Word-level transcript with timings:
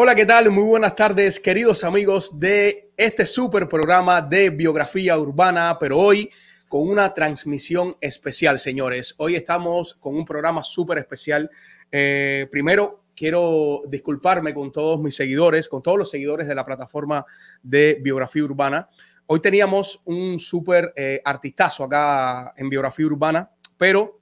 Hola, 0.00 0.14
¿qué 0.14 0.26
tal? 0.26 0.48
Muy 0.52 0.62
buenas 0.62 0.94
tardes, 0.94 1.40
queridos 1.40 1.82
amigos 1.82 2.38
de 2.38 2.92
este 2.96 3.26
super 3.26 3.68
programa 3.68 4.22
de 4.22 4.48
biografía 4.50 5.18
urbana, 5.18 5.76
pero 5.80 5.98
hoy 5.98 6.30
con 6.68 6.88
una 6.88 7.12
transmisión 7.12 7.96
especial, 8.00 8.60
señores. 8.60 9.16
Hoy 9.18 9.34
estamos 9.34 9.94
con 9.94 10.14
un 10.14 10.24
programa 10.24 10.62
súper 10.62 10.98
especial. 10.98 11.50
Eh, 11.90 12.46
primero, 12.48 13.06
quiero 13.16 13.82
disculparme 13.88 14.54
con 14.54 14.70
todos 14.70 15.00
mis 15.00 15.16
seguidores, 15.16 15.68
con 15.68 15.82
todos 15.82 15.98
los 15.98 16.08
seguidores 16.08 16.46
de 16.46 16.54
la 16.54 16.64
plataforma 16.64 17.24
de 17.60 17.98
biografía 18.00 18.44
urbana. 18.44 18.88
Hoy 19.26 19.40
teníamos 19.40 20.00
un 20.04 20.38
súper 20.38 20.92
eh, 20.94 21.20
artistazo 21.24 21.82
acá 21.82 22.52
en 22.56 22.68
biografía 22.68 23.06
urbana, 23.06 23.50
pero 23.76 24.20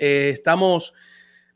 eh, 0.00 0.30
estamos 0.32 0.92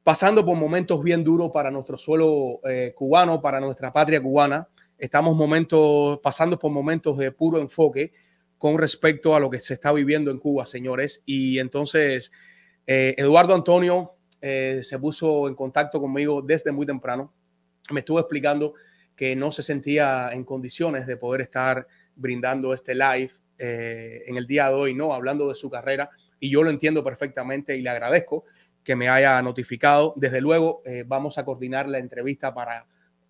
pasando 0.06 0.44
por 0.44 0.56
momentos 0.56 1.02
bien 1.02 1.24
duros 1.24 1.50
para 1.52 1.68
nuestro 1.68 1.98
suelo 1.98 2.60
eh, 2.62 2.92
cubano, 2.94 3.42
para 3.42 3.58
nuestra 3.58 3.92
patria 3.92 4.22
cubana. 4.22 4.68
Estamos 4.96 5.34
momentos, 5.34 6.20
pasando 6.22 6.56
por 6.60 6.70
momentos 6.70 7.18
de 7.18 7.32
puro 7.32 7.58
enfoque 7.58 8.12
con 8.56 8.78
respecto 8.78 9.34
a 9.34 9.40
lo 9.40 9.50
que 9.50 9.58
se 9.58 9.74
está 9.74 9.92
viviendo 9.92 10.30
en 10.30 10.38
Cuba, 10.38 10.64
señores. 10.64 11.24
Y 11.26 11.58
entonces, 11.58 12.30
eh, 12.86 13.16
Eduardo 13.18 13.52
Antonio 13.52 14.14
eh, 14.40 14.78
se 14.84 14.96
puso 15.00 15.48
en 15.48 15.56
contacto 15.56 16.00
conmigo 16.00 16.40
desde 16.40 16.70
muy 16.70 16.86
temprano. 16.86 17.34
Me 17.90 17.98
estuvo 17.98 18.20
explicando 18.20 18.74
que 19.16 19.34
no 19.34 19.50
se 19.50 19.64
sentía 19.64 20.30
en 20.30 20.44
condiciones 20.44 21.08
de 21.08 21.16
poder 21.16 21.40
estar 21.40 21.84
brindando 22.14 22.72
este 22.72 22.94
live 22.94 23.32
en 23.58 24.36
el 24.36 24.46
día 24.46 24.68
de 24.68 24.74
hoy, 24.74 24.94
¿no? 24.94 25.12
Hablando 25.12 25.48
de 25.48 25.56
su 25.56 25.68
carrera. 25.68 26.10
Y 26.38 26.48
yo 26.48 26.62
lo 26.62 26.70
entiendo 26.70 27.02
perfectamente 27.02 27.76
y 27.76 27.82
le 27.82 27.90
agradezco 27.90 28.44
que 28.86 28.94
me 28.94 29.08
haya 29.08 29.42
notificado. 29.42 30.14
Desde 30.16 30.40
luego, 30.40 30.80
eh, 30.86 31.02
vamos 31.04 31.38
a 31.38 31.44
coordinar 31.44 31.88
la 31.88 31.98
entrevista 31.98 32.54
para 32.54 32.86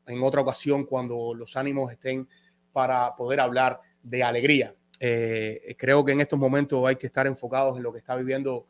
en 0.06 0.22
otra 0.22 0.42
ocasión 0.42 0.84
cuando 0.84 1.34
los 1.34 1.56
ánimos 1.56 1.90
estén 1.90 2.28
para 2.72 3.16
poder 3.16 3.40
hablar 3.40 3.80
de 4.02 4.22
alegría. 4.22 4.74
Eh, 5.00 5.74
creo 5.78 6.04
que 6.04 6.12
en 6.12 6.20
estos 6.20 6.38
momentos 6.38 6.86
hay 6.86 6.96
que 6.96 7.06
estar 7.06 7.26
enfocados 7.26 7.74
en 7.78 7.82
lo 7.82 7.90
que 7.90 7.98
está 7.98 8.14
viviendo 8.16 8.66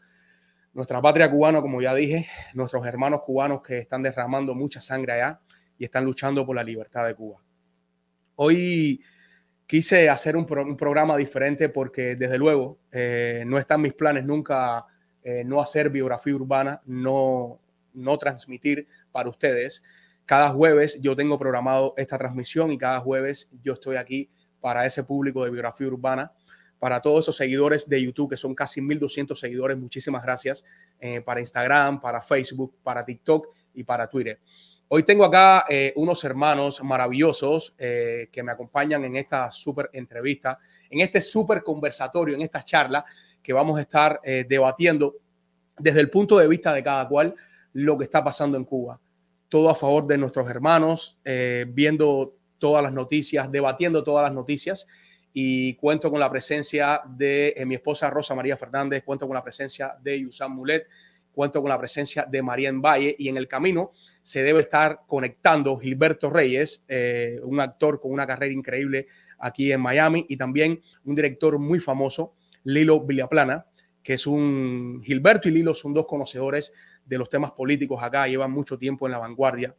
nuestra 0.74 1.02
patria 1.02 1.28
cubana, 1.28 1.60
como 1.60 1.82
ya 1.82 1.92
dije, 1.92 2.28
nuestros 2.54 2.86
hermanos 2.86 3.22
cubanos 3.22 3.62
que 3.62 3.78
están 3.78 4.04
derramando 4.04 4.54
mucha 4.54 4.80
sangre 4.80 5.14
allá 5.14 5.40
y 5.76 5.86
están 5.86 6.04
luchando 6.04 6.46
por 6.46 6.54
la 6.54 6.62
libertad 6.62 7.04
de 7.04 7.16
Cuba. 7.16 7.42
Hoy 8.36 9.02
quise 9.66 10.08
hacer 10.08 10.36
un, 10.36 10.46
programa 10.46 11.16
diferente 11.16 11.68
porque 11.68 12.14
desde 12.14 12.38
luego 12.38 12.78
eh, 12.92 13.42
no 13.44 13.58
están 13.58 13.80
mis 13.80 13.94
planes 13.94 14.24
nunca 14.24 14.86
eh, 15.28 15.42
no 15.42 15.60
hacer 15.60 15.90
biografía 15.90 16.36
urbana, 16.36 16.80
no, 16.84 17.58
no 17.92 18.16
transmitir 18.16 18.86
para 19.10 19.28
ustedes. 19.28 19.82
Cada 20.24 20.50
jueves 20.50 21.00
yo 21.02 21.16
tengo 21.16 21.36
programado 21.36 21.94
esta 21.96 22.16
transmisión 22.16 22.70
y 22.70 22.78
cada 22.78 23.00
jueves 23.00 23.50
yo 23.60 23.72
estoy 23.72 23.96
aquí 23.96 24.30
para 24.60 24.86
ese 24.86 25.02
público 25.02 25.44
de 25.44 25.50
biografía 25.50 25.88
urbana, 25.88 26.32
para 26.78 27.00
todos 27.00 27.24
esos 27.24 27.36
seguidores 27.36 27.88
de 27.88 28.04
YouTube, 28.04 28.30
que 28.30 28.36
son 28.36 28.54
casi 28.54 28.80
1.200 28.80 29.34
seguidores, 29.34 29.76
muchísimas 29.76 30.22
gracias, 30.22 30.64
eh, 31.00 31.20
para 31.20 31.40
Instagram, 31.40 32.00
para 32.00 32.20
Facebook, 32.20 32.76
para 32.84 33.04
TikTok 33.04 33.48
y 33.74 33.82
para 33.82 34.08
Twitter. 34.08 34.38
Hoy 34.86 35.02
tengo 35.02 35.24
acá 35.24 35.64
eh, 35.68 35.92
unos 35.96 36.22
hermanos 36.22 36.80
maravillosos 36.84 37.74
que 37.76 38.42
me 38.44 38.52
acompañan 38.52 39.04
en 39.04 39.16
esta 39.16 39.50
súper 39.50 39.90
entrevista, 39.92 40.60
en 40.88 41.00
este 41.00 41.20
súper 41.20 41.64
conversatorio, 41.64 42.36
en 42.36 42.42
esta 42.42 42.62
charla 42.62 43.04
que 43.46 43.52
vamos 43.52 43.78
a 43.78 43.82
estar 43.82 44.20
eh, 44.24 44.44
debatiendo 44.48 45.18
desde 45.78 46.00
el 46.00 46.10
punto 46.10 46.36
de 46.36 46.48
vista 46.48 46.74
de 46.74 46.82
cada 46.82 47.06
cual 47.06 47.32
lo 47.74 47.96
que 47.96 48.02
está 48.02 48.24
pasando 48.24 48.58
en 48.58 48.64
Cuba. 48.64 49.00
Todo 49.48 49.70
a 49.70 49.74
favor 49.76 50.04
de 50.04 50.18
nuestros 50.18 50.50
hermanos, 50.50 51.16
eh, 51.24 51.64
viendo 51.68 52.34
todas 52.58 52.82
las 52.82 52.92
noticias, 52.92 53.48
debatiendo 53.52 54.02
todas 54.02 54.24
las 54.24 54.34
noticias. 54.34 54.88
Y 55.32 55.74
cuento 55.74 56.10
con 56.10 56.18
la 56.18 56.28
presencia 56.28 57.02
de 57.06 57.54
eh, 57.56 57.64
mi 57.64 57.76
esposa 57.76 58.10
Rosa 58.10 58.34
María 58.34 58.56
Fernández, 58.56 59.04
cuento 59.04 59.28
con 59.28 59.36
la 59.36 59.44
presencia 59.44 59.96
de 60.02 60.18
Yusan 60.18 60.50
Mulet, 60.50 60.88
cuento 61.30 61.60
con 61.62 61.68
la 61.68 61.78
presencia 61.78 62.26
de 62.28 62.42
María 62.42 62.68
en 62.68 62.82
Valle 62.82 63.14
y 63.16 63.28
en 63.28 63.36
el 63.36 63.46
camino 63.46 63.92
se 64.24 64.42
debe 64.42 64.62
estar 64.62 65.02
conectando 65.06 65.78
Gilberto 65.78 66.30
Reyes, 66.30 66.84
un 67.42 67.60
actor 67.60 68.00
con 68.00 68.10
una 68.10 68.26
carrera 68.26 68.52
increíble 68.52 69.06
aquí 69.38 69.70
en 69.70 69.82
Miami 69.82 70.24
y 70.30 70.36
también 70.36 70.80
un 71.04 71.14
director 71.14 71.58
muy 71.58 71.78
famoso 71.78 72.32
Lilo 72.66 73.00
Villaplana, 73.00 73.64
que 74.02 74.14
es 74.14 74.26
un 74.26 75.00
Gilberto 75.04 75.48
y 75.48 75.52
Lilo 75.52 75.72
son 75.72 75.94
dos 75.94 76.06
conocedores 76.06 76.72
de 77.04 77.16
los 77.16 77.28
temas 77.28 77.52
políticos 77.52 78.02
acá, 78.02 78.26
llevan 78.26 78.50
mucho 78.50 78.76
tiempo 78.76 79.06
en 79.06 79.12
la 79.12 79.18
vanguardia, 79.18 79.74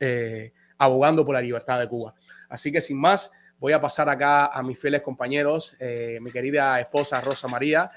eh, 0.00 0.52
abogando 0.78 1.26
por 1.26 1.34
la 1.34 1.42
libertad 1.42 1.78
de 1.78 1.88
Cuba. 1.88 2.14
Así 2.48 2.72
que 2.72 2.80
sin 2.80 2.98
más, 2.98 3.30
voy 3.58 3.74
a 3.74 3.80
pasar 3.80 4.08
acá 4.08 4.46
a 4.46 4.62
mis 4.62 4.78
fieles 4.78 5.02
compañeros, 5.02 5.76
eh, 5.78 6.18
mi 6.22 6.32
querida 6.32 6.80
esposa 6.80 7.20
Rosa 7.20 7.48
María, 7.48 7.90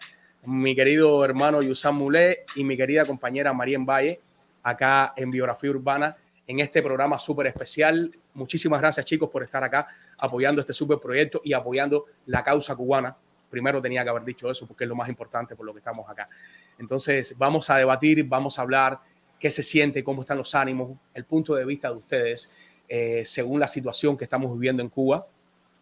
mi 0.46 0.76
querido 0.76 1.24
hermano 1.24 1.62
Yusan 1.62 1.96
Mulé 1.96 2.46
y 2.56 2.66
mi 2.66 2.76
querida 2.76 3.06
compañera 3.06 3.54
María 3.54 3.80
Valle, 3.80 4.20
acá 4.64 5.14
en 5.16 5.32
Biografía 5.32 5.70
Urbana, 5.70 6.18
en 6.46 6.60
este 6.60 6.84
programa 6.84 7.18
súper 7.18 7.48
especial. 7.48 8.14
Muchísimas 8.34 8.82
gracias 8.82 9.06
chicos 9.06 9.30
por 9.30 9.44
estar 9.44 9.64
acá 9.64 9.88
apoyando 10.18 10.60
este 10.60 10.74
súper 10.74 11.00
proyecto 11.00 11.40
y 11.42 11.54
apoyando 11.54 12.04
la 12.26 12.44
causa 12.44 12.76
cubana 12.76 13.16
primero 13.50 13.82
tenía 13.82 14.04
que 14.04 14.10
haber 14.10 14.24
dicho 14.24 14.50
eso 14.50 14.66
porque 14.68 14.84
es 14.84 14.88
lo 14.88 14.96
más 14.96 15.10
importante 15.10 15.56
por 15.56 15.66
lo 15.66 15.74
que 15.74 15.80
estamos 15.80 16.10
acá. 16.10 16.30
Entonces, 16.78 17.36
vamos 17.38 17.70
a 17.70 17.78
debatir, 17.78 18.24
vamos 18.26 18.60
a 18.60 18.62
hablar 18.62 19.00
qué 19.40 19.52
se 19.52 19.64
siente, 19.64 20.04
cómo 20.04 20.22
están 20.22 20.38
los 20.38 20.54
ánimos, 20.56 20.98
el 21.14 21.26
punto 21.26 21.56
de 21.56 21.66
vista 21.66 21.90
de 21.90 21.96
ustedes 21.96 22.50
eh, 22.88 23.24
según 23.26 23.60
la 23.60 23.68
situación 23.68 24.18
que 24.18 24.24
estamos 24.24 24.52
viviendo 24.54 24.82
en 24.82 24.90
Cuba. 24.90 25.28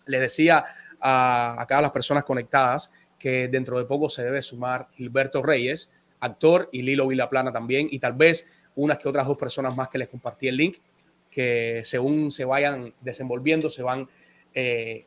Les 0.06 0.22
decía 0.22 0.64
a, 1.00 1.64
a 1.64 1.82
las 1.82 1.92
personas 1.92 2.24
conectadas 2.24 2.92
que 3.18 3.48
dentro 3.48 3.78
de 3.78 3.86
poco 3.86 4.10
se 4.10 4.24
debe 4.24 4.42
sumar 4.42 4.88
Gilberto 4.94 5.42
Reyes, 5.42 5.92
actor, 6.20 6.70
y 6.72 6.82
Lilo 6.82 7.08
Vilaplana 7.08 7.52
también, 7.52 7.88
y 7.90 8.00
tal 8.00 8.14
vez 8.14 8.46
unas 8.76 8.98
que 8.98 9.10
otras 9.10 9.26
dos 9.26 9.38
personas 9.38 9.76
más 9.76 9.90
que 9.90 9.98
les 9.98 10.10
compartí 10.10 10.48
el 10.48 10.58
link, 10.58 10.78
que 11.32 11.82
según 11.84 12.30
se 12.30 12.46
vayan 12.46 12.94
desenvolviendo, 13.02 13.70
se 13.70 13.84
van 13.84 14.08
eh, 14.54 15.06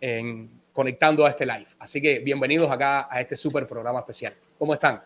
en, 0.00 0.50
conectando 0.76 1.24
a 1.24 1.30
este 1.30 1.46
live. 1.46 1.66
Así 1.78 2.02
que 2.02 2.18
bienvenidos 2.18 2.70
acá 2.70 3.08
a 3.10 3.18
este 3.18 3.34
súper 3.34 3.66
programa 3.66 4.00
especial. 4.00 4.34
¿Cómo 4.58 4.74
están? 4.74 5.00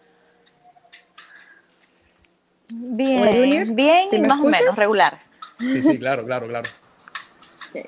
Bien, 2.69 3.75
bien 3.77 4.23
más 4.27 4.41
o 4.41 4.45
menos, 4.45 4.77
regular. 4.77 5.21
Sí, 5.61 5.81
sí, 5.81 5.97
claro, 5.97 6.25
claro, 6.25 6.49
claro. 6.49 6.69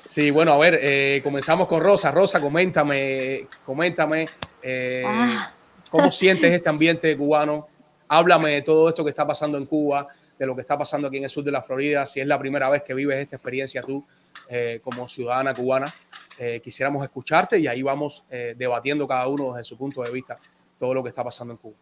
Sí, 0.07 0.31
bueno, 0.31 0.53
a 0.53 0.57
ver, 0.57 0.79
eh, 0.81 1.19
comenzamos 1.25 1.67
con 1.67 1.81
Rosa. 1.81 2.09
Rosa, 2.09 2.39
coméntame, 2.39 3.47
coméntame 3.65 4.27
eh, 4.61 5.03
ah. 5.05 5.51
cómo 5.89 6.09
sientes 6.09 6.53
este 6.53 6.69
ambiente 6.69 7.17
cubano. 7.17 7.67
Háblame 8.07 8.51
de 8.51 8.61
todo 8.61 8.89
esto 8.89 9.03
que 9.03 9.09
está 9.09 9.25
pasando 9.25 9.57
en 9.57 9.65
Cuba, 9.65 10.07
de 10.37 10.45
lo 10.45 10.55
que 10.55 10.61
está 10.61 10.77
pasando 10.77 11.07
aquí 11.07 11.17
en 11.17 11.23
el 11.23 11.29
sur 11.29 11.43
de 11.43 11.51
la 11.51 11.61
Florida, 11.61 12.05
si 12.05 12.19
es 12.19 12.27
la 12.27 12.37
primera 12.37 12.69
vez 12.69 12.83
que 12.83 12.93
vives 12.93 13.17
esta 13.17 13.35
experiencia 13.35 13.81
tú 13.81 14.05
eh, 14.49 14.79
como 14.83 15.07
ciudadana 15.07 15.53
cubana. 15.53 15.93
Eh, 16.37 16.59
quisiéramos 16.61 17.03
escucharte 17.03 17.59
y 17.59 17.67
ahí 17.67 17.81
vamos 17.81 18.25
eh, 18.29 18.55
debatiendo 18.57 19.07
cada 19.07 19.27
uno 19.27 19.53
desde 19.53 19.63
su 19.65 19.77
punto 19.77 20.01
de 20.01 20.11
vista 20.11 20.37
todo 20.77 20.93
lo 20.93 21.03
que 21.03 21.09
está 21.09 21.23
pasando 21.23 21.53
en 21.53 21.57
Cuba. 21.57 21.75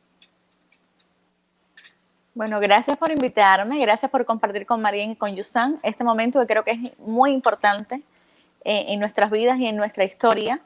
Bueno, 2.34 2.62
gracias 2.62 2.96
por 2.96 3.12
invitarme, 3.12 3.80
gracias 3.82 4.10
por 4.10 4.26
compartir 4.26 4.66
con 4.66 4.82
María 4.82 5.04
y 5.04 5.16
con 5.18 5.36
Yusan 5.36 5.80
este 5.84 6.04
momento 6.06 6.40
que 6.40 6.48
creo 6.48 6.64
que 6.64 6.72
es 6.72 6.98
muy 6.98 7.32
importante 7.32 8.02
eh, 8.64 8.86
en 8.88 9.02
nuestras 9.02 9.30
vidas 9.30 9.60
y 9.60 9.68
en 9.68 9.76
nuestra 9.76 10.06
historia, 10.06 10.62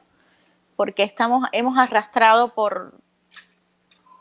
porque 0.76 1.02
estamos, 1.02 1.48
hemos 1.50 1.76
arrastrado 1.76 2.54
por, 2.54 2.94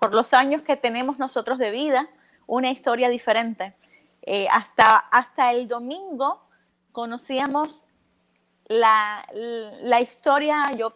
por 0.06 0.14
los 0.14 0.36
años 0.36 0.62
que 0.62 0.78
tenemos 0.78 1.18
nosotros 1.18 1.58
de 1.58 1.72
vida 1.72 2.08
una 2.46 2.70
historia 2.70 3.10
diferente. 3.10 3.74
hasta, 4.52 4.98
hasta 4.98 5.52
el 5.52 5.68
domingo 5.68 6.44
conocíamos 6.92 7.88
la, 8.68 9.28
la 9.34 10.02
historia, 10.02 10.72
yo 10.78 10.94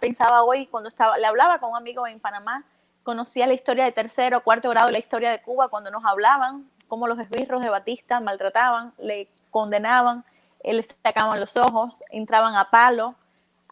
pensaba, 0.00 0.42
hoy 0.42 0.66
cuando 0.66 0.88
estaba, 0.88 1.16
le 1.18 1.26
hablaba 1.28 1.60
con 1.60 1.70
un 1.70 1.76
amigo 1.76 2.04
en 2.08 2.18
Panamá, 2.18 2.64
conocía 3.04 3.46
la 3.46 3.54
historia 3.54 3.84
de 3.84 3.92
tercero, 3.92 4.40
cuarto 4.40 4.68
grado, 4.70 4.90
la 4.90 4.98
historia 4.98 5.30
de 5.30 5.40
Cuba 5.40 5.68
cuando 5.68 5.92
nos 5.92 6.04
hablaban, 6.04 6.68
cómo 6.88 7.06
los 7.06 7.20
esbirros 7.20 7.62
de 7.62 7.68
Batista 7.68 8.18
maltrataban, 8.18 8.92
le 8.98 9.28
condenaban, 9.52 10.24
le 10.64 10.84
sacaban 11.04 11.38
los 11.38 11.56
ojos, 11.56 12.02
entraban 12.10 12.56
a 12.56 12.70
palo 12.70 13.14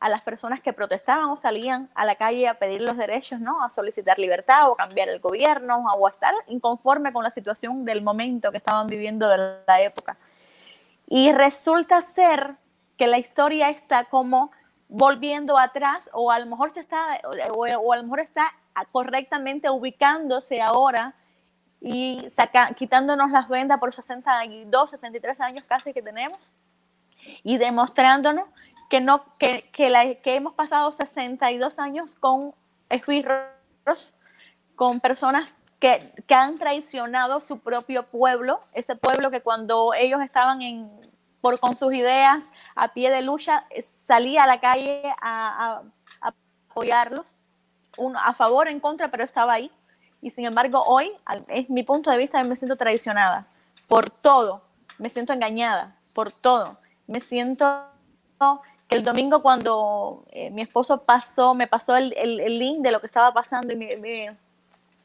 a 0.00 0.08
las 0.08 0.22
personas 0.22 0.60
que 0.60 0.72
protestaban 0.72 1.26
o 1.26 1.36
salían 1.36 1.90
a 1.94 2.06
la 2.06 2.14
calle 2.14 2.48
a 2.48 2.54
pedir 2.54 2.80
los 2.80 2.96
derechos, 2.96 3.38
¿no? 3.38 3.62
A 3.62 3.68
solicitar 3.68 4.18
libertad 4.18 4.70
o 4.70 4.74
cambiar 4.74 5.10
el 5.10 5.20
gobierno 5.20 5.76
o 5.76 6.06
a 6.06 6.10
estar 6.10 6.34
inconforme 6.48 7.12
con 7.12 7.22
la 7.22 7.30
situación 7.30 7.84
del 7.84 8.00
momento 8.00 8.50
que 8.50 8.56
estaban 8.56 8.86
viviendo 8.86 9.28
de 9.28 9.58
la 9.66 9.82
época. 9.82 10.16
Y 11.06 11.32
resulta 11.32 12.00
ser 12.00 12.56
que 12.96 13.06
la 13.06 13.18
historia 13.18 13.68
está 13.68 14.04
como 14.04 14.52
volviendo 14.88 15.58
atrás 15.58 16.08
o 16.14 16.30
a 16.30 16.38
lo 16.38 16.46
mejor 16.46 16.70
se 16.70 16.80
está 16.80 17.20
o, 17.52 17.64
a 17.64 17.96
lo 17.96 18.02
mejor 18.02 18.20
está 18.20 18.54
correctamente 18.92 19.68
ubicándose 19.68 20.62
ahora 20.62 21.14
y 21.80 22.26
saca, 22.30 22.72
quitándonos 22.72 23.30
las 23.30 23.48
vendas 23.48 23.78
por 23.78 23.92
62, 23.92 24.90
63 24.90 25.40
años 25.40 25.64
casi 25.68 25.92
que 25.92 26.00
tenemos 26.00 26.52
y 27.42 27.58
demostrándonos 27.58 28.48
que, 28.90 29.00
no, 29.00 29.24
que, 29.38 29.70
que, 29.72 30.20
que 30.22 30.34
hemos 30.34 30.52
pasado 30.54 30.92
62 30.92 31.78
años 31.78 32.16
con 32.16 32.52
esbirros, 32.90 34.12
con 34.74 34.98
personas 34.98 35.54
que, 35.78 36.12
que, 36.26 36.34
han 36.34 36.58
traicionado 36.58 37.40
su 37.40 37.60
propio 37.60 38.02
pueblo, 38.02 38.60
ese 38.72 38.96
pueblo 38.96 39.30
que 39.30 39.42
cuando 39.42 39.94
ellos 39.94 40.20
estaban 40.20 40.60
en, 40.60 40.90
por, 41.40 41.60
con 41.60 41.76
sus 41.76 41.94
ideas 41.94 42.44
a 42.74 42.92
pie 42.92 43.10
de 43.10 43.22
lucha, 43.22 43.64
salía 44.06 44.42
a 44.42 44.48
la 44.48 44.60
calle 44.60 45.02
a, 45.22 45.82
a, 46.20 46.32
apoyarlos, 46.68 47.40
uno, 47.96 48.18
a 48.18 48.34
favor 48.34 48.66
en 48.66 48.80
contra, 48.80 49.08
pero 49.08 49.22
estaba 49.22 49.52
ahí. 49.52 49.70
Y 50.20 50.30
sin 50.30 50.46
embargo, 50.46 50.82
hoy, 50.84 51.12
es 51.46 51.70
mi 51.70 51.84
punto 51.84 52.10
de 52.10 52.18
vista, 52.18 52.42
me 52.42 52.56
siento 52.56 52.76
traicionada 52.76 53.46
por 53.86 54.10
todo, 54.10 54.62
me 54.98 55.10
siento 55.10 55.32
engañada 55.32 55.96
por 56.12 56.32
todo, 56.32 56.76
me 57.06 57.20
siento 57.20 57.86
que 58.90 58.96
el 58.96 59.04
domingo 59.04 59.40
cuando 59.40 60.24
eh, 60.32 60.50
mi 60.50 60.62
esposo 60.62 61.02
pasó, 61.02 61.54
me 61.54 61.68
pasó 61.68 61.94
el, 61.94 62.12
el, 62.16 62.58
link 62.58 62.80
de 62.80 62.90
lo 62.90 63.00
que 63.00 63.06
estaba 63.06 63.32
pasando 63.32 63.72
y, 63.72 63.76
me, 63.76 64.36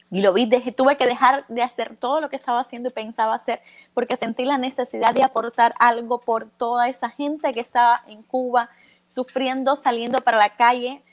y 0.09 0.21
lo 0.21 0.33
vi, 0.33 0.49
tuve 0.71 0.97
que 0.97 1.05
dejar 1.05 1.45
de 1.47 1.61
hacer 1.61 1.95
todo 1.97 2.19
lo 2.19 2.29
que 2.29 2.35
estaba 2.35 2.61
haciendo 2.61 2.89
y 2.89 2.91
pensaba 2.91 3.35
hacer 3.35 3.61
porque 3.93 4.17
sentí 4.17 4.43
la 4.43 4.57
necesidad 4.57 5.13
de 5.13 5.23
aportar 5.23 5.75
algo 5.77 6.19
por 6.19 6.49
toda 6.49 6.89
esa 6.89 7.11
gente 7.11 7.53
que 7.53 7.59
estaba 7.59 8.01
en 8.07 8.23
Cuba 8.23 8.71
sufriendo, 9.05 9.75
saliendo 9.75 10.19
para 10.21 10.39
la 10.39 10.49
calle, 10.49 11.03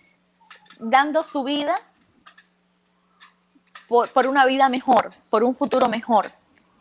dando 0.78 1.24
su 1.24 1.44
vida 1.44 1.74
por, 3.86 4.08
por 4.12 4.26
una 4.26 4.46
vida 4.46 4.70
mejor, 4.70 5.12
por 5.28 5.44
un 5.44 5.54
futuro 5.54 5.90
mejor. 5.90 6.32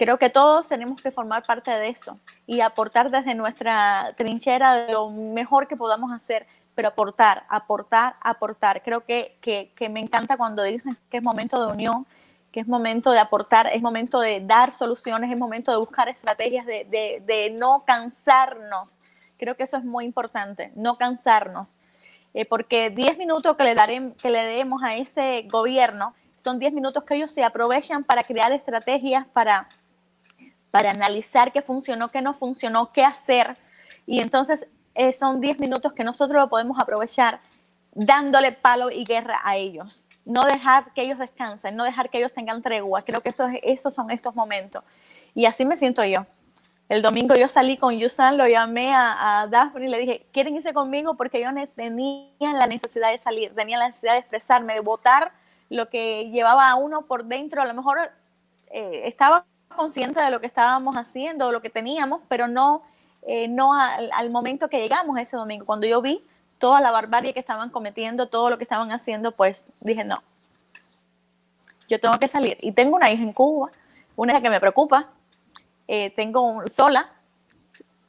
Creo 0.01 0.17
que 0.17 0.31
todos 0.31 0.67
tenemos 0.67 0.99
que 0.99 1.11
formar 1.11 1.45
parte 1.45 1.69
de 1.69 1.89
eso 1.89 2.13
y 2.47 2.61
aportar 2.61 3.11
desde 3.11 3.35
nuestra 3.35 4.15
trinchera 4.17 4.87
lo 4.87 5.11
mejor 5.11 5.67
que 5.67 5.77
podamos 5.77 6.11
hacer, 6.11 6.47
pero 6.73 6.87
aportar, 6.87 7.43
aportar, 7.47 8.15
aportar. 8.19 8.81
Creo 8.81 9.05
que, 9.05 9.37
que, 9.41 9.71
que 9.75 9.89
me 9.89 9.99
encanta 9.99 10.37
cuando 10.37 10.63
dicen 10.63 10.97
que 11.11 11.17
es 11.17 11.23
momento 11.23 11.63
de 11.63 11.71
unión, 11.71 12.07
que 12.51 12.61
es 12.61 12.67
momento 12.67 13.11
de 13.11 13.19
aportar, 13.19 13.67
es 13.67 13.79
momento 13.83 14.19
de 14.19 14.39
dar 14.39 14.73
soluciones, 14.73 15.29
es 15.29 15.37
momento 15.37 15.69
de 15.69 15.77
buscar 15.77 16.09
estrategias, 16.09 16.65
de, 16.65 16.83
de, 16.85 17.21
de 17.23 17.51
no 17.51 17.83
cansarnos. 17.85 18.99
Creo 19.37 19.55
que 19.55 19.65
eso 19.65 19.77
es 19.77 19.83
muy 19.83 20.05
importante, 20.05 20.71
no 20.73 20.97
cansarnos. 20.97 21.77
Eh, 22.33 22.45
porque 22.45 22.89
10 22.89 23.19
minutos 23.19 23.55
que 23.55 23.63
le, 23.65 23.75
daré, 23.75 24.13
que 24.19 24.31
le 24.31 24.45
demos 24.45 24.81
a 24.81 24.95
ese 24.95 25.43
gobierno 25.43 26.15
son 26.37 26.57
10 26.57 26.73
minutos 26.73 27.03
que 27.03 27.17
ellos 27.17 27.31
se 27.31 27.43
aprovechan 27.43 28.03
para 28.03 28.23
crear 28.23 28.51
estrategias, 28.51 29.27
para 29.27 29.69
para 30.71 30.91
analizar 30.91 31.51
qué 31.51 31.61
funcionó, 31.61 32.09
qué 32.09 32.21
no 32.21 32.33
funcionó, 32.33 32.91
qué 32.91 33.03
hacer. 33.03 33.57
Y 34.07 34.21
entonces 34.21 34.65
eh, 34.95 35.13
son 35.13 35.41
10 35.41 35.59
minutos 35.59 35.93
que 35.93 36.03
nosotros 36.03 36.41
lo 36.41 36.49
podemos 36.49 36.79
aprovechar 36.79 37.41
dándole 37.93 38.53
palo 38.53 38.89
y 38.89 39.03
guerra 39.03 39.41
a 39.43 39.57
ellos. 39.57 40.07
No 40.25 40.45
dejar 40.45 40.93
que 40.93 41.03
ellos 41.03 41.19
descansen, 41.19 41.75
no 41.75 41.83
dejar 41.83 42.09
que 42.09 42.19
ellos 42.19 42.33
tengan 42.33 42.61
tregua. 42.61 43.01
Creo 43.01 43.21
que 43.21 43.29
eso, 43.29 43.47
esos 43.63 43.93
son 43.93 44.09
estos 44.11 44.33
momentos. 44.33 44.83
Y 45.35 45.45
así 45.45 45.65
me 45.65 45.77
siento 45.77 46.03
yo. 46.05 46.25
El 46.87 47.01
domingo 47.01 47.35
yo 47.35 47.47
salí 47.47 47.77
con 47.77 47.97
Yusan, 47.97 48.37
lo 48.37 48.47
llamé 48.47 48.93
a, 48.93 49.41
a 49.41 49.47
Daphne 49.47 49.85
y 49.85 49.89
le 49.89 49.97
dije, 49.97 50.25
¿quieren 50.33 50.55
irse 50.55 50.73
conmigo? 50.73 51.15
Porque 51.15 51.41
yo 51.41 51.47
tenía 51.73 52.53
la 52.53 52.67
necesidad 52.67 53.11
de 53.11 53.17
salir, 53.17 53.55
tenía 53.55 53.77
la 53.77 53.87
necesidad 53.87 54.13
de 54.13 54.19
expresarme, 54.19 54.73
de 54.73 54.81
votar 54.81 55.31
lo 55.69 55.89
que 55.89 56.29
llevaba 56.31 56.69
a 56.69 56.75
uno 56.75 57.03
por 57.03 57.25
dentro. 57.25 57.61
A 57.61 57.65
lo 57.65 57.73
mejor 57.73 57.97
eh, 58.71 59.03
estaba 59.05 59.45
consciente 59.73 60.21
de 60.21 60.31
lo 60.31 60.39
que 60.39 60.47
estábamos 60.47 60.95
haciendo, 60.95 61.51
lo 61.51 61.61
que 61.61 61.69
teníamos, 61.69 62.21
pero 62.27 62.47
no, 62.47 62.81
eh, 63.23 63.47
no 63.47 63.73
al, 63.73 64.29
momento 64.29 64.69
que 64.69 64.79
llegamos 64.79 65.17
ese 65.17 65.37
domingo. 65.37 65.65
Cuando 65.65 65.87
yo 65.87 66.01
vi 66.01 66.23
toda 66.57 66.81
la 66.81 66.91
barbarie 66.91 67.33
que 67.33 67.39
estaban 67.39 67.69
cometiendo, 67.69 68.27
todo 68.27 68.49
lo 68.49 68.57
que 68.57 68.63
estaban 68.63 68.91
haciendo, 68.91 69.31
pues 69.31 69.71
dije, 69.81 70.03
no, 70.03 70.23
yo 71.89 71.99
tengo 71.99 72.17
que 72.19 72.27
salir. 72.27 72.57
Y 72.61 72.71
tengo 72.71 72.95
una 72.95 73.11
hija 73.11 73.23
en 73.23 73.33
Cuba, 73.33 73.71
una 74.15 74.33
hija 74.33 74.41
que 74.41 74.49
me 74.49 74.59
preocupa, 74.59 75.07
eh, 75.87 76.09
tengo 76.11 76.63
sola, 76.67 77.05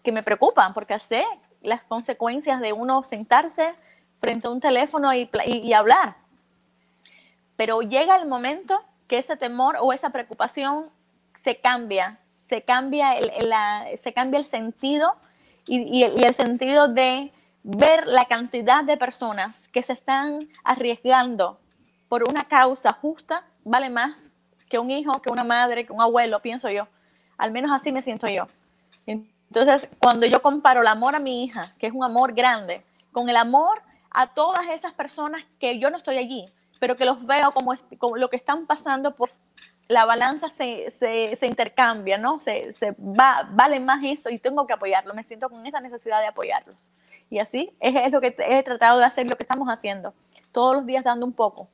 que 0.03 0.13
me 0.13 0.23
preocupa, 0.23 0.71
porque 0.75 0.99
sé 0.99 1.25
las 1.63 1.83
consecuencias 1.85 2.61
de 2.61 2.73
uno 2.73 3.03
sentarse 3.05 3.75
frente 4.21 4.47
a 4.47 4.51
un 4.51 4.61
teléfono 4.61 5.13
y 5.15 5.73
hablar. 5.73 6.17
Pero 7.57 7.83
llega 7.83 8.17
el 8.17 8.27
momento 8.27 8.83
que 9.09 9.19
ese 9.19 9.37
temor 9.37 9.77
o 9.81 9.93
esa 9.93 10.11
preocupación 10.11 10.91
se 11.35 11.57
cambia, 11.57 12.19
se 12.35 12.63
cambia 12.63 13.15
el, 13.17 13.99
se 13.99 14.13
cambia 14.13 14.41
el 14.41 14.47
sentido 14.47 15.17
y, 15.67 16.03
el, 16.03 16.35
sentido 16.35 16.89
de 16.89 17.33
ver 17.63 18.07
la 18.07 18.25
cantidad 18.25 18.85
de 18.85 18.97
personas 18.97 19.69
que 19.69 19.83
se 19.83 19.93
están 19.93 20.49
arriesgando 20.65 21.59
por 22.09 22.29
una 22.29 22.45
causa 22.45 22.93
justa, 22.93 23.45
vale 23.65 23.89
más 23.89 24.19
que 24.69 24.79
un 24.79 24.91
hijo, 24.91 25.21
que 25.23 25.31
una 25.31 25.45
madre, 25.45 25.87
que 25.87 25.93
un 25.93 26.01
abuelo, 26.01 26.41
pienso 26.41 26.69
yo. 26.69 26.89
Al 27.39 27.53
menos 27.53 27.71
así 27.73 27.93
me 27.93 28.03
siento 28.03 28.29
yo. 28.29 28.49
Entonces, 29.07 29.89
cuando 29.99 30.27
yo 30.27 30.43
comparo 30.43 30.81
el 30.81 30.87
amor 30.87 31.15
a 31.15 31.21
mi 31.21 31.45
hija, 31.45 31.75
que 31.79 31.87
es 31.87 31.93
un 31.93 32.05
amor 32.05 32.33
grande, 32.33 32.85
con 33.13 33.29
el 33.29 33.37
amor 33.37 33.83
a 34.11 34.27
todas 34.27 34.69
esas 34.71 34.95
personas 34.95 35.45
que 35.61 35.79
yo 35.79 35.91
no 35.91 35.97
estoy 35.97 36.17
allí, 36.17 36.51
pero 36.81 36.97
que 36.97 37.05
los 37.05 37.25
veo 37.27 37.53
como, 37.53 37.75
como 37.99 38.17
lo 38.17 38.29
que 38.29 38.37
están 38.37 38.67
pasando, 38.67 39.15
pues 39.15 39.41
la 39.93 40.07
balanza 40.07 40.49
se, 40.49 40.91
se, 40.91 41.47
intercambia, 41.47 42.19
¿no? 42.19 42.41
Se, 42.41 42.73
se 42.73 42.97
va, 42.99 43.49
vale 43.53 43.79
más 43.79 44.03
eso 44.05 44.31
y 44.31 44.39
tengo 44.39 44.67
que 44.67 44.73
apoyarlo, 44.73 45.15
me 45.15 45.23
siento 45.23 45.49
con 45.49 45.65
esa 45.67 45.81
necesidad 45.81 46.21
de 46.21 46.27
apoyarlos. 46.27 46.91
Y 47.31 47.39
así 47.39 47.75
es, 47.81 47.95
es 47.95 48.13
lo 48.13 48.21
que 48.21 48.35
he 48.39 48.63
tratado 48.63 48.99
de 48.99 49.05
hacer, 49.05 49.29
lo 49.29 49.37
que 49.37 49.45
estamos 49.45 49.69
haciendo, 49.69 50.15
todos 50.51 50.77
los 50.77 50.87
días 50.87 51.05
dando 51.05 51.27
un 51.27 51.33
poco. 51.33 51.69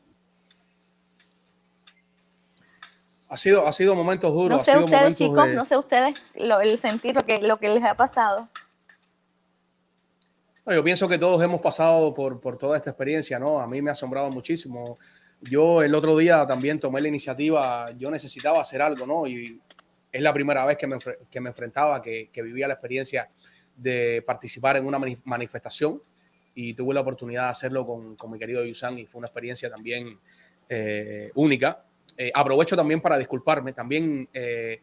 Ha 3.30 3.36
sido, 3.36 3.66
ha 3.66 3.72
sido 3.72 3.94
momentos 3.94 4.32
duros. 4.32 4.58
No 4.58 4.64
sé 4.64 4.78
ustedes, 4.78 5.16
chicos, 5.16 5.48
no 5.48 5.64
sé 5.64 5.76
ustedes 5.76 6.22
el 6.34 6.78
sentir 6.78 7.14
lo 7.14 7.22
que, 7.22 7.40
lo 7.40 7.58
que 7.58 7.68
les 7.68 7.84
ha 7.84 7.94
pasado. 7.94 8.48
yo 10.66 10.82
pienso 10.82 11.08
que 11.08 11.18
todos 11.18 11.42
hemos 11.42 11.60
pasado 11.60 12.14
por, 12.14 12.40
por 12.40 12.56
toda 12.56 12.76
esta 12.76 12.90
experiencia, 12.90 13.38
¿no? 13.38 13.60
A 13.60 13.66
mí 13.66 13.82
me 13.82 13.90
ha 13.90 13.92
asombrado 13.92 14.30
muchísimo 14.30 14.98
yo 15.40 15.82
el 15.82 15.94
otro 15.94 16.16
día 16.16 16.46
también 16.46 16.80
tomé 16.80 17.00
la 17.00 17.08
iniciativa, 17.08 17.90
yo 17.96 18.10
necesitaba 18.10 18.60
hacer 18.60 18.82
algo, 18.82 19.06
¿no? 19.06 19.26
Y 19.26 19.60
es 20.10 20.22
la 20.22 20.32
primera 20.32 20.64
vez 20.64 20.76
que 20.76 20.86
me, 20.86 20.98
que 21.30 21.40
me 21.40 21.50
enfrentaba, 21.50 22.00
que, 22.02 22.30
que, 22.32 22.42
vivía 22.42 22.66
la 22.66 22.74
experiencia 22.74 23.30
de 23.76 24.22
participar 24.26 24.76
en 24.76 24.86
una 24.86 24.98
manifestación 25.24 26.02
y 26.54 26.74
tuve 26.74 26.94
la 26.94 27.02
oportunidad 27.02 27.44
de 27.44 27.50
hacerlo 27.50 27.86
con, 27.86 28.16
con 28.16 28.30
mi 28.32 28.38
querido 28.38 28.64
Yusan 28.64 28.98
y 28.98 29.06
fue 29.06 29.20
una 29.20 29.28
experiencia 29.28 29.70
también 29.70 30.18
eh, 30.68 31.30
única. 31.34 31.84
Eh, 32.16 32.32
aprovecho 32.34 32.74
también 32.74 33.00
para 33.00 33.16
disculparme, 33.16 33.72
también 33.72 34.28
eh, 34.32 34.80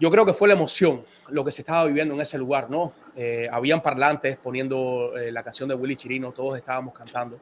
yo 0.00 0.10
creo 0.10 0.26
que 0.26 0.32
fue 0.32 0.48
la 0.48 0.54
emoción 0.54 1.04
lo 1.28 1.44
que 1.44 1.52
se 1.52 1.62
estaba 1.62 1.84
viviendo 1.84 2.14
en 2.14 2.20
ese 2.20 2.38
lugar, 2.38 2.68
¿no? 2.70 2.92
habían 3.52 3.82
parlantes 3.82 4.38
poniendo 4.38 5.12
la 5.14 5.42
canción 5.42 5.68
de 5.68 5.74
Willy 5.74 5.94
Chirino, 5.94 6.32
todos 6.32 6.56
estábamos 6.56 6.94
cantando 6.94 7.38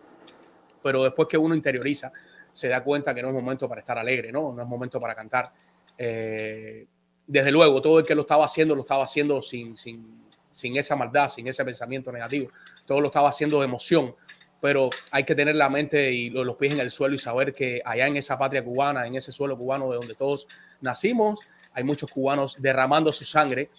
pero 0.83 1.05
después 1.05 1.29
que 1.29 1.39
uno 1.39 1.55
interioriza, 1.55 2.13
se 2.53 2.69
da 2.69 2.83
cuenta 2.83 3.15
que 3.15 3.23
no 3.23 3.29
es 3.29 3.35
momento 3.35 3.69
para 3.69 3.81
estar 3.81 3.99
alegre, 3.99 4.33
¿no? 4.33 4.53
No 4.53 4.63
es 4.63 4.69
momento 4.69 5.01
para 5.01 5.15
cantar. 5.15 5.53
Eh, 5.97 6.87
desde 7.27 7.53
luego, 7.53 7.81
todo 7.83 7.99
el 8.01 8.05
que 8.05 8.15
lo 8.15 8.23
estaba 8.23 8.45
haciendo, 8.45 8.75
lo 8.75 8.83
estaba 8.83 9.05
haciendo 9.05 9.43
sin, 9.43 9.77
sin, 9.77 10.23
sin 10.53 10.77
esa 10.77 10.97
maldad, 10.97 11.29
sin 11.29 11.47
ese 11.47 11.65
pensamiento 11.65 12.11
negativo. 12.11 12.51
Todo 12.87 13.01
lo 13.01 13.09
estaba 13.09 13.29
haciendo 13.29 13.59
de 13.59 13.67
emoción, 13.67 14.15
pero 14.61 14.91
hay 15.11 15.25
que 15.25 15.35
tener 15.35 15.55
la 15.55 15.69
mente 15.69 16.11
y 16.11 16.31
los 16.31 16.57
pies 16.57 16.73
en 16.73 16.81
el 16.81 16.91
suelo 16.91 17.15
y 17.15 17.19
saber 17.19 17.55
que 17.55 17.81
allá 17.85 18.07
en 18.07 18.17
esa 18.17 18.39
patria 18.39 18.65
cubana, 18.65 19.07
en 19.07 19.15
ese 19.15 19.31
suelo 19.31 19.57
cubano 19.57 19.91
de 19.91 19.97
donde 19.97 20.15
todos 20.15 20.49
nacimos, 20.81 21.41
hay 21.73 21.85
muchos 21.85 22.11
cubanos 22.11 22.57
derramando 22.61 23.13
su 23.13 23.25
sangre, 23.25 23.71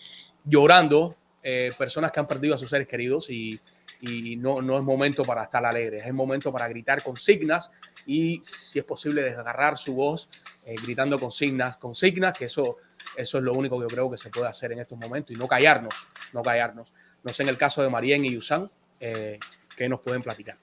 llorando, 0.45 1.15
eh, 1.43 1.71
personas 1.77 2.11
que 2.11 2.19
han 2.19 2.27
perdido 2.27 2.55
a 2.55 2.57
sus 2.57 2.69
seres 2.69 2.87
queridos 2.87 3.29
y, 3.29 3.59
y 4.01 4.37
no, 4.37 4.61
no 4.61 4.77
es 4.77 4.83
momento 4.83 5.23
para 5.23 5.43
estar 5.43 5.65
alegre, 5.65 5.99
es 5.99 6.13
momento 6.13 6.51
para 6.51 6.67
gritar 6.67 7.03
consignas 7.03 7.71
y 8.05 8.39
si 8.41 8.79
es 8.79 8.85
posible 8.85 9.21
desgarrar 9.21 9.77
su 9.77 9.93
voz 9.93 10.29
eh, 10.65 10.75
gritando 10.81 11.19
consignas, 11.19 11.77
consignas, 11.77 12.37
que 12.37 12.45
eso, 12.45 12.77
eso 13.15 13.37
es 13.37 13.43
lo 13.43 13.53
único 13.53 13.77
que 13.77 13.83
yo 13.83 13.87
creo 13.87 14.09
que 14.09 14.17
se 14.17 14.29
puede 14.29 14.47
hacer 14.47 14.71
en 14.71 14.79
estos 14.79 14.97
momentos 14.97 15.35
y 15.35 15.37
no 15.37 15.47
callarnos, 15.47 16.07
no 16.33 16.41
callarnos. 16.41 16.93
No 17.23 17.33
sé 17.33 17.43
en 17.43 17.49
el 17.49 17.57
caso 17.57 17.81
de 17.81 17.89
Marien 17.89 18.23
y 18.23 18.31
Yusan, 18.31 18.69
eh, 18.99 19.37
¿qué 19.75 19.89
nos 19.89 19.99
pueden 19.99 20.23
platicar? 20.23 20.57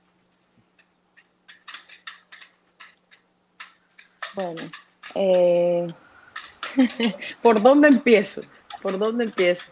Bueno, 4.34 4.62
eh, 5.14 5.86
¿por 7.42 7.60
dónde 7.60 7.88
empiezo? 7.88 8.42
¿Por 8.80 8.98
dónde 8.98 9.24
empiezo? 9.24 9.64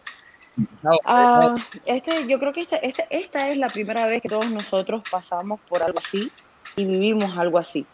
Ah, 1.03 1.55
este, 1.85 2.27
yo 2.27 2.39
creo 2.39 2.53
que 2.53 2.61
esta, 2.61 2.77
esta, 2.77 3.03
esta 3.09 3.49
es 3.49 3.57
la 3.57 3.67
primera 3.67 4.07
vez 4.07 4.21
que 4.21 4.29
todos 4.29 4.49
nosotros 4.51 5.03
pasamos 5.09 5.59
por 5.67 5.83
algo 5.83 5.99
así 5.99 6.31
y 6.75 6.85
vivimos 6.85 7.37
algo 7.37 7.57
así. 7.57 7.85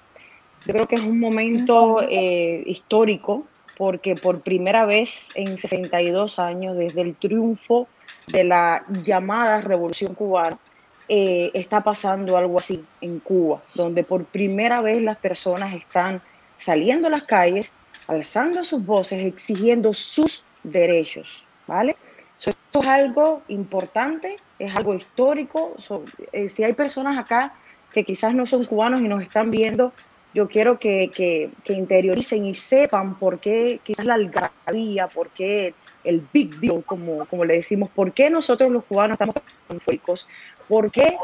Yo 0.65 0.73
creo 0.73 0.87
que 0.87 0.95
es 0.95 1.01
un 1.01 1.19
momento 1.19 2.01
eh, 2.01 2.63
histórico 2.67 3.45
porque 3.77 4.15
por 4.15 4.41
primera 4.41 4.85
vez 4.85 5.29
en 5.33 5.57
62 5.57 6.37
años, 6.37 6.77
desde 6.77 7.01
el 7.01 7.15
triunfo 7.15 7.87
de 8.27 8.43
la 8.43 8.83
llamada 9.03 9.61
Revolución 9.61 10.13
Cubana, 10.13 10.57
eh, 11.09 11.49
está 11.55 11.81
pasando 11.81 12.37
algo 12.37 12.59
así 12.59 12.85
en 13.01 13.19
Cuba, 13.19 13.61
donde 13.73 14.03
por 14.03 14.23
primera 14.25 14.81
vez 14.81 15.01
las 15.01 15.17
personas 15.17 15.73
están 15.73 16.21
saliendo 16.57 17.07
a 17.07 17.11
las 17.11 17.23
calles, 17.23 17.73
alzando 18.07 18.63
sus 18.63 18.85
voces, 18.85 19.25
exigiendo 19.25 19.93
sus 19.93 20.43
derechos, 20.63 21.43
¿vale? 21.65 21.97
Eso 22.49 22.81
es 22.81 22.87
algo 22.87 23.43
importante, 23.49 24.37
es 24.57 24.75
algo 24.75 24.95
histórico. 24.95 25.75
Eh, 26.33 26.49
si 26.49 26.63
hay 26.63 26.73
personas 26.73 27.17
acá 27.17 27.53
que 27.93 28.03
quizás 28.03 28.33
no 28.33 28.45
son 28.45 28.65
cubanos 28.65 29.01
y 29.01 29.07
nos 29.07 29.21
están 29.21 29.51
viendo, 29.51 29.93
yo 30.33 30.47
quiero 30.47 30.79
que, 30.79 31.11
que, 31.13 31.49
que 31.63 31.73
interioricen 31.73 32.45
y 32.45 32.55
sepan 32.55 33.15
por 33.15 33.39
qué 33.39 33.79
quizás 33.83 34.05
la 34.05 34.15
algarabía, 34.15 35.07
por 35.07 35.29
qué 35.29 35.73
el 36.03 36.25
big 36.33 36.59
deal, 36.59 36.83
como, 36.83 37.25
como 37.25 37.45
le 37.45 37.55
decimos, 37.55 37.89
por 37.93 38.11
qué 38.11 38.29
nosotros 38.29 38.71
los 38.71 38.85
cubanos 38.85 39.15
estamos 39.15 39.35
conflictos, 39.67 40.27
por 40.67 40.89
qué 40.89 41.17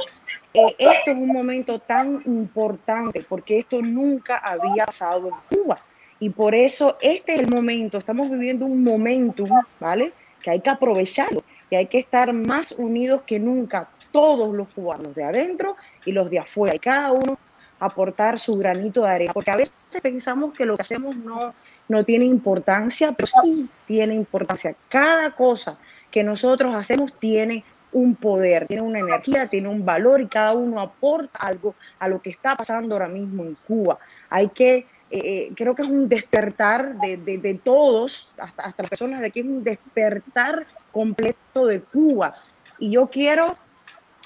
eh, 0.53 0.75
esto 0.77 1.11
es 1.11 1.17
un 1.17 1.31
momento 1.31 1.79
tan 1.79 2.21
importante, 2.25 3.25
porque 3.27 3.59
esto 3.59 3.81
nunca 3.81 4.37
había 4.37 4.85
pasado 4.85 5.29
en 5.29 5.57
Cuba. 5.57 5.79
Y 6.19 6.29
por 6.29 6.53
eso 6.53 6.97
este 7.01 7.35
es 7.35 7.41
el 7.41 7.47
momento, 7.47 7.97
estamos 7.97 8.29
viviendo 8.29 8.65
un 8.65 8.83
momentum, 8.83 9.49
¿vale? 9.79 10.11
Que 10.47 10.51
hay 10.51 10.61
que 10.61 10.69
aprovecharlo 10.69 11.43
y 11.69 11.75
hay 11.75 11.87
que 11.87 11.99
estar 11.99 12.31
más 12.31 12.71
unidos 12.71 13.23
que 13.23 13.37
nunca, 13.37 13.89
todos 14.13 14.55
los 14.55 14.69
cubanos, 14.69 15.13
de 15.13 15.25
adentro 15.25 15.75
y 16.05 16.13
los 16.13 16.29
de 16.29 16.39
afuera, 16.39 16.73
y 16.73 16.79
cada 16.79 17.11
uno 17.11 17.37
aportar 17.81 18.39
su 18.39 18.55
granito 18.55 19.01
de 19.01 19.09
arena, 19.09 19.33
porque 19.33 19.51
a 19.51 19.57
veces 19.57 19.73
pensamos 20.01 20.53
que 20.53 20.63
lo 20.63 20.77
que 20.77 20.83
hacemos 20.83 21.17
no, 21.17 21.53
no 21.89 22.05
tiene 22.05 22.23
importancia, 22.23 23.11
pero 23.11 23.27
sí 23.27 23.67
tiene 23.85 24.15
importancia. 24.15 24.73
Cada 24.87 25.35
cosa 25.35 25.77
que 26.09 26.23
nosotros 26.23 26.73
hacemos 26.73 27.11
tiene 27.19 27.65
un 27.91 28.15
poder, 28.15 28.67
tiene 28.67 28.83
una 28.83 28.99
energía, 28.99 29.47
tiene 29.47 29.67
un 29.67 29.83
valor 29.83 30.21
y 30.21 30.27
cada 30.27 30.53
uno 30.53 30.79
aporta 30.79 31.39
algo 31.39 31.75
a 31.99 32.07
lo 32.07 32.21
que 32.21 32.29
está 32.29 32.55
pasando 32.55 32.95
ahora 32.95 33.09
mismo 33.09 33.43
en 33.43 33.55
Cuba. 33.67 33.99
Hay 34.29 34.49
que, 34.49 34.77
eh, 34.77 34.85
eh, 35.11 35.51
creo 35.55 35.75
que 35.75 35.83
es 35.83 35.89
un 35.89 36.09
despertar 36.09 36.99
de, 36.99 37.17
de, 37.17 37.53
todos, 37.55 38.29
hasta, 38.37 38.63
hasta 38.63 38.83
las 38.83 38.89
personas 38.89 39.21
de 39.21 39.27
aquí, 39.27 39.39
es 39.39 39.45
un 39.45 39.63
despertar 39.63 40.65
completo 40.91 41.65
de 41.65 41.81
Cuba. 41.81 42.35
Y 42.79 42.91
yo 42.91 43.07
quiero 43.07 43.57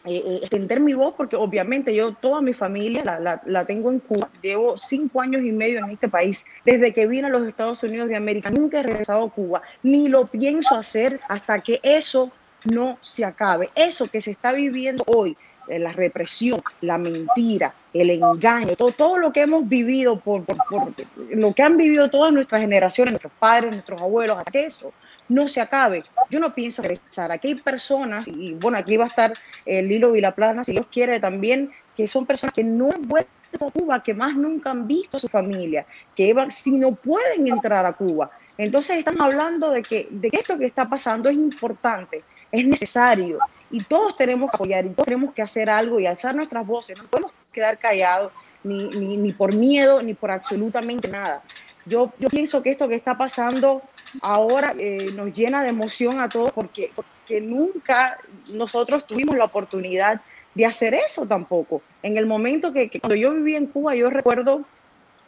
eh, 0.04 0.24
eh, 0.26 0.40
extender 0.42 0.80
mi 0.80 0.96
voz 0.96 1.14
porque 1.16 1.36
obviamente 1.36 1.94
yo 1.94 2.14
toda 2.14 2.42
mi 2.42 2.54
familia 2.54 3.04
la, 3.06 3.40
la, 3.46 3.66
tengo 3.66 3.92
en 3.92 4.00
Cuba, 4.00 4.32
llevo 4.42 4.76
cinco 4.76 5.22
años 5.22 5.44
y 5.44 5.52
medio 5.52 5.78
en 5.78 5.92
este 5.92 6.10
país, 6.10 6.44
desde 6.66 6.92
que 6.92 7.06
vine 7.06 7.28
a 7.28 7.30
los 7.30 7.48
Estados 7.48 7.84
Unidos 7.84 8.10
de 8.10 8.16
América, 8.16 8.50
nunca 8.50 8.80
he 8.80 8.84
regresado 8.84 9.26
a 9.26 9.30
Cuba, 9.30 9.62
ni 9.84 10.08
lo 10.08 10.26
pienso 10.26 10.74
hacer 10.76 11.20
hasta 11.30 11.60
que 11.60 11.80
eso 11.84 12.32
no 12.64 12.98
se 13.00 13.24
acabe, 13.26 13.70
eso 13.76 14.08
que 14.08 14.24
se 14.24 14.32
está 14.32 14.54
viviendo 14.54 15.04
hoy, 15.06 15.38
la 15.68 15.92
represión, 15.92 16.62
la 16.82 16.98
mentira, 16.98 17.74
el 17.94 18.10
engaño, 18.10 18.76
todo, 18.76 18.92
todo 18.92 19.18
lo 19.18 19.32
que 19.32 19.42
hemos 19.42 19.68
vivido, 19.68 20.20
por, 20.20 20.44
por, 20.44 20.58
por, 20.70 20.94
lo 21.32 21.54
que 21.54 21.64
han 21.64 21.78
vivido 21.78 22.10
todas 22.10 22.34
nuestras 22.34 22.62
generaciones, 22.62 23.14
nuestros 23.14 23.34
padres, 23.40 23.72
nuestros 23.72 24.02
abuelos, 24.02 24.38
hasta 24.38 24.52
que 24.52 24.66
eso 24.66 24.94
no 25.30 25.48
se 25.48 25.62
acabe. 25.62 26.04
Yo 26.30 26.40
no 26.40 26.54
pienso 26.54 26.82
regresar. 26.82 27.32
Aquí 27.32 27.50
hay 27.50 27.56
personas, 27.56 28.28
y 28.28 28.54
bueno, 28.54 28.78
aquí 28.78 28.98
va 28.98 29.06
a 29.06 29.08
estar 29.08 29.34
el 29.66 29.88
Lilo 29.88 30.16
y 30.16 30.22
la 30.22 30.36
Plana, 30.36 30.64
si 30.64 30.74
Dios 30.74 30.88
quiere 30.92 31.20
también, 31.20 31.72
que 31.96 32.08
son 32.08 32.26
personas 32.26 32.54
que 32.54 32.64
no 32.64 32.92
han 32.92 33.08
vuelto 33.08 33.30
a 33.60 33.72
Cuba, 33.72 34.04
que 34.04 34.14
más 34.14 34.36
nunca 34.36 34.72
han 34.72 34.88
visto 34.88 35.18
a 35.18 35.20
su 35.20 35.28
familia, 35.28 35.86
que 36.16 36.34
si 36.52 36.72
no 36.72 36.96
pueden 36.96 37.48
entrar 37.48 37.86
a 37.86 37.94
Cuba. 37.94 38.32
Entonces 38.58 38.98
estamos 38.98 39.22
hablando 39.22 39.72
de 39.72 39.82
que, 39.82 40.08
de 40.10 40.30
que 40.30 40.38
esto 40.38 40.58
que 40.58 40.66
está 40.66 40.88
pasando 40.88 41.30
es 41.30 41.36
importante, 41.36 42.24
es 42.52 42.66
necesario, 42.66 43.40
y 43.70 43.84
todos 43.84 44.18
tenemos 44.18 44.50
que 44.52 44.58
apoyar, 44.58 44.86
y 44.86 44.90
tenemos 44.90 45.34
que 45.34 45.42
hacer 45.42 45.70
algo 45.70 46.00
y 46.00 46.06
alzar 46.06 46.36
nuestras 46.36 46.66
voces. 46.66 46.98
No 46.98 47.08
podemos 47.08 47.32
quedar 47.52 47.78
callados 47.78 48.34
ni, 48.64 48.90
ni, 48.90 49.32
por 49.32 49.56
miedo, 49.56 50.02
ni 50.02 50.14
por 50.14 50.32
absolutamente 50.32 51.08
nada. 51.08 51.42
Yo, 51.86 52.12
yo 52.20 52.30
pienso 52.30 52.62
que 52.62 52.72
esto 52.72 52.88
que 52.88 52.96
está 52.96 53.18
pasando 53.18 53.82
ahora 54.22 54.76
eh, 54.78 55.10
nos 55.16 55.34
llena 55.34 55.64
de 55.64 55.70
emoción 55.70 56.20
a 56.20 56.30
todos 56.30 56.52
porque, 56.52 56.92
porque 56.96 57.42
nunca 57.42 58.20
nosotros 58.54 59.08
tuvimos 59.08 59.36
la 59.36 59.46
oportunidad 59.46 60.22
de 60.54 60.66
hacer 60.66 60.94
eso 60.94 61.26
tampoco. 61.26 61.82
En 62.04 62.18
el 62.18 62.26
momento 62.26 62.72
que, 62.74 62.90
cuando 63.00 63.16
yo 63.16 63.34
vivía 63.34 63.58
en 63.58 63.68
Cuba, 63.68 63.96
yo 63.96 64.10
recuerdo 64.10 64.64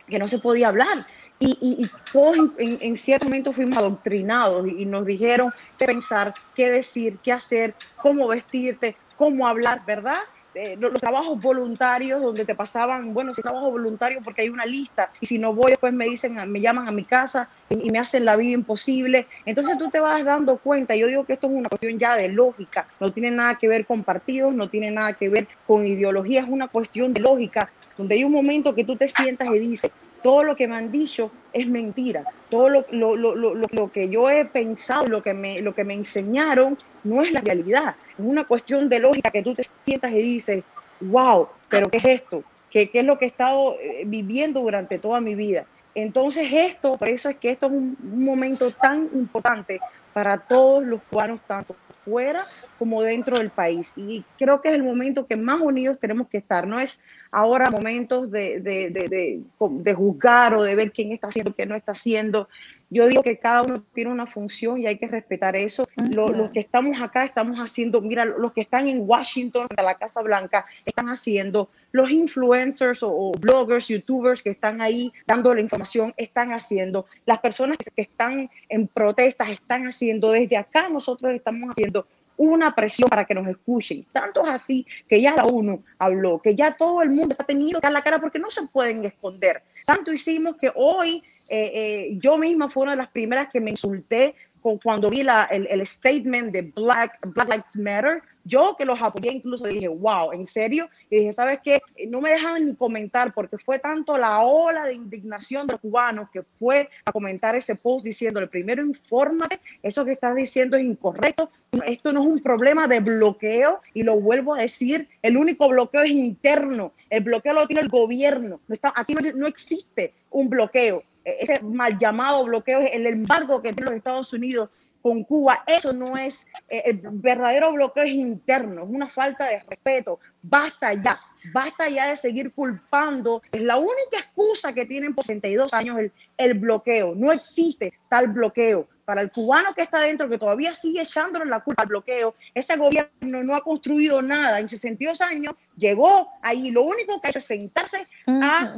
que 0.07 0.19
no 0.19 0.27
se 0.27 0.39
podía 0.39 0.67
hablar 0.67 1.07
y, 1.39 1.57
y, 1.61 1.89
todos 2.11 2.37
en, 2.57 2.77
en, 2.81 2.95
cierto 2.95 3.25
momento 3.25 3.51
fuimos 3.51 3.77
adoctrinados 3.77 4.65
y, 4.67 4.83
y 4.83 4.85
nos 4.85 5.05
dijeron 5.05 5.49
qué 5.77 5.85
pensar, 5.85 6.33
qué 6.55 6.69
decir, 6.69 7.17
qué 7.21 7.33
hacer, 7.33 7.73
cómo 7.97 8.27
vestirte, 8.27 8.95
cómo 9.17 9.45
hablar, 9.47 9.83
¿verdad? 9.85 10.19
Eh, 10.55 10.75
los, 10.79 10.93
trabajos 10.93 11.41
voluntarios 11.41 12.21
donde 12.21 12.45
te 12.45 12.53
pasaban, 12.53 13.11
bueno, 13.13 13.33
si 13.33 13.41
trabajo 13.41 13.71
voluntario 13.71 14.21
porque 14.23 14.43
hay 14.43 14.49
una 14.49 14.67
lista 14.67 15.09
y 15.19 15.25
si 15.25 15.39
no 15.39 15.51
voy 15.53 15.71
después 15.71 15.91
me 15.93 16.05
dicen, 16.05 16.35
me 16.51 16.61
llaman 16.61 16.87
a 16.87 16.91
mi 16.91 17.03
casa 17.03 17.49
y, 17.69 17.89
me 17.89 17.97
hacen 17.97 18.23
la 18.23 18.35
vida 18.35 18.51
imposible. 18.51 19.25
Entonces 19.45 19.77
tú 19.79 19.89
te 19.89 19.99
vas 19.99 20.23
dando 20.23 20.57
cuenta, 20.57 20.95
yo 20.95 21.07
digo 21.07 21.25
que 21.25 21.33
esto 21.33 21.47
es 21.47 21.53
una 21.53 21.69
cuestión 21.69 21.97
ya 21.97 22.15
de 22.15 22.29
lógica, 22.29 22.87
no 22.99 23.11
tiene 23.11 23.31
nada 23.31 23.57
que 23.57 23.67
ver 23.67 23.87
con 23.87 24.03
partidos, 24.03 24.53
no 24.53 24.69
tiene 24.69 24.91
nada 24.91 25.13
que 25.13 25.27
ver 25.27 25.47
con 25.65 25.85
ideología, 25.85 26.41
es 26.41 26.47
una 26.47 26.67
cuestión 26.67 27.13
de 27.13 27.21
lógica, 27.21 27.71
donde 27.97 28.15
hay 28.15 28.23
un 28.23 28.31
momento 28.31 28.75
que 28.75 28.83
tú 28.83 28.95
te 28.95 29.07
sientas 29.07 29.47
y 29.47 29.57
dices, 29.57 29.91
todo 30.23 30.43
lo 30.43 30.55
que 30.55 30.67
me 30.67 30.75
han 30.75 30.91
dicho 30.91 31.31
es 31.51 31.67
mentira. 31.67 32.23
Todo 32.49 32.69
lo, 32.69 32.85
lo, 32.91 33.15
lo, 33.15 33.35
lo, 33.35 33.91
que 33.91 34.09
yo 34.09 34.29
he 34.29 34.45
pensado, 34.45 35.07
lo 35.07 35.21
que, 35.21 35.33
me, 35.33 35.61
lo 35.61 35.75
que 35.75 35.83
me 35.83 35.93
enseñaron, 35.93 36.77
no 37.03 37.21
es 37.21 37.31
la 37.31 37.41
realidad. 37.41 37.95
Es 38.17 38.25
una 38.25 38.45
cuestión 38.45 38.89
de 38.89 38.99
lógica 38.99 39.29
que 39.29 39.43
tú 39.43 39.53
te 39.53 39.63
sientas 39.85 40.11
y 40.11 40.19
dices, 40.19 40.63
wow, 41.01 41.47
pero 41.69 41.89
¿qué 41.89 41.97
es 41.97 42.05
esto? 42.05 42.43
¿Qué, 42.71 42.89
qué 42.89 43.01
es 43.01 43.05
lo 43.05 43.19
que 43.19 43.25
he 43.25 43.27
estado 43.27 43.75
eh, 43.79 44.03
viviendo 44.07 44.61
durante 44.61 44.97
toda 44.97 45.19
mi 45.19 45.35
vida? 45.35 45.65
Entonces 45.93 46.47
esto, 46.51 46.97
por 46.97 47.07
eso 47.07 47.29
es 47.29 47.37
que 47.37 47.51
esto 47.51 47.67
es 47.67 47.73
un, 47.73 47.95
un 48.01 48.25
momento 48.25 48.71
tan 48.71 49.09
importante 49.13 49.79
para 50.13 50.37
todos 50.37 50.83
los 50.83 51.01
cubanos, 51.03 51.41
tanto 51.45 51.75
fuera 52.03 52.41
como 52.77 53.01
dentro 53.01 53.37
del 53.37 53.49
país. 53.49 53.93
Y 53.95 54.23
creo 54.37 54.61
que 54.61 54.69
es 54.69 54.75
el 54.75 54.83
momento 54.83 55.25
que 55.25 55.35
más 55.35 55.59
unidos 55.59 55.97
tenemos 55.99 56.27
que 56.27 56.37
estar. 56.37 56.67
No 56.67 56.79
es 56.79 57.01
ahora 57.33 57.71
momentos 57.71 58.29
de, 58.29 58.59
de, 58.59 58.91
de, 58.91 59.41
de, 59.59 59.93
juzgar 59.93 60.53
o 60.53 60.61
de 60.61 60.75
ver 60.75 60.91
quién 60.91 61.11
está 61.11 61.27
haciendo, 61.27 61.53
quién 61.53 61.67
no 61.67 61.75
está 61.75 61.93
haciendo. 61.93 62.47
Yo 62.91 63.07
digo 63.07 63.23
que 63.23 63.39
cada 63.39 63.63
uno 63.63 63.83
tiene 63.91 64.11
una 64.11 64.27
función 64.27 64.79
y 64.79 64.85
hay 64.85 64.99
que 64.99 65.07
respetar 65.07 65.55
eso. 65.55 65.89
Los, 65.95 66.51
que 66.51 66.59
estamos 66.59 67.01
acá 67.01 67.23
estamos 67.23 67.57
haciendo, 67.57 68.01
mira, 68.01 68.23
los 68.23 68.53
que 68.53 68.61
están 68.61 68.87
en 68.87 69.01
Washington, 69.01 69.65
en 69.75 69.83
la 69.83 69.95
Casa 69.95 70.21
Blanca, 70.21 70.67
están 70.85 71.09
haciendo, 71.09 71.69
los 71.91 72.11
influencers 72.11 73.01
o, 73.01 73.31
bloggers, 73.39 73.87
youtubers 73.87 74.43
que 74.43 74.51
están 74.51 74.79
ahí 74.79 75.11
dando 75.25 75.55
la 75.55 75.61
información, 75.61 76.13
están 76.17 76.51
haciendo, 76.51 77.07
las 77.25 77.39
personas 77.39 77.77
que 77.95 78.03
están 78.03 78.47
en 78.69 78.87
protestas 78.87 79.49
están 79.49 79.87
haciendo, 79.87 80.31
desde 80.31 80.57
acá 80.57 80.87
nosotros 80.89 81.33
estamos 81.33 81.71
haciendo 81.71 82.05
una 82.37 82.73
presión 82.73 83.09
para 83.09 83.25
que 83.25 83.33
nos 83.33 83.47
escuchen. 83.47 84.05
Tanto 84.11 84.41
es 84.43 84.49
así 84.49 84.85
que 85.07 85.21
ya 85.21 85.35
la 85.35 85.45
ONU 85.45 85.83
habló, 85.97 86.41
que 86.41 86.55
ya 86.55 86.71
todo 86.71 87.01
el 87.01 87.09
mundo 87.09 87.33
está 87.33 87.43
teniendo 87.43 87.79
que 87.79 87.85
dar 87.85 87.93
la 87.93 88.01
cara 88.01 88.19
porque 88.19 88.39
no 88.39 88.49
se 88.49 88.65
pueden 88.67 89.05
esconder. 89.05 89.61
Tanto 89.85 90.11
hicimos 90.11 90.55
que 90.57 90.71
hoy 90.75 91.23
eh, 91.49 91.71
eh, 91.73 92.17
yo 92.19 92.37
misma 92.37 92.69
fue 92.69 92.83
una 92.83 92.93
de 92.93 92.97
las 92.97 93.09
primeras 93.09 93.49
que 93.51 93.59
me 93.59 93.71
insulté 93.71 94.35
cuando 94.81 95.09
vi 95.09 95.23
la, 95.23 95.45
el, 95.45 95.85
statement 95.85 96.51
de 96.51 96.61
Black, 96.61 97.19
Lives 97.35 97.75
Matter, 97.75 98.21
yo 98.45 98.75
que 98.77 98.85
los 98.85 99.01
apoyé 99.01 99.31
incluso 99.31 99.67
dije, 99.67 99.87
wow, 99.87 100.31
¿en 100.31 100.45
serio? 100.45 100.89
Y 101.09 101.17
dije, 101.17 101.33
¿sabes 101.33 101.59
qué? 101.63 101.81
No 102.07 102.21
me 102.21 102.31
dejaban 102.31 102.65
ni 102.65 102.75
comentar 102.75 103.33
porque 103.33 103.57
fue 103.57 103.79
tanto 103.79 104.17
la 104.17 104.41
ola 104.41 104.85
de 104.85 104.93
indignación 104.93 105.67
de 105.67 105.73
los 105.73 105.81
cubanos 105.81 106.29
que 106.31 106.43
fue 106.43 106.89
a 107.05 107.11
comentar 107.11 107.55
ese 107.55 107.75
post 107.75 108.05
diciéndole, 108.05 108.47
primero 108.47 108.85
infórmate, 108.85 109.59
eso 109.81 110.03
que 110.03 110.13
estás 110.13 110.35
diciendo 110.35 110.77
es 110.77 110.83
incorrecto, 110.83 111.51
esto 111.85 112.11
no 112.11 112.21
es 112.21 112.33
un 112.33 112.39
problema 112.41 112.87
de 112.87 112.99
bloqueo 112.99 113.81
y 113.93 114.03
lo 114.03 114.19
vuelvo 114.19 114.55
a 114.55 114.61
decir, 114.61 115.07
el 115.21 115.37
único 115.37 115.67
bloqueo 115.69 116.01
es 116.01 116.11
interno, 116.11 116.93
el 117.09 117.23
bloqueo 117.23 117.53
lo 117.53 117.67
tiene 117.67 117.81
el 117.81 117.89
gobierno, 117.89 118.59
no 118.67 118.75
está, 118.75 118.93
aquí 118.95 119.13
no, 119.13 119.21
no 119.35 119.47
existe 119.47 120.13
un 120.29 120.49
bloqueo, 120.49 121.01
ese 121.23 121.61
mal 121.61 121.97
llamado 121.97 122.43
bloqueo 122.43 122.79
el 122.79 123.07
embargo 123.07 123.61
que 123.61 123.73
tiene 123.73 123.91
los 123.91 123.97
Estados 123.97 124.33
Unidos 124.33 124.69
con 125.03 125.25
Cuba, 125.25 125.65
eso 125.67 125.91
no 125.91 126.17
es, 126.17 126.47
eh, 126.69 126.83
el 126.85 127.01
verdadero 127.03 127.73
bloqueo 127.73 128.05
es 128.05 128.11
interno, 128.11 128.83
es 128.83 128.89
una 128.89 129.09
falta 129.09 129.45
de 129.49 129.59
respeto, 129.59 130.17
basta 130.41 130.93
ya, 130.93 131.19
basta 131.53 131.89
ya 131.89 132.07
de 132.07 132.15
seguir 132.15 132.53
culpando, 132.53 133.43
es 133.51 133.61
la 133.61 133.75
única 133.75 134.17
excusa 134.17 134.71
que 134.71 134.85
tienen 134.85 135.13
por 135.13 135.25
62 135.25 135.73
años 135.73 135.99
el, 135.99 136.11
el 136.37 136.53
bloqueo, 136.53 137.13
no 137.15 137.33
existe 137.33 137.93
tal 138.09 138.29
bloqueo. 138.29 138.87
Para 139.03 139.19
el 139.19 139.33
cubano 139.33 139.73
que 139.75 139.81
está 139.81 139.99
dentro, 139.99 140.29
que 140.29 140.37
todavía 140.37 140.73
sigue 140.73 141.01
echándole 141.01 141.43
la 141.45 141.59
culpa 141.59 141.83
al 141.83 141.89
bloqueo, 141.89 142.35
ese 142.53 142.77
gobierno 142.77 143.43
no 143.43 143.53
ha 143.53 143.61
construido 143.61 144.21
nada. 144.21 144.61
En 144.61 144.69
62 144.69 145.19
años, 145.19 145.55
llegó 145.75 146.29
ahí, 146.41 146.71
lo 146.71 146.83
único 146.83 147.19
que 147.19 147.27
ha 147.27 147.29
hecho 147.31 147.39
es 147.39 147.45
sentarse 147.45 147.97
a 148.27 148.77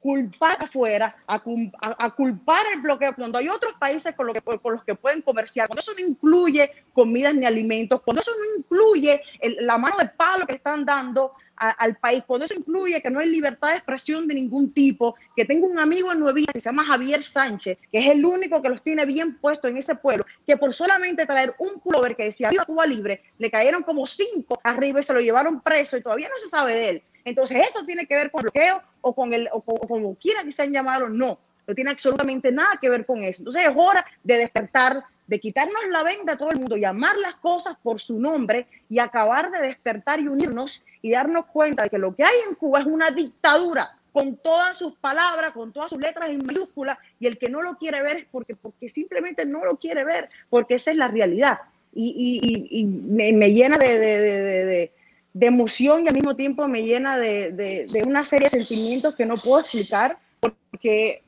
culpar 0.00 0.56
afuera, 0.60 1.16
a, 1.26 2.10
culpar 2.10 2.64
el 2.74 2.80
bloqueo, 2.80 3.14
cuando 3.14 3.38
hay 3.38 3.48
otros 3.48 3.74
países 3.78 4.14
con, 4.14 4.26
lo 4.26 4.32
que, 4.32 4.40
con 4.40 4.74
los 4.74 4.84
que 4.84 4.94
pueden 4.94 5.22
comerciar, 5.22 5.68
cuando 5.68 5.80
eso 5.80 5.92
no 5.98 6.06
incluye 6.06 6.70
comidas 6.92 7.34
ni 7.34 7.46
alimentos, 7.46 8.02
cuando 8.02 8.20
eso 8.20 8.32
no 8.32 8.58
incluye 8.58 9.22
la 9.60 9.78
mano 9.78 9.96
de 9.98 10.08
palo 10.08 10.46
que 10.46 10.54
están 10.54 10.84
dando 10.84 11.32
al 11.60 11.96
país, 11.96 12.24
cuando 12.26 12.46
eso 12.46 12.54
incluye 12.54 13.02
que 13.02 13.10
no 13.10 13.20
hay 13.20 13.28
libertad 13.28 13.68
de 13.68 13.76
expresión 13.76 14.26
de 14.26 14.34
ningún 14.34 14.72
tipo, 14.72 15.14
que 15.36 15.44
tengo 15.44 15.66
un 15.66 15.78
amigo 15.78 16.10
en 16.10 16.18
Nueva 16.18 16.40
que 16.52 16.60
se 16.60 16.70
llama 16.70 16.84
Javier 16.84 17.22
Sánchez, 17.22 17.76
que 17.92 17.98
es 17.98 18.10
el 18.10 18.24
único 18.24 18.62
que 18.62 18.70
los 18.70 18.82
tiene 18.82 19.04
bien 19.04 19.36
puestos 19.36 19.70
en 19.70 19.76
ese 19.76 19.94
pueblo, 19.94 20.24
que 20.46 20.56
por 20.56 20.72
solamente 20.72 21.26
traer 21.26 21.54
un 21.58 21.80
pullover 21.80 22.16
que 22.16 22.24
decía 22.24 22.48
Viva 22.48 22.64
Cuba 22.64 22.86
Libre, 22.86 23.24
le 23.36 23.50
cayeron 23.50 23.82
como 23.82 24.06
cinco 24.06 24.58
arriba 24.64 25.00
y 25.00 25.02
se 25.02 25.12
lo 25.12 25.20
llevaron 25.20 25.60
preso 25.60 25.98
y 25.98 26.02
todavía 26.02 26.28
no 26.28 26.38
se 26.42 26.48
sabe 26.48 26.74
de 26.74 26.88
él. 26.88 27.02
Entonces, 27.24 27.66
eso 27.68 27.84
tiene 27.84 28.06
que 28.06 28.14
ver 28.14 28.30
con 28.30 28.42
bloqueo 28.42 28.82
o 29.00 29.14
con 29.14 29.32
el, 29.32 29.48
o, 29.52 29.62
como 29.62 30.14
quiera 30.16 30.42
que 30.42 30.52
sean 30.52 30.72
llamados, 30.72 31.10
no, 31.10 31.38
no 31.66 31.74
tiene 31.74 31.90
absolutamente 31.90 32.50
nada 32.52 32.78
que 32.80 32.90
ver 32.90 33.06
con 33.06 33.22
eso. 33.22 33.42
Entonces, 33.42 33.62
es 33.66 33.72
hora 33.76 34.04
de 34.22 34.38
despertar, 34.38 35.02
de 35.26 35.40
quitarnos 35.40 35.80
la 35.90 36.02
venda 36.02 36.32
a 36.32 36.38
todo 36.38 36.50
el 36.50 36.58
mundo, 36.58 36.76
llamar 36.76 37.16
las 37.16 37.36
cosas 37.36 37.76
por 37.82 38.00
su 38.00 38.18
nombre 38.18 38.66
y 38.88 38.98
acabar 38.98 39.50
de 39.50 39.60
despertar 39.60 40.20
y 40.20 40.28
unirnos 40.28 40.82
y 41.02 41.10
darnos 41.10 41.46
cuenta 41.46 41.84
de 41.84 41.90
que 41.90 41.98
lo 41.98 42.14
que 42.14 42.24
hay 42.24 42.36
en 42.48 42.54
Cuba 42.54 42.80
es 42.80 42.86
una 42.86 43.10
dictadura 43.10 43.96
con 44.12 44.36
todas 44.36 44.76
sus 44.76 44.94
palabras, 44.96 45.52
con 45.52 45.72
todas 45.72 45.90
sus 45.90 46.00
letras 46.00 46.28
en 46.30 46.44
mayúsculas, 46.44 46.98
y 47.18 47.26
el 47.26 47.38
que 47.38 47.48
no 47.48 47.62
lo 47.62 47.76
quiere 47.78 48.02
ver 48.02 48.16
es 48.18 48.26
porque, 48.30 48.56
porque 48.56 48.88
simplemente 48.88 49.44
no 49.44 49.64
lo 49.64 49.76
quiere 49.76 50.04
ver, 50.04 50.28
porque 50.48 50.74
esa 50.74 50.90
es 50.90 50.96
la 50.96 51.08
realidad. 51.08 51.58
Y, 51.92 52.84
me, 52.84 53.52
llena 53.52 53.76
de, 53.76 54.92
emoción 55.38 56.04
y 56.04 56.08
al 56.08 56.14
mismo 56.14 56.36
tiempo 56.36 56.66
me 56.68 56.82
llena 56.82 57.18
de, 57.18 58.02
una 58.06 58.24
serie 58.24 58.48
de 58.48 58.58
sentimientos 58.58 59.14
que 59.14 59.26
no 59.26 59.36
puedo 59.36 59.60
explicar, 59.60 60.18
porque 60.40 61.22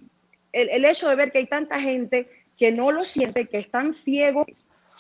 el, 0.53 0.69
el 0.71 0.85
hecho 0.85 1.09
de 1.09 1.15
ver 1.15 1.33
que 1.33 1.39
hay 1.39 1.47
tanta 1.47 1.81
gente 1.81 2.29
que 2.57 2.73
no 2.73 2.93
lo 2.93 3.05
siente, 3.05 3.47
que 3.47 3.59
están 3.59 3.95
ciegos, 3.95 4.47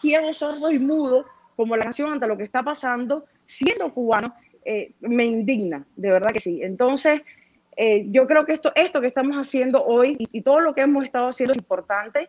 ciegos, 0.00 0.38
sordos 0.38 0.72
y 0.72 0.78
mudos, 0.78 1.26
como 1.56 1.76
la 1.76 1.84
nación 1.84 2.12
ante 2.12 2.26
lo 2.26 2.36
que 2.36 2.44
está 2.44 2.62
pasando, 2.62 3.24
siendo 3.46 3.92
cubano, 3.92 4.34
eh, 4.64 4.92
me 5.00 5.24
indigna, 5.24 5.84
de 5.96 6.10
verdad 6.10 6.30
que 6.32 6.40
sí. 6.40 6.60
Entonces, 6.62 7.22
eh, 7.76 8.06
yo 8.10 8.26
creo 8.26 8.44
que 8.44 8.52
esto, 8.52 8.72
esto 8.74 9.00
que 9.00 9.06
estamos 9.06 9.36
haciendo 9.36 9.84
hoy 9.84 10.16
y, 10.18 10.42
todo 10.42 10.60
lo 10.60 10.74
que 10.74 10.82
hemos 10.82 11.04
estado 11.04 11.28
haciendo 11.28 11.52
es 11.54 11.58
importante 11.58 12.28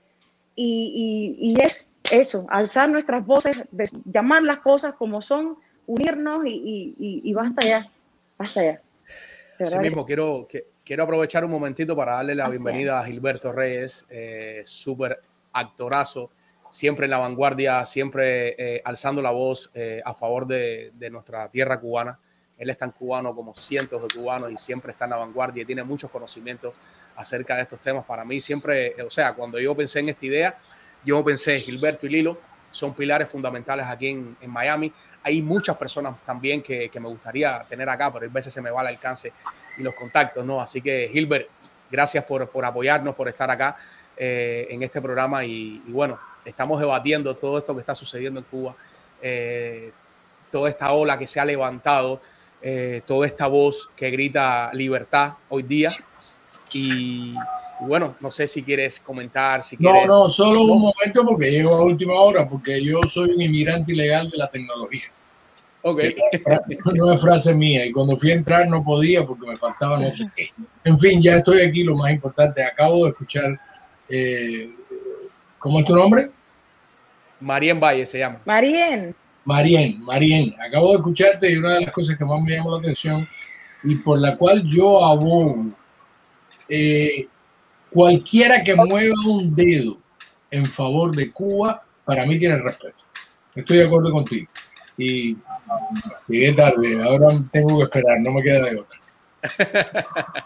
y, 0.55 1.55
es 1.59 1.91
eso, 2.11 2.45
alzar 2.49 2.89
nuestras 2.89 3.25
voces, 3.25 3.57
llamar 4.05 4.43
las 4.43 4.59
cosas 4.59 4.95
como 4.95 5.21
son, 5.21 5.57
unirnos 5.87 6.43
y, 6.45 7.33
basta 7.33 7.67
ya, 7.67 7.89
basta 8.37 8.63
ya. 8.63 8.81
Sí 9.63 9.77
mismo, 9.79 10.05
quiero, 10.05 10.47
que, 10.49 10.67
quiero 10.83 11.03
aprovechar 11.03 11.45
un 11.45 11.51
momentito 11.51 11.95
para 11.95 12.15
darle 12.15 12.35
la 12.35 12.49
bienvenida 12.49 12.99
a 12.99 13.05
Gilberto 13.05 13.51
Reyes, 13.51 14.05
eh, 14.09 14.61
súper 14.65 15.21
actorazo, 15.53 16.31
siempre 16.69 17.05
en 17.05 17.11
la 17.11 17.19
vanguardia, 17.19 17.85
siempre 17.85 18.55
eh, 18.57 18.81
alzando 18.83 19.21
la 19.21 19.31
voz 19.31 19.69
eh, 19.73 20.01
a 20.03 20.13
favor 20.13 20.47
de, 20.47 20.91
nuestra 21.11 21.47
tierra 21.49 21.79
cubana. 21.79 22.19
Él 22.57 22.69
es 22.69 22.77
tan 22.77 22.91
cubano 22.91 23.35
como 23.35 23.55
cientos 23.55 24.01
de 24.01 24.19
cubanos 24.19 24.51
y 24.51 24.57
siempre 24.57 24.91
está 24.91 25.05
en 25.05 25.11
la 25.11 25.17
vanguardia 25.17 25.63
y 25.63 25.65
tiene 25.65 25.83
muchos 25.83 26.09
conocimientos 26.09 26.73
acerca 27.15 27.55
de 27.55 27.63
estos 27.63 27.79
temas. 27.79 28.05
Para 28.05 28.25
mí 28.25 28.39
siempre, 28.39 28.95
o 29.03 29.09
sea, 29.09 29.33
cuando 29.33 29.59
yo 29.59 29.75
pensé 29.75 29.99
en 29.99 30.09
esta 30.09 30.25
idea, 30.25 30.57
yo 31.03 31.23
pensé 31.23 31.59
Gilberto 31.59 32.07
y 32.07 32.09
Lilo 32.09 32.37
son 32.73 32.93
pilares 32.93 33.29
fundamentales 33.29 33.85
aquí 33.85 34.07
en, 34.07 34.35
Miami. 34.47 34.91
Hay 35.23 35.41
muchas 35.41 35.77
personas 35.77 36.15
también 36.25 36.61
que, 36.61 36.89
me 36.95 37.07
gustaría 37.07 37.65
tener 37.67 37.87
acá, 37.89 38.11
pero 38.11 38.25
a 38.25 38.29
veces 38.29 38.53
se 38.53 38.61
me 38.61 38.69
va 38.69 38.81
el 38.81 38.87
alcance 38.87 39.31
y 39.77 39.81
los 39.81 39.93
contactos, 39.93 40.45
¿no? 40.45 40.61
Así 40.61 40.81
que 40.81 41.09
Gilbert, 41.11 41.47
gracias 41.89 42.23
por, 42.25 42.49
apoyarnos, 42.65 43.15
por 43.15 43.27
estar 43.27 43.49
acá 43.49 43.75
eh, 44.17 44.67
en 44.69 44.83
este 44.83 45.01
programa 45.01 45.45
y, 45.45 45.81
y 45.87 45.91
bueno, 45.91 46.19
estamos 46.45 46.79
debatiendo 46.79 47.35
todo 47.35 47.57
esto 47.57 47.73
que 47.73 47.79
está 47.79 47.95
sucediendo 47.95 48.39
en 48.39 48.45
Cuba, 48.45 48.75
eh, 49.21 49.91
toda 50.51 50.69
esta 50.69 50.91
ola 50.91 51.17
que 51.17 51.27
se 51.27 51.39
ha 51.39 51.45
levantado, 51.45 52.21
eh, 52.61 53.01
toda 53.05 53.25
esta 53.25 53.47
voz 53.47 53.89
que 53.95 54.09
grita 54.11 54.71
libertad 54.73 55.33
hoy 55.49 55.63
día. 55.63 55.89
Y, 56.73 57.35
bueno, 57.87 58.15
no 58.19 58.31
sé 58.31 58.47
si 58.47 58.63
quieres 58.63 58.99
comentar, 58.99 59.63
si 59.63 59.77
No, 59.79 60.05
no, 60.05 60.29
solo 60.29 60.61
un 60.61 60.81
momento 60.81 61.25
porque 61.25 61.51
llego 61.51 61.75
a 61.75 61.83
última 61.83 62.13
hora, 62.13 62.47
porque 62.47 62.83
yo 62.83 62.99
soy 63.09 63.31
un 63.31 63.41
inmigrante 63.41 63.91
ilegal 63.93 64.29
de 64.29 64.37
la 64.37 64.49
tecnología. 64.49 65.05
Ok. 65.81 66.01
No 66.95 67.11
es 67.11 67.21
frase 67.21 67.53
mía. 67.53 67.85
Y 67.85 67.91
cuando 67.91 68.15
fui 68.15 68.31
a 68.31 68.35
entrar 68.35 68.67
no 68.67 68.83
podía 68.83 69.25
porque 69.25 69.47
me 69.47 69.57
faltaba 69.57 69.99
no 69.99 70.09
sé 70.11 70.29
qué. 70.35 70.49
En 70.83 70.97
fin, 70.97 71.21
ya 71.21 71.37
estoy 71.37 71.61
aquí. 71.61 71.83
Lo 71.83 71.95
más 71.95 72.11
importante, 72.11 72.63
acabo 72.63 73.03
de 73.03 73.11
escuchar 73.11 73.59
eh, 74.09 74.69
¿Cómo 75.59 75.79
es 75.79 75.85
tu 75.85 75.95
nombre? 75.95 76.29
Marien 77.39 77.79
Valle 77.79 78.05
se 78.05 78.19
llama. 78.19 78.39
Marien. 78.45 79.15
Marien, 79.45 80.01
Marien. 80.01 80.53
Acabo 80.65 80.89
de 80.89 80.97
escucharte 80.97 81.49
y 81.49 81.55
una 81.55 81.75
de 81.75 81.81
las 81.81 81.91
cosas 81.91 82.17
que 82.17 82.25
más 82.25 82.41
me 82.41 82.55
llamó 82.55 82.71
la 82.71 82.79
atención 82.79 83.27
y 83.83 83.95
por 83.95 84.19
la 84.19 84.35
cual 84.35 84.63
yo 84.69 85.03
abogo, 85.03 85.67
eh, 86.67 87.27
cualquiera 87.93 88.63
que 88.63 88.75
mueva 88.75 89.13
un 89.25 89.55
dedo 89.55 89.97
en 90.49 90.65
favor 90.65 91.15
de 91.15 91.31
Cuba, 91.31 91.83
para 92.05 92.25
mí 92.25 92.37
tiene 92.37 92.57
respeto. 92.57 93.03
Estoy 93.55 93.77
de 93.77 93.85
acuerdo 93.85 94.11
contigo. 94.11 94.47
Y 94.97 95.35
llegué 96.27 96.53
tarde, 96.53 97.01
ahora 97.03 97.29
tengo 97.51 97.77
que 97.77 97.83
esperar, 97.83 98.19
no 98.19 98.31
me 98.31 98.43
queda 98.43 98.69
de 98.69 98.79
otra. 98.79 98.99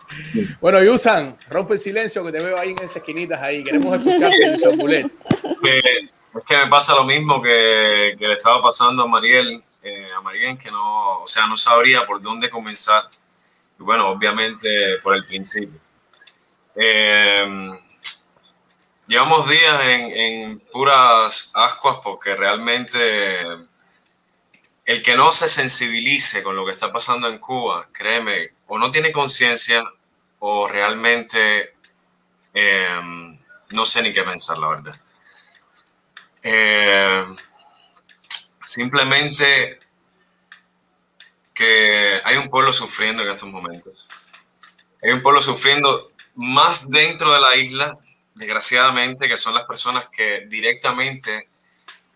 bueno, 0.62 0.84
Yusan, 0.84 1.38
rompe 1.50 1.74
el 1.74 1.80
silencio 1.80 2.24
que 2.24 2.32
te 2.32 2.40
veo 2.40 2.58
ahí 2.58 2.70
en 2.70 2.78
esas 2.78 2.98
esquinitas 2.98 3.42
ahí. 3.42 3.64
Queremos 3.64 3.96
escucharte, 3.96 4.54
Yusan 4.54 4.78
Bulet. 4.78 5.06
es 5.06 6.14
que 6.48 6.58
me 6.58 6.68
pasa 6.68 6.96
lo 6.96 7.04
mismo 7.04 7.42
que, 7.42 8.16
le 8.18 8.34
estaba 8.34 8.62
pasando 8.62 9.04
a 9.04 9.08
Mariel, 9.08 9.62
eh, 9.84 10.08
a 10.16 10.22
Mariel, 10.22 10.58
que 10.58 10.72
no, 10.72 11.20
o 11.22 11.28
sea, 11.28 11.48
no 11.48 11.58
sabría 11.58 12.06
por 12.06 12.22
dónde 12.22 12.50
comenzar. 12.50 13.04
Y 13.80 13.84
bueno, 13.84 14.10
obviamente 14.10 14.98
por 15.04 15.16
el 15.16 15.26
principio. 15.26 15.80
Eh, 16.80 17.70
llevamos 19.08 19.50
días 19.50 19.84
en, 19.86 20.12
en 20.12 20.60
puras 20.60 21.52
ascuas 21.56 21.98
porque 22.04 22.36
realmente 22.36 23.46
el 24.88 25.04
que 25.04 25.16
no 25.16 25.34
se 25.34 25.50
sensibilice 25.50 26.42
con 26.42 26.56
lo 26.56 26.66
que 26.66 26.72
está 26.72 26.92
pasando 26.94 27.28
en 27.28 27.40
Cuba, 27.40 27.90
créeme, 27.92 28.52
o 28.68 28.78
no 28.78 28.90
tiene 28.90 29.12
conciencia 29.12 29.84
o 30.40 30.68
realmente 30.68 31.74
em, 32.54 33.38
no 33.72 33.86
sé 33.86 34.02
ni 34.02 34.13
qué 34.13 34.24
pensar, 34.24 34.58
la 34.58 34.70
verdad. 34.70 35.02
Em, 36.42 37.36
simplemente 38.63 39.78
que 41.54 42.22
hay 42.24 42.38
un 42.38 42.50
pueblo 42.50 42.72
sufriendo 42.72 43.24
en 43.24 43.32
estos 43.32 43.52
momentos. 43.52 44.08
Hay 45.04 45.12
un 45.12 45.22
pueblo 45.22 45.42
sufriendo 45.42 46.12
más 46.38 46.89
dentro 46.89 47.34
de 47.34 47.41
la 47.41 47.56
isla, 47.56 47.97
desgraciadamente, 48.36 49.28
que 49.28 49.38
son 49.38 49.56
las 49.56 49.65
personas 49.65 50.06
que 50.15 50.45
directamente 50.47 51.50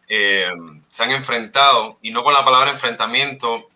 eh, 0.07 0.51
se 0.87 1.03
han 1.03 1.11
enfrentado, 1.11 1.97
y 2.01 2.11
no 2.11 2.23
con 2.23 2.33
la 2.33 2.45
palabra 2.45 2.71
enfrentamiento, 2.71 3.69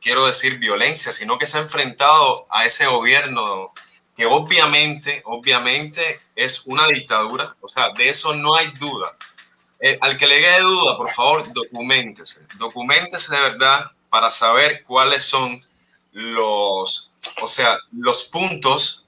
quiero 0.00 0.26
decir 0.26 0.58
violencia, 0.58 1.12
sino 1.12 1.38
que 1.38 1.46
se 1.46 1.58
ha 1.58 1.62
enfrentado 1.62 2.46
a 2.50 2.66
ese 2.66 2.86
gobierno 2.86 3.72
que 4.16 4.26
obviamente, 4.26 5.22
obviamente 5.24 6.20
es 6.36 6.66
una 6.66 6.86
dictadura, 6.86 7.56
o 7.60 7.68
sea, 7.68 7.90
de 7.90 8.08
eso 8.08 8.34
no 8.34 8.54
hay 8.54 8.68
duda. 8.72 9.16
Eh, 9.80 9.98
al 10.00 10.16
que 10.16 10.26
le 10.26 10.40
quede 10.40 10.60
duda, 10.60 10.96
por 10.96 11.10
favor, 11.10 11.52
documentese, 11.52 12.46
documentese 12.56 13.34
de 13.34 13.42
verdad 13.42 13.90
para 14.08 14.30
saber 14.30 14.82
cuáles 14.84 15.22
son 15.22 15.60
los, 16.12 17.12
o 17.42 17.48
sea, 17.48 17.78
los 17.92 18.24
puntos 18.24 19.03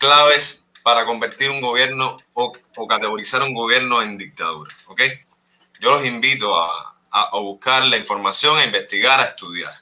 claves 0.00 0.66
para 0.82 1.04
convertir 1.04 1.50
un 1.50 1.60
gobierno 1.60 2.18
o, 2.32 2.52
o 2.76 2.86
categorizar 2.88 3.42
un 3.42 3.54
gobierno 3.54 4.02
en 4.02 4.18
dictadura, 4.18 4.74
¿ok? 4.88 5.02
yo 5.80 5.90
los 5.90 6.04
invito 6.04 6.56
a, 6.56 6.94
a, 7.10 7.38
buscar 7.38 7.84
la 7.86 7.96
información, 7.96 8.58
a 8.58 8.64
investigar, 8.64 9.20
a 9.20 9.24
estudiar. 9.24 9.72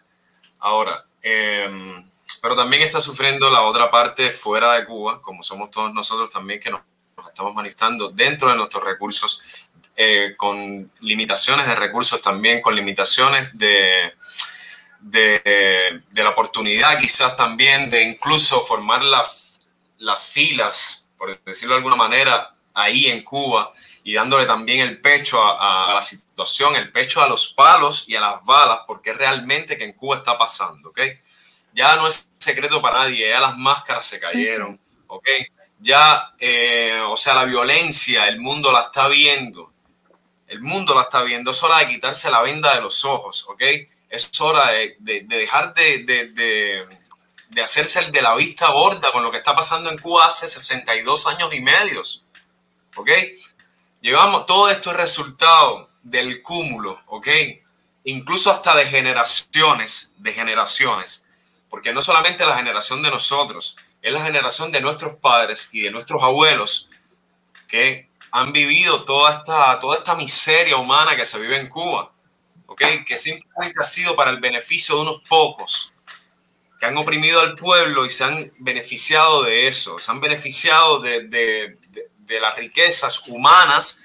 Ahora, 0.61 0.97
em, 1.23 2.05
pero 2.41 2.57
también 2.57 2.83
está 2.83 3.01
sufriendo 3.01 3.51
la 3.51 3.63
otra 3.63 3.91
parte 3.91 4.31
fuera 4.31 4.75
de 4.75 4.85
Cuba, 4.85 5.21
como 5.21 5.43
somos 5.43 5.71
todos 5.71 5.93
nosotros 5.93 6.31
también 6.31 6.61
que 6.61 6.71
nos, 6.71 6.83
estamos 7.27 7.55
manifestando 7.55 8.11
dentro 8.11 8.49
de 8.49 8.57
nuestros 8.57 8.85
recursos, 8.85 9.71
eh, 9.97 10.35
con 10.37 10.91
limitaciones 11.01 11.67
de 11.67 11.75
recursos 11.75 12.21
también, 12.21 12.61
con 12.61 12.77
limitaciones 12.77 13.59
de, 13.59 14.13
de, 15.01 16.01
de, 16.13 16.23
la 16.23 16.31
oportunidad 16.31 16.99
quizás 16.99 17.37
también 17.37 17.91
de 17.91 18.03
incluso 18.03 18.61
formar 18.61 19.03
las 19.99 20.27
filas, 20.27 21.11
por 21.17 21.43
decirlo 21.45 21.75
de 21.75 21.79
alguna 21.79 21.97
manera, 21.97 22.53
ahí 22.75 23.07
en 23.07 23.23
Cuba 23.23 23.71
y 24.05 24.15
dándole 24.15 24.47
también 24.47 24.81
el 24.81 25.01
pecho 25.01 25.43
a, 25.43 25.93
la 25.95 26.03
situación, 26.03 26.77
el 26.77 26.91
pecho 26.91 27.21
a 27.21 27.29
los 27.29 27.53
palos 27.53 28.05
y 28.07 28.17
a 28.17 28.21
las 28.21 28.45
balas, 28.45 28.81
porque 28.87 29.13
realmente 29.13 29.77
que 29.77 29.85
en 29.85 29.93
Cuba 29.93 30.17
está 30.17 30.39
pasando, 30.39 30.91
¿ok? 30.91 31.01
ya 31.79 31.97
no 31.97 32.09
es 32.09 32.33
secreto 32.39 32.83
para 32.83 33.01
nadie, 33.01 33.29
ya 33.31 33.41
las 33.41 33.57
máscaras 33.57 34.05
se 34.05 34.19
cayeron, 34.19 34.79
¿ok? 35.07 35.29
Ya, 35.79 36.33
eh, 36.41 37.01
o 37.07 37.17
sea, 37.17 37.35
la 37.35 37.45
violencia, 37.45 38.27
el 38.27 38.41
mundo 38.41 38.73
la 38.73 38.83
está 38.83 39.07
viendo, 39.07 39.73
el 40.49 40.61
mundo 40.61 40.93
la 40.95 41.03
está 41.03 41.23
viendo, 41.23 41.53
es 41.53 41.63
hora 41.63 41.79
de 41.79 41.89
quitarse 41.89 42.31
la 42.31 42.43
venda 42.43 42.75
de 42.75 42.81
los 42.81 43.05
ojos, 43.05 43.47
¿ok? 43.49 43.63
Es 44.09 44.41
hora 44.41 44.73
de, 44.73 44.97
dejar 45.27 45.73
de, 45.75 46.05
de, 46.05 46.83
hacerse 47.63 48.01
el 48.01 48.13
de 48.13 48.23
la 48.23 48.35
vista 48.35 48.71
gorda 48.71 49.11
con 49.13 49.23
lo 49.23 49.31
que 49.31 49.39
está 49.39 49.55
pasando 49.55 49.91
en 49.91 49.99
Cuba 49.99 50.27
hace 50.27 50.49
62 50.49 51.27
años 51.27 51.55
y 51.55 51.61
medios, 51.61 52.29
¿ok? 52.97 53.11
Llevamos, 54.01 54.47
todo 54.47 54.71
esto 54.71 54.91
es 54.91 54.97
resultado 54.97 55.85
del 56.05 56.43
cúmulo, 56.43 57.01
¿ok? 57.07 57.29
Incluso 58.05 58.51
hasta 58.51 58.77
de 58.77 58.87
generaciones, 58.87 60.13
de 60.19 60.33
generaciones 60.33 61.29
porque 61.69 61.93
no 61.93 62.03
solamente 62.03 62.47
la 62.47 62.57
generación 62.57 63.03
de 63.03 63.11
nosotros, 63.11 63.77
es 64.01 64.13
la 64.13 64.25
generación 64.25 64.73
de 64.73 64.81
nuestros 64.81 65.17
padres 65.17 65.71
y 65.73 65.83
de 65.83 65.91
nuestros 65.91 66.23
abuelos 66.23 66.91
que 67.67 68.09
han 68.31 68.53
vivido 68.53 69.05
toda 69.05 69.35
esta, 69.35 69.79
toda 69.79 69.97
esta 69.97 70.15
miseria 70.15 70.77
humana 70.77 71.17
que 71.17 71.25
se 71.25 71.39
vive 71.39 71.59
en 71.59 71.69
Cuba, 71.69 72.13
¿ok? 72.67 72.83
Que 73.07 73.19
simplemente 73.19 73.79
ha 73.81 73.85
sido 73.85 74.17
para 74.17 74.31
el 74.31 74.41
beneficio 74.41 74.97
de 74.97 75.03
unos 75.03 75.23
pocos, 75.29 75.93
que 76.79 76.87
han 76.87 76.97
oprimido 76.97 77.41
al 77.41 77.55
pueblo 77.55 78.07
y 78.07 78.11
se 78.11 78.25
han 78.25 78.53
beneficiado 78.59 79.43
de 79.43 79.67
eso, 79.67 79.99
se 79.99 80.11
han 80.11 80.21
beneficiado 80.21 81.01
de, 81.01 81.25
de, 81.29 81.79
de 82.19 82.41
las 82.41 82.57
riquezas 82.57 83.27
humanas 83.27 84.03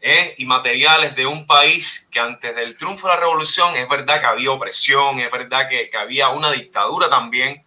¿eh? 0.00 0.34
y 0.36 0.46
materiales 0.46 1.16
de 1.16 1.26
un 1.26 1.46
país 1.46 2.08
que 2.10 2.20
antes 2.20 2.54
del 2.54 2.76
triunfo 2.76 3.08
de 3.08 3.14
la 3.14 3.20
revolución 3.20 3.74
es 3.76 3.88
verdad 3.88 4.20
que 4.20 4.26
había 4.26 4.50
opresión, 4.50 5.18
es 5.20 5.30
verdad 5.30 5.68
que, 5.68 5.88
que 5.88 5.96
había 5.96 6.28
una 6.28 6.50
dictadura 6.50 7.08
también, 7.08 7.64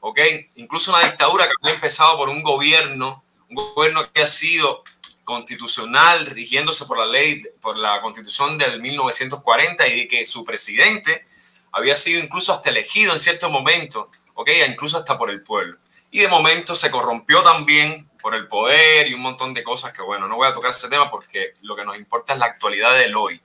¿ok? 0.00 0.18
Incluso 0.56 0.90
una 0.90 1.04
dictadura 1.04 1.46
que 1.46 1.52
había 1.62 1.74
empezado 1.74 2.16
por 2.16 2.28
un 2.28 2.42
gobierno, 2.42 3.22
un 3.48 3.54
gobierno 3.74 4.10
que 4.12 4.22
ha 4.22 4.26
sido 4.26 4.82
constitucional, 5.24 6.26
rigiéndose 6.26 6.86
por 6.86 6.98
la 6.98 7.06
ley, 7.06 7.42
por 7.60 7.76
la 7.76 8.00
constitución 8.00 8.56
del 8.56 8.80
1940 8.80 9.86
y 9.88 10.00
de 10.00 10.08
que 10.08 10.24
su 10.24 10.44
presidente 10.44 11.24
había 11.72 11.96
sido 11.96 12.22
incluso 12.22 12.52
hasta 12.52 12.70
elegido 12.70 13.12
en 13.12 13.18
cierto 13.18 13.50
momento, 13.50 14.10
¿ok? 14.34 14.50
Incluso 14.68 14.98
hasta 14.98 15.18
por 15.18 15.30
el 15.30 15.42
pueblo. 15.42 15.78
Y 16.10 16.20
de 16.20 16.28
momento 16.28 16.74
se 16.74 16.90
corrompió 16.90 17.42
también 17.42 18.08
por 18.20 18.34
el 18.34 18.48
poder 18.48 19.08
y 19.08 19.14
un 19.14 19.20
montón 19.20 19.54
de 19.54 19.62
cosas 19.62 19.92
que, 19.92 20.02
bueno, 20.02 20.26
no 20.26 20.36
voy 20.36 20.48
a 20.48 20.52
tocar 20.52 20.70
este 20.70 20.88
tema 20.88 21.10
porque 21.10 21.52
lo 21.62 21.76
que 21.76 21.84
nos 21.84 21.96
importa 21.96 22.32
es 22.32 22.38
la 22.38 22.46
actualidad 22.46 22.94
del 22.94 23.14
hoy. 23.14 23.40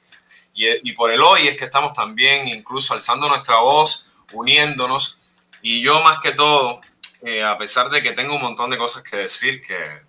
Y, 0.54 0.90
y 0.90 0.94
por 0.94 1.12
el 1.12 1.22
hoy 1.22 1.48
es 1.48 1.58
que 1.58 1.66
estamos 1.66 1.94
también 1.94 2.48
incluso 2.48 2.94
alzando 2.94 3.28
nuestra 3.28 3.58
voz, 3.58 4.24
uniéndonos. 4.34 5.20
Y 5.62 5.82
yo 5.82 6.02
más 6.02 6.20
que 6.20 6.32
todo, 6.32 6.82
eh, 7.22 7.44
a 7.44 7.58
pesar 7.58 7.90
de 7.90 8.04
que 8.04 8.12
tengo 8.12 8.36
un 8.36 8.42
montón 8.42 8.70
de 8.70 8.78
cosas 8.78 9.04
que 9.04 9.18
decir, 9.18 9.62
que 9.62 10.02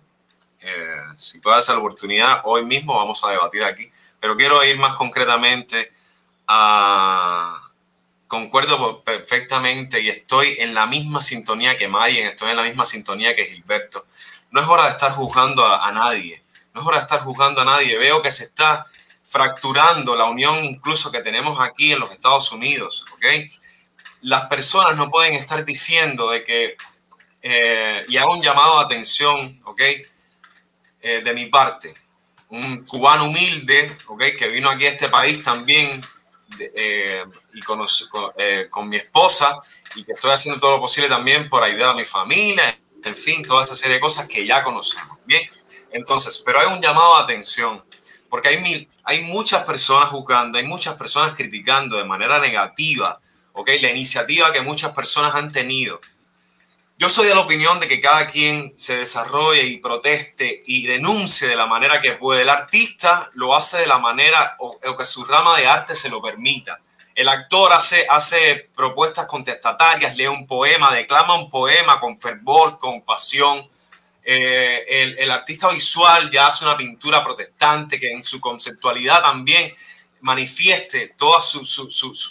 eh, 0.59 1.01
si 1.17 1.39
puedo 1.39 1.55
hacer 1.55 1.75
la 1.75 1.79
oportunidad, 1.79 2.41
hoy 2.43 2.65
mismo 2.65 2.95
vamos 2.95 3.23
a 3.23 3.31
debatir 3.31 3.63
aquí, 3.63 3.89
pero 4.19 4.35
quiero 4.35 4.63
ir 4.63 4.77
más 4.77 4.95
concretamente 4.95 5.91
a... 6.47 7.61
Concuerdo 8.35 9.01
perfectamente 9.01 10.01
y 10.01 10.09
estoy 10.09 10.57
en 10.59 10.73
la 10.73 10.87
misma 10.87 11.21
sintonía 11.21 11.77
que 11.77 11.87
Marien, 11.87 12.27
estoy 12.27 12.51
en 12.51 12.57
la 12.57 12.63
misma 12.63 12.85
sintonía 12.85 13.33
que 13.33 13.45
Gilberto 13.45 14.05
no 14.51 14.59
es 14.61 14.67
hora 14.67 14.83
de 14.83 14.89
estar 14.89 15.13
juzgando 15.13 15.65
a, 15.65 15.89
nadie, 15.93 16.43
no 16.73 16.81
es 16.81 16.87
hora 16.87 16.97
de 16.97 17.03
estar 17.03 17.21
juzgando 17.21 17.61
a 17.61 17.65
nadie. 17.65 17.97
Veo 17.97 18.21
que 18.21 18.31
se 18.31 18.43
está 18.43 18.85
fracturando 19.23 20.17
la 20.17 20.25
unión 20.25 20.65
incluso 20.65 21.13
que 21.13 21.21
tenemos 21.21 21.61
aquí 21.61 21.93
en 21.93 22.01
los 22.01 22.11
Estados 22.11 22.51
Unidos, 22.51 23.05
¿ok? 23.13 23.25
Las 24.19 24.47
personas 24.47 24.97
no 24.97 25.09
pueden 25.09 25.35
estar 25.35 25.63
diciendo 25.63 26.29
de 26.31 26.43
que, 26.43 26.75
eh, 27.41 28.05
y 28.09 28.17
hago 28.17 28.33
un 28.33 28.43
llamado 28.43 28.79
de 28.79 28.85
atención, 28.85 29.61
¿ok? 29.63 29.81
Eh, 31.01 31.21
de 31.23 31.33
mi 31.33 31.45
parte, 31.45 31.95
un 32.49 32.85
cubano 32.85 33.27
humilde, 33.27 33.97
¿ok? 34.07 34.23
Que 34.37 34.49
vino 34.49 34.69
aquí 34.69 34.87
a 34.87 34.89
este 34.89 35.07
país 35.07 35.41
también 35.41 36.01
eh, 36.59 37.23
y 37.53 37.61
con, 37.61 37.85
con, 38.69 38.89
mi 38.89 38.97
esposa 38.97 39.59
y 39.95 40.03
que 40.03 40.13
estoy 40.13 40.31
haciendo 40.31 40.59
todo 40.59 40.71
lo 40.71 40.79
posible 40.79 41.09
también 41.09 41.49
por 41.49 41.63
ayudar 41.63 41.89
a 41.89 41.93
mi 41.93 42.05
familia 42.05 42.77
en 43.07 43.15
fin, 43.15 43.43
toda 43.43 43.63
esa 43.63 43.75
serie 43.75 43.95
de 43.95 44.01
cosas 44.01 44.27
que 44.27 44.45
ya 44.45 44.63
conocemos. 44.63 45.17
Bien, 45.25 45.47
entonces, 45.91 46.41
pero 46.45 46.59
hay 46.59 46.67
un 46.67 46.81
llamado 46.81 47.17
de 47.17 47.23
atención, 47.23 47.83
porque 48.29 48.49
hay, 48.49 48.61
mil, 48.61 48.89
hay 49.03 49.23
muchas 49.23 49.63
personas 49.63 50.09
juzgando, 50.09 50.57
hay 50.57 50.65
muchas 50.65 50.95
personas 50.95 51.35
criticando 51.35 51.97
de 51.97 52.05
manera 52.05 52.39
negativa, 52.39 53.19
¿ok? 53.53 53.69
La 53.81 53.91
iniciativa 53.91 54.51
que 54.51 54.61
muchas 54.61 54.91
personas 54.93 55.35
han 55.35 55.51
tenido. 55.51 56.01
Yo 56.97 57.09
soy 57.09 57.27
de 57.27 57.35
la 57.35 57.41
opinión 57.41 57.77
de 57.81 57.89
que 57.89 57.99
cada 57.99 58.25
quien 58.25 58.73
se 58.77 58.95
desarrolle 58.95 59.63
y 59.63 59.77
proteste 59.79 60.63
y 60.65 60.87
denuncie 60.87 61.45
de 61.45 61.57
la 61.57 61.65
manera 61.65 61.99
que 62.01 62.13
puede. 62.13 62.43
El 62.43 62.49
artista 62.49 63.29
lo 63.33 63.53
hace 63.53 63.79
de 63.79 63.85
la 63.85 63.97
manera 63.97 64.55
o, 64.59 64.79
que 64.79 65.05
su 65.05 65.25
rama 65.25 65.57
de 65.57 65.67
arte 65.67 65.93
se 65.93 66.09
lo 66.09 66.21
permita. 66.21 66.79
El 67.13 67.27
actor 67.27 67.73
hace, 67.73 68.05
hace 68.09 68.69
propuestas 68.73 69.25
contestatarias, 69.25 70.15
lee 70.15 70.27
un 70.27 70.47
poema, 70.47 70.93
declama 70.93 71.35
un 71.35 71.49
poema 71.49 71.99
con 71.99 72.17
fervor, 72.17 72.79
con 72.79 73.01
pasión. 73.01 73.67
Eh, 74.23 75.15
el, 75.19 75.31
artista 75.31 75.67
visual 75.67 76.31
ya 76.31 76.47
hace 76.47 76.63
una 76.63 76.77
pintura 76.77 77.21
protestante 77.25 77.99
que 77.99 78.09
en 78.09 78.23
su 78.23 78.39
conceptualidad 78.39 79.21
también 79.21 79.69
manifieste 80.21 81.13
todo 81.17 81.41
su, 81.41 81.89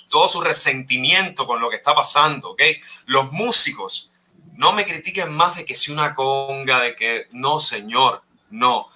todo 0.08 0.26
su 0.26 0.40
resentimiento 0.40 1.46
con 1.46 1.60
lo 1.60 1.68
que 1.68 1.76
está 1.76 1.94
pasando. 1.94 2.52
¿okay? 2.52 2.78
Los 3.04 3.30
músicos, 3.30 4.10
no 4.54 4.72
me 4.72 4.84
critiquen 4.84 5.32
más 5.32 5.56
de 5.56 5.64
que 5.64 5.76
si 5.76 5.92
una 5.92 6.14
conga, 6.14 6.80
de 6.80 6.96
que 6.96 7.28
no, 7.32 7.60
señor, 7.60 8.22
no. 8.50 8.86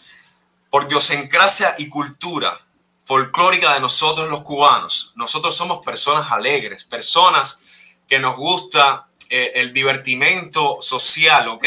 Por 0.70 0.88
diosincrasia 0.88 1.74
y 1.78 1.88
cultura, 1.88 2.60
folclórica 3.04 3.74
de 3.74 3.80
nosotros 3.80 4.28
los 4.28 4.42
cubanos. 4.42 5.12
Nosotros 5.16 5.56
somos 5.56 5.84
personas 5.84 6.30
alegres, 6.30 6.84
personas 6.84 7.96
que 8.06 8.18
nos 8.18 8.36
gusta 8.36 9.08
eh, 9.30 9.52
el 9.54 9.72
divertimento 9.72 10.78
social, 10.80 11.48
¿ok? 11.48 11.64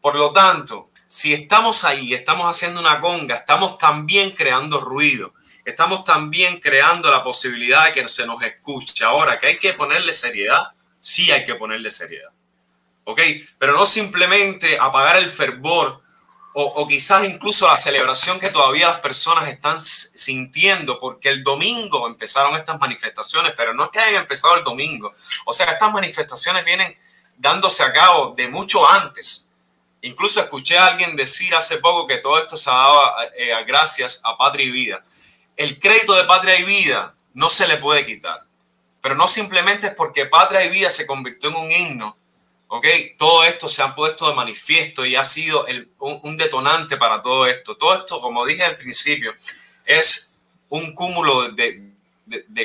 Por 0.00 0.16
lo 0.16 0.32
tanto, 0.32 0.90
si 1.08 1.32
estamos 1.32 1.84
ahí, 1.84 2.14
estamos 2.14 2.46
haciendo 2.46 2.80
una 2.80 3.00
conga, 3.00 3.36
estamos 3.36 3.78
también 3.78 4.32
creando 4.32 4.80
ruido, 4.80 5.34
estamos 5.64 6.04
también 6.04 6.60
creando 6.60 7.10
la 7.10 7.24
posibilidad 7.24 7.86
de 7.86 7.92
que 7.92 8.08
se 8.08 8.26
nos 8.26 8.42
escuche. 8.42 9.04
Ahora, 9.04 9.40
que 9.40 9.48
hay 9.48 9.58
que 9.58 9.72
ponerle 9.72 10.12
seriedad, 10.12 10.72
sí 11.00 11.30
hay 11.30 11.44
que 11.44 11.54
ponerle 11.54 11.90
seriedad, 11.90 12.30
¿ok? 13.08 13.20
Pero 13.58 13.72
no 13.72 13.86
simplemente 13.86 14.76
apagar 14.78 15.16
el 15.16 15.30
fervor 15.30 16.02
o, 16.52 16.88
quizás 16.88 17.24
incluso 17.24 17.68
la 17.68 17.76
celebración 17.76 18.40
que 18.40 18.50
todavía 18.50 18.88
las 18.88 19.00
personas 19.00 19.48
están 19.48 19.78
sintiendo, 19.78 20.98
porque 20.98 21.28
el 21.28 21.44
domingo 21.44 22.06
empezaron 22.08 22.56
estas 22.56 22.80
manifestaciones, 22.80 23.52
pero 23.56 23.72
no 23.74 23.84
es 23.84 23.90
que 23.90 24.00
hayan 24.00 24.22
empezado 24.22 24.56
el 24.56 24.64
domingo. 24.64 25.12
O 25.44 25.52
sea, 25.52 25.66
estas 25.66 25.92
manifestaciones 25.92 26.64
vienen 26.64 26.98
dándose 27.36 27.84
a 27.84 27.92
cabo 27.92 28.34
de 28.36 28.48
mucho 28.48 28.86
antes. 28.88 29.50
Incluso 30.02 30.40
escuché 30.40 30.76
a 30.76 30.86
alguien 30.86 31.14
decir 31.14 31.54
hace 31.54 31.78
poco 31.78 32.08
que 32.08 32.18
todo 32.18 32.38
esto 32.38 32.56
se 32.56 32.70
daba 32.70 33.14
eh, 33.36 33.52
gracias 33.64 34.20
a 34.24 34.36
Patria 34.36 34.66
y 34.66 34.70
Vida. 34.70 35.02
El 35.56 35.78
crédito 35.78 36.14
de 36.14 36.24
Patria 36.24 36.58
y 36.58 36.64
Vida 36.64 37.14
no 37.34 37.48
se 37.48 37.68
le 37.68 37.76
puede 37.76 38.04
quitar, 38.04 38.42
pero 39.00 39.14
no 39.14 39.28
simplemente 39.28 39.86
es 39.86 39.94
porque 39.94 40.26
Patria 40.26 40.64
y 40.64 40.70
Vida 40.70 40.90
se 40.90 41.06
convirtió 41.06 41.50
en 41.50 41.56
un 41.56 41.70
himno 41.70 42.18
¿ok? 42.68 42.86
Todo 43.16 43.44
esto 43.44 43.68
se 43.68 43.82
ha 43.82 43.94
puesto 43.94 44.28
de 44.28 44.34
manifiesto 44.34 45.04
y 45.04 45.16
ha 45.16 45.24
sido 45.24 45.66
un, 45.98 46.36
detonante 46.36 46.96
para 46.96 47.22
todo 47.22 47.46
esto. 47.46 47.76
Todo 47.76 47.94
esto, 47.96 48.20
como 48.20 48.46
dije 48.46 48.62
al 48.62 48.76
principio, 48.76 49.34
es 49.84 50.36
un 50.68 50.94
cúmulo 50.94 51.50
de, 51.52 51.88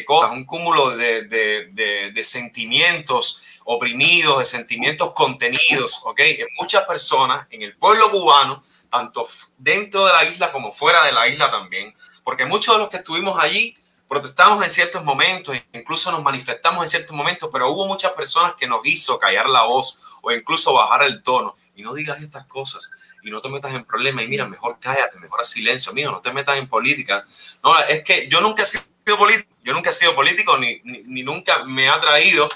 cosas, 0.05 0.31
un 0.31 0.45
cúmulo 0.45 0.91
de, 0.95 2.21
sentimientos 2.23 3.61
oprimidos, 3.65 4.39
de 4.39 4.45
sentimientos 4.45 5.13
contenidos, 5.13 6.01
¿ok? 6.03 6.19
En 6.19 6.47
muchas 6.59 6.83
personas, 6.83 7.47
en 7.49 7.61
el 7.61 7.75
pueblo 7.77 8.11
cubano, 8.11 8.61
tanto 8.89 9.27
dentro 9.57 10.05
de 10.05 10.11
la 10.11 10.25
isla 10.25 10.51
como 10.51 10.73
fuera 10.73 11.05
de 11.05 11.13
la 11.13 11.27
isla 11.29 11.49
también, 11.49 11.93
porque 12.25 12.45
muchos 12.45 12.75
de 12.75 12.79
los 12.79 12.89
que 12.89 12.97
estuvimos 12.97 13.39
allí 13.39 13.73
protestamos 14.13 14.63
en 14.63 14.69
ciertos 14.69 15.03
momentos, 15.03 15.57
incluso 15.73 16.11
nos 16.11 16.21
manifestamos 16.21 16.83
en 16.83 16.89
ciertos 16.89 17.15
momentos, 17.15 17.49
pero 17.51 17.71
hubo 17.71 17.87
muchas 17.87 18.11
personas 18.11 18.53
que 18.53 18.67
nos 18.67 18.81
hizo 18.83 19.17
callar 19.17 19.49
la 19.49 19.63
voz 19.63 20.17
o 20.21 20.31
incluso 20.31 20.71
bajar 20.71 21.01
el 21.01 21.23
tono 21.23 21.55
y 21.75 21.81
no 21.81 21.95
digas 21.95 22.21
estas 22.21 22.45
cosas 22.45 22.91
y 23.23 23.31
no 23.31 23.41
te 23.41 23.49
metas 23.49 23.73
en 23.73 23.83
problemas 23.85 24.23
y 24.23 24.27
mira, 24.27 24.47
mejor 24.47 24.77
cállate, 24.79 25.17
mejor 25.17 25.43
silencio, 25.43 25.91
amigo, 25.91 26.11
no 26.11 26.21
te 26.21 26.31
metas 26.31 26.59
en 26.59 26.67
política. 26.67 27.25
No, 27.63 27.75
es 27.79 28.03
que 28.03 28.27
yo 28.29 28.39
nunca 28.39 28.61
he 28.61 28.65
sido 28.67 28.83
político, 29.17 29.49
yo 29.63 29.73
nunca 29.73 29.89
he 29.89 29.93
sido 29.93 30.13
político 30.13 30.59
ni, 30.59 30.79
ni, 30.83 31.23
nunca 31.23 31.63
me 31.63 31.89
ha 31.89 31.99
traído, 31.99 32.47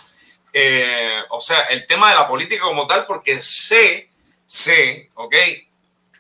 eh, 0.54 1.22
o 1.32 1.42
sea, 1.42 1.62
el 1.62 1.88
tema 1.88 2.12
de 2.12 2.18
la 2.18 2.28
política 2.28 2.66
como 2.66 2.86
tal, 2.86 3.04
porque 3.08 3.42
sé, 3.42 4.12
sé, 4.46 5.10
ok, 5.16 5.36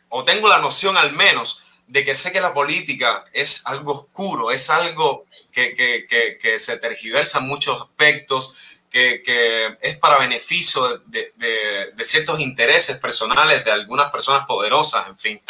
o 0.10 0.24
tengo 0.24 0.48
la 0.48 0.58
noción 0.58 0.98
al 0.98 1.14
menos 1.14 1.67
de 1.88 2.04
que 2.04 2.16
sé 2.16 2.32
que 2.32 2.42
la 2.42 2.54
política 2.54 3.26
es 3.34 3.66
algo 3.66 3.94
oscuro, 3.94 4.52
es 4.52 4.70
algo 4.70 5.26
que, 5.52 5.74
que, 5.74 6.38
que, 6.40 6.60
se 6.60 6.78
tergiversa 6.78 7.40
en 7.40 7.48
muchos 7.48 7.82
aspectos, 7.82 8.82
que, 8.90 9.78
es 9.82 9.98
para 9.98 10.20
beneficio 10.20 11.00
de, 11.06 11.32
de, 11.36 11.92
de, 11.94 12.04
ciertos 12.04 12.40
intereses 12.40 12.98
personales 12.98 13.64
de 13.64 13.72
algunas 13.72 14.12
personas 14.12 14.46
poderosas, 14.46 15.08
en 15.08 15.18
fin. 15.18 15.42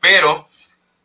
Pero 0.00 0.46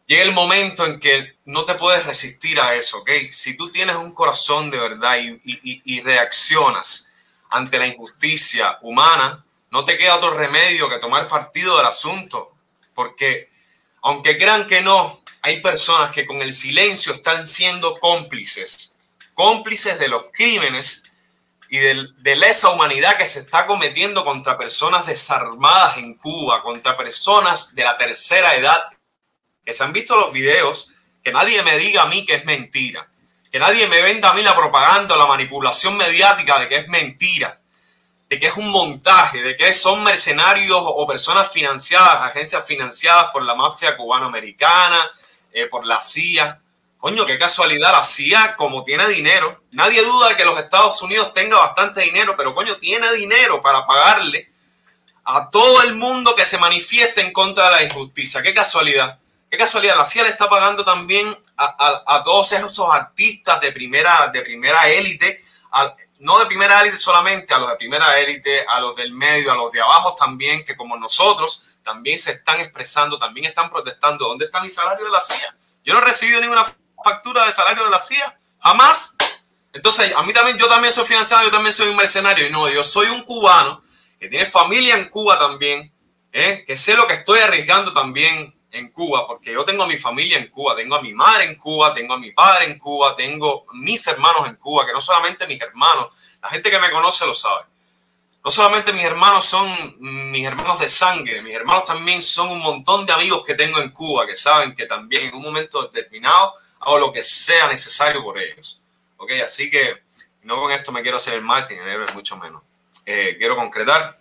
llega 0.06 0.24
el 0.24 0.34
momento 0.34 0.86
en 0.86 1.00
que 1.00 1.36
no 1.46 1.66
te 1.66 1.76
puedes 1.76 2.06
resistir 2.06 2.60
a 2.60 2.76
eso, 2.76 3.00
¿ok? 3.00 3.10
Si 3.32 3.58
tú 3.58 3.72
tienes 3.72 3.96
un 3.96 4.14
corazón 4.14 4.72
de 4.72 4.78
verdad 4.78 5.18
y, 5.18 5.40
y, 5.44 5.82
y 5.84 6.02
reaccionas 6.02 7.12
ante 7.50 7.80
la 7.80 7.88
injusticia 7.88 8.78
humana, 8.82 9.44
no 9.72 9.84
te 9.84 9.98
queda 9.98 10.16
otro 10.16 10.32
remedio 10.32 10.90
que 10.90 11.00
tomar 11.00 11.28
partido 11.28 11.78
del 11.78 11.88
asunto, 11.88 12.54
porque 12.94 13.50
aunque 14.08 14.38
crean 14.38 14.68
que 14.68 14.82
no, 14.82 15.22
hay 15.42 15.60
personas 15.60 16.12
que 16.14 16.26
con 16.26 16.42
el 16.42 16.54
silencio 16.54 17.12
están 17.12 17.46
siendo 17.46 18.00
cómplices, 18.00 18.98
cómplices 19.34 20.00
de 20.00 20.08
los 20.08 20.28
crímenes 20.32 21.04
y 21.68 21.78
de, 21.80 22.08
de 22.20 22.36
lesa 22.38 22.70
humanidad 22.70 23.18
que 23.18 23.26
se 23.26 23.40
está 23.40 23.66
cometiendo 23.66 24.24
contra 24.24 24.58
personas 24.58 25.06
desarmadas 25.06 25.98
en 25.98 26.14
Cuba, 26.14 26.64
contra 26.64 26.96
personas 26.96 27.76
de 27.76 27.84
la 27.84 27.98
tercera 27.98 28.56
edad, 28.56 28.82
que 29.66 29.74
se 29.74 29.84
han 29.84 29.92
visto 29.92 30.16
los 30.16 30.32
videos, 30.32 30.94
que 31.22 31.34
nadie 31.34 31.62
me 31.64 31.78
diga 31.78 32.04
a 32.04 32.08
mí 32.08 32.26
que 32.26 32.36
es 32.36 32.46
mentira, 32.46 33.10
que 33.52 33.60
nadie 33.60 33.88
me 33.88 34.02
venda 34.02 34.30
a 34.30 34.34
mí 34.36 34.42
la 34.42 34.56
propaganda, 34.56 35.18
la 35.18 35.28
manipulación 35.28 35.98
mediática 35.98 36.60
de 36.60 36.70
que 36.70 36.78
es 36.78 36.88
mentira, 36.88 37.60
de 38.30 38.40
que 38.40 38.48
es 38.48 38.58
un 38.58 38.70
montaje, 38.70 39.42
de 39.42 39.56
que 39.56 39.72
son 39.74 40.04
mercenarios 40.04 40.80
o 40.82 41.08
personas 41.08 41.50
financiadas, 41.50 42.24
agencias 42.24 42.66
financiadas 42.66 43.32
por 43.32 43.44
la 43.44 43.56
mafia 43.56 43.96
cubano-americana, 43.96 45.10
eh, 45.54 45.68
por 45.68 45.86
la 45.86 46.02
CIA. 46.02 46.60
Coño, 46.98 47.26
qué 47.26 47.38
casualidad, 47.38 47.92
la 47.92 48.04
CIA 48.04 48.56
como 48.56 48.84
tiene 48.84 49.08
dinero, 49.08 49.64
nadie 49.72 50.04
duda 50.04 50.30
de 50.30 50.36
que 50.36 50.44
los 50.44 50.60
Estados 50.60 51.02
Unidos 51.02 51.32
tenga 51.32 51.58
bastante 51.58 52.02
dinero, 52.02 52.36
pero 52.36 52.54
coño, 52.54 52.78
tiene 52.78 53.12
dinero 53.14 53.62
para 53.62 53.86
pagarle 53.86 54.50
a 55.24 55.50
todo 55.50 55.84
el 55.84 55.96
mundo 55.96 56.36
que 56.36 56.46
se 56.46 56.58
manifieste 56.58 57.22
en 57.22 57.32
contra 57.32 57.66
de 57.66 57.72
la 57.72 57.84
injusticia. 57.84 58.42
Qué 58.42 58.54
casualidad, 58.54 59.20
qué 59.50 59.58
casualidad, 59.58 59.96
la 59.96 60.06
CIA 60.06 60.24
le 60.24 60.30
está 60.30 60.50
pagando 60.50 60.84
también 60.84 61.28
a, 61.56 61.66
a, 61.66 62.18
a 62.18 62.24
todos 62.24 62.52
esos 62.52 62.90
artistas 62.92 63.62
de 63.62 63.72
primera, 63.72 64.30
de 64.34 64.42
primera 64.42 64.90
élite, 64.90 65.40
no 66.20 66.40
de 66.40 66.46
primera 66.46 66.82
élite 66.82 66.98
solamente, 66.98 67.54
a 67.54 67.60
los 67.60 67.70
de 67.70 67.76
primera 67.76 68.20
élite, 68.20 68.66
a 68.68 68.80
los 68.80 68.96
del 68.96 69.14
medio, 69.14 69.52
a 69.52 69.56
los 69.56 69.72
de 69.72 69.82
abajo 69.82 70.16
también, 70.16 70.64
que 70.64 70.76
como 70.76 70.98
nosotros 70.98 71.80
también 71.84 72.18
se 72.20 72.32
están 72.32 72.60
expresando, 72.60 73.18
también 73.18 73.48
están 73.48 73.70
protestando. 73.70 74.28
¿Dónde 74.28 74.46
está 74.46 74.62
mi 74.62 74.70
salario 74.70 75.06
de 75.06 75.12
la 75.12 75.20
CIA? 75.20 75.56
Yo 75.84 75.94
no 75.94 76.00
he 76.00 76.04
recibido 76.04 76.42
ninguna 76.42 76.66
factura 77.04 77.46
de 77.46 77.52
salario 77.52 77.84
de 77.84 77.90
la 77.90 78.00
CIA, 78.00 78.38
jamás. 78.60 79.16
Entonces, 79.74 80.14
a 80.16 80.24
mí 80.24 80.34
también, 80.34 80.58
yo 80.58 80.68
también 80.68 80.92
soy 80.92 81.06
financiado, 81.06 81.44
yo 81.44 81.52
también 81.52 81.74
soy 81.74 81.90
un 81.90 81.96
mercenario. 81.96 82.48
Y 82.48 82.50
no, 82.50 82.68
yo 82.70 82.84
soy 82.84 83.08
un 83.08 83.24
cubano 83.24 83.82
que 84.20 84.28
tiene 84.28 84.46
familia 84.46 84.96
en 84.96 85.10
Cuba 85.10 85.38
también, 85.38 85.94
¿eh? 86.32 86.64
que 86.66 86.76
sé 86.76 86.96
lo 86.96 87.06
que 87.06 87.14
estoy 87.14 87.40
arriesgando 87.40 87.94
también 87.94 88.57
en 88.72 88.92
Cuba, 88.92 89.26
porque 89.28 89.54
yo 89.54 89.64
tengo 89.64 89.84
a 89.84 89.88
mi 89.88 89.98
familia 89.98 90.38
en 90.38 90.48
Cuba, 90.50 90.76
tengo 90.76 90.96
a 90.96 91.02
mi 91.02 91.14
madre 91.14 91.46
en 91.46 91.56
Cuba, 91.56 91.94
tengo 91.94 92.14
a 92.14 92.20
mi 92.20 92.32
padre 92.32 92.66
en 92.66 92.78
Cuba, 92.78 93.16
tengo 93.16 93.66
mis 93.74 94.06
hermanos 94.08 94.48
en 94.48 94.56
Cuba, 94.56 94.86
que 94.86 94.94
no 94.94 95.02
solamente 95.02 95.48
mis 95.48 95.62
hermanos, 95.62 96.40
la 96.42 96.50
gente 96.50 96.70
que 96.70 96.80
me 96.80 96.92
conoce 96.92 97.26
lo 97.26 97.34
sabe. 97.34 97.64
No 98.44 98.52
solamente 98.52 98.94
mis 98.94 99.04
hermanos 99.04 99.46
son 99.46 99.96
mis 100.00 100.46
hermanos 100.46 100.80
de 100.80 100.88
sangre, 100.88 101.42
mis 101.42 101.56
hermanos 101.56 101.84
también 101.86 102.22
son 102.22 102.50
un 102.50 102.60
montón 102.60 103.06
de 103.06 103.14
amigos 103.14 103.44
que 103.46 103.56
tengo 103.56 103.80
en 103.80 103.90
Cuba 103.90 104.26
que 104.26 104.36
saben 104.36 104.76
que 104.76 104.86
también 104.86 105.26
en 105.26 105.36
un 105.36 105.42
momento 105.42 105.84
determinado 105.84 106.54
hago 106.80 107.00
lo 107.00 107.12
que 107.12 107.24
sea 107.24 107.68
necesario 107.68 108.24
por 108.24 108.40
ellos. 108.40 108.82
¿Ok? 109.18 109.32
Así 109.44 109.70
que 109.70 110.04
no 110.44 110.62
con 110.62 110.72
esto 110.72 110.92
me 110.92 111.02
quiero 111.02 111.18
hacer 111.18 111.34
el 111.34 111.42
marketing, 111.42 111.82
mucho 112.14 112.38
menos. 112.38 112.62
Eh, 113.06 113.36
quiero 113.38 113.56
concretar. 113.56 114.18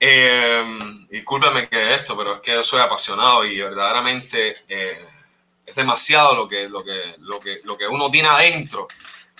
Eh, 0.00 0.78
discúlpeme 1.10 1.68
que 1.68 1.94
esto, 1.94 2.16
pero 2.16 2.34
es 2.34 2.40
que 2.40 2.52
yo 2.52 2.62
soy 2.62 2.80
apasionado 2.80 3.44
y 3.44 3.58
verdaderamente 3.58 4.64
eh, 4.68 5.04
es 5.66 5.76
demasiado 5.76 6.34
lo 6.34 6.48
que, 6.48 6.68
lo, 6.68 6.84
que, 6.84 7.14
lo, 7.18 7.40
que, 7.40 7.58
lo 7.64 7.76
que 7.76 7.86
uno 7.86 8.08
tiene 8.08 8.28
adentro 8.28 8.88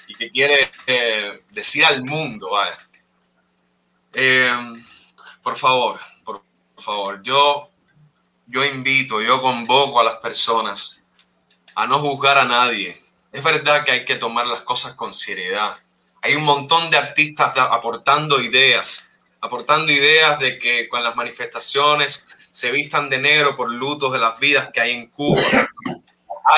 y 0.09 0.15
que 0.15 0.31
quiere 0.31 0.71
eh, 0.87 1.43
decir 1.51 1.85
al 1.85 2.03
mundo. 2.03 2.51
Vaya. 2.51 2.79
Eh, 4.13 4.53
por 5.43 5.57
favor, 5.57 6.01
por 6.25 6.43
favor, 6.77 7.23
yo, 7.23 7.71
yo 8.47 8.65
invito, 8.65 9.21
yo 9.21 9.41
convoco 9.41 10.01
a 10.01 10.05
las 10.05 10.17
personas 10.17 11.05
a 11.75 11.87
no 11.87 12.01
juzgar 12.01 12.39
a 12.39 12.45
nadie. 12.45 13.03
Es 13.31 13.45
verdad 13.45 13.85
que 13.85 13.93
hay 13.93 14.05
que 14.05 14.17
tomar 14.17 14.47
las 14.47 14.63
cosas 14.63 14.95
con 14.95 15.15
seriedad. 15.15 15.77
Hay 16.23 16.35
un 16.35 16.43
montón 16.43 16.91
de 16.91 16.97
artistas 16.97 17.57
aportando 17.57 18.41
ideas, 18.41 19.08
aportando 19.41 19.93
ideas 19.93 20.39
de 20.39 20.59
que 20.59 20.89
con 20.89 21.03
las 21.03 21.17
manifestaciones 21.17 22.49
se 22.51 22.71
vistan 22.71 23.09
de 23.09 23.19
negro 23.19 23.57
por 23.57 23.71
lutos 23.71 24.13
de 24.13 24.19
las 24.19 24.39
vidas 24.39 24.71
que 24.73 24.81
hay 24.81 24.93
en 24.93 25.09
Cuba. 25.09 25.43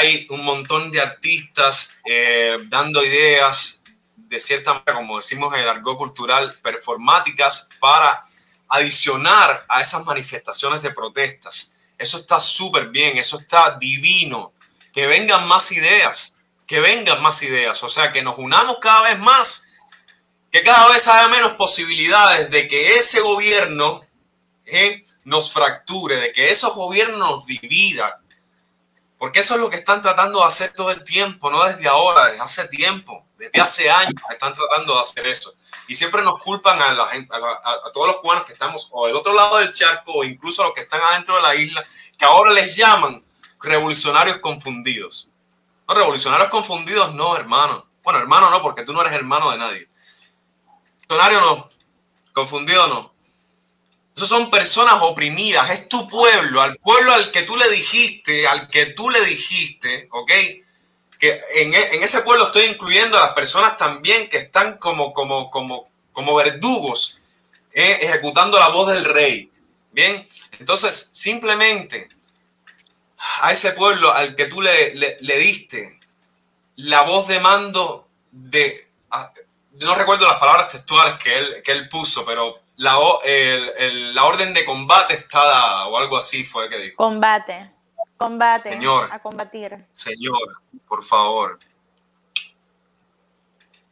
Hay 0.00 0.26
un 0.30 0.44
montón 0.44 0.90
de 0.90 1.00
artistas 1.00 1.96
eh, 2.04 2.56
dando 2.68 3.04
ideas 3.04 3.80
de 4.14 4.38
cierta 4.38 4.74
manera, 4.74 4.94
como 4.94 5.16
decimos 5.16 5.52
en 5.54 5.60
el 5.60 5.68
argot 5.68 5.98
cultural, 5.98 6.58
performáticas 6.62 7.68
para 7.80 8.20
adicionar 8.68 9.66
a 9.68 9.80
esas 9.80 10.04
manifestaciones 10.06 10.82
de 10.82 10.92
protestas. 10.92 11.92
Eso 11.98 12.18
está 12.18 12.38
súper 12.38 12.88
bien, 12.88 13.18
eso 13.18 13.38
está 13.38 13.76
divino. 13.76 14.52
Que 14.92 15.08
vengan 15.08 15.46
más 15.48 15.72
ideas, 15.72 16.38
que 16.66 16.80
vengan 16.80 17.20
más 17.22 17.42
ideas, 17.42 17.82
o 17.82 17.88
sea, 17.88 18.12
que 18.12 18.22
nos 18.22 18.38
unamos 18.38 18.78
cada 18.80 19.02
vez 19.02 19.18
más, 19.18 19.68
que 20.50 20.62
cada 20.62 20.88
vez 20.88 21.06
haya 21.08 21.28
menos 21.28 21.52
posibilidades 21.52 22.50
de 22.50 22.68
que 22.68 22.96
ese 22.96 23.20
gobierno 23.20 24.00
eh, 24.64 25.02
nos 25.24 25.52
fracture, 25.52 26.16
de 26.16 26.32
que 26.32 26.50
esos 26.50 26.74
gobiernos 26.74 27.18
nos 27.18 27.46
dividan, 27.46 28.12
porque 29.18 29.40
eso 29.40 29.54
es 29.54 29.60
lo 29.60 29.70
que 29.70 29.76
están 29.76 30.02
tratando 30.02 30.40
de 30.40 30.46
hacer 30.46 30.72
todo 30.72 30.90
el 30.90 31.04
tiempo, 31.04 31.50
no 31.50 31.64
desde 31.64 31.88
ahora, 31.88 32.26
desde 32.26 32.40
hace 32.40 32.68
tiempo 32.68 33.24
desde 33.40 33.60
hace 33.60 33.90
años 33.90 34.14
están 34.30 34.52
tratando 34.52 34.94
de 34.94 35.00
hacer 35.00 35.26
eso. 35.26 35.54
Y 35.88 35.94
siempre 35.94 36.22
nos 36.22 36.38
culpan 36.38 36.80
a, 36.80 36.94
todos 37.92 38.06
los 38.06 38.16
cubanos 38.18 38.44
que 38.44 38.52
estamos 38.52 38.88
o 38.92 39.06
del 39.06 39.16
otro 39.16 39.32
lado 39.32 39.56
del 39.56 39.72
charco 39.72 40.12
o 40.12 40.24
incluso 40.24 40.62
a 40.62 40.66
los 40.66 40.74
que 40.74 40.82
están 40.82 41.00
adentro 41.00 41.36
de 41.36 41.42
la 41.42 41.54
isla, 41.54 41.84
que 42.18 42.24
ahora 42.24 42.52
les 42.52 42.76
llaman 42.76 43.24
revolucionarios 43.60 44.38
confundidos. 44.38 45.30
No, 45.88 45.94
revolucionarios 45.94 46.50
confundidos 46.50 47.14
no, 47.14 47.34
hermano. 47.34 47.86
Bueno, 48.04 48.20
hermano 48.20 48.50
no, 48.50 48.62
porque 48.62 48.84
tú 48.84 48.92
no 48.92 49.00
eres 49.00 49.14
hermano 49.14 49.50
de 49.50 49.58
nadie. 49.58 49.88
Revolucionario 51.10 51.40
no, 51.40 51.70
confundido 52.32 52.86
no. 52.86 53.12
Esos 54.16 54.28
son 54.28 54.50
personas 54.50 54.94
oprimidas, 55.00 55.70
es 55.70 55.88
tu 55.88 56.08
pueblo, 56.08 56.62
al 56.62 56.76
pueblo 56.76 57.12
al 57.12 57.32
que 57.32 57.42
tú 57.42 57.56
le 57.56 57.68
dijiste, 57.70 58.46
al 58.46 58.68
que 58.68 58.86
tú 58.86 59.10
le 59.10 59.20
dijiste, 59.24 60.08
¿ok? 60.12 60.30
que 61.18 61.40
en, 61.54 61.74
en, 61.74 62.02
ese 62.02 62.22
pueblo 62.22 62.46
estoy 62.46 62.64
incluyendo 62.64 63.16
a 63.18 63.26
las 63.26 63.34
personas 63.34 63.76
también 63.76 64.28
que 64.28 64.38
están 64.38 64.78
como, 64.78 65.12
como, 65.12 65.50
como, 65.50 65.90
como 66.12 66.34
verdugos, 66.34 67.18
eh, 67.72 67.98
ejecutando 68.00 68.58
la 68.58 68.68
voz 68.68 68.92
del 68.92 69.04
rey. 69.04 69.50
Bien, 69.92 70.26
entonces 70.58 71.10
simplemente 71.12 72.08
a 73.40 73.52
ese 73.52 73.72
pueblo 73.72 74.14
al 74.14 74.36
que 74.36 74.46
tú 74.46 74.62
le, 74.62 74.94
le, 74.94 75.18
le 75.20 75.38
diste 75.38 75.98
la 76.76 77.02
voz 77.02 77.26
de 77.26 77.40
mando 77.40 78.08
de, 78.30 78.86
no 79.80 79.94
recuerdo 79.94 80.26
las 80.26 80.38
palabras 80.38 80.68
textuales 80.68 81.14
que 81.22 81.36
él, 81.36 81.62
que 81.64 81.72
él 81.72 81.88
puso, 81.88 82.24
pero 82.24 82.60
la, 82.76 82.98
el, 83.24 83.72
el, 83.76 84.14
la 84.14 84.24
orden 84.24 84.54
de 84.54 84.64
combate 84.64 85.14
está 85.14 85.44
dada 85.44 85.86
o 85.88 85.96
algo 85.98 86.16
así 86.16 86.44
fue 86.44 86.68
que 86.68 86.78
dijo. 86.78 86.96
Combate. 86.96 87.72
Combate. 88.16 88.70
Señor, 88.70 89.08
a 89.10 89.18
combatir. 89.18 89.86
Señor, 89.90 90.62
por 90.86 91.04
favor. 91.04 91.58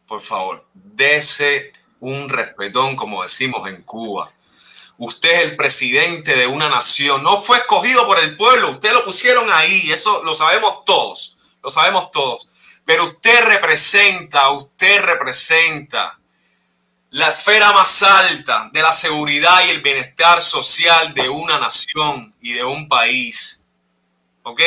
Por 0.07 0.21
favor, 0.23 0.67
dese 0.73 1.73
un 2.01 2.29
respetón, 2.29 2.97
como 2.97 3.23
decimos 3.23 3.69
en 3.69 3.83
Cuba. 3.83 4.33
Usted 4.99 5.31
es 5.31 5.45
el 5.45 5.57
presidente 5.57 6.35
de 6.35 6.47
una 6.47 6.69
nación. 6.69 7.23
No 7.23 7.37
fue 7.37 7.59
escogido 7.59 8.07
por 8.07 8.19
el 8.19 8.37
pueblo. 8.37 8.71
Usted 8.71 8.93
lo 8.93 9.05
pusieron 9.05 9.49
ahí. 9.51 9.91
Eso 9.93 10.25
lo 10.25 10.35
sabemos 10.35 10.85
todos. 10.85 11.59
Lo 11.63 11.71
sabemos 11.71 12.11
todos. 12.11 12.49
Pero 12.89 13.05
usted 13.05 13.45
representa, 13.45 14.49
usted 14.49 15.03
representa 15.03 16.19
la 17.11 17.29
esfera 17.29 17.71
más 17.73 18.03
alta 18.03 18.71
de 18.73 18.81
la 18.81 18.95
seguridad 18.95 19.63
y 19.67 19.69
el 19.69 19.83
bienestar 19.83 20.43
social 20.43 21.13
de 21.13 21.29
una 21.29 21.59
nación 21.59 22.35
y 22.41 22.55
de 22.55 22.65
un 22.65 22.89
país. 22.89 23.63
¿ok? 24.43 24.63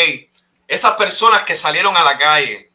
Esas 0.68 0.92
personas 0.98 1.42
que 1.46 1.56
salieron 1.56 1.98
a 1.98 2.04
la 2.04 2.16
calle 2.20 2.70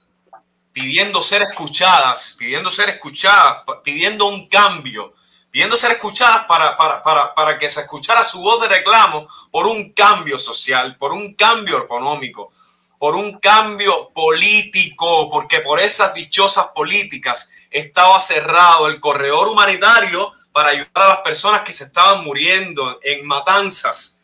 pidiendo 0.73 1.23
ser 1.23 1.43
escuchadas, 1.43 2.35
pidiendo 2.37 2.69
ser 2.69 2.89
escuchadas, 2.89 3.63
pidiendo 3.85 4.27
un 4.27 4.49
cambio, 4.49 5.15
pidiendo 5.49 5.77
ser 5.77 5.93
escuchadas 5.93 6.45
para, 6.47 6.77
para, 6.77 7.05
para, 7.05 7.35
para 7.37 7.57
que 7.57 7.69
se 7.69 7.83
escuchara 7.83 8.25
su 8.25 8.41
voz 8.41 8.63
de 8.63 8.79
reclamo 8.79 9.25
por 9.53 9.69
un 9.69 9.93
cambio 9.93 10.41
social, 10.41 10.97
por 10.97 11.13
un 11.13 11.35
cambio 11.35 11.85
económico, 11.85 12.51
por 12.99 13.15
un 13.15 13.39
cambio 13.39 14.11
político, 14.15 15.29
porque 15.31 15.61
por 15.61 15.81
esas 15.81 16.15
dichosas 16.15 16.67
políticas 16.75 17.53
estaba 17.71 18.19
cerrado 18.21 18.89
el 18.89 19.01
corredor 19.01 19.49
humanitario 19.49 20.33
para 20.53 20.71
ayudar 20.71 20.91
a 20.95 21.09
las 21.09 21.19
personas 21.19 21.63
que 21.63 21.73
se 21.73 21.85
estaban 21.85 22.25
muriendo 22.25 22.99
en 23.03 23.27
matanzas. 23.27 24.21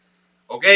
¿Ok? 0.46 0.66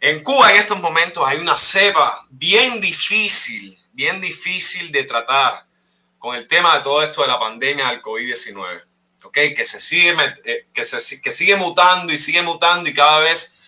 En 0.00 0.22
Cuba 0.22 0.50
en 0.52 0.58
estos 0.58 0.80
momentos 0.80 1.22
hay 1.26 1.38
una 1.38 1.56
cepa 1.56 2.26
bien 2.30 2.80
difícil, 2.80 3.78
bien 3.92 4.20
difícil 4.20 4.90
de 4.90 5.04
tratar 5.04 5.64
con 6.18 6.36
el 6.36 6.46
tema 6.46 6.76
de 6.76 6.82
todo 6.82 7.02
esto 7.02 7.22
de 7.22 7.28
la 7.28 7.38
pandemia 7.38 7.88
del 7.90 8.02
COVID-19. 8.02 8.82
¿Ok? 9.24 9.38
Que 9.56 9.64
se 9.64 9.80
sigue, 9.80 10.14
eh, 10.44 10.66
que, 10.72 10.84
se, 10.84 11.20
que 11.20 11.30
sigue 11.32 11.56
mutando 11.56 12.12
y 12.12 12.16
sigue 12.16 12.42
mutando 12.42 12.88
y 12.88 12.94
cada 12.94 13.20
vez 13.20 13.61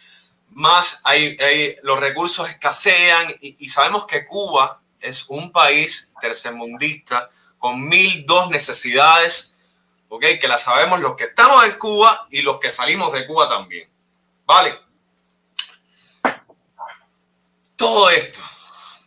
más 0.55 1.01
hay, 1.05 1.37
los 1.83 1.99
recursos 2.01 2.49
escasean 2.49 3.35
y, 3.41 3.69
sabemos 3.69 4.07
que 4.07 4.25
Cuba 4.25 4.81
es 5.01 5.29
un 5.29 5.53
país 5.53 6.13
tercermundista 6.21 7.29
con 7.59 7.87
mil 7.87 8.25
dos 8.25 8.49
necesidades, 8.51 9.75
¿ok? 10.09 10.25
Que 10.41 10.49
la 10.49 10.59
sabemos 10.59 11.01
los 11.01 11.17
que 11.17 11.25
estamos 11.25 11.65
en 11.65 11.73
Cuba 11.73 12.29
y 12.31 12.43
los 12.43 12.59
que 12.61 12.71
salimos 12.71 13.13
de 13.13 13.27
Cuba 13.27 13.49
también, 13.49 13.89
¿vale? 14.47 14.79
Todo 17.77 18.09
esto, 18.11 18.41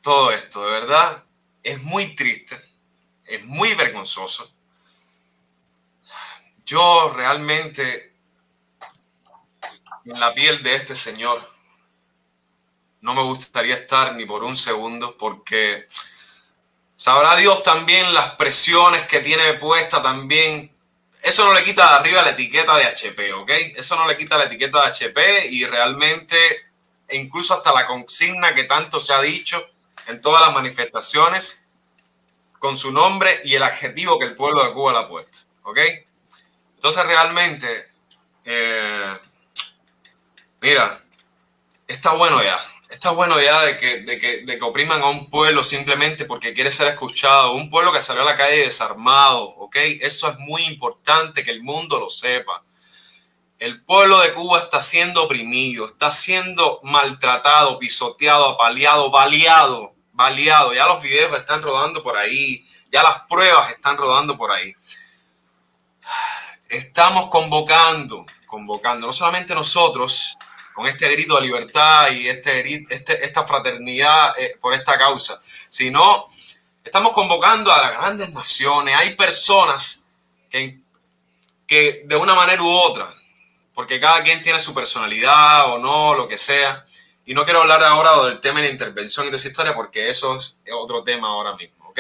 todo 0.02 0.32
esto, 0.32 0.66
de 0.66 0.72
verdad, 0.72 1.24
es 1.64 1.82
muy 1.82 2.16
triste, 2.16 2.56
es 3.26 3.44
muy 3.46 3.74
vergonzoso. 3.74 4.52
Yo 6.66 7.14
realmente 7.16 8.17
en 10.10 10.20
la 10.20 10.34
piel 10.34 10.64
de 10.64 10.76
este 10.76 10.96
señor. 10.96 11.48
No 13.02 13.14
me 13.14 13.22
gustaría 13.24 13.76
estar 13.76 14.16
ni 14.16 14.26
por 14.26 14.44
un 14.44 14.56
segundo 14.56 15.18
porque 15.18 15.88
sabrá 16.96 17.36
Dios 17.36 17.62
también 17.62 18.14
las 18.14 18.36
presiones 18.36 19.06
que 19.08 19.20
tiene 19.20 19.54
puesta 19.54 20.02
también. 20.02 20.74
Eso 21.22 21.46
no 21.46 21.54
le 21.54 21.64
quita 21.64 21.90
de 21.90 21.96
arriba 21.98 22.22
la 22.22 22.32
etiqueta 22.32 22.78
de 22.78 22.86
HP, 22.86 23.34
¿ok? 23.34 23.52
Eso 23.76 23.96
no 23.96 24.08
le 24.08 24.18
quita 24.18 24.38
la 24.38 24.46
etiqueta 24.46 24.82
de 24.82 24.88
HP 24.88 25.48
y 25.48 25.66
realmente, 25.66 26.38
e 27.08 27.18
incluso 27.18 27.54
hasta 27.54 27.74
la 27.74 27.86
consigna 27.86 28.56
que 28.56 28.64
tanto 28.64 29.00
se 29.00 29.14
ha 29.14 29.22
dicho 29.22 29.68
en 30.08 30.22
todas 30.22 30.42
las 30.42 30.54
manifestaciones, 30.54 31.68
con 32.60 32.78
su 32.78 32.92
nombre 32.92 33.42
y 33.44 33.56
el 33.56 33.64
adjetivo 33.64 34.18
que 34.18 34.26
el 34.26 34.36
pueblo 34.36 34.64
de 34.64 34.74
Cuba 34.74 34.94
le 34.94 35.00
ha 35.00 35.08
puesto, 35.08 35.40
¿ok? 35.64 35.80
Entonces 36.76 37.06
realmente... 37.06 37.86
Eh, 38.46 39.18
mira, 40.62 41.00
está 41.88 42.14
bueno 42.14 42.44
ya. 42.44 42.60
Está 42.90 43.12
bueno 43.12 43.42
ya 43.42 43.64
de 43.64 43.78
que, 43.78 44.02
de, 44.02 44.18
que, 44.18 44.38
de 44.46 44.58
que 44.58 44.64
opriman 44.64 45.02
a 45.02 45.10
un 45.10 45.30
pueblo 45.30 45.62
simplemente 45.64 46.24
porque 46.24 46.54
quiere 46.54 46.72
ser 46.72 46.88
escuchado. 46.88 47.54
Un 47.54 47.70
pueblo 47.70 47.92
que 47.92 48.00
salió 48.00 48.22
a 48.22 48.26
la 48.26 48.38
calle 48.38 48.60
desarmado, 48.60 49.44
¿ok? 49.44 49.76
Eso 50.02 50.30
es 50.30 50.40
muy 50.40 50.64
importante 50.64 51.44
que 51.44 51.52
el 51.52 51.64
mundo 51.64 52.00
lo 52.00 52.10
sepa. 52.10 52.64
El 53.60 53.84
pueblo 53.84 54.20
de 54.20 54.34
Cuba 54.34 54.60
está 54.60 54.84
siendo 54.84 55.24
oprimido, 55.24 55.88
está 55.88 56.12
siendo 56.12 56.80
maltratado, 56.84 57.80
pisoteado, 57.80 58.50
apaleado, 58.50 59.10
baleado, 59.10 59.96
baleado. 60.14 60.76
Ya 60.76 60.86
los 60.86 61.02
videos 61.02 61.36
están 61.38 61.64
rodando 61.64 62.04
por 62.04 62.18
ahí, 62.18 62.64
ya 62.92 63.02
las 63.02 63.22
pruebas 63.28 63.72
están 63.72 63.98
rodando 63.98 64.38
por 64.38 64.52
ahí. 64.52 64.76
Estamos 66.70 67.28
convocando, 67.30 68.28
convocando, 68.46 69.08
no 69.08 69.14
solamente 69.14 69.56
nosotros, 69.56 70.37
con 70.78 70.86
este 70.86 71.10
grito 71.10 71.38
de 71.38 71.48
libertad 71.48 72.12
y 72.12 72.28
este, 72.28 72.86
este, 72.94 73.26
esta 73.26 73.44
fraternidad 73.44 74.38
eh, 74.38 74.60
por 74.62 74.76
esta 74.76 74.96
causa, 74.96 75.40
sino 75.42 76.28
estamos 76.84 77.14
convocando 77.14 77.74
a 77.74 77.82
las 77.82 77.98
grandes 77.98 78.32
naciones. 78.32 78.96
Hay 78.96 79.16
personas 79.16 80.08
que, 80.52 80.78
que 81.66 82.04
de 82.06 82.16
una 82.16 82.36
manera 82.36 82.62
u 82.62 82.70
otra, 82.70 83.12
porque 83.74 84.00
cada 84.00 84.22
quien 84.22 84.44
tiene 84.44 84.60
su 84.60 84.76
personalidad 84.76 85.74
o 85.74 85.80
no, 85.80 86.14
lo 86.14 86.28
que 86.28 86.38
sea, 86.38 86.86
y 87.26 87.34
no 87.34 87.44
quiero 87.44 87.62
hablar 87.62 87.84
ahora 87.84 88.26
del 88.26 88.40
tema 88.40 88.62
de 88.62 88.68
la 88.68 88.72
intervención 88.72 89.26
y 89.26 89.32
de 89.32 89.38
esa 89.38 89.48
historia 89.48 89.74
porque 89.74 90.10
eso 90.10 90.38
es 90.38 90.62
otro 90.80 91.04
tema 91.04 91.30
ahora 91.30 91.56
mismo, 91.56 91.88
¿ok? 91.88 92.00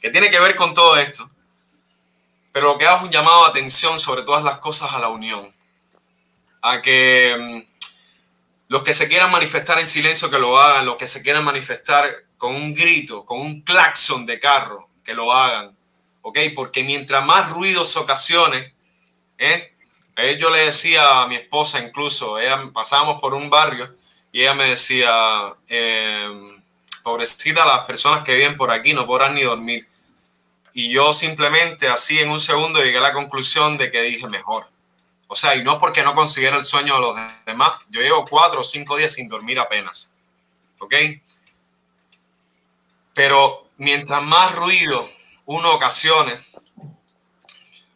Que 0.00 0.10
tiene 0.10 0.28
que 0.28 0.40
ver 0.40 0.56
con 0.56 0.74
todo 0.74 0.96
esto. 0.96 1.30
Pero 2.50 2.72
lo 2.72 2.78
que 2.78 2.86
hago 2.88 2.96
es 2.96 3.04
un 3.04 3.10
llamado 3.12 3.44
de 3.44 3.50
atención 3.50 4.00
sobre 4.00 4.22
todas 4.22 4.42
las 4.42 4.58
cosas 4.58 4.92
a 4.92 4.98
la 4.98 5.06
unión. 5.06 5.54
A 6.60 6.82
que 6.82 7.36
mm, 7.38 7.67
los 8.68 8.82
que 8.82 8.92
se 8.92 9.08
quieran 9.08 9.32
manifestar 9.32 9.78
en 9.78 9.86
silencio, 9.86 10.30
que 10.30 10.38
lo 10.38 10.58
hagan. 10.58 10.84
Los 10.84 10.96
que 10.96 11.08
se 11.08 11.22
quieran 11.22 11.44
manifestar 11.44 12.08
con 12.36 12.54
un 12.54 12.74
grito, 12.74 13.24
con 13.24 13.40
un 13.40 13.62
claxon 13.62 14.26
de 14.26 14.38
carro, 14.38 14.88
que 15.04 15.14
lo 15.14 15.32
hagan. 15.32 15.76
¿Ok? 16.20 16.38
Porque 16.54 16.84
mientras 16.84 17.24
más 17.24 17.48
ruidos 17.50 17.96
ocasione, 17.96 18.74
¿eh? 19.38 19.74
yo 20.38 20.50
le 20.50 20.66
decía 20.66 21.22
a 21.22 21.26
mi 21.26 21.36
esposa 21.36 21.80
incluso, 21.80 22.38
ella, 22.38 22.70
pasábamos 22.72 23.20
por 23.20 23.32
un 23.34 23.48
barrio 23.48 23.94
y 24.32 24.42
ella 24.42 24.52
me 24.52 24.70
decía, 24.70 25.54
eh, 25.68 26.28
pobrecita 27.02 27.64
las 27.64 27.86
personas 27.86 28.22
que 28.22 28.34
viven 28.34 28.56
por 28.56 28.70
aquí 28.70 28.92
no 28.92 29.06
podrán 29.06 29.34
ni 29.34 29.42
dormir. 29.42 29.88
Y 30.74 30.90
yo 30.90 31.14
simplemente 31.14 31.88
así 31.88 32.18
en 32.18 32.30
un 32.30 32.40
segundo 32.40 32.82
llegué 32.82 32.98
a 32.98 33.02
la 33.02 33.14
conclusión 33.14 33.78
de 33.78 33.90
que 33.90 34.02
dije 34.02 34.26
mejor 34.26 34.66
o 35.28 35.34
sea, 35.34 35.54
y 35.54 35.62
no 35.62 35.78
porque 35.78 36.02
no 36.02 36.14
consiguiera 36.14 36.56
el 36.56 36.64
sueño 36.64 36.94
de 36.94 37.00
los 37.00 37.16
demás. 37.44 37.72
Yo 37.90 38.00
llevo 38.00 38.24
cuatro 38.24 38.60
o 38.60 38.64
cinco 38.64 38.96
días 38.96 39.12
sin 39.12 39.28
dormir 39.28 39.60
apenas. 39.60 40.14
¿Ok? 40.78 40.94
Pero 43.12 43.68
mientras 43.76 44.22
más 44.22 44.54
ruido 44.54 45.08
uno 45.44 45.74
ocasione, 45.74 46.38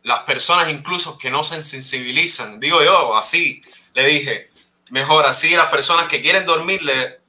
las 0.02 0.20
personas 0.20 0.70
incluso 0.70 1.16
que 1.16 1.30
no 1.30 1.42
se 1.42 1.62
sensibilizan, 1.62 2.60
digo 2.60 2.82
yo 2.82 3.16
así, 3.16 3.62
le 3.94 4.06
dije, 4.06 4.50
mejor 4.90 5.26
así 5.26 5.50
las 5.56 5.70
personas 5.70 6.08
que 6.08 6.20
quieren 6.20 6.44
dormir, 6.44 6.82
le, 6.82 7.20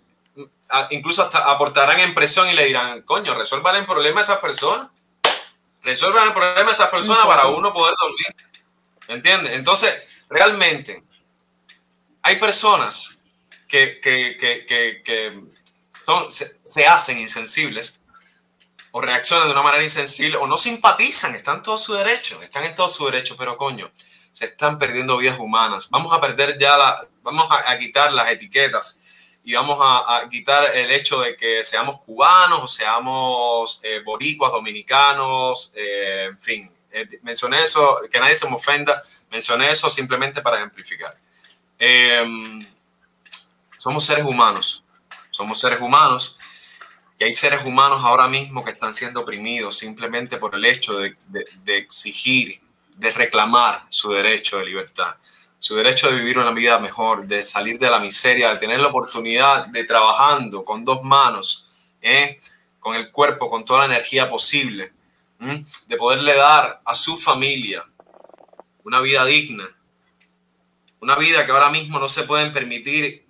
incluso 0.90 1.24
hasta 1.24 1.50
aportarán 1.50 2.00
en 2.02 2.14
presión 2.14 2.50
y 2.50 2.54
le 2.54 2.66
dirán, 2.66 3.04
coño, 3.04 3.34
resuelvan 3.36 3.78
el 3.78 3.86
problema 3.86 4.20
a 4.20 4.24
esas 4.24 4.40
personas. 4.40 4.90
Resuelvan 5.82 6.28
el 6.28 6.34
problema 6.34 6.70
a 6.70 6.74
esas 6.74 6.90
personas 6.90 7.26
para 7.26 7.48
uno 7.48 7.72
poder 7.72 7.94
dormir. 8.00 8.53
¿Entiendes? 9.08 9.54
Entonces, 9.54 10.24
realmente, 10.30 11.04
hay 12.22 12.38
personas 12.38 13.20
que, 13.68 14.00
son, 16.04 16.32
se, 16.32 16.86
hacen 16.88 17.20
insensibles 17.20 18.06
o 18.92 19.02
reaccionan 19.02 19.48
de 19.48 19.54
una 19.54 19.64
manera 19.64 19.84
insensible 19.84 20.38
o 20.38 20.48
no 20.48 20.58
simpatizan, 20.58 21.36
están 21.36 21.58
en 21.58 21.62
todo 21.64 21.78
su 21.78 21.94
derecho, 21.94 22.42
están 22.42 22.64
en 22.66 22.76
todo 22.76 22.88
su 22.88 23.06
derecho, 23.06 23.36
pero 23.38 23.58
coño, 23.58 23.92
se 23.96 24.46
están 24.46 24.78
perdiendo 24.78 25.18
vidas 25.18 25.40
humanas. 25.40 25.90
Vamos 25.90 26.14
a 26.14 26.22
perder 26.22 26.58
ya 26.60 26.78
la, 26.78 27.08
vamos 27.22 27.48
a, 27.50 27.78
quitar 27.78 28.14
las 28.14 28.30
etiquetas 28.30 29.40
y 29.44 29.54
vamos 29.54 29.80
a, 29.82 30.28
quitar 30.30 30.76
el 30.76 30.92
hecho 30.92 31.22
de 31.22 31.36
que 31.36 31.64
seamos 31.64 32.04
cubanos 32.04 32.60
o 32.64 32.68
seamos 32.68 33.80
eh, 33.84 34.02
boricuas, 34.06 34.52
dominicanos, 34.52 35.72
eh, 35.76 36.28
en 36.30 36.40
fin, 36.40 36.72
eh, 36.96 37.20
mencioné 37.24 37.64
eso, 37.64 38.00
que 38.12 38.20
nadie 38.20 38.36
se 38.36 38.48
me 38.48 38.56
ofenda, 38.56 39.02
mencioné 39.32 39.72
eso 39.72 39.90
simplemente 39.90 40.44
para 40.44 40.58
ejemplificar. 40.58 41.18
Em, 41.80 42.66
somos 43.80 44.06
seres 44.06 44.24
humanos, 44.24 44.86
somos 45.32 45.60
seres 45.60 45.82
humanos 45.82 46.38
y 47.18 47.24
hay 47.24 47.34
seres 47.34 47.66
humanos 47.66 48.02
ahora 48.04 48.28
mismo 48.28 48.64
que 48.64 48.70
están 48.70 48.94
siendo 48.94 49.22
oprimidos 49.22 49.76
simplemente 49.76 50.38
por 50.38 50.54
el 50.54 50.64
hecho 50.66 51.00
de, 51.00 51.16
exigir, 51.66 52.62
de 52.96 53.10
reclamar 53.10 53.84
su 53.90 54.12
derecho 54.12 54.60
de 54.60 54.66
libertad, 54.66 55.16
su 55.58 55.76
derecho 55.76 56.12
de 56.12 56.18
vivir 56.18 56.38
una 56.38 56.52
vida 56.52 56.78
mejor, 56.78 57.26
de 57.26 57.42
salir 57.42 57.80
de 57.80 57.90
la 57.90 58.00
miseria, 58.00 58.52
de 58.54 58.60
tener 58.60 58.80
la 58.80 58.90
oportunidad 58.90 59.66
de 59.66 59.84
trabajando 59.84 60.64
con 60.64 60.86
dos 60.86 61.02
manos, 61.02 61.96
¿eh? 62.04 62.40
con 62.80 62.96
el 62.96 63.10
cuerpo, 63.10 63.50
con 63.50 63.66
toda 63.66 63.80
la 63.80 63.96
energía 63.96 64.30
posible, 64.30 64.94
de 65.88 65.98
poderle 65.98 66.36
dar 66.36 66.82
a 66.86 66.96
su 66.96 67.18
familia 67.18 67.86
una 68.84 69.02
vida 69.02 69.26
digna, 69.26 69.70
una 71.00 71.16
vida 71.16 71.46
que 71.46 71.52
ahora 71.52 71.70
mismo 71.70 72.00
no 72.00 72.10
se 72.10 72.24
pueden 72.24 72.52
permitir 72.52 73.26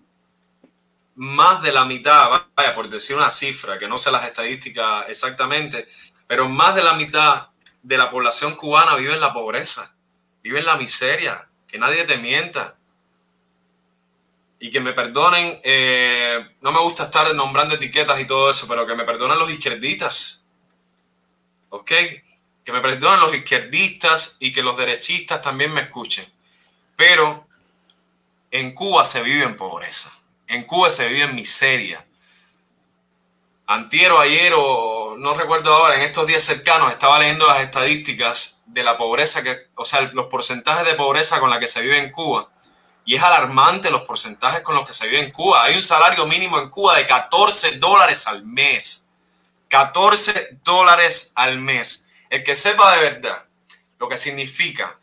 más 1.15 1.61
de 1.61 1.71
la 1.71 1.85
mitad, 1.85 2.43
vaya, 2.55 2.73
por 2.73 2.89
decir 2.89 3.15
una 3.15 3.29
cifra, 3.29 3.77
que 3.77 3.87
no 3.87 3.97
sé 3.97 4.11
las 4.11 4.25
estadísticas 4.25 5.05
exactamente, 5.09 5.87
pero 6.27 6.49
más 6.49 6.75
de 6.75 6.83
la 6.83 6.93
mitad 6.93 7.49
de 7.83 7.97
la 7.97 8.09
población 8.09 8.55
cubana 8.55 8.95
vive 8.95 9.13
en 9.13 9.19
la 9.19 9.33
pobreza, 9.33 9.95
vive 10.41 10.59
en 10.59 10.65
la 10.65 10.77
miseria, 10.77 11.47
que 11.67 11.77
nadie 11.77 12.03
te 12.05 12.17
mienta. 12.17 12.77
Y 14.59 14.71
que 14.71 14.79
me 14.79 14.93
perdonen, 14.93 15.59
eh, 15.63 16.55
no 16.61 16.71
me 16.71 16.79
gusta 16.79 17.03
estar 17.03 17.35
nombrando 17.35 17.75
etiquetas 17.75 18.17
y 18.21 18.25
todo 18.25 18.49
eso, 18.49 18.65
pero 18.65 18.87
que 18.87 18.95
me 18.95 19.03
perdonen 19.03 19.37
los 19.37 19.51
izquierdistas, 19.51 20.42
¿ok? 21.73 21.91
Que 22.63 22.71
me 22.71 22.81
perdonen 22.81 23.19
los 23.19 23.33
izquierdistas 23.33 24.37
y 24.39 24.53
que 24.53 24.61
los 24.61 24.77
derechistas 24.77 25.41
también 25.41 25.73
me 25.73 25.81
escuchen. 25.81 26.31
Pero 26.95 27.47
en 28.51 28.73
Cuba 28.73 29.03
se 29.05 29.23
vive 29.23 29.43
en 29.43 29.57
pobreza, 29.57 30.13
en 30.47 30.65
Cuba 30.65 30.91
se 30.91 31.07
vive 31.07 31.23
en 31.23 31.35
miseria. 31.35 32.05
antiero, 33.65 34.19
ayer 34.19 34.53
o 34.55 35.15
no 35.17 35.33
recuerdo 35.33 35.73
ahora, 35.73 35.95
en 35.95 36.03
estos 36.03 36.27
días 36.27 36.43
cercanos 36.43 36.91
estaba 36.91 37.17
leyendo 37.17 37.47
las 37.47 37.61
estadísticas 37.61 38.63
de 38.67 38.83
la 38.83 38.95
pobreza, 38.95 39.41
que, 39.41 39.69
o 39.73 39.83
sea, 39.83 40.01
los 40.13 40.27
porcentajes 40.27 40.85
de 40.85 40.93
pobreza 40.93 41.39
con 41.39 41.49
la 41.49 41.59
que 41.59 41.67
se 41.67 41.81
vive 41.81 41.97
en 41.97 42.11
Cuba. 42.11 42.49
Y 43.03 43.15
es 43.15 43.23
alarmante 43.23 43.89
los 43.89 44.03
porcentajes 44.03 44.61
con 44.61 44.75
los 44.75 44.85
que 44.85 44.93
se 44.93 45.07
vive 45.07 45.21
en 45.21 45.31
Cuba. 45.31 45.63
Hay 45.63 45.75
un 45.75 45.81
salario 45.81 46.27
mínimo 46.27 46.59
en 46.59 46.69
Cuba 46.69 46.95
de 46.97 47.07
14 47.07 47.77
dólares 47.79 48.27
al 48.27 48.45
mes. 48.45 49.09
14 49.73 50.59
dólares 50.63 51.31
al 51.33 51.57
mes. 51.57 52.07
El 52.29 52.43
que 52.43 52.53
sepa 52.53 52.95
de 52.95 53.09
verdad 53.09 53.45
lo 53.97 54.07
que 54.07 54.17
significa 54.17 54.99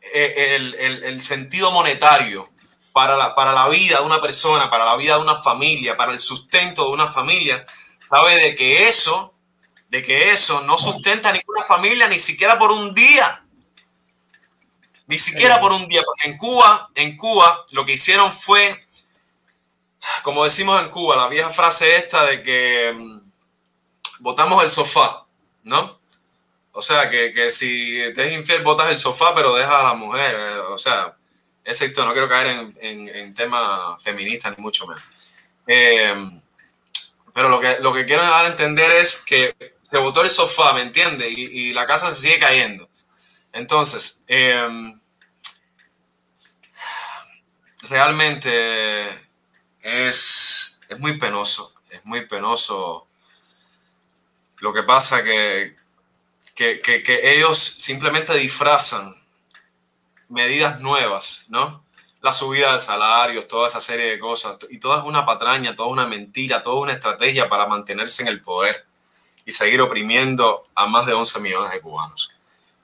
eh, 0.00 0.54
el, 0.54 0.74
el, 0.76 1.20
sentido 1.20 1.72
monetario 1.72 2.50
para 2.92 3.16
la, 3.16 3.34
para 3.34 3.52
la 3.52 3.68
vida 3.68 3.98
de 3.98 4.04
una 4.04 4.20
persona, 4.20 4.70
para 4.70 4.84
la 4.84 4.94
vida 4.94 5.16
de 5.16 5.22
una 5.22 5.34
familia, 5.34 5.96
para 5.96 6.12
el 6.12 6.20
sustento 6.20 6.84
de 6.84 6.90
una 6.92 7.08
familia, 7.08 7.64
sabe 8.00 8.36
de 8.36 8.54
que 8.54 8.86
eso, 8.86 9.34
de 9.88 10.04
que 10.04 10.30
eso 10.30 10.60
no 10.60 10.78
sustenta 10.78 11.30
a 11.30 11.32
ninguna 11.32 11.62
familia 11.62 12.06
ni 12.06 12.20
siquiera 12.20 12.60
por 12.60 12.70
un 12.70 12.94
día. 12.94 13.44
Ni 15.08 15.18
siquiera 15.18 15.58
por 15.58 15.72
un 15.72 15.88
día, 15.88 16.02
porque 16.04 16.28
en 16.28 16.36
Cuba, 16.36 16.90
en 16.94 17.16
Cuba, 17.16 17.64
lo 17.72 17.84
que 17.84 17.94
hicieron 17.94 18.32
fue, 18.32 18.86
como 20.22 20.44
decimos 20.44 20.80
en 20.80 20.90
Cuba, 20.90 21.16
la 21.16 21.26
vieja 21.26 21.50
frase 21.50 21.96
esta 21.96 22.24
de 22.24 22.44
que 22.44 23.15
botamos 24.26 24.64
el 24.64 24.70
sofá, 24.70 25.24
¿no? 25.62 26.00
O 26.72 26.82
sea, 26.82 27.08
que, 27.08 27.30
que 27.30 27.48
si 27.48 28.02
te 28.12 28.26
es 28.26 28.32
infiel, 28.32 28.64
botas 28.64 28.90
el 28.90 28.96
sofá, 28.96 29.32
pero 29.36 29.54
dejas 29.54 29.80
a 29.80 29.84
la 29.84 29.94
mujer. 29.94 30.34
Eh, 30.36 30.58
o 30.68 30.76
sea, 30.76 31.16
ese 31.62 31.92
no 31.96 32.12
quiero 32.12 32.28
caer 32.28 32.48
en, 32.48 32.76
en, 32.80 33.08
en 33.08 33.34
temas 33.34 34.02
feministas, 34.02 34.52
ni 34.58 34.62
mucho 34.64 34.84
menos. 34.88 35.04
Eh, 35.68 36.12
pero 37.32 37.48
lo 37.48 37.60
que, 37.60 37.78
lo 37.78 37.94
que 37.94 38.04
quiero 38.04 38.22
dar 38.22 38.46
a 38.46 38.48
entender 38.48 38.90
es 38.90 39.22
que 39.24 39.54
se 39.80 39.98
botó 39.98 40.22
el 40.22 40.28
sofá, 40.28 40.72
¿me 40.72 40.82
entiendes? 40.82 41.30
Y, 41.30 41.68
y, 41.68 41.72
la 41.72 41.86
casa 41.86 42.12
se 42.12 42.20
sigue 42.20 42.40
cayendo. 42.40 42.88
Entonces, 43.52 44.24
eh, 44.26 44.92
realmente 47.88 49.06
es, 49.82 50.80
es 50.88 50.98
muy 50.98 51.16
penoso, 51.16 51.72
es 51.90 52.04
muy 52.04 52.26
penoso 52.26 53.05
lo 54.66 54.72
que 54.72 54.82
pasa 54.82 55.22
que, 55.22 55.76
que, 56.56 56.80
que, 56.80 57.04
que 57.04 57.34
ellos 57.34 57.56
simplemente 57.56 58.34
disfrazan 58.34 59.14
medidas 60.28 60.80
nuevas, 60.80 61.46
¿no? 61.50 61.84
la 62.20 62.32
subida 62.32 62.72
de 62.72 62.80
salarios, 62.80 63.46
toda 63.46 63.68
esa 63.68 63.80
serie 63.80 64.06
de 64.06 64.18
cosas, 64.18 64.58
y 64.68 64.80
toda 64.80 64.98
es 64.98 65.04
una 65.04 65.24
patraña, 65.24 65.76
toda 65.76 65.88
una 65.88 66.08
mentira, 66.08 66.64
toda 66.64 66.80
una 66.80 66.94
estrategia 66.94 67.48
para 67.48 67.68
mantenerse 67.68 68.24
en 68.24 68.28
el 68.28 68.40
poder 68.40 68.84
y 69.44 69.52
seguir 69.52 69.80
oprimiendo 69.80 70.64
a 70.74 70.86
más 70.86 71.06
de 71.06 71.12
11 71.12 71.38
millones 71.38 71.70
de 71.70 71.80
cubanos. 71.80 72.32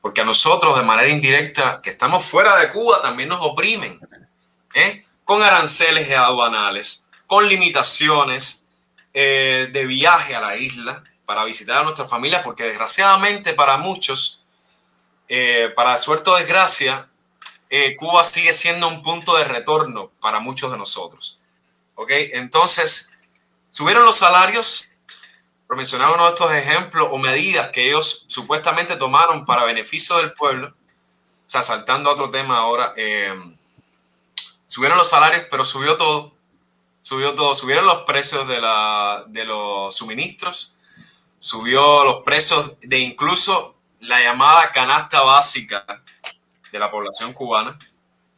Porque 0.01 0.21
a 0.21 0.25
nosotros, 0.25 0.79
de 0.79 0.85
manera 0.85 1.09
indirecta, 1.09 1.81
que 1.83 1.91
estamos 1.91 2.25
fuera 2.25 2.61
de 2.61 2.71
Cuba, 2.71 3.03
también 3.03 3.29
nos 3.29 3.41
oprimen, 3.43 3.99
¿eh? 4.73 5.03
con 5.25 5.43
aranceles 5.43 6.09
aduanales, 6.13 7.09
con 7.27 7.49
limitaciones 7.49 8.69
eh, 9.13 9.69
de 9.73 9.85
viaje 9.85 10.37
a 10.37 10.41
la 10.41 10.57
isla 10.57 11.03
para 11.33 11.45
visitar 11.45 11.79
a 11.79 11.83
nuestra 11.83 12.05
familia, 12.05 12.43
porque 12.43 12.65
desgraciadamente 12.65 13.55
para 13.55 13.79
muchos, 13.79 14.43
eh, 15.29 15.73
para 15.75 15.97
suerte 15.97 16.29
o 16.29 16.37
desgracia, 16.37 17.09
eh, 17.71 17.97
Cuba 17.97 18.23
sigue 18.23 18.53
siendo 18.53 18.87
un 18.87 19.03
punto 19.03 19.35
de 19.39 19.45
retorno 19.45 20.11
para 20.21 20.41
muchos 20.41 20.71
de 20.71 20.77
nosotros. 20.77 21.41
¿Ok? 21.95 22.11
Entonces, 22.35 23.17
subieron 23.71 24.05
los 24.05 24.17
salarios, 24.17 24.91
por 25.67 25.79
mencionar 25.79 26.11
uno 26.11 26.25
de 26.25 26.29
estos 26.35 26.53
ejemplos 26.53 27.09
o 27.11 27.17
medidas 27.17 27.71
que 27.71 27.89
ellos 27.89 28.27
supuestamente 28.29 28.97
tomaron 28.97 29.47
para 29.47 29.65
beneficio 29.65 30.19
del 30.19 30.35
pueblo. 30.35 30.67
O 30.67 31.51
sea, 31.51 31.63
saltando 31.63 32.11
a 32.11 32.13
otro 32.13 32.29
tema 32.29 32.59
ahora, 32.59 32.93
eh, 32.95 33.33
subieron 34.67 34.99
los 34.99 35.09
salarios, 35.09 35.47
pero 35.51 35.65
subió 35.65 35.97
todo. 35.97 36.35
Subió 37.01 37.35
todo. 37.35 37.55
Subieron 37.55 37.87
los 37.87 38.03
precios 38.03 38.47
de, 38.47 38.61
la, 38.61 39.25
de 39.29 39.47
los 39.47 39.97
suministros, 39.97 40.77
subió 41.43 42.05
los 42.05 42.21
precios 42.21 42.79
de 42.81 43.01
incluso 43.01 43.75
la 43.99 44.23
llamada 44.23 44.71
canasta 44.71 45.23
básica 45.23 45.85
de 46.71 46.79
la 46.79 46.89
población 46.89 47.33
cubana, 47.33 47.77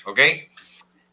¿ok? 0.07 0.21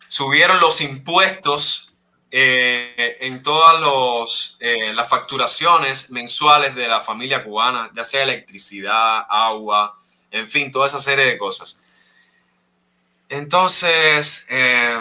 Subieron 0.07 0.61
los 0.61 0.79
impuestos 0.79 1.93
eh, 2.31 3.17
en 3.19 3.43
todas 3.43 4.57
eh, 4.61 4.93
las 4.93 5.09
facturaciones 5.09 6.11
mensuales 6.11 6.75
de 6.75 6.87
la 6.87 7.01
familia 7.01 7.43
cubana, 7.43 7.91
ya 7.93 8.05
sea 8.05 8.23
electricidad, 8.23 9.25
agua, 9.29 9.93
en 10.31 10.47
fin, 10.47 10.71
toda 10.71 10.87
esa 10.87 10.99
serie 10.99 11.25
de 11.25 11.37
cosas. 11.37 11.83
Entonces, 13.27 14.47
eh, 14.49 14.97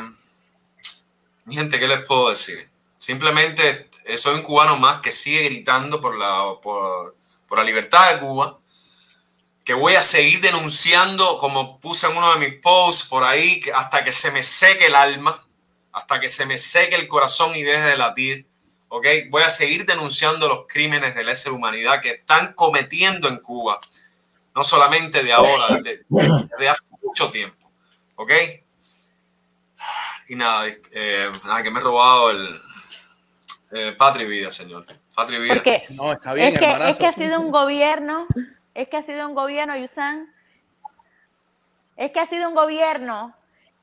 gente, 1.48 1.78
¿qué 1.78 1.86
les 1.86 2.04
puedo 2.04 2.30
decir? 2.30 2.68
Simplemente 2.98 3.89
soy 4.16 4.34
un 4.34 4.42
cubano 4.42 4.76
más 4.76 5.00
que 5.00 5.12
sigue 5.12 5.44
gritando 5.44 6.00
por 6.00 6.16
la, 6.16 6.54
por, 6.62 7.16
por 7.48 7.58
la 7.58 7.64
libertad 7.64 8.14
de 8.14 8.20
Cuba, 8.20 8.58
que 9.64 9.74
voy 9.74 9.94
a 9.94 10.02
seguir 10.02 10.40
denunciando, 10.40 11.38
como 11.38 11.78
puse 11.80 12.06
en 12.06 12.16
uno 12.16 12.32
de 12.32 12.38
mis 12.38 12.60
posts 12.60 13.08
por 13.08 13.24
ahí, 13.24 13.62
hasta 13.74 14.02
que 14.04 14.12
se 14.12 14.30
me 14.30 14.42
seque 14.42 14.86
el 14.86 14.94
alma, 14.94 15.46
hasta 15.92 16.20
que 16.20 16.28
se 16.28 16.46
me 16.46 16.58
seque 16.58 16.96
el 16.96 17.08
corazón 17.08 17.54
y 17.54 17.62
deje 17.62 17.82
de 17.82 17.96
latir. 17.96 18.46
¿ok? 18.88 19.06
Voy 19.30 19.42
a 19.42 19.50
seguir 19.50 19.86
denunciando 19.86 20.48
los 20.48 20.66
crímenes 20.66 21.14
de 21.14 21.24
lesa 21.24 21.50
humanidad 21.52 22.00
que 22.00 22.10
están 22.10 22.52
cometiendo 22.54 23.28
en 23.28 23.38
Cuba, 23.38 23.80
no 24.54 24.64
solamente 24.64 25.22
de 25.22 25.32
ahora, 25.32 25.80
de, 25.80 26.04
de 26.58 26.68
hace 26.68 26.84
mucho 27.02 27.30
tiempo. 27.30 27.70
¿Ok? 28.16 28.32
Y 30.28 30.36
nada, 30.36 30.66
eh, 30.92 31.30
nada 31.44 31.62
que 31.62 31.70
me 31.70 31.80
he 31.80 31.82
robado 31.82 32.30
el 32.30 32.60
eh, 33.70 33.94
Patria 33.96 34.26
y 34.26 34.28
Vida, 34.28 34.50
señor. 34.50 34.86
Patria 35.14 35.38
y 35.38 35.42
Vida. 35.42 35.54
Porque 35.54 35.82
no, 35.90 36.12
está 36.12 36.34
bien, 36.34 36.54
es 36.54 36.58
que, 36.58 36.88
es 36.88 36.98
que 36.98 37.06
ha 37.06 37.12
sido 37.12 37.40
un 37.40 37.50
gobierno 37.50 38.26
es 38.74 38.88
que 38.88 38.96
ha 38.96 39.02
sido 39.02 39.28
un 39.28 39.34
gobierno, 39.34 39.76
Yusan, 39.76 40.32
es 41.96 42.12
que 42.12 42.20
ha 42.20 42.26
sido 42.26 42.48
un 42.48 42.54
gobierno 42.54 43.34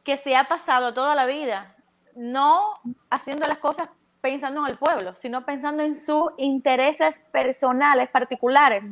que 0.04 0.18
se 0.18 0.36
ha 0.36 0.46
pasado 0.46 0.94
toda 0.94 1.14
la 1.16 1.26
vida 1.26 1.76
no 2.16 2.80
haciendo 3.12 3.48
las 3.48 3.60
cosas 3.60 3.90
pensando 4.22 4.62
en 4.62 4.72
el 4.72 4.78
pueblo, 4.78 5.16
sino 5.16 5.46
pensando 5.46 5.84
en 5.84 5.96
sus 5.96 6.32
intereses 6.38 7.22
personales, 7.32 8.10
particulares. 8.10 8.84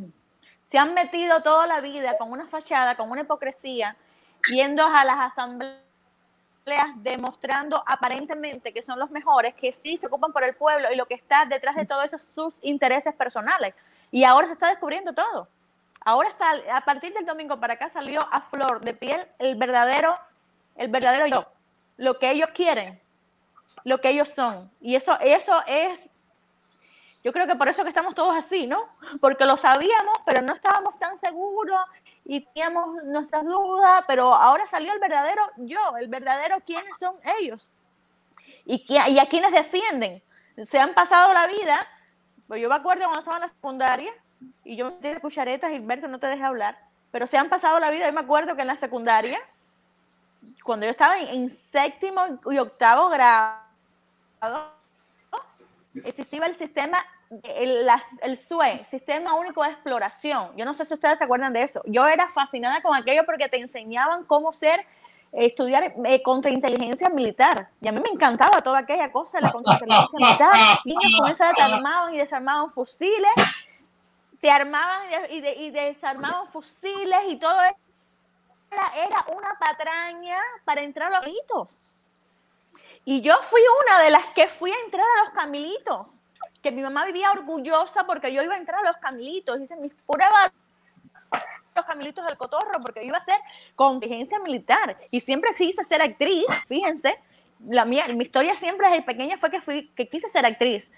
Se 0.61 0.77
han 0.77 0.93
metido 0.93 1.41
toda 1.41 1.65
la 1.65 1.81
vida 1.81 2.17
con 2.19 2.31
una 2.31 2.45
fachada, 2.45 2.95
con 2.95 3.09
una 3.09 3.21
hipocresía, 3.21 3.97
yendo 4.51 4.85
a 4.85 5.03
las 5.03 5.31
asambleas 5.31 5.84
demostrando 6.95 7.83
aparentemente 7.85 8.73
que 8.73 8.81
son 8.81 8.97
los 8.97 9.11
mejores, 9.11 9.53
que 9.53 9.71
sí 9.71 9.97
se 9.97 10.07
ocupan 10.07 10.33
por 10.33 10.43
el 10.43 10.55
pueblo 10.55 10.91
y 10.91 10.95
lo 10.95 11.05
que 11.05 11.13
está 11.13 11.45
detrás 11.45 11.75
de 11.75 11.85
todo 11.85 12.01
eso 12.01 12.17
sus 12.17 12.57
intereses 12.63 13.13
personales. 13.13 13.75
Y 14.11 14.23
ahora 14.23 14.47
se 14.47 14.53
está 14.53 14.69
descubriendo 14.69 15.13
todo. 15.13 15.47
Ahora 16.03 16.29
está, 16.29 16.53
a 16.75 16.81
partir 16.81 17.13
del 17.13 17.25
domingo 17.25 17.59
para 17.59 17.73
acá 17.73 17.89
salió 17.89 18.27
a 18.31 18.41
flor 18.41 18.81
de 18.81 18.95
piel 18.95 19.27
el 19.37 19.55
verdadero, 19.55 20.17
el 20.75 20.87
verdadero 20.87 21.27
yo, 21.27 21.47
lo 21.97 22.17
que 22.17 22.31
ellos 22.31 22.49
quieren, 22.53 22.99
lo 23.83 24.01
que 24.01 24.09
ellos 24.09 24.29
son. 24.29 24.71
Y 24.81 24.95
eso, 24.95 25.19
eso 25.19 25.61
es, 25.67 26.09
yo 27.23 27.31
creo 27.31 27.45
que 27.45 27.55
por 27.55 27.67
eso 27.67 27.83
que 27.83 27.89
estamos 27.89 28.15
todos 28.15 28.35
así, 28.35 28.65
¿no? 28.65 28.89
Porque 29.21 29.45
lo 29.45 29.57
sabíamos, 29.57 30.17
pero 30.25 30.41
no 30.41 30.53
estábamos 30.53 30.97
tan 30.97 31.17
seguros 31.17 31.79
y 32.25 32.41
teníamos 32.41 33.03
nuestras 33.03 33.45
dudas, 33.45 34.03
pero 34.07 34.33
ahora 34.33 34.67
salió 34.67 34.91
el 34.91 34.99
verdadero 34.99 35.43
yo, 35.57 35.97
el 35.97 36.07
verdadero 36.07 36.57
quiénes 36.65 36.97
son 36.97 37.15
ellos 37.39 37.69
y, 38.65 38.85
y 38.89 39.19
a 39.19 39.25
quienes 39.27 39.51
defienden. 39.51 40.21
Se 40.63 40.79
han 40.79 40.93
pasado 40.93 41.33
la 41.33 41.47
vida, 41.47 41.87
pues 42.47 42.61
yo 42.61 42.69
me 42.69 42.75
acuerdo 42.75 43.03
cuando 43.03 43.19
estaba 43.19 43.37
en 43.37 43.43
la 43.43 43.49
secundaria, 43.49 44.11
y 44.63 44.75
yo 44.75 44.85
me 44.85 44.97
metí 45.01 45.21
cucharetas, 45.21 45.71
Gilberto, 45.71 46.07
no 46.07 46.19
te 46.19 46.27
deje 46.27 46.43
hablar, 46.43 46.77
pero 47.11 47.27
se 47.27 47.37
han 47.37 47.49
pasado 47.49 47.79
la 47.79 47.91
vida. 47.91 48.07
Yo 48.07 48.13
me 48.13 48.21
acuerdo 48.21 48.55
que 48.55 48.61
en 48.61 48.67
la 48.67 48.75
secundaria, 48.75 49.39
cuando 50.63 50.85
yo 50.85 50.91
estaba 50.91 51.19
en, 51.19 51.49
séptimo 51.49 52.21
y 52.51 52.57
octavo 52.57 53.09
grado, 53.09 53.61
existía 56.03 56.45
el 56.45 56.55
sistema, 56.55 57.05
el, 57.43 58.37
SUE, 58.37 58.83
Sistema 58.85 59.35
Único 59.35 59.63
de 59.63 59.69
Exploración. 59.69 60.55
Yo 60.55 60.65
no 60.65 60.73
sé 60.73 60.85
si 60.85 60.93
ustedes 60.93 61.17
se 61.17 61.23
acuerdan 61.23 61.53
de 61.53 61.63
eso. 61.63 61.81
Yo 61.85 62.07
era 62.07 62.29
fascinada 62.29 62.81
con 62.81 62.95
aquello 62.95 63.25
porque 63.25 63.49
te 63.49 63.57
enseñaban 63.57 64.23
cómo 64.25 64.53
ser 64.53 64.85
estudiar 65.31 65.93
eh, 66.05 66.21
contrainteligencia 66.23 67.09
militar. 67.09 67.69
Y 67.81 67.87
a 67.87 67.91
mí 67.91 67.99
me 68.01 68.09
encantaba 68.09 68.61
toda 68.61 68.79
aquella 68.79 69.11
cosa, 69.11 69.41
la 69.41 69.51
contrainteligencia 69.51 70.19
militar. 70.19 70.79
Niños 70.85 71.13
con 71.19 71.29
esa 71.29 71.49
armaban 71.49 72.13
y 72.13 72.17
desarmaban 72.17 72.71
fusiles 72.71 73.33
te 74.45 74.51
armaban 74.51 75.07
y 75.31 75.71
desarmaban 75.71 76.47
fusiles 76.51 77.19
y 77.29 77.37
todo 77.37 77.59
eso. 77.63 77.77
Era, 78.69 79.05
era, 79.07 79.25
una 79.35 79.57
patraña 79.57 80.37
para 80.63 80.81
entrar 80.81 81.11
a 81.11 81.15
los 81.15 81.21
camilitos. 81.21 81.79
Y 83.05 83.21
yo 83.21 83.35
fui 83.41 83.61
una 83.85 84.03
de 84.03 84.11
las 84.11 84.25
que 84.35 84.47
fui 84.47 84.71
a 84.71 84.79
entrar 84.85 85.03
a 85.03 85.23
los 85.23 85.33
camilitos, 85.33 86.21
que 86.65 86.71
mi 86.71 86.81
mamá 86.81 87.05
vivía 87.05 87.31
orgullosa 87.31 88.07
porque 88.07 88.33
yo 88.33 88.41
iba 88.41 88.55
a 88.55 88.57
entrar 88.57 88.79
a 88.79 88.87
los 88.87 88.97
camilitos, 88.97 89.61
hice 89.61 89.75
mis 89.75 89.93
pruebas 90.07 90.51
los 91.75 91.85
camilitos 91.85 92.25
del 92.25 92.37
cotorro 92.37 92.81
porque 92.81 93.03
iba 93.03 93.19
a 93.19 93.23
ser 93.23 93.39
contingencia 93.75 94.39
militar 94.39 94.97
y 95.11 95.19
siempre 95.19 95.53
quise 95.55 95.83
ser 95.83 96.01
actriz, 96.01 96.43
fíjense, 96.67 97.19
la 97.67 97.85
mía, 97.85 98.05
mi 98.15 98.23
historia 98.23 98.55
siempre 98.55 98.89
desde 98.89 99.03
pequeña 99.03 99.37
fue 99.37 99.51
que, 99.51 99.61
fui, 99.61 99.91
que 99.95 100.09
quise 100.09 100.27
ser 100.31 100.43
actriz. 100.43 100.89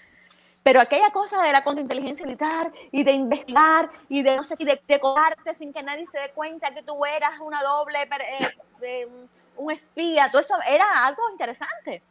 Pero 0.62 0.80
aquella 0.80 1.10
cosa 1.10 1.42
de 1.42 1.52
la 1.52 1.62
contrainteligencia 1.62 2.24
militar 2.24 2.72
y 2.90 3.04
de 3.04 3.12
investigar 3.12 3.90
y 4.08 4.22
de 4.22 4.36
no 4.36 4.44
sé, 4.44 4.54
y 4.58 4.64
de, 4.64 4.80
de 4.88 5.54
sin 5.58 5.74
que 5.74 5.82
nadie 5.82 6.06
se 6.06 6.18
dé 6.18 6.30
cuenta 6.30 6.72
que 6.72 6.82
tú 6.82 7.04
eras 7.04 7.38
una 7.40 7.62
doble, 7.62 8.08
eh, 8.80 9.06
un 9.58 9.70
espía, 9.70 10.30
todo 10.30 10.40
eso 10.40 10.54
era 10.66 11.04
algo 11.04 11.20
interesante. 11.30 12.02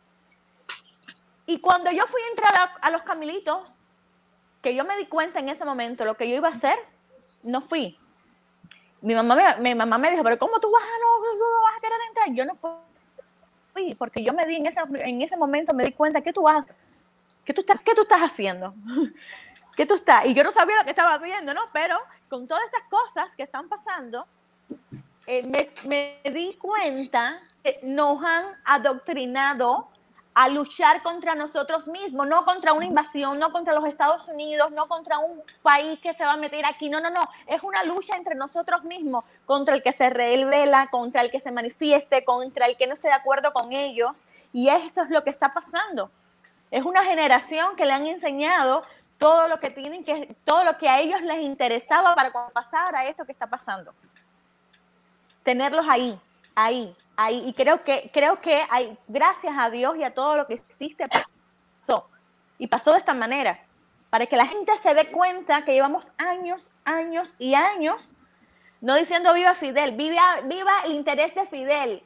Y 1.50 1.60
cuando 1.60 1.90
yo 1.92 2.06
fui 2.08 2.22
a 2.22 2.30
entrar 2.30 2.70
a, 2.82 2.90
los 2.92 3.04
camilitos, 3.04 3.74
que 4.62 4.76
yo 4.76 4.84
me 4.84 4.98
di 4.98 5.06
cuenta 5.06 5.40
en 5.40 5.48
ese 5.48 5.64
momento 5.64 6.04
lo 6.04 6.18
que 6.18 6.30
yo 6.30 6.36
iba 6.36 6.50
a 6.50 6.52
hacer, 6.52 6.78
no 7.44 7.62
fui. 7.62 7.98
Mi 9.02 9.16
mamá 9.16 9.34
me, 9.34 9.56
mi 9.62 9.74
mamá 9.74 9.98
me 9.98 10.12
dijo, 10.12 10.24
pero 10.24 10.38
¿cómo 10.38 10.60
tú 10.60 10.70
vas 10.70 10.84
a, 10.84 11.00
no, 11.00 11.62
vas 11.62 11.78
a 11.78 11.80
querer 11.80 11.98
entrar? 12.10 12.34
Yo 12.34 12.46
no 12.46 12.54
fui, 13.74 13.96
porque 13.96 14.22
yo 14.22 14.34
me 14.34 14.46
di 14.46 14.58
en 14.58 14.66
ese, 14.66 14.82
en 14.96 15.22
ese 15.22 15.38
momento, 15.38 15.74
me 15.74 15.86
di 15.86 15.94
cuenta 15.94 16.20
que 16.20 16.34
tú 16.34 16.42
vas, 16.42 16.66
que 17.46 17.54
tú 17.54 17.62
estás, 17.62 17.80
¿qué 17.80 17.96
tú 17.96 18.02
estás 18.02 18.22
haciendo? 18.22 18.74
¿Qué 19.78 19.86
tú 19.86 19.94
estás? 19.94 20.26
Y 20.26 20.34
yo 20.34 20.44
no 20.44 20.52
sabía 20.52 20.76
lo 20.76 20.84
que 20.84 20.90
estaba 20.90 21.14
haciendo, 21.14 21.54
¿no? 21.54 21.62
Pero 21.72 21.98
con 22.28 22.46
todas 22.46 22.66
estas 22.66 22.84
cosas 22.90 23.34
que 23.38 23.44
están 23.44 23.70
pasando, 23.70 24.28
eh, 25.28 25.44
me, 25.44 25.70
me, 25.88 26.30
di 26.30 26.56
cuenta 26.56 27.38
que 27.64 27.80
nos 27.84 28.22
han 28.22 28.46
adoctrinado 28.66 29.88
a 30.40 30.50
luchar 30.50 31.02
contra 31.02 31.34
nosotros 31.34 31.88
mismos, 31.88 32.28
no 32.28 32.46
contra 32.46 32.74
una 32.74 32.86
invasión, 32.86 33.40
no 33.40 33.52
contra 33.52 33.74
los 33.74 33.86
Estados 33.86 34.28
Unidos, 34.28 34.70
no 34.70 34.88
contra 34.88 35.18
un 35.18 35.42
país 35.64 35.98
que 36.00 36.14
se 36.14 36.24
va 36.24 36.34
a 36.34 36.38
meter 36.38 36.64
aquí, 36.64 36.90
no, 36.90 37.02
no, 37.02 37.10
no, 37.10 37.28
es 37.48 37.64
una 37.64 37.84
lucha 37.84 38.16
entre 38.16 38.36
nosotros 38.36 38.84
mismos, 38.84 39.26
contra 39.48 39.74
el 39.74 39.82
que 39.82 39.92
se 39.92 40.12
revela, 40.12 40.90
contra 40.92 41.24
el 41.24 41.32
que 41.32 41.40
se 41.40 41.50
manifieste, 41.50 42.24
contra 42.24 42.68
el 42.68 42.78
que 42.78 42.86
no 42.86 42.94
esté 42.94 43.08
de 43.08 43.16
acuerdo 43.16 43.52
con 43.52 43.74
ellos, 43.74 44.12
y 44.54 44.70
eso 44.70 45.02
es 45.02 45.10
lo 45.10 45.24
que 45.24 45.32
está 45.32 45.56
pasando. 45.56 46.12
Es 46.70 46.86
una 46.86 47.04
generación 47.04 47.76
que 47.76 47.88
le 47.88 47.94
han 47.94 48.06
enseñado 48.06 48.84
todo 49.18 49.48
lo 49.48 49.60
que 49.60 49.72
tienen 49.72 50.04
que, 50.04 50.36
todo 50.44 50.64
lo 50.64 50.78
que 50.78 50.88
a 50.88 51.00
ellos 51.00 51.20
les 51.24 51.44
interesaba 51.44 52.14
para 52.14 52.32
pasar 52.54 52.96
a 52.96 53.08
esto 53.08 53.26
que 53.26 53.32
está 53.32 53.48
pasando. 53.48 53.92
Tenerlos 55.42 55.88
ahí, 55.90 56.20
ahí, 56.54 56.96
ahí. 57.18 57.44
Y 57.50 57.54
creo 57.54 57.82
que, 57.82 58.10
creo 58.14 58.40
que 58.40 58.66
hay, 58.70 58.98
gracias 59.08 59.54
a 59.58 59.70
Dios 59.70 59.98
y 59.98 60.04
a 60.04 60.14
todo 60.14 60.38
lo 60.38 60.48
que 60.48 60.54
existe, 60.54 61.06
pasó. 61.10 62.08
Y 62.58 62.68
pasó 62.68 62.94
de 62.94 63.00
esta 63.00 63.14
manera. 63.14 63.60
Para 64.10 64.26
que 64.26 64.38
la 64.38 64.46
gente 64.46 64.72
se 64.78 64.94
dé 64.94 65.08
cuenta 65.08 65.66
que 65.66 65.74
llevamos 65.74 66.10
años, 66.18 66.70
años 66.86 67.36
y 67.40 67.56
años, 67.56 68.16
no 68.80 68.96
diciendo 68.96 69.34
viva 69.34 69.54
Fidel, 69.54 69.98
viva, 69.98 70.42
viva 70.46 70.72
el 70.86 70.94
interés 70.94 71.36
de 71.36 71.46
Fidel. 71.46 72.04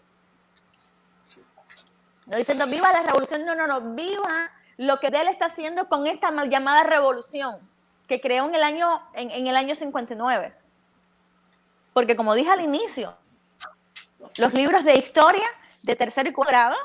No 2.26 2.38
diciendo 2.38 2.66
viva 2.66 2.92
la 2.92 3.04
revolución, 3.04 3.46
no, 3.46 3.54
no, 3.56 3.68
no, 3.68 3.82
viva 3.94 4.52
lo 4.78 5.00
que 5.00 5.08
él 5.08 5.28
está 5.28 5.46
haciendo 5.46 5.88
con 5.88 6.08
esta 6.08 6.32
mal 6.32 6.50
llamada 6.50 6.84
revolución 6.84 7.60
que 8.08 8.20
creó 8.20 8.46
en 8.46 8.56
el 8.56 8.64
año, 8.64 9.02
en, 9.14 9.30
en 9.30 9.48
el 9.48 9.56
año 9.56 9.76
59. 9.76 10.54
Porque 11.94 12.16
como 12.16 12.34
dije 12.34 12.50
al 12.50 12.62
inicio, 12.62 13.16
los 14.38 14.54
libros 14.54 14.84
de 14.84 14.98
historia 14.98 15.48
de 15.84 15.96
tercero 15.96 16.30
y 16.30 16.34
cuarto 16.34 16.52
grado. 16.52 16.76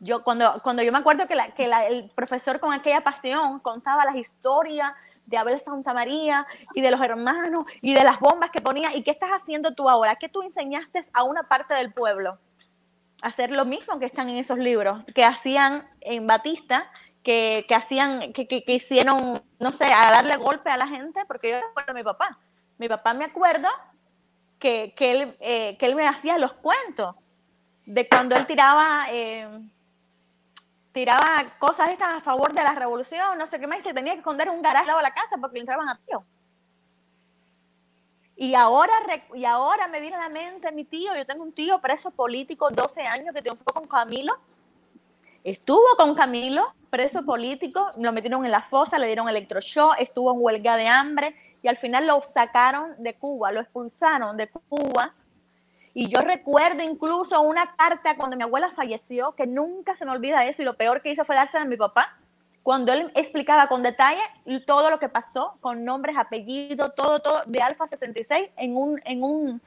Yo 0.00 0.22
cuando, 0.22 0.54
cuando 0.62 0.82
yo 0.82 0.92
me 0.92 0.98
acuerdo 0.98 1.26
que, 1.26 1.34
la, 1.34 1.50
que 1.50 1.70
el 1.88 2.10
profesor 2.10 2.58
con 2.58 2.72
aquella 2.72 3.02
pasión 3.02 3.60
contaba 3.60 4.04
las 4.04 4.16
historias 4.16 4.92
de 5.26 5.36
Abel 5.36 5.60
Santa 5.60 5.92
María 5.92 6.46
y 6.74 6.80
de 6.80 6.90
los 6.90 7.00
hermanos 7.00 7.66
y 7.82 7.92
de 7.94 8.02
las 8.02 8.18
bombas 8.18 8.50
que 8.50 8.60
ponía. 8.60 8.94
¿Y 8.96 9.02
qué 9.02 9.10
estás 9.10 9.30
haciendo 9.30 9.74
tú 9.74 9.88
ahora? 9.88 10.16
¿Qué 10.16 10.28
tú 10.28 10.42
enseñaste 10.42 11.04
a 11.12 11.22
una 11.22 11.42
parte 11.44 11.74
del 11.74 11.92
pueblo? 11.92 12.38
Hacer 13.22 13.50
lo 13.50 13.66
mismo 13.66 13.98
que 13.98 14.06
están 14.06 14.30
en 14.30 14.38
esos 14.38 14.58
libros, 14.58 15.04
que 15.14 15.24
hacían 15.24 15.86
en 16.00 16.26
Batista, 16.26 16.90
que, 17.22 17.66
que 17.68 17.74
hacían, 17.74 18.32
que, 18.32 18.48
que, 18.48 18.64
hicieron, 18.66 19.42
no 19.58 19.72
sé, 19.72 19.84
a 19.84 20.10
darle 20.10 20.36
golpe 20.36 20.70
a 20.70 20.78
la 20.78 20.88
gente, 20.88 21.20
porque 21.26 21.50
yo 21.50 21.60
recuerdo 21.60 21.92
a 21.92 21.94
mi 21.94 22.02
papá. 22.02 22.38
Mi 22.78 22.88
papá 22.88 23.12
me 23.12 23.26
acuerdo 23.26 23.68
que, 24.60 24.94
que, 24.94 25.10
él, 25.10 25.36
eh, 25.40 25.76
que 25.78 25.86
él 25.86 25.96
me 25.96 26.06
hacía 26.06 26.38
los 26.38 26.52
cuentos 26.52 27.26
de 27.86 28.08
cuando 28.08 28.36
él 28.36 28.46
tiraba, 28.46 29.06
eh, 29.10 29.48
tiraba 30.92 31.44
cosas 31.58 31.88
estas 31.88 32.08
a 32.08 32.20
favor 32.20 32.52
de 32.52 32.62
la 32.62 32.74
revolución, 32.74 33.36
no 33.38 33.46
sé 33.48 33.58
qué 33.58 33.66
más, 33.66 33.82
que 33.82 33.94
tenía 33.94 34.12
que 34.12 34.18
esconder 34.18 34.50
un 34.50 34.62
garaje 34.62 34.82
al 34.82 34.86
lado 34.88 34.98
de 34.98 35.04
la 35.04 35.14
casa 35.14 35.36
porque 35.40 35.54
le 35.54 35.60
entraban 35.60 35.88
a 35.88 35.98
tío. 36.06 36.22
Y 38.36 38.54
ahora, 38.54 38.92
y 39.34 39.44
ahora 39.44 39.88
me 39.88 40.00
viene 40.00 40.16
a 40.16 40.20
la 40.20 40.28
mente 40.28 40.70
mi 40.72 40.84
tío, 40.84 41.14
yo 41.16 41.26
tengo 41.26 41.42
un 41.42 41.52
tío 41.52 41.80
preso 41.80 42.10
político, 42.10 42.70
12 42.70 43.02
años, 43.02 43.34
que 43.34 43.42
triunfó 43.42 43.64
con 43.64 43.86
Camilo. 43.86 44.38
Estuvo 45.42 45.84
con 45.96 46.14
Camilo, 46.14 46.72
preso 46.90 47.24
político, 47.24 47.90
lo 47.98 48.12
metieron 48.12 48.44
en 48.44 48.50
la 48.50 48.62
fosa, 48.62 48.98
le 48.98 49.06
dieron 49.06 49.28
electroshock, 49.28 49.96
estuvo 49.98 50.32
en 50.32 50.38
huelga 50.40 50.76
de 50.76 50.86
hambre, 50.86 51.34
y 51.62 51.68
al 51.68 51.76
final 51.76 52.06
lo 52.06 52.22
sacaron 52.22 52.94
de 52.98 53.14
Cuba, 53.14 53.52
lo 53.52 53.60
expulsaron 53.60 54.36
de 54.36 54.48
Cuba. 54.48 55.14
Y 55.92 56.08
yo 56.08 56.20
recuerdo 56.20 56.82
incluso 56.82 57.40
una 57.40 57.74
carta 57.74 58.16
cuando 58.16 58.36
mi 58.36 58.44
abuela 58.44 58.70
falleció, 58.70 59.32
que 59.32 59.46
nunca 59.46 59.96
se 59.96 60.04
me 60.04 60.12
olvida 60.12 60.46
eso, 60.46 60.62
y 60.62 60.64
lo 60.64 60.76
peor 60.76 61.02
que 61.02 61.10
hice 61.10 61.24
fue 61.24 61.34
dársela 61.34 61.64
a 61.64 61.68
mi 61.68 61.76
papá, 61.76 62.16
cuando 62.62 62.92
él 62.92 63.10
explicaba 63.14 63.66
con 63.66 63.82
detalle 63.82 64.20
todo 64.66 64.90
lo 64.90 64.98
que 64.98 65.08
pasó, 65.08 65.56
con 65.60 65.84
nombres, 65.84 66.16
apellidos, 66.16 66.94
todo, 66.94 67.18
todo, 67.20 67.42
de 67.46 67.60
Alfa 67.60 67.88
66 67.88 68.50
en, 68.56 68.76
un, 68.76 69.00
en, 69.04 69.24
un, 69.24 69.60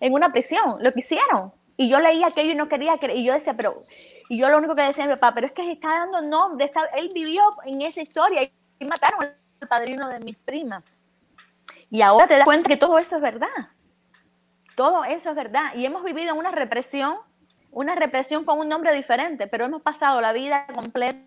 en 0.00 0.12
una 0.12 0.32
prisión, 0.32 0.78
lo 0.80 0.92
que 0.92 1.00
hicieron. 1.00 1.52
Y 1.76 1.90
yo 1.90 2.00
leía 2.00 2.28
aquello 2.28 2.52
y 2.52 2.54
no 2.54 2.68
quería 2.68 2.96
creer, 2.96 3.18
y 3.18 3.24
yo 3.24 3.34
decía, 3.34 3.54
pero, 3.54 3.82
y 4.30 4.38
yo 4.38 4.48
lo 4.48 4.56
único 4.56 4.74
que 4.74 4.82
decía 4.82 5.04
a 5.04 5.08
mi 5.08 5.14
papá, 5.14 5.34
pero 5.34 5.46
es 5.46 5.52
que 5.52 5.70
está 5.70 5.88
dando 5.88 6.22
nombre, 6.22 6.64
está, 6.64 6.84
él 6.96 7.10
vivió 7.12 7.42
en 7.66 7.82
esa 7.82 8.00
historia 8.00 8.50
y 8.78 8.84
mataron 8.86 9.24
al 9.60 9.68
padrino 9.68 10.08
de 10.08 10.20
mis 10.20 10.36
primas. 10.36 10.82
Y 11.90 12.02
ahora 12.02 12.26
te 12.26 12.34
das 12.34 12.44
cuenta 12.44 12.68
que 12.68 12.76
todo 12.76 12.98
eso 12.98 13.16
es 13.16 13.22
verdad. 13.22 13.48
Todo 14.74 15.04
eso 15.04 15.30
es 15.30 15.36
verdad. 15.36 15.74
Y 15.74 15.86
hemos 15.86 16.04
vivido 16.04 16.34
una 16.34 16.50
represión, 16.50 17.16
una 17.70 17.94
represión 17.94 18.44
con 18.44 18.58
un 18.58 18.68
nombre 18.68 18.92
diferente, 18.92 19.46
pero 19.46 19.64
hemos 19.64 19.82
pasado 19.82 20.20
la 20.20 20.32
vida 20.32 20.66
completa, 20.74 21.22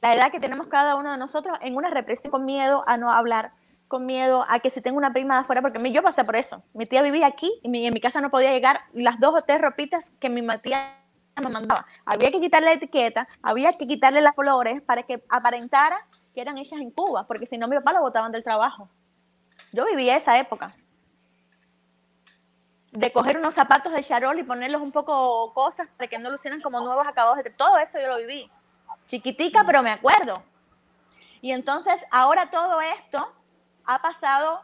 la 0.00 0.14
edad 0.14 0.32
que 0.32 0.40
tenemos 0.40 0.66
cada 0.66 0.96
uno 0.96 1.12
de 1.12 1.18
nosotros, 1.18 1.56
en 1.60 1.76
una 1.76 1.90
represión 1.90 2.30
con 2.32 2.44
miedo 2.44 2.82
a 2.86 2.96
no 2.96 3.10
hablar, 3.12 3.52
con 3.86 4.04
miedo 4.04 4.44
a 4.48 4.58
que 4.58 4.70
si 4.70 4.80
tengo 4.80 4.98
una 4.98 5.12
prima 5.12 5.34
de 5.34 5.40
afuera, 5.42 5.62
porque 5.62 5.92
yo 5.92 6.02
pasé 6.02 6.24
por 6.24 6.34
eso. 6.34 6.64
Mi 6.72 6.86
tía 6.86 7.02
vivía 7.02 7.26
aquí 7.26 7.52
y 7.62 7.86
en 7.86 7.94
mi 7.94 8.00
casa 8.00 8.20
no 8.20 8.30
podía 8.30 8.50
llegar 8.50 8.80
las 8.94 9.20
dos 9.20 9.34
o 9.34 9.42
tres 9.42 9.60
ropitas 9.60 10.10
que 10.18 10.28
mi 10.28 10.44
tía 10.58 10.96
me 11.40 11.48
mandaba. 11.48 11.86
Había 12.04 12.30
que 12.32 12.40
quitarle 12.40 12.66
la 12.66 12.72
etiqueta, 12.72 13.28
había 13.42 13.72
que 13.76 13.86
quitarle 13.86 14.20
las 14.20 14.34
flores 14.34 14.82
para 14.82 15.04
que 15.04 15.22
aparentara 15.28 16.04
que 16.34 16.40
eran 16.40 16.58
hechas 16.58 16.80
en 16.80 16.90
Cuba, 16.90 17.26
porque 17.26 17.46
si 17.46 17.58
no 17.58 17.68
mi 17.68 17.76
papá 17.76 17.92
lo 17.92 18.00
botaban 18.00 18.32
del 18.32 18.42
trabajo. 18.42 18.88
Yo 19.70 19.86
viví 19.86 20.10
esa 20.10 20.38
época. 20.38 20.74
De 22.90 23.12
coger 23.12 23.38
unos 23.38 23.54
zapatos 23.54 23.92
de 23.92 24.02
charol 24.02 24.38
y 24.38 24.42
ponerlos 24.42 24.82
un 24.82 24.92
poco 24.92 25.52
cosas 25.54 25.88
para 25.96 26.08
que 26.08 26.18
no 26.18 26.30
lucieran 26.30 26.60
como 26.60 26.80
nuevos 26.80 27.06
acabados. 27.06 27.42
De 27.42 27.50
todo 27.50 27.78
eso 27.78 27.98
yo 27.98 28.08
lo 28.08 28.16
viví. 28.18 28.50
Chiquitica, 29.06 29.64
pero 29.64 29.82
me 29.82 29.90
acuerdo. 29.90 30.42
Y 31.42 31.52
entonces 31.52 32.04
ahora 32.10 32.50
todo 32.50 32.80
esto 32.80 33.32
ha 33.84 34.00
pasado, 34.00 34.60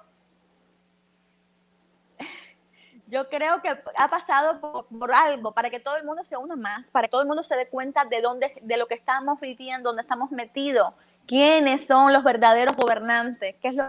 yo 3.08 3.28
creo 3.28 3.60
que 3.60 3.76
ha 3.96 4.08
pasado 4.08 4.60
por, 4.60 5.12
algo, 5.12 5.52
para 5.52 5.70
que 5.70 5.80
todo 5.80 5.96
el 5.96 6.04
mundo 6.04 6.24
se 6.24 6.36
una 6.36 6.54
más, 6.54 6.90
para 6.90 7.08
que 7.08 7.10
todo 7.10 7.22
el 7.22 7.26
mundo 7.26 7.42
se 7.42 7.56
dé 7.56 7.68
cuenta 7.68 8.04
de 8.04 8.22
dónde, 8.22 8.54
de 8.62 8.76
lo 8.76 8.86
que 8.86 8.94
estamos 8.94 9.40
viviendo, 9.40 9.90
dónde 9.90 10.02
estamos 10.02 10.30
metidos, 10.30 10.94
quiénes 11.26 11.86
son 11.86 12.12
los 12.12 12.22
verdaderos 12.22 12.76
gobernantes, 12.76 13.56
qué 13.60 13.68
es 13.68 13.74
lo 13.74 13.84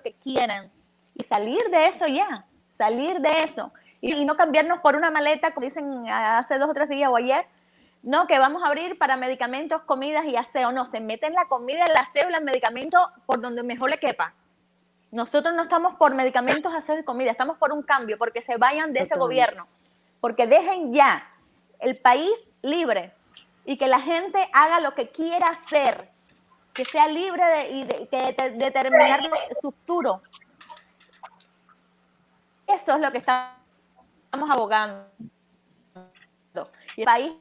que 0.00 0.14
quieran. 0.14 0.70
Y 1.14 1.24
salir 1.24 1.62
de 1.70 1.86
eso 1.88 2.06
ya, 2.06 2.46
salir 2.66 3.20
de 3.20 3.42
eso. 3.42 3.72
Y, 4.00 4.24
no 4.24 4.36
cambiarnos 4.36 4.80
por 4.80 4.96
una 4.96 5.10
maleta, 5.10 5.54
como 5.54 5.64
dicen 5.64 6.08
hace 6.08 6.58
dos 6.58 6.70
o 6.70 6.74
tres 6.74 6.88
días 6.88 7.10
o 7.10 7.16
ayer, 7.16 7.46
no, 8.02 8.26
que 8.26 8.38
vamos 8.38 8.62
a 8.62 8.68
abrir 8.68 8.98
para 8.98 9.16
medicamentos, 9.16 9.82
comidas 9.82 10.24
y 10.26 10.36
aseo, 10.36 10.70
no, 10.70 10.86
se 10.86 11.00
meten 11.00 11.32
la 11.32 11.46
comida, 11.46 11.84
el 11.84 11.96
aseo 11.96 12.28
y 12.28 12.32
los 12.32 12.42
medicamentos 12.42 13.00
por 13.24 13.40
donde 13.40 13.62
mejor 13.62 13.90
le 13.90 13.98
quepa. 13.98 14.34
Nosotros 15.10 15.54
no 15.54 15.62
estamos 15.62 15.94
por 15.96 16.14
medicamentos, 16.14 16.72
aseo 16.74 16.98
y 16.98 17.04
comida, 17.04 17.30
estamos 17.30 17.56
por 17.58 17.72
un 17.72 17.82
cambio, 17.82 18.18
porque 18.18 18.42
se 18.42 18.58
vayan 18.58 18.92
de 18.92 19.00
ese 19.00 19.18
gobierno, 19.18 19.66
porque 20.20 20.46
dejen 20.46 20.92
ya 20.92 21.28
el 21.80 21.96
país 21.96 22.32
libre 22.62 23.12
y 23.64 23.76
que 23.76 23.88
la 23.88 24.00
gente 24.00 24.48
haga 24.52 24.80
lo 24.80 24.94
que 24.94 25.10
quiera 25.10 25.48
hacer 25.48 26.10
que 26.76 26.84
sea 26.84 27.08
libre 27.08 27.42
de, 27.42 27.86
de, 27.86 28.32
de, 28.32 28.50
de 28.50 28.50
determinar 28.58 29.20
su 29.60 29.72
futuro. 29.72 30.22
Eso 32.66 32.94
es 32.94 33.00
lo 33.00 33.10
que 33.10 33.18
estamos 33.18 34.50
abogando. 34.50 35.08
Y 36.96 37.00
el 37.00 37.04
país 37.04 37.32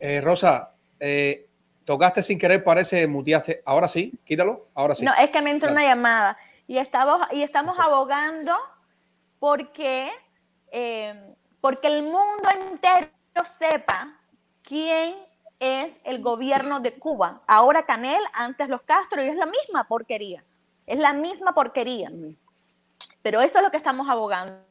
Eh, 0.00 0.20
Rosa, 0.20 0.74
eh, 1.00 1.47
tocaste 1.88 2.22
sin 2.22 2.38
querer, 2.38 2.62
parece, 2.62 3.06
muteaste. 3.06 3.62
Ahora 3.64 3.88
sí, 3.88 4.12
quítalo, 4.26 4.66
ahora 4.74 4.94
sí. 4.94 5.06
No, 5.06 5.14
es 5.14 5.30
que 5.30 5.40
me 5.40 5.50
entró 5.50 5.70
una 5.70 5.82
llamada 5.82 6.36
y 6.66 6.76
estamos, 6.76 7.26
y 7.32 7.42
estamos 7.42 7.78
abogando 7.78 8.52
porque, 9.38 10.12
eh, 10.70 11.34
porque 11.62 11.86
el 11.86 12.02
mundo 12.02 12.46
entero 12.54 13.08
sepa 13.58 14.18
quién 14.62 15.14
es 15.60 15.98
el 16.04 16.20
gobierno 16.20 16.80
de 16.80 16.92
Cuba. 16.92 17.40
Ahora 17.46 17.86
Canel, 17.86 18.22
antes 18.34 18.68
los 18.68 18.82
Castro, 18.82 19.22
y 19.22 19.28
es 19.28 19.36
la 19.36 19.46
misma 19.46 19.84
porquería. 19.84 20.44
Es 20.86 20.98
la 20.98 21.14
misma 21.14 21.54
porquería. 21.54 22.10
Pero 23.22 23.40
eso 23.40 23.60
es 23.60 23.64
lo 23.64 23.70
que 23.70 23.78
estamos 23.78 24.06
abogando. 24.10 24.62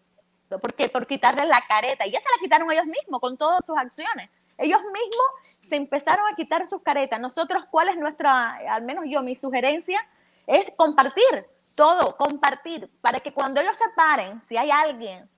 Porque 0.62 0.88
por 0.88 1.08
quitarle 1.08 1.48
la 1.48 1.64
careta, 1.68 2.06
y 2.06 2.12
ya 2.12 2.20
se 2.20 2.26
la 2.26 2.40
quitaron 2.40 2.72
ellos 2.72 2.86
mismos 2.86 3.20
con 3.20 3.36
todas 3.36 3.66
sus 3.66 3.76
acciones. 3.76 4.30
Ellos 4.58 4.82
mismos 4.82 5.60
se 5.62 5.76
empezaron 5.76 6.26
a 6.28 6.36
quitar 6.36 6.68
sus 6.68 6.82
caretas. 6.82 7.20
Nosotros, 7.20 7.66
¿cuál 7.70 7.90
es 7.90 7.98
nuestra, 7.98 8.60
al 8.70 8.82
menos 8.84 9.06
yo, 9.08 9.22
mi 9.22 9.36
sugerencia? 9.36 10.00
Es 10.48 10.72
compartir 10.76 11.48
todo, 11.76 12.16
compartir, 12.18 12.90
para 13.02 13.20
que 13.20 13.34
cuando 13.34 13.62
ellos 13.62 13.76
se 13.76 13.90
paren, 13.96 14.42
si 14.42 14.58
hay 14.58 14.72
alguien 14.72 15.30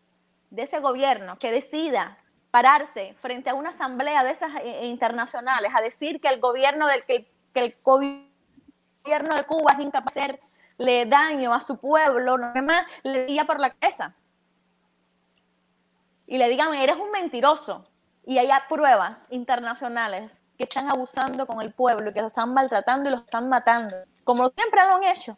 de 0.49 0.63
ese 0.63 0.79
gobierno 0.79 1.37
que 1.37 1.51
decida 1.51 2.17
pararse 2.51 3.15
frente 3.19 3.49
a 3.49 3.55
una 3.55 3.69
asamblea 3.69 4.23
de 4.23 4.31
esas 4.31 4.51
eh, 4.61 4.85
internacionales 4.85 5.71
a 5.75 5.81
decir 5.81 6.19
que 6.19 6.29
el 6.29 6.39
gobierno 6.39 6.87
del 6.87 7.03
que, 7.03 7.31
el 7.53 7.75
gobierno 7.83 9.35
de 9.35 9.43
Cuba 9.45 9.73
es 9.73 9.79
incapaz 9.79 10.13
de 10.13 10.21
hacerle 10.21 11.05
daño 11.05 11.53
a 11.53 11.61
su 11.61 11.77
pueblo, 11.77 12.37
no 12.37 12.63
más 12.63 12.87
le 13.03 13.25
diga 13.25 13.43
por 13.43 13.59
la 13.59 13.71
cabeza. 13.71 14.15
Y 16.25 16.37
le 16.37 16.47
digan, 16.47 16.73
eres 16.73 16.95
un 16.95 17.11
mentiroso. 17.11 17.89
Y 18.29 18.37
haya 18.37 18.65
pruebas 18.69 19.25
internacionales 19.31 20.41
que 20.57 20.65
están 20.65 20.89
abusando 20.89 21.47
con 21.47 21.61
el 21.61 21.73
pueblo 21.73 22.09
y 22.09 22.13
que 22.13 22.21
lo 22.21 22.27
están 22.27 22.53
maltratando 22.53 23.09
y 23.09 23.13
lo 23.13 23.19
están 23.19 23.49
matando, 23.49 23.95
como 24.23 24.49
siempre 24.49 24.85
lo 24.85 24.95
han 24.95 25.03
hecho 25.03 25.37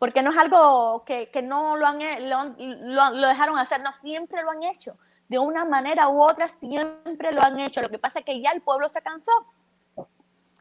porque 0.00 0.22
no 0.22 0.30
es 0.30 0.38
algo 0.38 1.04
que, 1.04 1.28
no 1.44 1.76
lo, 1.76 1.86
han, 1.86 1.98
lo, 2.30 3.10
lo, 3.10 3.28
dejaron 3.28 3.58
hacer, 3.58 3.82
no, 3.82 3.92
siempre 3.92 4.42
lo 4.42 4.50
han 4.50 4.62
hecho. 4.62 4.96
De 5.28 5.38
una 5.38 5.66
manera 5.66 6.08
u 6.08 6.22
otra 6.22 6.48
siempre 6.48 7.32
lo 7.32 7.42
han 7.42 7.60
hecho. 7.60 7.82
Lo 7.82 7.90
que 7.90 7.98
pasa 7.98 8.20
es 8.20 8.24
que 8.24 8.40
ya 8.40 8.50
el 8.52 8.62
pueblo 8.62 8.88
se 8.88 9.02
cansó. 9.02 9.30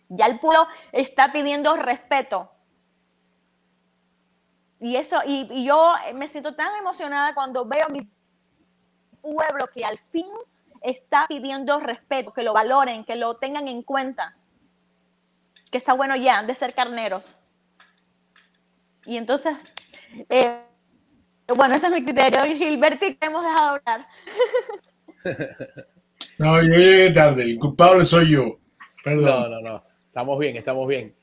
Ya 0.10 0.26
el 0.26 0.42
pueblo 0.42 0.68
está 0.92 1.32
pidiendo 1.32 1.74
respeto. 1.78 2.52
Y 4.82 4.98
eso, 4.98 5.22
y, 5.26 5.64
yo 5.64 5.94
me 6.16 6.28
siento 6.28 6.54
tan 6.54 6.76
emocionada 6.76 7.34
cuando 7.34 7.64
veo 7.64 7.86
a 7.86 7.90
mi 7.90 8.12
pueblo 9.22 9.68
que 9.74 9.86
al 9.86 10.00
fin 10.00 10.28
está 10.82 11.26
pidiendo 11.28 11.80
respeto, 11.80 12.34
que 12.34 12.44
lo 12.44 12.54
valoren, 12.54 13.04
que 13.04 13.16
lo 13.16 13.36
tengan 13.36 13.68
en 13.68 13.84
cuenta. 13.84 14.36
Que 15.72 15.78
está 15.78 15.94
bueno 15.94 16.16
ya 16.16 16.44
de 16.44 16.56
ser 16.56 16.74
carneros. 16.74 17.40
Y 19.06 19.18
entonces, 19.18 19.56
eh, 20.30 20.62
bueno, 21.56 21.76
ese 21.76 21.88
es 21.88 21.92
mi 21.92 22.04
criterio. 22.04 22.44
Gilberti, 22.44 23.16
te 23.16 23.26
hemos 23.28 23.44
dejado 23.44 23.78
hablar. 23.78 24.08
No, 26.38 26.62
yo 26.62 26.74
llegué 26.74 27.12
tarde. 27.12 27.44
El 27.44 27.60
culpable 27.60 28.06
soy 28.06 28.32
yo. 28.32 28.60
Perdón. 29.04 29.26
No, 29.26 29.50
no, 29.50 29.62
no. 29.62 29.84
Estamos 30.08 30.40
bien, 30.40 30.56
estamos 30.56 30.88
bien. 30.88 31.14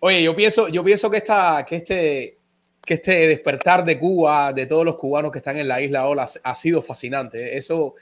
Oye, 0.00 0.22
yo 0.22 0.36
pienso, 0.36 0.68
yo 0.68 0.84
pienso 0.84 1.10
que, 1.10 1.16
esta, 1.16 1.64
que, 1.66 1.76
este, 1.76 2.38
que 2.84 2.94
este 2.94 3.26
despertar 3.26 3.84
de 3.84 3.98
Cuba, 3.98 4.52
de 4.52 4.66
todos 4.66 4.84
los 4.84 4.96
cubanos 4.96 5.32
que 5.32 5.38
están 5.38 5.56
en 5.56 5.66
la 5.66 5.80
isla 5.80 6.06
Ola, 6.06 6.26
ha 6.42 6.54
sido 6.54 6.82
fascinante. 6.82 7.56
Eso, 7.56 7.94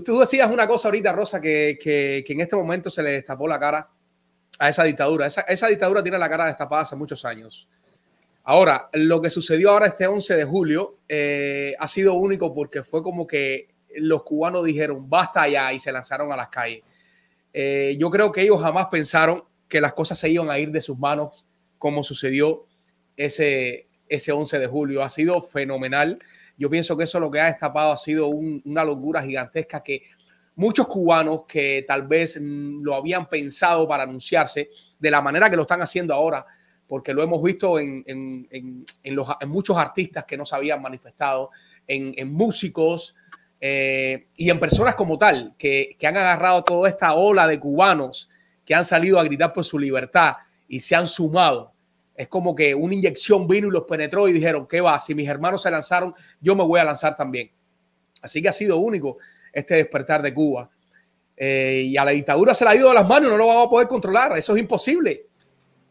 tú, 0.00 0.18
decías 0.18 0.50
una 0.50 0.66
cosa 0.66 0.88
ahorita, 0.88 1.12
Rosa, 1.12 1.40
que, 1.40 1.78
que, 1.80 2.24
en 2.26 2.40
este 2.40 2.56
momento 2.56 2.88
se 2.90 3.02
le 3.02 3.12
destapó 3.12 3.46
la 3.46 3.58
cara 3.58 3.90
a 4.58 4.68
esa 4.68 4.84
dictadura. 4.84 5.26
Esa, 5.26 5.42
esa 5.42 5.68
dictadura 5.68 6.02
tiene 6.02 6.18
la 6.18 6.28
cara 6.28 6.46
destapada 6.46 6.82
hace 6.82 6.96
muchos 6.96 7.24
años. 7.24 7.68
Ahora, 8.44 8.88
lo 8.92 9.20
que 9.20 9.30
sucedió 9.30 9.70
ahora 9.70 9.86
este 9.86 10.06
11 10.06 10.34
de 10.34 10.44
julio 10.44 10.98
eh, 11.08 11.74
ha 11.78 11.86
sido 11.86 12.14
único 12.14 12.52
porque 12.52 12.82
fue 12.82 13.02
como 13.02 13.26
que 13.26 13.68
los 13.96 14.24
cubanos 14.24 14.64
dijeron 14.64 15.08
basta 15.08 15.46
ya 15.46 15.72
y 15.72 15.78
se 15.78 15.92
lanzaron 15.92 16.32
a 16.32 16.36
las 16.36 16.48
calles. 16.48 16.82
Eh, 17.52 17.96
yo 17.98 18.10
creo 18.10 18.32
que 18.32 18.40
ellos 18.40 18.60
jamás 18.60 18.86
pensaron 18.90 19.44
que 19.68 19.80
las 19.80 19.92
cosas 19.92 20.18
se 20.18 20.28
iban 20.28 20.50
a 20.50 20.58
ir 20.58 20.70
de 20.70 20.80
sus 20.80 20.98
manos 20.98 21.46
como 21.78 22.02
sucedió 22.02 22.66
ese, 23.16 23.88
ese 24.08 24.32
11 24.32 24.58
de 24.58 24.66
julio. 24.66 25.02
Ha 25.02 25.08
sido 25.08 25.40
fenomenal. 25.40 26.18
Yo 26.62 26.70
pienso 26.70 26.96
que 26.96 27.02
eso 27.02 27.18
lo 27.18 27.28
que 27.28 27.40
ha 27.40 27.46
destapado 27.46 27.90
ha 27.90 27.96
sido 27.96 28.28
una 28.28 28.84
locura 28.84 29.20
gigantesca 29.20 29.82
que 29.82 30.04
muchos 30.54 30.86
cubanos 30.86 31.42
que 31.44 31.84
tal 31.88 32.06
vez 32.06 32.38
lo 32.40 32.94
habían 32.94 33.28
pensado 33.28 33.88
para 33.88 34.04
anunciarse 34.04 34.70
de 34.96 35.10
la 35.10 35.20
manera 35.20 35.50
que 35.50 35.56
lo 35.56 35.62
están 35.62 35.82
haciendo 35.82 36.14
ahora, 36.14 36.46
porque 36.86 37.12
lo 37.12 37.20
hemos 37.20 37.42
visto 37.42 37.80
en, 37.80 38.84
los, 39.06 39.26
muchos 39.48 39.76
artistas 39.76 40.24
que 40.24 40.36
no 40.36 40.46
se 40.46 40.54
habían 40.54 40.80
manifestado, 40.80 41.50
en, 41.84 42.32
músicos 42.32 43.16
eh, 43.60 44.28
y 44.36 44.48
en 44.48 44.60
personas 44.60 44.94
como 44.94 45.18
tal, 45.18 45.56
que, 45.58 45.96
han 46.04 46.16
agarrado 46.16 46.62
toda 46.62 46.88
esta 46.88 47.14
ola 47.14 47.48
de 47.48 47.58
cubanos 47.58 48.30
que 48.64 48.76
han 48.76 48.84
salido 48.84 49.18
a 49.18 49.24
gritar 49.24 49.52
por 49.52 49.64
su 49.64 49.80
libertad 49.80 50.34
y 50.68 50.78
se 50.78 50.94
han 50.94 51.08
sumado. 51.08 51.71
Es 52.22 52.28
como 52.28 52.54
que 52.54 52.72
una 52.72 52.94
inyección 52.94 53.48
vino 53.48 53.66
y 53.66 53.72
los 53.72 53.82
penetró 53.82 54.28
y 54.28 54.32
dijeron, 54.32 54.64
¿qué 54.68 54.80
va? 54.80 54.96
Si 55.00 55.12
mis 55.12 55.28
hermanos 55.28 55.60
se 55.60 55.72
lanzaron, 55.72 56.14
yo 56.40 56.54
me 56.54 56.62
voy 56.62 56.78
a 56.78 56.84
lanzar 56.84 57.16
también. 57.16 57.50
Así 58.20 58.40
que 58.40 58.48
ha 58.48 58.52
sido 58.52 58.76
único 58.76 59.16
este 59.52 59.74
despertar 59.74 60.22
de 60.22 60.32
Cuba. 60.32 60.70
Eh, 61.36 61.82
y 61.88 61.96
a 61.96 62.04
la 62.04 62.12
dictadura 62.12 62.54
se 62.54 62.64
la 62.64 62.70
ha 62.70 62.76
ido 62.76 62.90
de 62.90 62.94
las 62.94 63.08
manos, 63.08 63.28
no 63.28 63.36
lo 63.36 63.48
vamos 63.48 63.66
a 63.66 63.70
poder 63.70 63.88
controlar, 63.88 64.38
eso 64.38 64.54
es 64.54 64.60
imposible. 64.60 65.26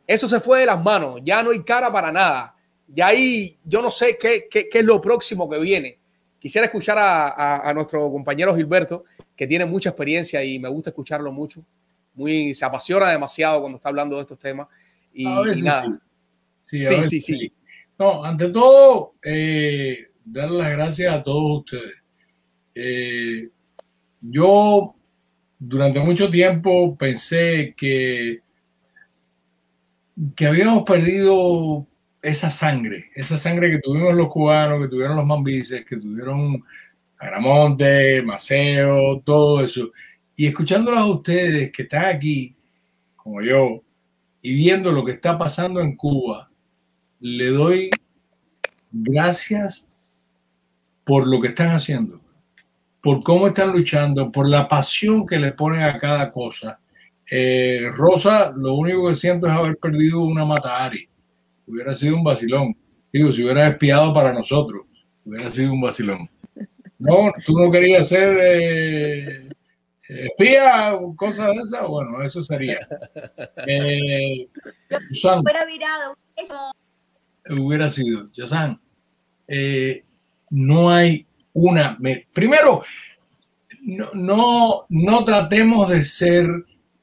Eso 0.08 0.26
se 0.26 0.40
fue 0.40 0.62
de 0.62 0.68
las 0.68 0.82
manos, 0.82 1.20
ya 1.22 1.44
no 1.44 1.52
hay 1.52 1.64
cara 1.64 1.92
para 1.92 2.14
nada. 2.14 2.56
Ya 2.88 3.08
ahí 3.08 3.60
yo 3.66 3.82
no 3.82 3.92
sé 3.92 4.18
qué, 4.18 4.48
qué, 4.50 4.70
es 4.72 4.86
lo 4.86 5.02
próximo 5.02 5.50
que 5.50 5.60
viene. 5.60 6.00
Quisiera 6.40 6.64
escuchar 6.64 6.98
a, 6.98 7.74
nuestro 7.76 8.10
compañero 8.10 8.56
Gilberto, 8.56 9.04
que 9.36 9.48
tiene 9.48 9.66
mucha 9.66 9.90
experiencia 9.90 10.42
y 10.42 10.60
me 10.60 10.70
gusta 10.70 10.92
escucharlo 10.92 11.34
mucho. 11.34 11.62
Muy, 12.14 12.54
se 12.54 12.64
apasiona 12.64 13.10
demasiado 13.10 13.60
cuando 13.60 13.76
está 13.76 13.90
hablando 13.90 14.16
de 14.16 14.22
estos 14.22 14.40
temas. 14.40 14.70
Y, 15.14 15.26
Sí, 15.56 15.92
sí, 17.04 17.22
sí, 17.22 17.54
No, 18.00 18.24
ante 18.24 18.50
todo, 18.50 19.16
eh, 19.24 20.08
dar 20.24 20.50
las 20.52 20.72
gracias 20.72 21.14
a 21.14 21.24
todos 21.24 21.60
ustedes. 21.60 22.04
Eh, 22.74 23.50
yo 24.22 24.96
durante 25.60 26.00
mucho 26.00 26.32
tiempo 26.32 26.96
pensé 26.98 27.74
que 27.76 28.42
que 30.36 30.46
habíamos 30.46 30.84
perdido 30.84 31.88
esa 32.22 32.50
sangre, 32.50 33.06
esa 33.16 33.38
sangre 33.38 33.72
que 33.72 33.80
tuvimos 33.80 34.14
los 34.14 34.28
cubanos, 34.28 34.82
que 34.82 34.88
tuvieron 34.88 35.16
los 35.16 35.26
mambises, 35.26 35.86
que 35.86 35.98
tuvieron 35.98 36.64
Agramonte, 37.18 38.22
Maceo, 38.22 39.22
todo 39.22 39.64
eso. 39.64 39.92
Y 40.36 40.48
escuchándolos 40.48 41.02
a 41.02 41.06
ustedes 41.08 41.72
que 41.72 41.84
están 41.84 42.06
aquí, 42.16 42.56
como 43.16 43.42
yo, 43.42 43.84
y 44.42 44.56
viendo 44.56 44.92
lo 44.92 45.04
que 45.04 45.14
está 45.14 45.38
pasando 45.38 45.82
en 45.82 45.96
Cuba, 45.96 46.51
le 47.22 47.48
doy 47.48 47.90
gracias 48.92 49.88
por 51.06 51.28
lo 51.28 51.40
que 51.40 51.48
están 51.50 51.70
haciendo, 51.70 52.22
por 53.02 53.24
cómo 53.24 53.48
están 53.48 53.72
luchando, 53.72 54.32
por 54.32 54.50
la 54.50 54.68
pasión 54.68 55.26
que 55.26 55.40
le 55.40 55.54
ponen 55.54 55.84
a 55.84 55.98
cada 55.98 56.32
cosa 56.32 56.82
eh, 57.34 57.90
Rosa, 57.96 58.52
lo 58.54 58.74
único 58.74 59.08
que 59.08 59.16
siento 59.16 59.48
es 59.48 59.54
haber 59.54 59.78
perdido 59.78 60.20
una 60.20 60.44
Matahari. 60.44 61.06
Hubiera 61.66 61.96
sido 61.96 62.18
un 62.18 62.26
vacilón. 62.26 62.76
Digo, 63.12 63.32
si 63.32 63.42
hubiera 63.42 63.70
espiado 63.70 64.14
para 64.14 64.34
nosotros, 64.34 64.82
hubiera 65.24 65.50
sido 65.50 65.72
un 65.72 65.80
vacilón. 65.80 66.30
No, 67.00 67.32
tú 67.46 67.58
no 67.58 67.72
querías 67.72 68.10
ser 68.10 68.38
eh, 68.42 69.50
espía 70.10 70.94
o 70.96 71.16
cosas 71.16 71.56
de 71.56 71.62
esas. 71.64 71.88
Bueno, 71.88 72.22
eso 72.22 72.44
sería. 72.44 72.86
Eh, 73.68 74.48
hubiera 74.90 75.66
virado. 75.66 76.18
Hubiera 77.50 77.90
sido. 77.90 78.32
Yosan, 78.34 78.80
eh, 79.48 80.04
no 80.52 80.90
hay 80.90 81.26
una. 81.54 81.98
Primero, 82.34 82.84
no, 83.82 84.10
no, 84.14 84.86
no 84.90 85.26
tratemos 85.26 85.90
de 85.90 86.04
ser 86.04 86.48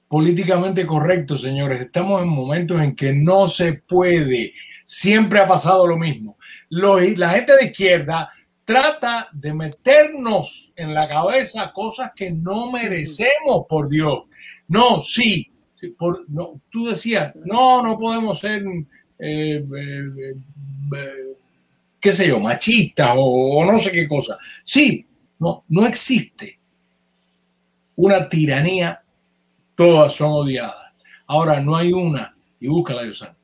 políticamente 0.08 0.86
correcto, 0.86 1.36
señores. 1.36 1.80
Estamos 1.80 2.22
en 2.22 2.28
momentos 2.28 2.80
en 2.80 2.96
que 2.96 3.12
no 3.12 3.48
se 3.48 3.74
puede. 3.74 4.54
Siempre 4.86 5.40
ha 5.40 5.46
pasado 5.46 5.86
lo 5.86 5.98
mismo. 5.98 6.38
la 6.70 7.30
gente 7.30 7.56
de 7.56 7.66
izquierda 7.66 8.30
trata 8.64 9.28
de 9.32 9.54
meternos 9.54 10.72
en 10.76 10.94
la 10.94 11.08
cabeza 11.08 11.72
cosas 11.72 12.12
que 12.14 12.30
no 12.30 12.70
merecemos, 12.70 13.64
por 13.68 13.88
Dios. 13.88 14.24
No, 14.68 15.02
sí. 15.02 15.50
Por, 15.96 16.28
no, 16.28 16.60
tú 16.70 16.88
decías, 16.88 17.32
no, 17.44 17.82
no 17.82 17.96
podemos 17.96 18.40
ser, 18.40 18.62
eh, 19.18 19.64
eh, 19.76 20.34
eh, 20.96 21.36
qué 22.00 22.12
sé 22.12 22.28
yo, 22.28 22.40
machistas 22.40 23.14
o, 23.16 23.64
no 23.64 23.78
sé 23.78 23.90
qué 23.90 24.06
cosa. 24.06 24.38
Sí, 24.62 25.04
no, 25.38 25.64
no 25.68 25.86
existe 25.86 26.58
una 27.96 28.28
tiranía 28.28 29.02
todas 29.74 30.14
son 30.14 30.30
odiadas. 30.32 30.92
Ahora 31.26 31.60
no 31.60 31.76
hay 31.76 31.92
una, 31.92 32.34
y 32.60 32.68
búscala, 32.68 33.04
Yosan, 33.04 33.36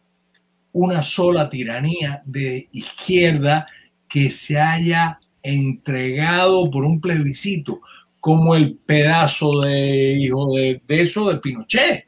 una 0.72 1.03
sola 1.03 1.49
tiranía 1.49 2.22
de 2.25 2.68
izquierda 2.72 3.66
que 4.09 4.31
se 4.31 4.59
haya 4.59 5.20
entregado 5.43 6.70
por 6.70 6.85
un 6.85 7.01
plebiscito, 7.01 7.81
como 8.20 8.57
el 8.57 8.77
pedazo 8.77 9.61
de 9.61 10.14
hijo 10.14 10.53
de 10.55 10.81
eso 10.89 11.31
de 11.31 11.39
Pinochet. 11.39 12.07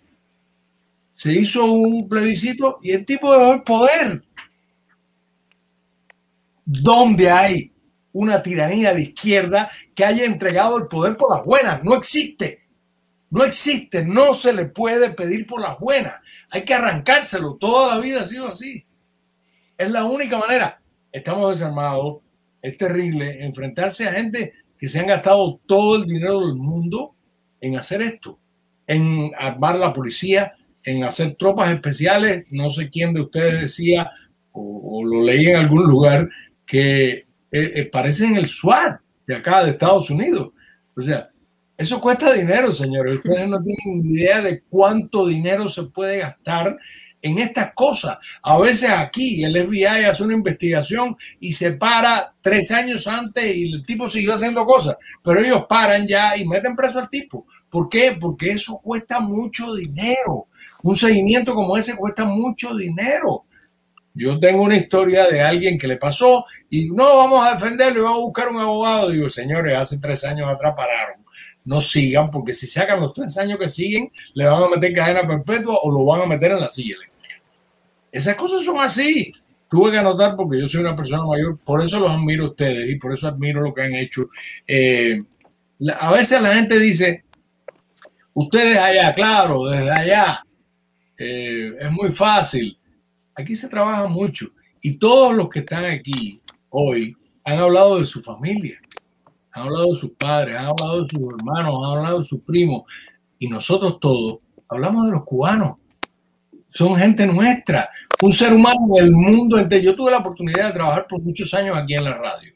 Se 1.16 1.32
hizo 1.32 1.64
un 1.64 2.10
plebiscito 2.10 2.78
y 2.82 2.90
el 2.92 3.06
tipo 3.06 3.32
dejó 3.32 3.54
el 3.54 3.62
poder. 3.62 4.22
¿Dónde 6.62 7.30
hay 7.30 7.72
una 8.12 8.42
tiranía 8.42 8.92
de 8.92 9.00
izquierda 9.00 9.70
que 9.94 10.04
haya 10.04 10.26
entregado 10.26 10.76
el 10.76 10.88
poder 10.88 11.16
por 11.16 11.34
las 11.34 11.42
buenas? 11.42 11.82
No 11.82 11.94
existe. 11.94 12.66
No 13.30 13.44
existe. 13.44 14.04
No 14.04 14.34
se 14.34 14.52
le 14.52 14.66
puede 14.66 15.08
pedir 15.10 15.46
por 15.46 15.62
las 15.62 15.78
buenas. 15.78 16.20
Hay 16.50 16.66
que 16.66 16.74
arrancárselo. 16.74 17.56
Toda 17.56 17.94
la 17.94 18.00
vida 18.02 18.20
ha 18.20 18.24
sido 18.24 18.48
así. 18.48 18.84
Es 19.78 19.90
la 19.90 20.04
única 20.04 20.36
manera. 20.36 20.82
Estamos 21.10 21.58
desarmados. 21.58 22.18
Es 22.60 22.76
terrible 22.76 23.42
enfrentarse 23.42 24.06
a 24.06 24.12
gente 24.12 24.52
que 24.78 24.86
se 24.86 25.00
han 25.00 25.06
gastado 25.06 25.60
todo 25.64 25.96
el 25.96 26.04
dinero 26.04 26.40
del 26.40 26.56
mundo 26.56 27.14
en 27.58 27.78
hacer 27.78 28.02
esto, 28.02 28.38
en 28.86 29.30
armar 29.38 29.76
la 29.76 29.94
policía, 29.94 30.52
en 30.86 31.04
hacer 31.04 31.34
tropas 31.34 31.72
especiales. 31.72 32.46
No 32.50 32.70
sé 32.70 32.88
quién 32.88 33.12
de 33.12 33.20
ustedes 33.20 33.60
decía 33.60 34.10
o, 34.52 35.04
lo 35.04 35.22
leí 35.22 35.48
en 35.48 35.56
algún 35.56 35.84
lugar 35.84 36.30
que 36.64 37.10
eh, 37.10 37.26
eh, 37.50 37.84
parecen 37.92 38.36
el 38.36 38.48
SWAT 38.48 39.00
de 39.26 39.34
acá 39.34 39.62
de 39.62 39.72
Estados 39.72 40.08
Unidos. 40.08 40.52
O 40.96 41.02
sea, 41.02 41.28
eso 41.76 42.00
cuesta 42.00 42.32
dinero, 42.32 42.72
señores. 42.72 43.16
Ustedes 43.16 43.46
no 43.48 43.58
tienen 43.62 44.06
idea 44.06 44.40
de 44.40 44.62
cuánto 44.62 45.26
dinero 45.26 45.68
se 45.68 45.82
puede 45.82 46.18
gastar 46.18 46.78
en 47.20 47.38
estas 47.38 47.74
cosas. 47.74 48.18
A 48.42 48.58
veces 48.58 48.88
aquí 48.90 49.44
el 49.44 49.56
FBI 49.66 50.04
hace 50.04 50.22
una 50.22 50.34
investigación 50.34 51.16
y 51.40 51.52
se 51.52 51.72
para 51.72 52.32
tres 52.40 52.70
años 52.70 53.06
antes 53.06 53.54
y 53.54 53.72
el 53.72 53.84
tipo 53.84 54.08
siguió 54.08 54.34
haciendo 54.34 54.64
cosas, 54.64 54.96
pero 55.22 55.40
ellos 55.40 55.66
paran 55.68 56.06
ya 56.06 56.36
y 56.36 56.46
meten 56.46 56.76
preso 56.76 57.00
al 57.00 57.10
tipo. 57.10 57.46
¿Por 57.68 57.88
qué? 57.88 58.16
Porque 58.18 58.52
eso 58.52 58.80
cuesta 58.82 59.20
mucho 59.20 59.74
dinero. 59.74 60.48
Un 60.86 60.96
seguimiento 60.96 61.52
como 61.52 61.76
ese 61.76 61.96
cuesta 61.96 62.24
mucho 62.24 62.72
dinero. 62.76 63.44
Yo 64.14 64.38
tengo 64.38 64.62
una 64.62 64.76
historia 64.76 65.26
de 65.26 65.40
alguien 65.40 65.76
que 65.76 65.88
le 65.88 65.96
pasó 65.96 66.44
y 66.70 66.86
no 66.86 67.16
vamos 67.16 67.44
a 67.44 67.54
defenderlo 67.54 67.98
y 67.98 68.02
vamos 68.04 68.18
a 68.18 68.22
buscar 68.22 68.48
un 68.50 68.60
abogado. 68.60 69.10
Digo, 69.10 69.28
señores, 69.28 69.76
hace 69.76 69.98
tres 69.98 70.22
años 70.22 70.48
atrás. 70.48 70.76
No 71.64 71.80
sigan, 71.80 72.30
porque 72.30 72.54
si 72.54 72.68
sacan 72.68 73.00
los 73.00 73.12
tres 73.12 73.36
años 73.36 73.58
que 73.58 73.68
siguen, 73.68 74.12
le 74.34 74.44
van 74.44 74.62
a 74.62 74.68
meter 74.68 74.94
cadena 74.94 75.26
perpetua 75.26 75.76
o 75.82 75.90
lo 75.90 76.04
van 76.04 76.22
a 76.22 76.26
meter 76.26 76.52
en 76.52 76.60
la 76.60 76.70
silla 76.70 76.94
eléctrica. 76.94 77.42
Esas 78.12 78.36
cosas 78.36 78.64
son 78.64 78.78
así. 78.78 79.32
Tuve 79.68 79.90
que 79.90 79.98
anotar 79.98 80.36
porque 80.36 80.60
yo 80.60 80.68
soy 80.68 80.82
una 80.82 80.94
persona 80.94 81.24
mayor, 81.24 81.58
por 81.58 81.84
eso 81.84 81.98
los 81.98 82.12
admiro 82.12 82.44
a 82.44 82.48
ustedes 82.50 82.88
y 82.88 82.94
por 82.94 83.12
eso 83.12 83.26
admiro 83.26 83.60
lo 83.60 83.74
que 83.74 83.82
han 83.82 83.94
hecho. 83.96 84.28
Eh, 84.68 85.20
a 85.98 86.12
veces 86.12 86.40
la 86.40 86.54
gente 86.54 86.78
dice, 86.78 87.24
ustedes 88.34 88.78
allá, 88.78 89.12
claro, 89.14 89.64
desde 89.64 89.90
allá, 89.90 90.46
eh, 91.18 91.74
es 91.78 91.90
muy 91.90 92.10
fácil 92.10 92.78
aquí 93.36 93.54
se 93.54 93.68
trabaja 93.68 94.06
mucho 94.08 94.46
y 94.80 94.94
todos 94.94 95.34
los 95.34 95.48
que 95.48 95.60
están 95.60 95.84
aquí 95.84 96.40
hoy 96.70 97.16
han 97.44 97.58
hablado 97.58 97.98
de 97.98 98.04
su 98.04 98.22
familia, 98.22 98.80
han 99.52 99.64
hablado 99.64 99.92
de 99.92 99.98
sus 100.00 100.10
padres, 100.12 100.56
han 100.56 100.66
hablado 100.66 101.02
de 101.02 101.08
sus 101.08 101.20
hermanos, 101.20 101.74
han 101.84 101.98
hablado 101.98 102.18
de 102.18 102.24
sus 102.24 102.40
primos 102.40 102.82
y 103.38 103.48
nosotros 103.48 103.98
todos 104.00 104.38
hablamos 104.68 105.06
de 105.06 105.12
los 105.12 105.24
cubanos. 105.24 105.76
Son 106.68 106.96
gente 106.96 107.26
nuestra, 107.26 107.88
un 108.22 108.32
ser 108.32 108.52
humano 108.52 108.80
del 108.96 109.12
mundo 109.12 109.58
entero. 109.58 109.82
Yo 109.82 109.96
tuve 109.96 110.10
la 110.10 110.18
oportunidad 110.18 110.66
de 110.66 110.72
trabajar 110.72 111.06
por 111.08 111.22
muchos 111.22 111.54
años 111.54 111.76
aquí 111.76 111.94
en 111.94 112.04
la 112.04 112.14
radio. 112.14 112.52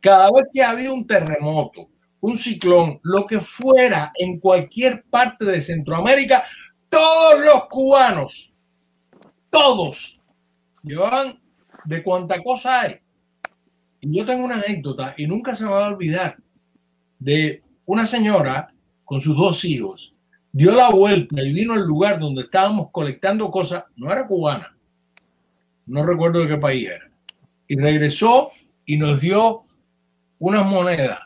Cada 0.00 0.30
vez 0.32 0.48
que 0.52 0.62
había 0.62 0.92
un 0.92 1.06
terremoto, 1.06 1.88
un 2.20 2.36
ciclón, 2.36 2.98
lo 3.02 3.26
que 3.26 3.40
fuera 3.40 4.12
en 4.16 4.40
cualquier 4.40 5.04
parte 5.04 5.44
de 5.44 5.60
Centroamérica, 5.62 6.42
todos 6.90 7.40
los 7.42 7.68
cubanos, 7.68 8.54
todos 9.48 10.20
llevaban 10.82 11.40
de 11.84 12.02
cuánta 12.02 12.42
cosa 12.42 12.82
hay. 12.82 12.96
Y 14.00 14.16
yo 14.16 14.26
tengo 14.26 14.44
una 14.44 14.56
anécdota 14.56 15.14
y 15.16 15.26
nunca 15.26 15.54
se 15.54 15.64
me 15.64 15.70
va 15.70 15.86
a 15.86 15.90
olvidar 15.90 16.36
de 17.18 17.62
una 17.86 18.04
señora 18.06 18.72
con 19.04 19.20
sus 19.20 19.36
dos 19.36 19.64
hijos. 19.64 20.14
Dio 20.52 20.74
la 20.74 20.90
vuelta 20.90 21.42
y 21.42 21.52
vino 21.52 21.74
al 21.74 21.84
lugar 21.84 22.18
donde 22.18 22.42
estábamos 22.42 22.88
colectando 22.90 23.50
cosas. 23.50 23.84
No 23.96 24.10
era 24.10 24.26
cubana. 24.26 24.76
No 25.86 26.04
recuerdo 26.04 26.40
de 26.40 26.48
qué 26.48 26.56
país 26.56 26.88
era. 26.88 27.10
Y 27.68 27.76
regresó 27.76 28.50
y 28.84 28.96
nos 28.96 29.20
dio 29.20 29.62
unas 30.38 30.66
monedas. 30.66 31.20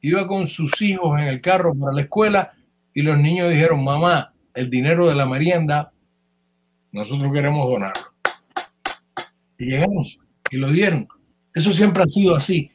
Iba 0.00 0.28
con 0.28 0.46
sus 0.46 0.80
hijos 0.82 1.20
en 1.20 1.26
el 1.26 1.40
carro 1.40 1.74
para 1.74 1.92
la 1.92 2.02
escuela 2.02 2.52
y 2.94 3.02
los 3.02 3.18
niños 3.18 3.50
dijeron, 3.50 3.82
mamá, 3.82 4.32
el 4.58 4.70
dinero 4.70 5.08
de 5.08 5.14
la 5.14 5.24
merienda, 5.24 5.92
nosotros 6.90 7.32
queremos 7.32 7.70
donarlo. 7.70 8.12
Y 9.56 9.70
llegamos 9.70 10.18
y 10.50 10.56
lo 10.56 10.68
dieron. 10.70 11.06
Eso 11.54 11.72
siempre 11.72 12.02
ha 12.02 12.08
sido 12.08 12.34
así. 12.34 12.70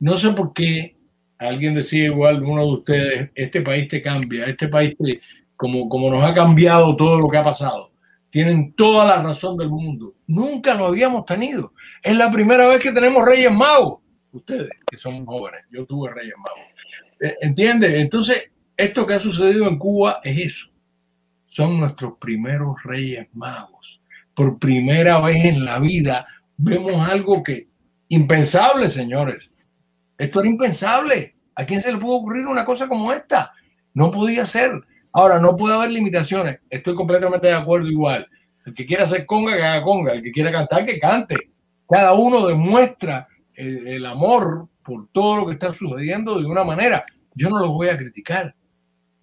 No 0.00 0.16
sé 0.16 0.32
por 0.32 0.52
qué 0.52 0.96
alguien 1.38 1.74
decía 1.74 2.06
igual, 2.06 2.42
uno 2.42 2.62
de 2.62 2.72
ustedes, 2.72 3.30
este 3.36 3.60
país 3.60 3.86
te 3.86 4.02
cambia, 4.02 4.46
este 4.46 4.66
país 4.66 4.96
te, 4.98 5.20
como, 5.56 5.88
como 5.88 6.10
nos 6.10 6.24
ha 6.24 6.34
cambiado 6.34 6.96
todo 6.96 7.20
lo 7.20 7.28
que 7.28 7.38
ha 7.38 7.44
pasado. 7.44 7.92
Tienen 8.28 8.72
toda 8.72 9.04
la 9.04 9.22
razón 9.22 9.56
del 9.56 9.68
mundo. 9.68 10.14
Nunca 10.26 10.74
lo 10.74 10.86
habíamos 10.86 11.24
tenido. 11.24 11.72
Es 12.02 12.16
la 12.16 12.32
primera 12.32 12.66
vez 12.66 12.82
que 12.82 12.90
tenemos 12.90 13.24
Reyes 13.24 13.52
Magos. 13.52 14.00
Ustedes, 14.32 14.70
que 14.90 14.96
son 14.96 15.24
jóvenes, 15.24 15.60
yo 15.70 15.84
tuve 15.86 16.10
Reyes 16.10 16.34
Magos. 16.36 16.72
Eh, 17.20 17.36
¿Entiende? 17.42 18.00
Entonces, 18.00 18.50
esto 18.76 19.06
que 19.06 19.14
ha 19.14 19.20
sucedido 19.20 19.68
en 19.68 19.78
Cuba 19.78 20.20
es 20.24 20.46
eso. 20.46 20.71
Son 21.52 21.78
nuestros 21.78 22.14
primeros 22.18 22.82
Reyes 22.82 23.28
Magos 23.34 24.00
por 24.32 24.58
primera 24.58 25.20
vez 25.20 25.44
en 25.44 25.66
la 25.66 25.78
vida 25.78 26.26
vemos 26.56 27.06
algo 27.06 27.42
que 27.42 27.68
impensable, 28.08 28.88
señores. 28.88 29.50
Esto 30.16 30.40
era 30.40 30.48
impensable. 30.48 31.36
¿A 31.54 31.66
quién 31.66 31.82
se 31.82 31.92
le 31.92 31.98
pudo 31.98 32.14
ocurrir 32.14 32.46
una 32.46 32.64
cosa 32.64 32.88
como 32.88 33.12
esta? 33.12 33.52
No 33.92 34.10
podía 34.10 34.46
ser. 34.46 34.72
Ahora, 35.12 35.40
no 35.40 35.54
puede 35.54 35.74
haber 35.74 35.90
limitaciones. 35.90 36.60
Estoy 36.70 36.94
completamente 36.94 37.48
de 37.48 37.52
acuerdo 37.52 37.86
igual. 37.88 38.26
El 38.64 38.72
que 38.72 38.86
quiera 38.86 39.04
hacer 39.04 39.26
conga, 39.26 39.54
que 39.54 39.62
haga 39.62 39.82
conga. 39.82 40.14
El 40.14 40.22
que 40.22 40.32
quiera 40.32 40.50
cantar, 40.50 40.86
que 40.86 40.98
cante. 40.98 41.36
Cada 41.86 42.14
uno 42.14 42.46
demuestra 42.46 43.28
el, 43.52 43.88
el 43.88 44.06
amor 44.06 44.70
por 44.82 45.08
todo 45.08 45.36
lo 45.36 45.44
que 45.44 45.52
está 45.52 45.74
sucediendo 45.74 46.40
de 46.40 46.46
una 46.46 46.64
manera. 46.64 47.04
Yo 47.34 47.50
no 47.50 47.58
lo 47.58 47.72
voy 47.72 47.88
a 47.88 47.96
criticar. 47.98 48.54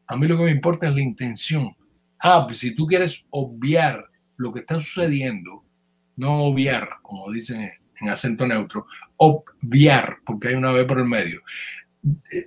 A 0.05 0.15
mí 0.15 0.27
lo 0.27 0.37
que 0.37 0.43
me 0.43 0.51
importa 0.51 0.87
es 0.87 0.93
la 0.93 1.01
intención. 1.01 1.75
Ah, 2.19 2.45
pues 2.45 2.59
si 2.59 2.75
tú 2.75 2.85
quieres 2.85 3.25
obviar 3.29 4.05
lo 4.37 4.53
que 4.53 4.61
está 4.61 4.75
sucediendo, 4.75 5.63
no 6.15 6.43
obviar, 6.43 6.89
como 7.01 7.31
dicen 7.31 7.71
en 8.01 8.09
acento 8.09 8.45
neutro, 8.45 8.85
obviar, 9.17 10.17
porque 10.25 10.49
hay 10.49 10.55
una 10.55 10.71
vez 10.71 10.85
por 10.85 10.99
el 10.99 11.05
medio. 11.05 11.41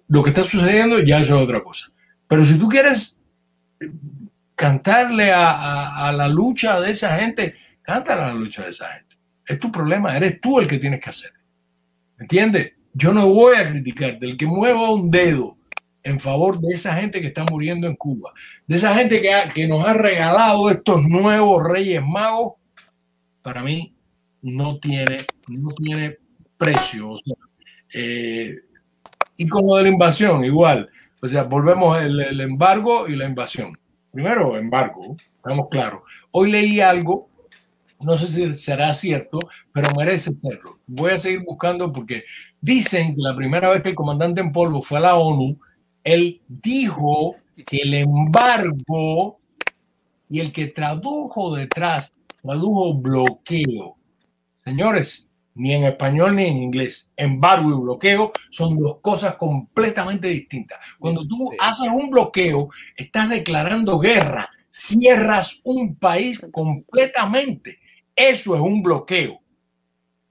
Lo 0.08 0.22
que 0.22 0.30
está 0.30 0.44
sucediendo 0.44 1.00
ya 1.00 1.20
eso 1.20 1.36
es 1.36 1.42
otra 1.42 1.62
cosa. 1.62 1.90
Pero 2.26 2.44
si 2.44 2.58
tú 2.58 2.68
quieres 2.68 3.20
cantarle 4.54 5.32
a, 5.34 6.12
la 6.16 6.28
lucha 6.28 6.80
de 6.80 6.90
esa 6.90 7.16
gente, 7.16 7.54
cántale 7.82 8.22
a 8.22 8.26
la 8.28 8.34
lucha 8.34 8.62
de 8.62 8.70
esa 8.70 8.88
gente. 8.88 9.16
Es 9.46 9.58
tu 9.58 9.72
problema, 9.72 10.16
eres 10.16 10.40
tú 10.40 10.60
el 10.60 10.66
que 10.66 10.78
tienes 10.78 11.00
que 11.00 11.10
hacer. 11.10 11.32
¿Entiendes? 12.18 12.72
Yo 12.94 13.12
no 13.12 13.28
voy 13.28 13.56
a 13.56 13.68
criticar 13.68 14.18
del 14.18 14.36
que 14.36 14.46
mueva 14.46 14.90
un 14.90 15.10
dedo 15.10 15.58
en 16.02 16.18
favor 16.18 16.60
de 16.60 16.74
esa 16.74 16.94
gente 16.94 17.20
que 17.20 17.28
está 17.28 17.44
muriendo 17.50 17.86
en 17.86 17.96
Cuba, 17.96 18.32
de 18.66 18.76
esa 18.76 18.94
gente 18.94 19.20
que, 19.20 19.30
que 19.54 19.68
nos 19.68 19.86
ha 19.86 19.94
regalado 19.94 20.70
estos 20.70 21.02
nuevos 21.02 21.62
reyes 21.64 22.02
magos, 22.04 22.54
para 23.42 23.62
mí 23.62 23.94
no 24.42 24.78
tiene, 24.78 25.18
no 25.48 25.68
tiene 25.70 26.18
precio. 26.56 27.14
Eh, 27.94 28.56
y 29.36 29.48
como 29.48 29.76
de 29.76 29.84
la 29.84 29.88
invasión, 29.88 30.44
igual. 30.44 30.88
O 31.20 31.28
sea, 31.28 31.44
volvemos 31.44 32.00
el, 32.00 32.20
el 32.20 32.40
embargo 32.40 33.08
y 33.08 33.16
la 33.16 33.26
invasión. 33.26 33.78
Primero, 34.10 34.56
embargo, 34.56 35.16
estamos 35.36 35.68
claros. 35.70 36.02
Hoy 36.32 36.50
leí 36.50 36.80
algo, 36.80 37.28
no 38.00 38.16
sé 38.16 38.26
si 38.26 38.52
será 38.54 38.92
cierto, 38.94 39.38
pero 39.72 39.88
merece 39.96 40.34
serlo. 40.34 40.80
Voy 40.86 41.12
a 41.12 41.18
seguir 41.18 41.42
buscando 41.44 41.92
porque 41.92 42.24
dicen 42.60 43.14
que 43.14 43.22
la 43.22 43.34
primera 43.34 43.70
vez 43.70 43.82
que 43.82 43.90
el 43.90 43.94
comandante 43.94 44.40
en 44.40 44.52
polvo 44.52 44.82
fue 44.82 44.98
a 44.98 45.02
la 45.02 45.14
ONU, 45.14 45.58
él 46.04 46.40
dijo 46.48 47.36
que 47.66 47.78
el 47.78 47.94
embargo 47.94 49.38
y 50.28 50.40
el 50.40 50.52
que 50.52 50.68
tradujo 50.68 51.54
detrás, 51.54 52.14
tradujo 52.42 52.94
bloqueo. 52.94 53.96
Señores, 54.64 55.30
ni 55.54 55.72
en 55.72 55.84
español 55.84 56.36
ni 56.36 56.46
en 56.46 56.62
inglés. 56.62 57.10
Embargo 57.16 57.70
y 57.70 57.80
bloqueo 57.80 58.32
son 58.50 58.78
dos 58.78 58.98
cosas 59.00 59.36
completamente 59.36 60.28
distintas. 60.28 60.78
Cuando 60.98 61.26
tú 61.26 61.42
haces 61.60 61.88
un 61.92 62.10
bloqueo, 62.10 62.68
estás 62.96 63.28
declarando 63.28 63.98
guerra, 63.98 64.48
cierras 64.70 65.60
un 65.64 65.96
país 65.96 66.40
completamente. 66.50 67.78
Eso 68.16 68.54
es 68.54 68.60
un 68.60 68.82
bloqueo. 68.82 69.40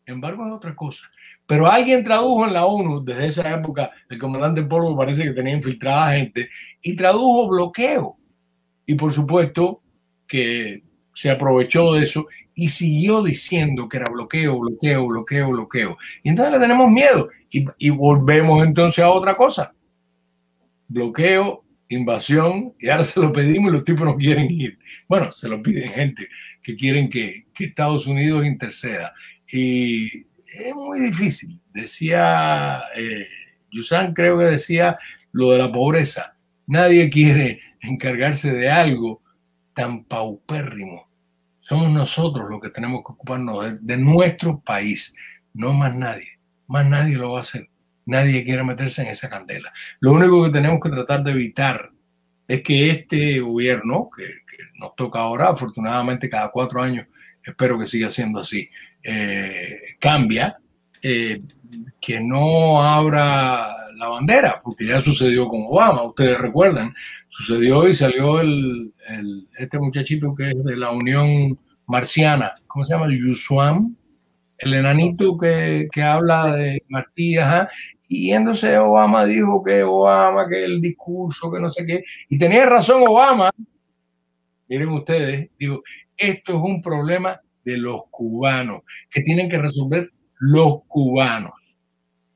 Embargo 0.06 0.46
es 0.48 0.54
otra 0.54 0.76
cosa. 0.76 1.04
Pero 1.52 1.70
alguien 1.70 2.02
tradujo 2.02 2.48
en 2.48 2.54
la 2.54 2.64
ONU, 2.64 3.04
desde 3.04 3.28
esa 3.28 3.54
época, 3.54 3.92
el 4.10 4.18
comandante 4.18 4.64
Polvo 4.64 4.96
parece 4.96 5.26
que 5.26 5.34
tenía 5.34 5.54
infiltrada 5.54 6.14
gente, 6.14 6.48
y 6.82 6.96
tradujo 6.96 7.50
bloqueo. 7.50 8.18
Y 8.86 8.96
por 8.96 9.12
supuesto 9.12 9.82
que 10.26 10.82
se 11.14 11.30
aprovechó 11.30 11.92
de 11.92 12.06
eso 12.06 12.26
y 12.56 12.70
siguió 12.70 13.22
diciendo 13.22 13.90
que 13.90 13.98
era 13.98 14.10
bloqueo, 14.10 14.60
bloqueo, 14.60 15.06
bloqueo, 15.08 15.50
bloqueo. 15.50 15.98
Y 16.24 16.30
entonces 16.30 16.54
le 16.54 16.60
tenemos 16.62 16.90
miedo 16.90 17.28
y, 17.50 17.66
y 17.80 17.90
volvemos 17.90 18.64
entonces 18.66 19.04
a 19.04 19.10
otra 19.10 19.36
cosa. 19.36 19.74
Bloqueo, 20.88 21.66
invasión, 21.90 22.76
y 22.80 22.88
ahora 22.88 23.04
se 23.04 23.20
lo 23.20 23.34
pedimos 23.34 23.72
y 23.72 23.74
los 23.74 23.84
tipos 23.84 24.06
no 24.06 24.16
quieren 24.16 24.50
ir. 24.50 24.80
Bueno, 25.06 25.34
se 25.34 25.50
lo 25.50 25.62
piden 25.62 25.90
gente 25.90 26.30
que 26.64 26.78
quieren 26.78 27.10
que, 27.10 27.48
que 27.54 27.66
Estados 27.66 28.08
Unidos 28.08 28.46
interceda. 28.46 29.14
Y 29.52 30.31
es 30.54 30.76
muy 30.76 31.00
difícil. 31.00 31.60
Decía, 31.74 32.82
eh, 32.96 33.28
Yusan 33.72 34.14
creo 34.14 34.38
que 34.38 34.46
decía 34.46 34.98
lo 35.32 35.52
de 35.52 35.60
la 35.60 35.72
pobreza. 35.72 36.36
Nadie 36.68 37.10
quiere 37.10 37.62
encargarse 37.82 38.54
de 38.54 38.70
algo 38.70 39.22
tan 39.74 40.04
paupérrimo. 40.04 41.10
Somos 41.62 41.90
nosotros 41.90 42.50
los 42.50 42.60
que 42.60 42.70
tenemos 42.70 43.02
que 43.02 43.14
ocuparnos 43.14 43.76
de, 43.82 43.98
nuestro 43.98 44.60
país, 44.60 45.16
no 45.54 45.74
más 45.74 45.96
nadie. 45.96 46.40
Más 46.68 46.86
nadie 46.86 47.16
lo 47.16 47.32
va 47.32 47.40
a 47.40 47.42
hacer. 47.42 47.70
Nadie 48.06 48.44
quiere 48.44 48.64
meterse 48.64 49.04
en 49.04 49.10
esa 49.10 49.30
candela. 49.30 49.72
Lo 50.00 50.12
único 50.12 50.44
que 50.44 50.50
tenemos 50.50 50.80
que 50.82 50.90
tratar 50.90 51.24
de 51.24 51.32
evitar 51.32 51.92
es 52.48 52.62
que 52.62 52.92
este 52.92 53.40
gobierno, 53.40 54.10
que, 54.16 54.42
nos 54.80 54.96
toca 54.96 55.20
ahora, 55.20 55.50
afortunadamente 55.50 56.30
cada 56.30 56.50
cuatro 56.50 56.82
años, 56.82 57.08
espero 57.44 57.78
que 57.78 57.86
siga 57.86 58.10
siendo 58.10 58.40
así, 58.40 58.70
eh, 59.04 59.80
cambia, 60.00 60.58
eh, 61.02 61.42
que 62.00 62.20
no 62.20 62.84
abra 62.84 63.68
la 63.96 64.08
bandera, 64.08 64.62
porque 64.64 64.86
ya 64.88 65.00
sucedió 65.00 65.48
con 65.48 65.66
Obama, 65.68 66.04
ustedes 66.04 66.38
recuerdan, 66.38 66.94
sucedió 67.30 67.88
y 67.88 67.94
salió 67.94 68.40
el, 68.40 68.92
este 69.58 69.78
muchachito 69.80 70.34
que 70.36 70.52
es 70.52 70.64
de 70.64 70.76
la 70.76 70.92
Unión 70.92 71.58
Marciana, 71.86 72.54
¿cómo 72.68 72.84
se 72.84 72.94
llama? 72.94 73.08
Yuswam, 73.10 73.96
el 74.58 74.74
enanito 74.74 75.38
que, 75.38 75.88
que 75.92 76.02
habla 76.02 76.56
de 76.56 76.84
Martí, 76.88 77.36
y 78.08 78.32
entonces 78.32 78.78
Obama 78.80 79.26
dijo 79.26 79.64
que 79.64 79.84
Obama, 79.84 80.48
que 80.50 80.66
el 80.66 80.82
discurso, 80.82 81.52
que 81.52 81.60
no 81.60 81.70
sé 81.70 81.86
qué, 81.86 82.04
y 82.30 82.38
tenía 82.38 82.66
razón 82.66 83.04
Obama, 83.08 83.50
miren 84.68 84.90
ustedes, 84.90 85.50
digo, 85.58 85.82
esto 86.18 86.54
es 86.54 86.60
un 86.60 86.82
problema 86.82 87.40
de 87.64 87.78
los 87.78 88.04
cubanos, 88.10 88.82
que 89.10 89.22
tienen 89.22 89.50
que 89.50 89.58
resolver 89.58 90.12
los 90.40 90.84
cubanos. 90.88 91.52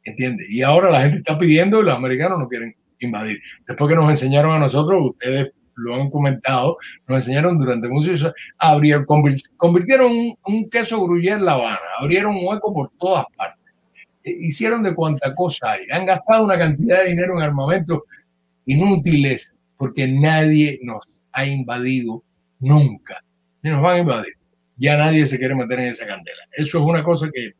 ¿Entiendes? 0.04 0.48
Y 0.50 0.62
ahora 0.62 0.92
la 0.92 1.02
gente 1.02 1.18
está 1.18 1.38
pidiendo 1.38 1.80
y 1.80 1.84
los 1.84 1.96
americanos 1.96 2.40
no 2.40 2.48
quieren 2.48 2.76
invadir. 3.00 3.42
Después 3.68 3.90
que 3.90 3.96
nos 3.96 4.10
enseñaron 4.10 4.54
a 4.54 4.60
nosotros, 4.60 5.12
ustedes 5.12 5.52
lo 5.76 5.96
han 5.96 6.10
comentado, 6.10 6.78
nos 7.08 7.18
enseñaron 7.18 7.60
durante 7.60 7.90
muchos 7.90 8.32
años, 8.60 9.06
convirtieron 9.58 10.12
un, 10.46 10.70
queso 10.70 11.04
gruyere 11.04 11.36
en 11.36 11.46
La 11.46 11.54
Habana, 11.54 11.78
abrieron 12.00 12.36
un 12.36 12.48
hueco 12.48 12.74
por 12.74 12.92
todas 12.98 13.26
partes, 13.36 13.74
e, 14.24 14.32
hicieron 14.32 14.84
de 14.84 14.96
cuanta 14.96 15.36
cosa 15.36 15.72
hay, 15.72 15.82
han 15.92 16.06
gastado 16.06 16.46
una 16.46 16.58
cantidad 16.58 17.04
de 17.04 17.10
dinero 17.10 17.36
en 17.36 17.44
armamentos 17.44 18.00
inútiles 18.66 19.56
porque 19.78 20.08
nadie 20.08 20.80
nos 20.82 21.02
ha 21.34 21.46
invadido 21.46 22.24
nunca, 22.60 23.22
ni 23.62 23.72
nos 23.72 23.82
van 23.82 23.96
a 23.96 24.00
invadir. 24.00 24.34
Ya 24.78 24.98
nadie 24.98 25.26
se 25.28 25.38
quiere 25.38 25.56
meter 25.56 25.80
en 25.80 25.88
esa 25.88 26.06
candela. 26.06 26.44
Eso 26.52 26.80
es 26.80 26.84
una 26.84 27.04
cosa 27.04 27.30
que, 27.34 27.54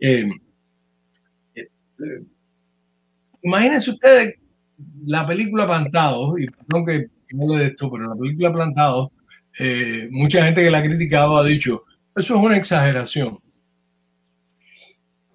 eh, 0.00 0.28
imagínense 3.42 3.90
ustedes 3.90 4.34
la 5.06 5.26
película 5.26 5.66
Plantados, 5.66 6.38
y 6.40 6.46
perdón 6.46 6.86
que, 6.86 7.10
no 7.34 7.54
de 7.54 7.66
esto, 7.66 7.90
pero 7.90 8.08
la 8.08 8.16
película 8.16 8.52
Plantados, 8.52 9.10
eh, 9.58 10.08
mucha 10.10 10.44
gente 10.44 10.62
que 10.62 10.70
la 10.70 10.78
ha 10.78 10.82
criticado 10.82 11.36
ha 11.36 11.44
dicho, 11.44 11.84
eso 12.16 12.36
es 12.36 12.44
una 12.44 12.56
exageración. 12.56 13.38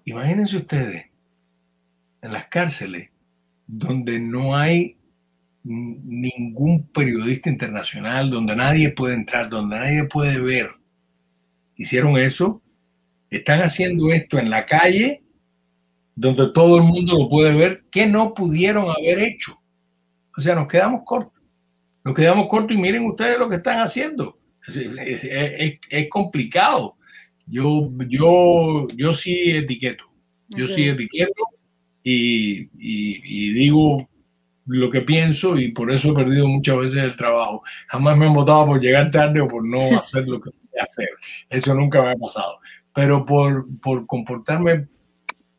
Imagínense 0.04 0.56
ustedes 0.56 1.06
en 2.22 2.32
las 2.32 2.46
cárceles 2.46 3.10
donde 3.66 4.18
no 4.18 4.56
hay 4.56 4.97
ningún 5.68 6.88
periodista 6.88 7.50
internacional, 7.50 8.30
donde 8.30 8.56
nadie 8.56 8.90
puede 8.90 9.14
entrar, 9.14 9.50
donde 9.50 9.76
nadie 9.76 10.04
puede 10.04 10.40
ver. 10.40 10.70
Hicieron 11.76 12.16
eso, 12.16 12.62
están 13.30 13.60
haciendo 13.60 14.12
esto 14.12 14.38
en 14.38 14.50
la 14.50 14.66
calle 14.66 15.22
donde 16.18 16.50
todo 16.52 16.78
el 16.78 16.82
mundo 16.82 17.16
lo 17.16 17.28
puede 17.28 17.54
ver, 17.54 17.84
que 17.92 18.06
no 18.06 18.34
pudieron 18.34 18.86
haber 18.90 19.20
hecho. 19.20 19.62
O 20.36 20.40
sea, 20.40 20.56
nos 20.56 20.66
quedamos 20.66 21.02
cortos. 21.04 21.40
Nos 22.04 22.12
quedamos 22.12 22.48
cortos 22.48 22.76
y 22.76 22.80
miren 22.80 23.06
ustedes 23.06 23.38
lo 23.38 23.48
que 23.48 23.56
están 23.56 23.78
haciendo. 23.78 24.36
Es, 24.66 26.08
complicado. 26.10 26.96
Yo, 27.46 27.92
yo, 28.08 28.88
yo 28.96 29.14
sí 29.14 29.52
etiqueto. 29.56 30.04
Yo 30.48 30.66
sí 30.66 30.88
etiqueto 30.88 31.44
y, 32.02 32.68
y, 32.76 33.52
digo 33.52 34.08
lo 34.68 34.90
que 34.90 35.00
pienso 35.00 35.58
y 35.58 35.72
por 35.72 35.90
eso 35.90 36.10
he 36.10 36.14
perdido 36.14 36.46
muchas 36.46 36.76
veces 36.76 37.02
el 37.02 37.16
trabajo. 37.16 37.62
Jamás 37.88 38.16
me 38.16 38.26
han 38.26 38.34
votado 38.34 38.66
por 38.66 38.80
llegar 38.80 39.10
tarde 39.10 39.40
o 39.40 39.48
por 39.48 39.66
no 39.66 39.80
hacer 39.98 40.28
lo 40.28 40.40
que 40.40 40.50
quería 40.50 40.82
hacer. 40.82 41.08
Eso 41.48 41.74
nunca 41.74 42.02
me 42.02 42.12
ha 42.12 42.16
pasado. 42.16 42.60
Pero 42.94 43.24
por, 43.24 43.66
por 43.80 44.06
comportarme 44.06 44.88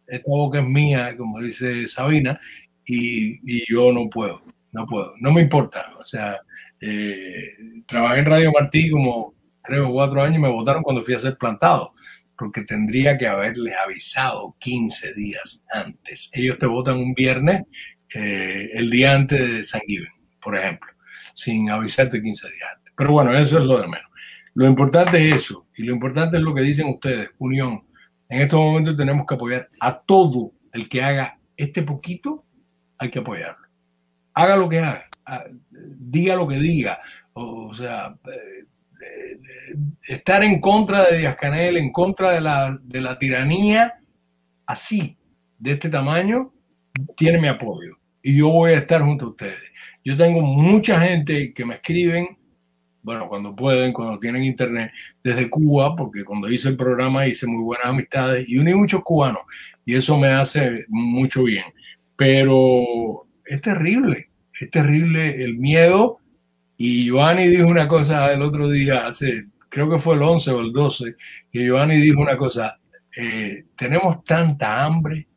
esta 0.07 0.30
boca 0.30 0.60
es 0.60 0.68
mía, 0.68 1.16
como 1.18 1.39
dice 1.39 1.88
Sabina, 1.88 2.39
y, 2.86 3.72
yo 3.72 3.91
no 3.91 4.10
puedo, 4.10 4.41
no 4.72 4.86
puedo, 4.86 5.14
no 5.20 5.32
me 5.32 5.41
importa. 5.41 5.86
O 5.99 6.03
sea, 6.03 6.38
eh, 6.82 7.55
trabajé 7.88 8.20
en 8.20 8.26
Radio 8.26 8.51
Martí 8.51 8.89
como 8.89 9.36
tres 9.64 9.82
o 9.82 9.91
cuatro 9.91 10.22
años 10.22 10.38
y 10.38 10.41
me 10.41 10.49
votaron 10.49 10.84
cuando 10.84 11.03
fui 11.03 11.14
a 11.14 11.20
ser 11.20 11.38
plantado, 11.38 11.93
porque 12.38 12.64
tendría 12.64 13.18
que 13.18 13.28
haberles 13.28 13.76
avisado 13.76 14.55
15 14.60 15.14
días 15.14 15.64
antes. 15.72 16.30
Ellos 16.34 16.57
te 16.57 16.66
votan 16.66 16.97
un 16.97 17.14
viernes, 17.14 17.64
eh, 18.14 18.70
el 18.74 18.89
día 18.89 19.16
antes 19.16 19.39
de 19.39 19.64
San 19.64 19.82
Given, 19.88 20.12
por 20.41 20.57
ejemplo, 20.57 20.91
sin 21.34 21.70
avisarte 21.70 22.22
15 22.22 22.47
días 22.47 22.70
antes. 22.76 22.93
Pero 22.95 23.12
bueno, 23.14 23.34
eso 23.34 23.57
es 23.57 23.64
lo 23.64 23.80
de 23.80 23.88
menos. 23.88 24.10
Lo 24.53 24.68
importante 24.68 25.30
es 25.30 25.36
eso, 25.36 25.68
y 25.76 25.84
lo 25.84 25.93
importante 25.93 26.38
es 26.38 26.43
lo 26.43 26.53
que 26.53 26.62
dicen 26.62 26.88
ustedes, 26.89 27.30
unión 27.38 27.84
en 28.30 28.41
estos 28.41 28.60
momentos 28.60 28.95
tenemos 28.95 29.26
que 29.28 29.34
apoyar 29.34 29.70
a 29.80 29.99
todo 29.99 30.53
el 30.72 30.88
que 30.88 31.01
haga 31.01 31.39
este 31.57 31.82
poquito, 31.82 32.45
hay 32.97 33.10
que 33.10 33.20
apoyarlo. 33.20 33.68
Haga 34.36 34.55
lo 34.55 34.70
que 34.70 34.80
haga, 34.80 35.10
diga 35.97 36.36
lo 36.36 36.47
que 36.47 36.57
diga. 36.57 36.99
O, 37.34 37.74
sea, 37.74 38.16
eh, 38.26 38.66
eh, 39.01 39.76
estar 40.07 40.43
en 40.43 40.62
contra 40.62 41.05
de 41.05 41.18
Díaz 41.18 41.36
Canel, 41.38 41.78
en 41.78 41.91
contra 41.91 42.32
de 42.32 42.41
la, 42.41 42.78
de 42.84 43.01
la 43.01 43.18
tiranía, 43.18 43.99
así, 44.68 45.18
de 45.57 45.72
este 45.72 45.89
tamaño, 45.89 46.53
tiene 47.18 47.41
mi 47.41 47.47
apoyo. 47.47 47.97
Y 48.22 48.38
yo 48.38 48.49
voy 48.49 48.72
a 48.72 48.80
estar 48.80 49.01
junto 49.01 49.26
a 49.26 49.30
ustedes. 49.30 49.72
Yo 50.03 50.17
tengo 50.17 50.41
mucha 50.41 50.99
gente 50.99 51.53
que 51.53 51.65
me 51.65 51.76
escriben 51.76 52.39
bueno, 53.01 53.28
cuando 53.30 53.55
pueden, 53.55 53.93
cuando 53.93 54.20
tienen 54.20 54.43
internet, 54.43 54.91
desde 55.24 55.49
Cuba, 55.49 55.95
porque 55.95 56.24
cuando 56.24 56.49
hice 56.49 56.70
el 56.70 56.78
programa 56.78 57.28
hice 57.28 57.47
muy 57.47 57.63
buenas 57.63 57.88
amistades 57.88 58.47
y 58.47 58.59
uní 58.59 58.74
muchos 58.74 59.01
cubanos 59.03 59.41
y 59.86 59.95
eso 59.95 60.17
me 60.17 60.28
hace 60.28 60.86
mucho 60.89 61.43
bien. 61.43 61.65
Pero 62.15 63.26
es 63.45 63.61
terrible, 63.61 64.30
es 64.59 64.70
terrible 64.70 65.43
el 65.43 65.57
miedo. 65.57 66.20
Y 66.78 67.05
Giovanni 67.05 67.47
dijo 67.47 67.67
una 67.67 67.88
cosa 67.88 68.32
el 68.34 68.41
otro 68.41 68.70
día, 68.70 69.07
hace, 69.07 69.47
creo 69.70 69.89
que 69.89 69.99
fue 69.99 70.15
el 70.15 70.22
11 70.22 70.51
o 70.51 70.59
el 70.59 70.72
12, 70.72 71.15
que 71.51 71.65
Giovanni 71.65 71.95
dijo 71.95 72.22
una 72.22 72.38
cosa, 72.38 72.80
eh, 73.17 73.65
tenemos 73.76 74.24
tanta 74.24 74.84
hambre 74.84 75.29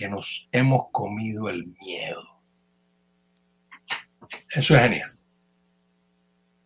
que 0.00 0.08
nos 0.08 0.48
hemos 0.50 0.84
comido 0.92 1.50
el 1.50 1.66
miedo. 1.66 2.22
Eso 4.50 4.74
es 4.74 4.80
genial. 4.80 5.12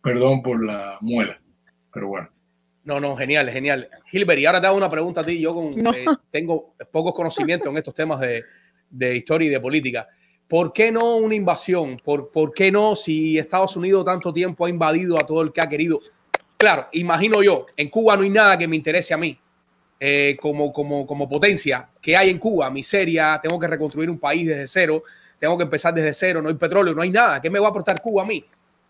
Perdón 0.01 0.41
por 0.41 0.65
la 0.65 0.97
muela, 1.01 1.41
pero 1.93 2.07
bueno. 2.07 2.29
No, 2.85 3.01
no, 3.01 3.13
genial, 3.17 3.51
genial. 3.51 3.89
Gilbert, 4.09 4.39
y 4.39 4.45
ahora 4.45 4.61
te 4.61 4.67
hago 4.67 4.77
una 4.77 4.89
pregunta 4.89 5.19
a 5.19 5.25
ti. 5.25 5.37
Yo 5.37 5.53
con, 5.53 5.67
eh, 5.93 6.05
tengo 6.31 6.75
pocos 6.89 7.13
conocimientos 7.13 7.69
en 7.69 7.75
estos 7.75 7.93
temas 7.93 8.21
de, 8.21 8.45
de, 8.89 9.17
historia 9.17 9.47
y 9.47 9.51
de 9.51 9.59
política. 9.59 10.07
¿Por 10.47 10.71
qué 10.71 10.89
no 10.89 11.17
una 11.17 11.35
invasión? 11.35 11.99
¿Por, 12.01 12.31
¿Por 12.31 12.53
qué 12.53 12.71
no 12.71 12.95
si 12.95 13.37
Estados 13.37 13.75
Unidos 13.75 14.05
tanto 14.05 14.31
tiempo 14.31 14.65
ha 14.65 14.69
invadido 14.69 15.19
a 15.19 15.25
todo 15.25 15.41
el 15.41 15.51
que 15.51 15.59
ha 15.59 15.67
querido? 15.67 15.99
Claro, 16.55 16.87
imagino 16.93 17.43
yo, 17.43 17.65
en 17.75 17.89
Cuba 17.89 18.15
no 18.15 18.23
hay 18.23 18.29
nada 18.29 18.57
que 18.57 18.67
me 18.67 18.77
interese 18.77 19.13
a 19.13 19.17
mí. 19.17 19.37
Eh, 20.07 20.37
como, 20.39 20.71
como, 20.71 21.03
como 21.03 21.27
potencia 21.27 21.89
que 21.99 22.15
hay 22.15 22.29
en 22.29 22.37
Cuba, 22.37 22.69
miseria, 22.69 23.39
tengo 23.41 23.57
que 23.57 23.65
reconstruir 23.65 24.07
un 24.07 24.19
país 24.19 24.47
desde 24.47 24.67
cero, 24.67 25.01
tengo 25.39 25.57
que 25.57 25.63
empezar 25.63 25.95
desde 25.95 26.13
cero, 26.13 26.43
no 26.43 26.49
hay 26.49 26.53
petróleo, 26.53 26.93
no 26.93 27.01
hay 27.01 27.09
nada, 27.09 27.41
¿qué 27.41 27.49
me 27.49 27.57
va 27.57 27.65
a 27.65 27.69
aportar 27.71 27.99
Cuba 27.99 28.21
a 28.21 28.25
mí? 28.25 28.45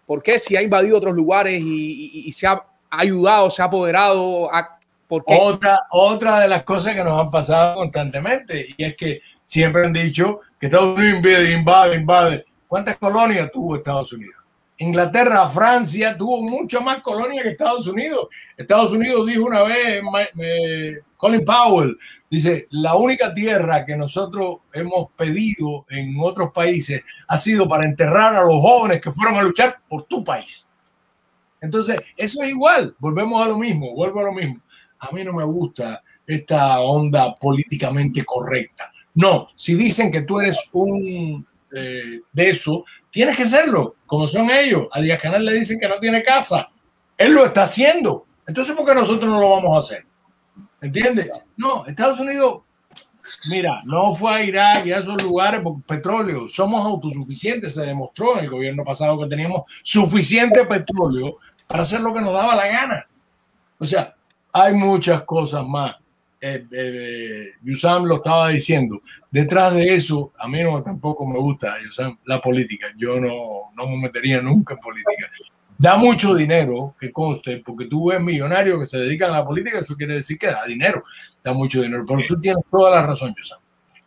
¿Por 0.05 0.21
qué 0.21 0.37
si 0.37 0.57
ha 0.57 0.61
invadido 0.61 0.97
otros 0.97 1.15
lugares 1.15 1.61
y, 1.63 2.29
se 2.33 2.47
ha 2.47 2.61
ayudado, 2.89 3.49
se 3.49 3.61
ha 3.61 3.65
apoderado? 3.65 4.49
Otra, 5.07 5.83
otra 5.91 6.41
de 6.41 6.49
las 6.49 6.63
cosas 6.63 6.93
que 6.93 7.03
nos 7.05 7.17
han 7.17 7.31
pasado 7.31 7.75
constantemente 7.75 8.75
y 8.77 8.83
es 8.83 8.97
que 8.97 9.21
siempre 9.41 9.85
han 9.85 9.93
dicho 9.93 10.41
que 10.59 10.65
Estados 10.65 10.97
Unidos 10.97 11.21
invade, 11.21 11.53
invade, 11.53 11.95
invade. 11.95 12.45
¿Cuántas 12.67 12.97
colonias 12.97 13.49
tuvo 13.53 13.77
Estados 13.77 14.11
Unidos? 14.11 14.44
Inglaterra, 14.77 15.49
Francia 15.49 16.17
tuvo 16.17 16.41
mucho 16.41 16.81
más 16.81 17.01
colonias 17.01 17.43
que 17.43 17.51
Estados 17.51 17.87
Unidos. 17.87 18.27
Estados 18.57 18.91
Unidos 18.91 19.25
dijo 19.25 19.45
una 19.45 19.63
vez, 19.63 20.01
Colin 21.15 21.45
Powell, 21.45 21.97
dice, 22.29 22.67
la 22.71 22.95
única 22.95 23.33
tierra 23.33 23.85
que 23.85 23.95
nosotros 23.95 24.57
hemos 24.73 25.11
pedido 25.11 25.85
en 25.89 26.15
otros 26.19 26.51
países 26.51 27.03
ha 27.27 27.37
sido 27.37 27.67
para 27.69 27.85
enterrar 27.85 28.35
a 28.35 28.43
los 28.43 28.61
jóvenes 28.61 29.01
que 29.01 29.11
fueron 29.11 29.37
a 29.37 29.43
luchar 29.43 29.75
por 29.87 30.03
tu 30.03 30.23
país. 30.23 30.67
Entonces, 31.61 31.99
eso 32.17 32.43
es 32.43 32.49
igual, 32.49 32.95
volvemos 32.99 33.41
a 33.41 33.47
lo 33.47 33.57
mismo, 33.57 33.95
vuelvo 33.95 34.19
a 34.19 34.23
lo 34.23 34.33
mismo. 34.33 34.61
A 34.99 35.11
mí 35.11 35.23
no 35.23 35.33
me 35.33 35.45
gusta 35.45 36.03
esta 36.27 36.79
onda 36.81 37.33
políticamente 37.35 38.25
correcta. 38.25 38.91
No, 39.13 39.47
si 39.55 39.75
dicen 39.75 40.11
que 40.11 40.21
tú 40.23 40.41
eres 40.41 40.59
un 40.73 41.47
eh, 41.73 42.21
de 42.31 42.49
eso, 42.49 42.83
tienes 43.15 43.37
que 43.37 43.45
serlo, 43.45 43.95
como 44.05 44.27
son 44.27 44.51
ellos. 44.51 44.87
A 44.91 44.99
Díaz 44.99 45.21
Canal 45.21 45.45
le 45.45 45.53
dicen 45.53 45.79
que 45.79 45.87
no 45.87 46.01
tiene 46.01 46.21
casa. 46.21 46.69
Él 47.17 47.31
lo 47.31 47.45
está 47.45 47.63
haciendo. 47.63 48.25
Entonces, 48.45 48.75
¿por 48.75 48.85
qué 48.85 48.93
nosotros 48.93 49.31
no 49.31 49.39
lo 49.39 49.51
vamos 49.51 49.73
a 49.73 49.79
hacer? 49.79 50.05
¿Entiendes? 50.81 51.29
No, 51.55 51.85
Estados 51.85 52.19
Unidos, 52.19 52.63
mira, 53.49 53.81
no 53.85 54.13
fue 54.13 54.33
a 54.33 54.43
Irak 54.43 54.85
y 54.85 54.91
a 54.91 54.99
esos 54.99 55.23
lugares 55.23 55.61
por 55.61 55.81
petróleo. 55.83 56.49
Somos 56.49 56.83
autosuficientes. 56.83 57.75
Se 57.75 57.85
demostró 57.85 58.37
en 58.37 58.43
el 58.43 58.51
gobierno 58.51 58.83
pasado 58.83 59.17
que 59.17 59.27
teníamos 59.27 59.61
suficiente 59.81 60.65
petróleo 60.65 61.37
para 61.67 61.83
hacer 61.83 62.01
lo 62.01 62.13
que 62.13 62.19
nos 62.19 62.33
daba 62.33 62.53
la 62.53 62.67
gana. 62.67 63.07
O 63.79 63.85
sea, 63.85 64.13
hay 64.51 64.73
muchas 64.73 65.21
cosas 65.21 65.65
más 65.65 65.95
eh, 66.41 66.67
eh, 66.71 67.51
Yusam 67.63 68.05
lo 68.05 68.17
estaba 68.17 68.49
diciendo. 68.49 69.01
Detrás 69.31 69.73
de 69.73 69.95
eso, 69.95 70.33
a 70.37 70.47
mí 70.47 70.61
no 70.61 70.83
tampoco 70.83 71.25
me 71.25 71.39
gusta 71.39 71.75
Yusam, 71.83 72.17
la 72.25 72.41
política. 72.41 72.87
Yo 72.97 73.19
no, 73.19 73.71
no 73.75 73.87
me 73.87 73.97
metería 73.97 74.41
nunca 74.41 74.73
en 74.75 74.79
política. 74.79 75.27
Da 75.77 75.97
mucho 75.97 76.35
dinero, 76.35 76.95
que 76.99 77.11
conste, 77.11 77.57
porque 77.65 77.85
tú 77.85 78.09
ves 78.09 78.21
millonarios 78.21 78.79
que 78.79 78.85
se 78.85 78.97
dedican 78.97 79.31
a 79.31 79.39
la 79.39 79.45
política, 79.45 79.79
eso 79.79 79.95
quiere 79.95 80.15
decir 80.15 80.37
que 80.37 80.47
da 80.47 80.63
dinero, 80.65 81.03
da 81.43 81.53
mucho 81.53 81.81
dinero. 81.81 82.05
Pero 82.07 82.21
tú 82.27 82.39
tienes 82.39 82.63
toda 82.71 82.91
la 82.91 83.05
razón, 83.05 83.33
Yusam. 83.35 83.59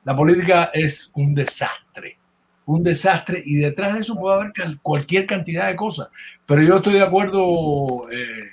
La 0.05 0.17
política 0.17 0.71
es 0.73 1.11
un 1.15 1.35
desastre, 1.35 2.19
un 2.65 2.83
desastre, 2.83 3.43
y 3.45 3.57
detrás 3.57 3.95
de 3.95 4.01
eso 4.01 4.15
puede 4.17 4.37
haber 4.37 4.53
cualquier 4.81 5.27
cantidad 5.27 5.67
de 5.67 5.77
cosas. 5.77 6.09
Pero 6.47 6.63
yo 6.63 6.77
estoy 6.77 6.95
de 6.95 7.03
acuerdo, 7.03 8.11
eh, 8.11 8.49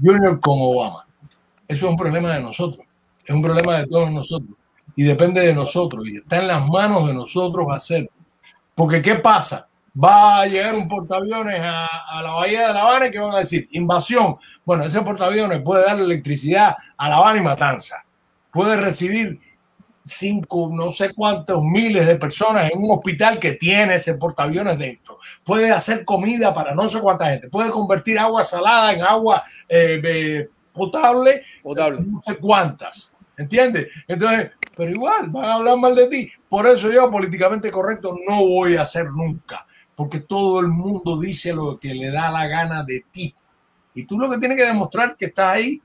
Junior, 0.00 0.38
con 0.40 0.58
Obama 0.60 1.05
eso 1.68 1.86
es 1.86 1.90
un 1.90 1.96
problema 1.96 2.34
de 2.34 2.42
nosotros, 2.42 2.86
es 3.24 3.34
un 3.34 3.42
problema 3.42 3.78
de 3.78 3.86
todos 3.86 4.10
nosotros 4.10 4.56
y 4.94 5.02
depende 5.02 5.40
de 5.42 5.54
nosotros 5.54 6.06
y 6.08 6.16
está 6.16 6.38
en 6.38 6.48
las 6.48 6.66
manos 6.66 7.06
de 7.06 7.14
nosotros 7.14 7.66
hacerlo. 7.70 8.08
Porque 8.74 9.02
¿qué 9.02 9.16
pasa? 9.16 9.68
Va 10.02 10.40
a 10.40 10.46
llegar 10.46 10.74
un 10.74 10.88
portaaviones 10.88 11.60
a, 11.62 12.22
la 12.22 12.32
bahía 12.32 12.68
de 12.68 12.74
La 12.74 12.82
Habana 12.82 13.06
y 13.06 13.10
que 13.10 13.18
van 13.18 13.34
a 13.34 13.38
decir 13.38 13.66
invasión. 13.72 14.36
Bueno, 14.64 14.84
ese 14.84 15.00
portaaviones 15.02 15.62
puede 15.62 15.84
dar 15.84 15.98
electricidad 15.98 16.76
a 16.96 17.08
La 17.08 17.16
Habana 17.16 17.38
y 17.38 17.42
Matanza. 17.42 18.04
Puede 18.50 18.76
recibir 18.76 19.40
cinco, 20.04 20.70
no 20.72 20.92
sé 20.92 21.12
cuántos 21.14 21.62
miles 21.62 22.06
de 22.06 22.16
personas 22.16 22.70
en 22.70 22.78
un 22.78 22.92
hospital 22.92 23.38
que 23.38 23.52
tiene 23.52 23.96
ese 23.96 24.14
portaaviones 24.14 24.78
dentro. 24.78 25.18
Puede 25.42 25.70
hacer 25.70 26.04
comida 26.04 26.54
para 26.54 26.74
no 26.74 26.86
sé 26.88 27.00
cuánta 27.00 27.30
gente. 27.30 27.48
Puede 27.48 27.70
convertir 27.70 28.18
agua 28.18 28.44
salada 28.44 28.92
en 28.92 29.02
agua 29.02 29.42
eh, 29.68 30.48
potable, 30.76 31.42
potable. 31.62 32.00
no 32.06 32.22
sé 32.22 32.36
cuántas. 32.36 33.16
¿Entiendes? 33.36 33.88
Entonces, 34.08 34.50
pero 34.76 34.90
igual, 34.90 35.28
van 35.30 35.44
a 35.44 35.54
hablar 35.54 35.76
mal 35.76 35.94
de 35.94 36.08
ti. 36.08 36.30
Por 36.48 36.66
eso 36.66 36.90
yo, 36.90 37.10
políticamente 37.10 37.70
correcto, 37.70 38.16
no 38.28 38.46
voy 38.46 38.76
a 38.76 38.82
hacer 38.82 39.10
nunca. 39.10 39.66
Porque 39.94 40.20
todo 40.20 40.60
el 40.60 40.68
mundo 40.68 41.18
dice 41.18 41.54
lo 41.54 41.78
que 41.78 41.94
le 41.94 42.10
da 42.10 42.30
la 42.30 42.46
gana 42.46 42.82
de 42.82 43.04
ti. 43.10 43.34
Y 43.94 44.04
tú 44.04 44.18
lo 44.18 44.30
que 44.30 44.38
tienes 44.38 44.58
que 44.58 44.66
demostrar 44.66 45.16
que 45.16 45.26
estás 45.26 45.54
ahí 45.54 45.80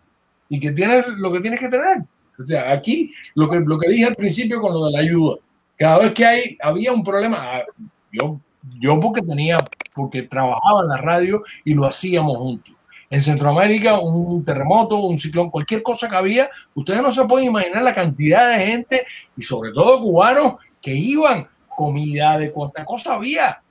y 0.50 0.60
que 0.60 0.72
tienes 0.72 1.06
lo 1.18 1.32
que 1.32 1.40
tienes 1.40 1.60
que 1.60 1.70
tener. 1.70 2.04
O 2.38 2.44
sea, 2.44 2.72
aquí 2.72 3.10
lo 3.36 3.50
que, 3.50 3.60
lo 3.60 3.78
que 3.78 3.90
dije 3.90 4.06
al 4.06 4.16
principio 4.16 4.62
con 4.62 4.74
lo 4.74 4.86
de 4.86 4.92
la 4.92 5.00
ayuda. 5.00 5.38
Cada 5.78 6.00
vez 6.00 6.14
que 6.14 6.26
hay, 6.26 6.58
había 6.62 6.92
un 6.92 7.04
problema, 7.04 7.56
ah, 7.56 7.64
yo, 8.12 8.40
yo 8.80 9.00
porque 9.00 9.22
tenía, 9.22 9.58
porque 9.94 10.24
trabajaba 10.24 10.82
en 10.82 10.88
la 10.90 10.98
radio 10.98 11.44
y 11.64 11.74
lo 11.74 11.86
hacíamos 11.86 12.38
juntos 12.38 12.81
en 13.12 13.22
Centroamérica 13.22 14.00
un 14.00 14.44
terremoto, 14.46 14.96
un 14.96 15.20
ciclón, 15.20 15.52
cualquier 15.52 15.84
cosa 15.84 16.10
que 16.10 16.16
había, 16.16 16.50
ustedes 16.74 17.02
no 17.02 17.12
se 17.12 17.26
pueden 17.26 17.50
imaginar 17.50 17.84
la 17.84 17.94
cantidad 17.94 18.50
de 18.50 18.66
gente 18.66 19.06
y 19.36 19.42
sobre 19.42 19.74
todo 19.74 20.00
cubanos 20.00 20.56
que 20.82 20.96
iban, 20.96 21.46
comida 21.76 22.38
de 22.38 22.52
cuánta 22.54 22.86
cosa 22.86 23.16
había. 23.16 23.62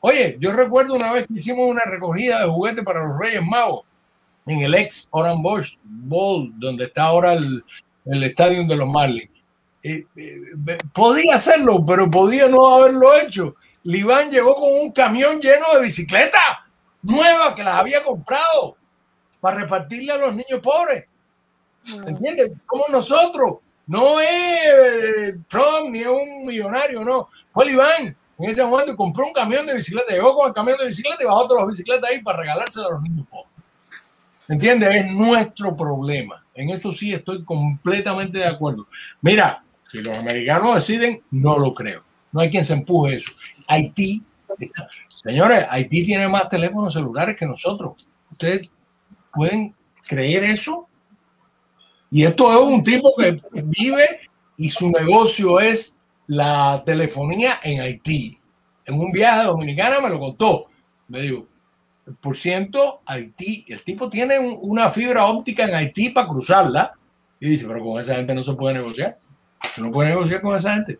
Oye, 0.00 0.38
yo 0.40 0.50
recuerdo 0.52 0.94
una 0.94 1.12
vez 1.12 1.26
que 1.26 1.34
hicimos 1.34 1.68
una 1.68 1.84
recogida 1.84 2.40
de 2.40 2.46
juguetes 2.46 2.82
para 2.84 3.06
los 3.06 3.18
Reyes 3.18 3.42
Magos 3.44 3.82
en 4.46 4.60
el 4.60 4.74
ex 4.74 5.08
Oran 5.10 5.42
Bosch 5.42 5.76
Bowl, 5.84 6.50
donde 6.56 6.84
está 6.84 7.04
ahora 7.04 7.34
el, 7.34 7.62
estadio 8.06 8.66
de 8.66 8.76
los 8.76 8.88
Marlins. 8.88 9.30
Eh, 9.82 10.06
eh, 10.16 10.78
podía 10.94 11.34
hacerlo, 11.34 11.84
pero 11.84 12.10
podía 12.10 12.48
no 12.48 12.66
haberlo 12.74 13.14
hecho. 13.14 13.56
Libán 13.82 14.30
llegó 14.30 14.54
con 14.54 14.70
un 14.80 14.90
camión 14.90 15.38
lleno 15.38 15.66
de 15.74 15.82
bicicletas 15.82 16.42
nuevas 17.02 17.52
que 17.54 17.62
las 17.62 17.74
había 17.74 18.02
comprado 18.02 18.76
para 19.46 19.60
repartirle 19.60 20.10
a 20.10 20.16
los 20.16 20.32
niños 20.32 20.60
pobres. 20.60 21.04
¿Entiendes? 22.04 22.50
Como 22.66 22.86
nosotros. 22.90 23.58
No 23.86 24.18
es 24.20 24.28
eh, 24.28 25.36
Trump 25.46 25.90
ni 25.92 26.00
es 26.00 26.08
un 26.08 26.44
millonario, 26.44 27.04
no. 27.04 27.28
Fue 27.52 27.66
el 27.66 27.70
Iván 27.70 28.16
en 28.38 28.50
ese 28.50 28.64
momento 28.64 28.96
compró 28.96 29.24
un 29.24 29.32
camión 29.32 29.64
de 29.66 29.74
bicicleta. 29.74 30.12
Llegó 30.12 30.34
con 30.34 30.48
el 30.48 30.52
camión 30.52 30.76
de 30.78 30.88
bicicleta 30.88 31.22
y 31.22 31.26
bajó 31.26 31.46
todas 31.46 31.62
las 31.62 31.70
bicicletas 31.70 32.10
ahí 32.10 32.22
para 32.22 32.40
regalárselo 32.40 32.88
a 32.88 32.90
los 32.94 33.02
niños 33.02 33.24
pobres. 33.30 33.52
¿Entiendes? 34.48 34.88
Es 34.96 35.12
nuestro 35.12 35.76
problema. 35.76 36.44
En 36.52 36.70
eso 36.70 36.90
sí 36.90 37.14
estoy 37.14 37.44
completamente 37.44 38.38
de 38.38 38.46
acuerdo. 38.46 38.88
Mira, 39.20 39.62
si 39.88 40.02
los 40.02 40.18
americanos 40.18 40.74
deciden, 40.74 41.22
no 41.30 41.56
lo 41.56 41.72
creo. 41.72 42.02
No 42.32 42.40
hay 42.40 42.50
quien 42.50 42.64
se 42.64 42.72
empuje 42.72 43.14
eso. 43.14 43.30
Haití, 43.68 44.24
señores, 45.14 45.64
Haití 45.70 46.04
tiene 46.04 46.26
más 46.26 46.48
teléfonos 46.48 46.92
celulares 46.92 47.36
que 47.36 47.46
nosotros. 47.46 47.94
Ustedes 48.32 48.70
pueden 49.36 49.74
creer 50.06 50.44
eso? 50.44 50.88
Y 52.10 52.24
esto 52.24 52.50
es 52.50 52.74
un 52.74 52.82
tipo 52.82 53.14
que 53.16 53.40
vive 53.62 54.20
y 54.56 54.70
su 54.70 54.90
negocio 54.90 55.60
es 55.60 55.98
la 56.26 56.82
telefonía 56.84 57.60
en 57.62 57.80
Haití. 57.80 58.38
En 58.84 58.98
un 58.98 59.10
viaje 59.10 59.40
a 59.40 59.44
Dominicana 59.44 60.00
me 60.00 60.08
lo 60.08 60.18
contó. 60.18 60.66
Me 61.08 61.20
dijo, 61.20 61.46
por 62.20 62.36
ciento, 62.36 63.02
Haití, 63.04 63.64
el 63.68 63.82
tipo 63.82 64.08
tiene 64.08 64.38
una 64.38 64.90
fibra 64.90 65.26
óptica 65.26 65.64
en 65.64 65.74
Haití 65.74 66.10
para 66.10 66.28
cruzarla. 66.28 66.92
Y 67.40 67.48
dice, 67.50 67.66
pero 67.66 67.84
con 67.84 68.00
esa 68.00 68.14
gente 68.14 68.34
no 68.34 68.42
se 68.42 68.54
puede 68.54 68.74
negociar. 68.74 69.18
no 69.78 69.90
puede 69.90 70.10
negociar 70.10 70.40
con 70.40 70.56
esa 70.56 70.74
gente. 70.74 70.98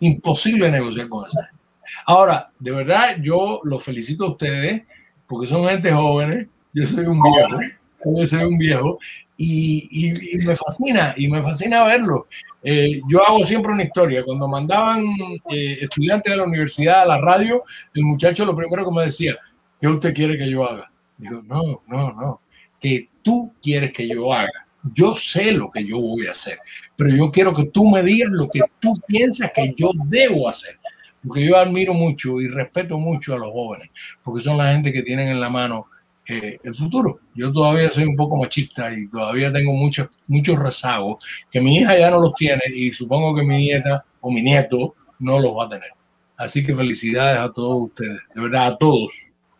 Imposible 0.00 0.70
negociar 0.70 1.08
con 1.08 1.26
esa 1.26 1.44
gente. 1.44 1.62
Ahora, 2.04 2.50
de 2.58 2.70
verdad, 2.72 3.16
yo 3.22 3.60
los 3.62 3.82
felicito 3.82 4.24
a 4.24 4.30
ustedes 4.30 4.82
porque 5.26 5.46
son 5.46 5.66
gente 5.66 5.92
jóvenes 5.92 6.48
yo 6.76 6.86
soy 6.86 7.06
un 7.06 7.22
viejo, 7.22 7.60
yo 8.04 8.26
soy 8.26 8.44
un 8.44 8.58
viejo 8.58 8.98
y, 9.38 10.12
me 10.44 10.54
fascina, 10.54 11.14
y 11.16 11.26
me 11.26 11.42
fascina 11.42 11.84
verlo. 11.84 12.26
Eh, 12.62 13.00
yo 13.08 13.26
hago 13.26 13.42
siempre 13.44 13.72
una 13.72 13.84
historia. 13.84 14.22
Cuando 14.22 14.46
mandaban 14.46 15.02
eh, 15.50 15.78
estudiantes 15.80 16.30
de 16.30 16.36
la 16.36 16.44
universidad 16.44 17.02
a 17.02 17.06
la 17.06 17.18
radio, 17.18 17.64
el 17.94 18.04
muchacho 18.04 18.44
lo 18.44 18.54
primero 18.54 18.84
que 18.84 18.94
me 18.94 19.04
decía, 19.06 19.36
¿qué 19.80 19.88
usted 19.88 20.12
quiere 20.12 20.36
que 20.36 20.50
yo 20.50 20.68
haga? 20.68 20.90
Digo, 21.16 21.42
no, 21.46 21.82
no, 21.86 22.12
no, 22.12 22.40
que 22.78 23.08
tú 23.22 23.54
quieres 23.62 23.92
que 23.94 24.06
yo 24.06 24.30
haga. 24.30 24.66
Yo 24.92 25.16
sé 25.16 25.52
lo 25.52 25.70
que 25.70 25.82
yo 25.82 25.98
voy 25.98 26.26
a 26.26 26.32
hacer, 26.32 26.58
pero 26.94 27.08
yo 27.10 27.30
quiero 27.30 27.54
que 27.54 27.64
tú 27.64 27.88
me 27.88 28.02
digas 28.02 28.30
lo 28.30 28.50
que 28.50 28.60
tú 28.78 28.94
piensas 29.06 29.50
que 29.54 29.74
yo 29.74 29.92
debo 30.04 30.46
hacer. 30.46 30.78
Porque 31.26 31.44
yo 31.44 31.56
admiro 31.56 31.94
mucho 31.94 32.38
y 32.40 32.48
respeto 32.48 32.98
mucho 32.98 33.34
a 33.34 33.38
los 33.38 33.50
jóvenes, 33.50 33.88
porque 34.22 34.42
son 34.42 34.58
la 34.58 34.72
gente 34.72 34.92
que 34.92 35.02
tienen 35.02 35.28
en 35.28 35.40
la 35.40 35.48
mano 35.48 35.86
el 36.26 36.74
futuro. 36.74 37.20
Yo 37.34 37.52
todavía 37.52 37.92
soy 37.92 38.04
un 38.04 38.16
poco 38.16 38.36
machista 38.36 38.92
y 38.92 39.08
todavía 39.08 39.52
tengo 39.52 39.72
muchos 39.72 40.08
muchos 40.26 40.58
rezagos 40.58 41.24
que 41.50 41.60
mi 41.60 41.78
hija 41.78 41.98
ya 41.98 42.10
no 42.10 42.20
los 42.20 42.34
tiene 42.34 42.62
y 42.74 42.92
supongo 42.92 43.34
que 43.34 43.42
mi 43.42 43.58
nieta 43.58 44.04
o 44.20 44.30
mi 44.30 44.42
nieto 44.42 44.94
no 45.18 45.38
los 45.38 45.52
va 45.52 45.64
a 45.64 45.68
tener. 45.68 45.90
Así 46.36 46.64
que 46.64 46.74
felicidades 46.74 47.38
a 47.38 47.50
todos 47.52 47.88
ustedes, 47.88 48.18
de 48.34 48.42
verdad 48.42 48.66
a 48.66 48.76
todos 48.76 49.12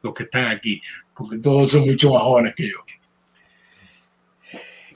los 0.03 0.13
que 0.13 0.25
están 0.25 0.47
aquí, 0.47 0.81
porque 1.17 1.39
todos 1.39 1.71
son 1.71 1.87
mucho 1.87 2.13
más 2.13 2.23
jóvenes 2.23 2.55
que 2.55 2.65
yo. 2.69 2.77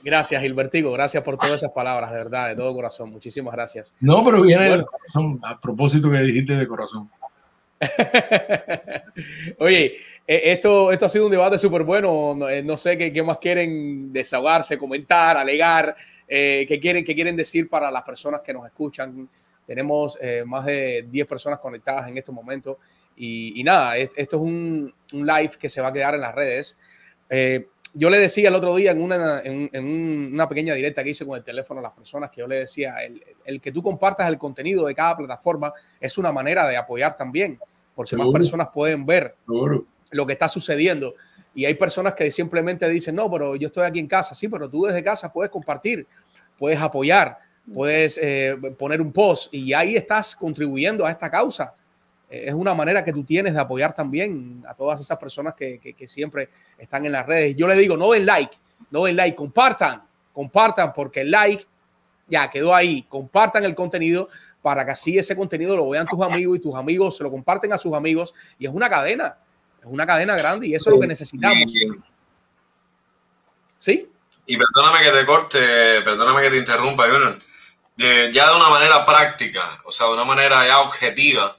Gracias, 0.03 0.41
Gilbertigo. 0.41 0.91
Gracias 0.91 1.23
por 1.23 1.37
todas 1.37 1.55
esas 1.55 1.71
palabras, 1.71 2.11
de 2.11 2.17
verdad, 2.17 2.49
de 2.49 2.55
todo 2.55 2.73
corazón. 2.73 3.11
Muchísimas 3.11 3.53
gracias. 3.53 3.93
No, 3.99 4.23
pero 4.25 4.41
viene 4.41 4.83
corazón, 4.83 5.39
a 5.43 5.59
propósito 5.59 6.09
que 6.09 6.19
dijiste 6.19 6.53
de 6.53 6.67
corazón. 6.67 7.09
Oye, 9.59 9.95
eh, 10.27 10.41
esto, 10.45 10.91
esto 10.91 11.05
ha 11.05 11.09
sido 11.09 11.25
un 11.25 11.31
debate 11.31 11.57
súper 11.57 11.83
bueno. 11.83 12.35
No, 12.35 12.49
eh, 12.49 12.63
sé 12.77 12.97
qué, 12.97 13.23
más 13.23 13.37
quieren 13.39 14.13
desahogarse, 14.13 14.77
comentar, 14.77 15.37
alegar, 15.37 15.95
eh, 16.27 16.65
qué, 16.67 16.79
quieren, 16.79 17.03
qué 17.03 17.15
quieren 17.15 17.35
decir 17.35 17.69
para 17.69 17.89
las 17.89 18.03
personas 18.03 18.41
que 18.41 18.53
nos 18.53 18.65
escuchan. 18.65 19.29
Tenemos 19.65 20.17
más 20.45 20.65
de 20.65 21.05
10 21.09 21.27
personas 21.27 21.59
conectadas 21.59 22.09
en 22.09 22.17
este 22.17 22.31
momento. 22.31 22.79
Y, 23.15 23.61
nada, 23.63 23.95
esto 23.97 24.15
es 24.17 24.33
un, 24.33 24.93
un, 25.13 25.27
live 25.27 25.51
que 25.59 25.69
se 25.69 25.79
va 25.81 25.89
a 25.89 25.93
quedar 25.93 26.15
en 26.15 26.21
las 26.21 26.35
redes 26.35 26.77
yo 27.93 28.09
le 28.09 28.19
decía 28.19 28.49
el 28.49 28.55
otro 28.55 28.75
día 28.75 28.91
en 28.91 29.01
una, 29.01 29.41
en, 29.43 30.33
una, 30.33 30.47
pequeña 30.47 30.73
directa 30.73 31.03
que 31.03 31.09
hice 31.09 31.25
con 31.25 31.37
el 31.37 31.43
teléfono 31.43 31.79
a 31.79 31.83
las 31.83 31.91
personas 31.91 32.29
que 32.29 32.39
yo 32.39 32.47
le 32.47 32.59
decía, 32.59 32.95
el, 33.45 33.59
que 33.59 33.71
tú 33.71 33.83
compartas 33.83 34.29
el 34.29 34.37
contenido 34.37 34.85
de 34.85 34.95
cada 34.95 35.17
plataforma 35.17 35.73
es 35.99 36.17
una 36.17 36.31
manera 36.31 36.67
de 36.67 36.77
apoyar 36.77 37.17
también, 37.17 37.59
porque 37.93 38.15
más 38.15 38.27
personas 38.29 38.69
pueden 38.73 39.05
ver 39.05 39.35
lo 40.11 40.25
que 40.25 40.33
está 40.33 40.47
sucediendo. 40.47 41.13
Y 41.53 41.65
hay 41.65 41.73
personas 41.73 42.13
que 42.13 42.31
simplemente 42.31 42.87
dicen, 42.87 43.15
no, 43.15 43.29
pero 43.29 43.57
yo 43.57 43.67
estoy 43.67 43.85
aquí 43.85 43.99
en 43.99 44.07
casa, 44.07 44.33
sí, 44.33 44.47
pero 44.47 44.69
tú 44.69 44.85
desde 44.85 45.03
casa 45.03 45.31
puedes 45.31 45.51
compartir, 45.51 46.07
puedes 46.57 46.79
apoyar, 46.79 47.37
puedes 47.73 48.17
eh, 48.21 48.55
poner 48.77 49.01
un 49.01 49.11
post 49.11 49.53
y 49.53 49.73
ahí 49.73 49.97
estás 49.97 50.35
contribuyendo 50.35 51.05
a 51.05 51.11
esta 51.11 51.29
causa 51.29 51.75
es 52.31 52.53
una 52.53 52.73
manera 52.73 53.03
que 53.03 53.11
tú 53.11 53.23
tienes 53.23 53.53
de 53.53 53.59
apoyar 53.59 53.93
también 53.93 54.63
a 54.65 54.73
todas 54.73 55.01
esas 55.01 55.17
personas 55.17 55.53
que, 55.53 55.95
siempre 56.07 56.49
están 56.77 57.05
en 57.05 57.11
las 57.11 57.25
redes. 57.25 57.55
Yo 57.57 57.67
le 57.67 57.75
digo, 57.75 57.97
no 57.97 58.11
den 58.11 58.25
like, 58.25 58.55
no 58.89 59.03
den 59.03 59.17
like, 59.17 59.35
compartan, 59.35 60.01
compartan, 60.33 60.93
porque 60.93 61.21
el 61.21 61.31
like 61.31 61.65
ya 62.27 62.49
quedó 62.49 62.73
ahí, 62.73 63.03
compartan 63.03 63.65
el 63.65 63.75
contenido 63.75 64.29
para 64.61 64.85
que 64.85 64.91
así 64.91 65.17
ese 65.17 65.35
contenido 65.35 65.75
lo 65.75 65.89
vean 65.89 66.07
tus 66.07 66.21
amigos 66.21 66.57
y 66.57 66.61
tus 66.61 66.75
amigos 66.75 67.17
se 67.17 67.23
lo 67.23 67.31
comparten 67.31 67.73
a 67.73 67.77
sus 67.77 67.93
amigos 67.93 68.33
y 68.57 68.65
es 68.65 68.71
una 68.71 68.89
cadena, 68.89 69.35
es 69.79 69.85
una 69.85 70.05
cadena 70.05 70.35
grande 70.37 70.67
y 70.67 70.75
eso 70.75 70.89
es 70.89 70.95
lo 70.95 71.01
que 71.01 71.07
necesitamos. 71.07 71.73
¿Sí? 73.77 74.09
Y 74.45 74.57
perdóname 74.57 75.03
que 75.03 75.11
te 75.11 75.25
corte, 75.25 76.01
perdóname 76.03 76.43
que 76.43 76.51
te 76.51 76.57
interrumpa, 76.57 77.09
Junior. 77.09 77.39
ya 78.31 78.49
de 78.49 78.55
una 78.55 78.69
manera 78.69 79.05
práctica, 79.05 79.61
o 79.83 79.91
sea, 79.91 80.07
de 80.07 80.13
una 80.13 80.23
manera 80.23 80.65
ya 80.65 80.79
objetiva, 80.79 81.57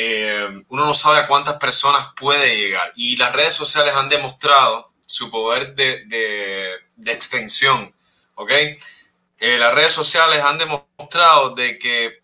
eh, 0.00 0.62
uno 0.68 0.86
no 0.86 0.94
sabe 0.94 1.18
a 1.18 1.26
cuántas 1.26 1.56
personas 1.56 2.12
puede 2.14 2.56
llegar. 2.56 2.92
Y 2.94 3.16
las 3.16 3.32
redes 3.32 3.54
sociales 3.54 3.92
han 3.96 4.08
demostrado 4.08 4.92
su 5.04 5.28
poder 5.28 5.74
de, 5.74 6.72
extensión, 7.04 7.92
¿ok? 8.36 8.50
Eh, 9.38 9.58
las 9.58 9.74
redes 9.74 9.92
sociales 9.92 10.40
han 10.40 10.56
demostrado 10.56 11.56
de 11.56 11.80
que 11.80 12.22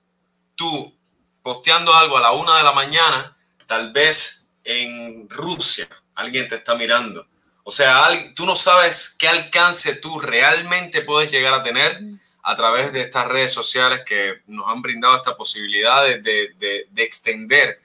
tú 0.54 0.96
posteando 1.42 1.92
algo 1.92 2.16
a 2.16 2.20
la 2.20 2.30
una 2.30 2.58
de 2.58 2.62
la 2.62 2.72
mañana, 2.72 3.34
tal 3.66 3.92
vez 3.92 4.52
en 4.62 5.28
Rusia 5.28 5.88
alguien 6.14 6.46
te 6.46 6.54
está 6.54 6.76
mirando. 6.76 7.26
O 7.64 7.72
sea, 7.72 8.08
tú 8.36 8.46
no 8.46 8.54
sabes 8.54 9.16
qué 9.18 9.26
alcance 9.26 9.96
tú 9.96 10.20
realmente 10.20 11.02
puedes 11.02 11.32
llegar 11.32 11.54
a 11.54 11.64
tener 11.64 12.00
a 12.46 12.56
través 12.56 12.92
de 12.92 13.00
estas 13.00 13.26
redes 13.26 13.52
sociales 13.52 14.02
que 14.04 14.42
nos 14.46 14.68
han 14.68 14.82
brindado 14.82 15.16
esta 15.16 15.34
posibilidad 15.34 16.04
de, 16.04 16.86
extender 16.96 17.80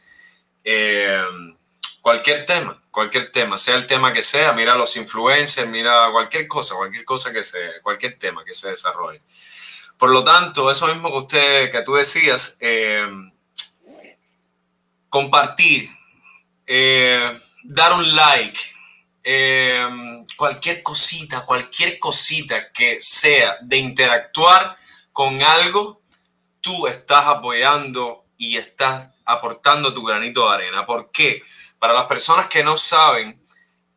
eh, 0.66 1.24
cualquier 2.02 2.46
tema, 2.46 2.82
cualquier 2.92 3.32
tema, 3.32 3.58
sea 3.58 3.76
el 3.76 3.88
tema 3.88 4.12
que 4.12 4.22
sea, 4.22 4.52
mira 4.52 4.76
los 4.76 4.98
influencers, 4.98 5.70
mira 5.70 6.10
cualquier 6.12 6.46
cosa, 6.46 6.76
cualquier 6.76 7.06
cosa 7.06 7.32
que 7.32 7.42
sea, 7.42 7.72
cualquier 7.82 8.18
tema 8.18 8.44
que 8.44 8.54
se 8.54 8.70
desarrolle. 8.70 9.20
Por 9.98 10.10
lo 10.12 10.26
tanto, 10.26 10.70
eso 10.70 10.88
mismo 10.88 11.10
que 11.10 11.18
usted, 11.18 11.72
que 11.72 11.82
tú 11.82 11.94
decías, 11.94 12.58
eh, 12.60 13.08
compartir, 15.08 15.90
eh, 16.68 17.40
dar 17.64 17.94
un 17.94 18.16
like, 18.16 18.60
cualquier 20.40 20.82
cosita, 20.82 21.46
cualquier 21.46 22.00
cosita 22.00 22.72
que 22.72 23.02
sea 23.02 23.58
de 23.62 23.76
interactuar 23.76 24.74
con 25.12 25.42
algo, 25.42 26.02
tú 26.62 26.88
estás 26.88 27.26
apoyando 27.26 28.24
y 28.38 28.56
estás 28.56 29.10
aportando 29.26 29.94
tu 29.94 30.02
granito 30.02 30.48
de 30.48 30.56
arena. 30.56 30.86
¿Por 30.86 31.12
qué? 31.12 31.42
Para 31.78 31.94
las 31.94 32.06
personas 32.06 32.48
que 32.48 32.64
no 32.64 32.78
saben 32.78 33.38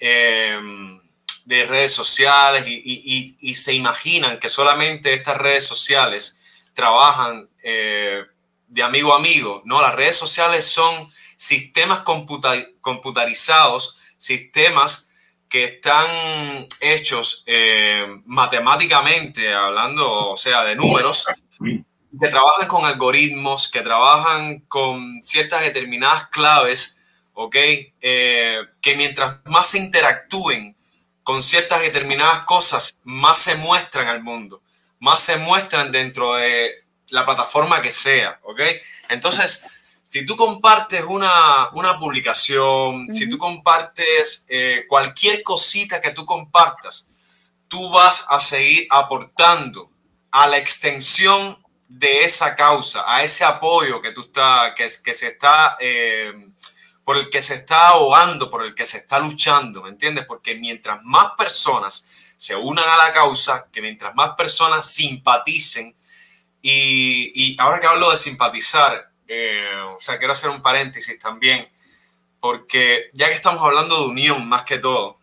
em, 0.00 1.00
de 1.44 1.64
redes 1.64 1.92
sociales 1.92 2.64
y, 2.66 3.54
se 3.54 3.74
imaginan 3.74 4.40
que 4.40 4.48
solamente 4.48 5.14
estas 5.14 5.38
redes 5.38 5.64
sociales 5.64 6.66
trabajan 6.74 7.48
eh, 7.62 8.24
de 8.66 8.82
amigo 8.82 9.12
a 9.12 9.18
amigo, 9.18 9.62
no, 9.64 9.80
las 9.80 9.94
redes 9.94 10.16
sociales 10.16 10.64
son 10.64 11.08
sistemas 11.36 12.00
computarizados, 12.00 14.16
sistemas 14.18 15.11
que 15.52 15.64
están 15.64 16.66
hechos 16.80 17.44
eh, 17.44 18.06
matemáticamente, 18.24 19.52
hablando, 19.52 20.30
o 20.30 20.36
sea, 20.38 20.64
de 20.64 20.74
números, 20.74 21.26
que 21.60 22.28
trabajan 22.28 22.66
con 22.66 22.86
algoritmos, 22.86 23.70
que 23.70 23.82
trabajan 23.82 24.60
con 24.60 25.22
ciertas 25.22 25.60
determinadas 25.60 26.28
claves, 26.28 27.26
¿ok? 27.34 27.54
Eh, 28.00 28.60
que 28.80 28.96
mientras 28.96 29.40
más 29.44 29.68
se 29.68 29.76
interactúen 29.76 30.74
con 31.22 31.42
ciertas 31.42 31.82
determinadas 31.82 32.44
cosas, 32.44 32.98
más 33.04 33.36
se 33.36 33.56
muestran 33.56 34.08
al 34.08 34.22
mundo, 34.22 34.62
más 35.00 35.20
se 35.20 35.36
muestran 35.36 35.92
dentro 35.92 36.34
de 36.34 36.72
la 37.08 37.26
plataforma 37.26 37.82
que 37.82 37.90
sea, 37.90 38.40
¿ok? 38.44 38.60
Entonces, 39.10 39.66
si 40.02 40.26
tú 40.26 40.36
compartes 40.36 41.04
una, 41.04 41.70
publicación, 41.98 43.12
si 43.12 43.30
tú 43.30 43.38
compartes 43.38 44.44
eh, 44.48 44.84
cualquier 44.88 45.42
cosita 45.42 46.00
que 46.00 46.10
tú 46.10 46.26
compartas, 46.26 47.10
tú 47.68 47.88
vas 47.90 48.26
a 48.28 48.40
seguir 48.40 48.86
aportando 48.90 49.90
a 50.30 50.46
la 50.46 50.58
extensión 50.58 51.58
de 51.88 52.24
esa 52.24 52.56
causa, 52.56 53.04
a 53.06 53.22
ese 53.22 53.44
apoyo 53.44 54.00
que 54.00 54.12
tú 54.12 54.22
está, 54.22 54.74
que, 54.76 54.86
que 55.04 55.14
se 55.14 55.28
está, 55.28 55.76
eh, 55.78 56.32
por 57.04 57.16
el 57.16 57.30
que 57.30 57.40
se 57.40 57.54
está 57.54 57.88
ahogando, 57.88 58.50
por 58.50 58.64
el 58.64 58.74
que 58.74 58.86
se 58.86 58.98
está 58.98 59.18
luchando, 59.18 59.82
¿me 59.82 59.90
entiendes? 59.90 60.24
Porque 60.26 60.54
mientras 60.56 61.00
más 61.04 61.32
personas 61.38 62.34
se 62.36 62.56
unan 62.56 62.88
a 62.88 62.96
la 62.96 63.12
causa, 63.12 63.68
que 63.70 63.80
mientras 63.80 64.14
más 64.14 64.32
personas 64.36 64.92
simpaticen, 64.92 65.94
y, 66.60 67.32
y 67.34 67.56
ahora 67.58 67.80
que 67.80 67.86
hablo 67.86 68.10
de 68.10 68.16
simpatizar, 68.16 69.11
eh, 69.34 69.80
o 69.96 69.98
sea, 69.98 70.18
quiero 70.18 70.34
hacer 70.34 70.50
un 70.50 70.60
paréntesis 70.60 71.18
también, 71.18 71.64
porque 72.38 73.08
ya 73.14 73.28
que 73.28 73.34
estamos 73.34 73.62
hablando 73.62 73.98
de 73.98 74.08
unión 74.08 74.46
más 74.46 74.64
que 74.64 74.76
todo, 74.76 75.16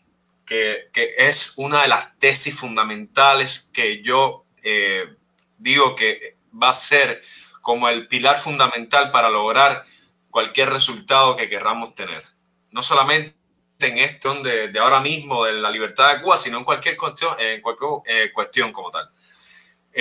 que, 0.47 0.89
es 1.19 1.53
una 1.57 1.83
de 1.83 1.89
las 1.89 2.17
tesis 2.17 2.55
fundamentales 2.55 3.69
que 3.71 4.01
yo 4.01 4.45
eh, 4.63 5.15
digo 5.59 5.95
que 5.95 6.37
va 6.51 6.69
a 6.69 6.73
ser 6.73 7.21
como 7.61 7.87
el 7.87 8.07
pilar 8.07 8.39
fundamental 8.39 9.11
para 9.11 9.29
lograr 9.29 9.83
cualquier 10.31 10.71
resultado 10.71 11.35
que 11.35 11.47
querramos 11.47 11.93
tener. 11.93 12.23
No 12.71 12.81
solamente 12.81 13.35
en 13.79 13.99
esto 13.99 14.33
de, 14.41 14.69
de 14.69 14.79
ahora 14.79 15.01
mismo, 15.01 15.45
de 15.45 15.53
la 15.53 15.69
libertad 15.69 16.15
de 16.15 16.21
Cuba, 16.23 16.35
sino 16.35 16.57
en 16.57 16.63
cualquier 16.63 16.97
cuestión, 16.97 17.35
en 17.37 17.61
cualquier 17.61 17.91
eh, 18.05 18.31
cuestión 18.33 18.71
como 18.71 18.89
tal. 18.89 19.07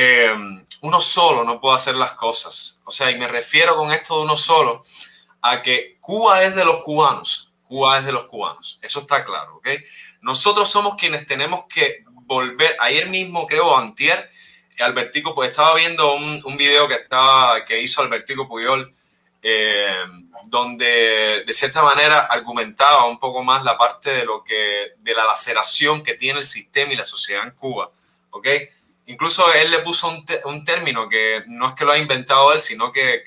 Eh, 0.01 0.31
uno 0.83 1.01
solo 1.01 1.43
no 1.43 1.61
puede 1.61 1.75
hacer 1.75 1.97
las 1.97 2.13
cosas. 2.13 2.81
O 2.85 2.93
sea, 2.93 3.11
y 3.11 3.19
me 3.19 3.27
refiero 3.27 3.75
con 3.75 3.91
esto 3.91 4.17
de 4.17 4.23
uno 4.27 4.37
solo 4.37 4.85
a 5.43 5.61
que 5.61 5.97
Cuba 5.99 6.45
es 6.45 6.55
de 6.55 6.65
los 6.65 6.83
cubanos. 6.83 7.53
Cuba 7.65 7.99
es 7.99 8.05
de 8.05 8.13
los 8.13 8.27
cubanos. 8.27 8.79
Eso 8.81 9.01
está 9.01 9.25
claro, 9.25 9.57
¿ok? 9.57 9.71
Nosotros 10.21 10.71
somos 10.71 10.95
quienes 10.95 11.27
tenemos 11.27 11.65
que 11.69 12.05
volver. 12.13 12.77
Ayer 12.79 13.09
mismo, 13.09 13.45
creo, 13.45 13.77
antier, 13.77 14.31
Albertico, 14.79 15.35
pues 15.35 15.51
estaba 15.51 15.75
viendo 15.75 16.15
un, 16.15 16.41
un 16.45 16.57
video 16.57 16.87
que, 16.87 16.95
estaba, 16.95 17.65
que 17.65 17.83
hizo 17.83 18.01
Albertico 18.01 18.47
Puyol, 18.47 18.95
eh, 19.43 19.97
donde 20.45 21.43
de 21.45 21.53
cierta 21.53 21.83
manera 21.83 22.21
argumentaba 22.21 23.07
un 23.07 23.19
poco 23.19 23.43
más 23.43 23.65
la 23.65 23.77
parte 23.77 24.11
de 24.11 24.25
lo 24.25 24.45
que, 24.45 24.93
de 24.99 25.15
la 25.15 25.25
laceración 25.25 26.05
que 26.05 26.15
tiene 26.15 26.39
el 26.39 26.47
sistema 26.47 26.93
y 26.93 26.97
la 26.97 27.05
sociedad 27.05 27.43
en 27.43 27.51
Cuba, 27.51 27.91
¿ok? 28.31 28.47
Incluso 29.09 29.51
él 29.55 29.71
le 29.71 29.79
puso 29.79 30.23
un, 30.45 30.65
término 30.65 31.09
que 31.09 31.43
no 31.47 31.69
es 31.69 31.75
que 31.75 31.87
lo 31.87 31.93
ha 31.93 31.99
inventado 31.99 32.53
él, 32.53 32.61
sino 32.61 32.93
que, 32.93 33.25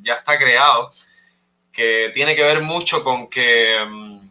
ya 0.00 0.14
está 0.14 0.38
creado, 0.38 0.90
que 1.72 2.12
tiene 2.14 2.36
que 2.36 2.44
ver 2.44 2.60
mucho 2.60 3.02
con 3.02 3.28
que 3.28 3.84
mm, 3.84 4.28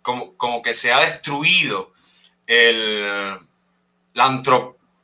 como, 0.00 0.62
que 0.62 0.72
se 0.72 0.90
ha 0.90 1.00
destruido 1.00 1.92
el, 2.46 3.38
la 4.14 4.42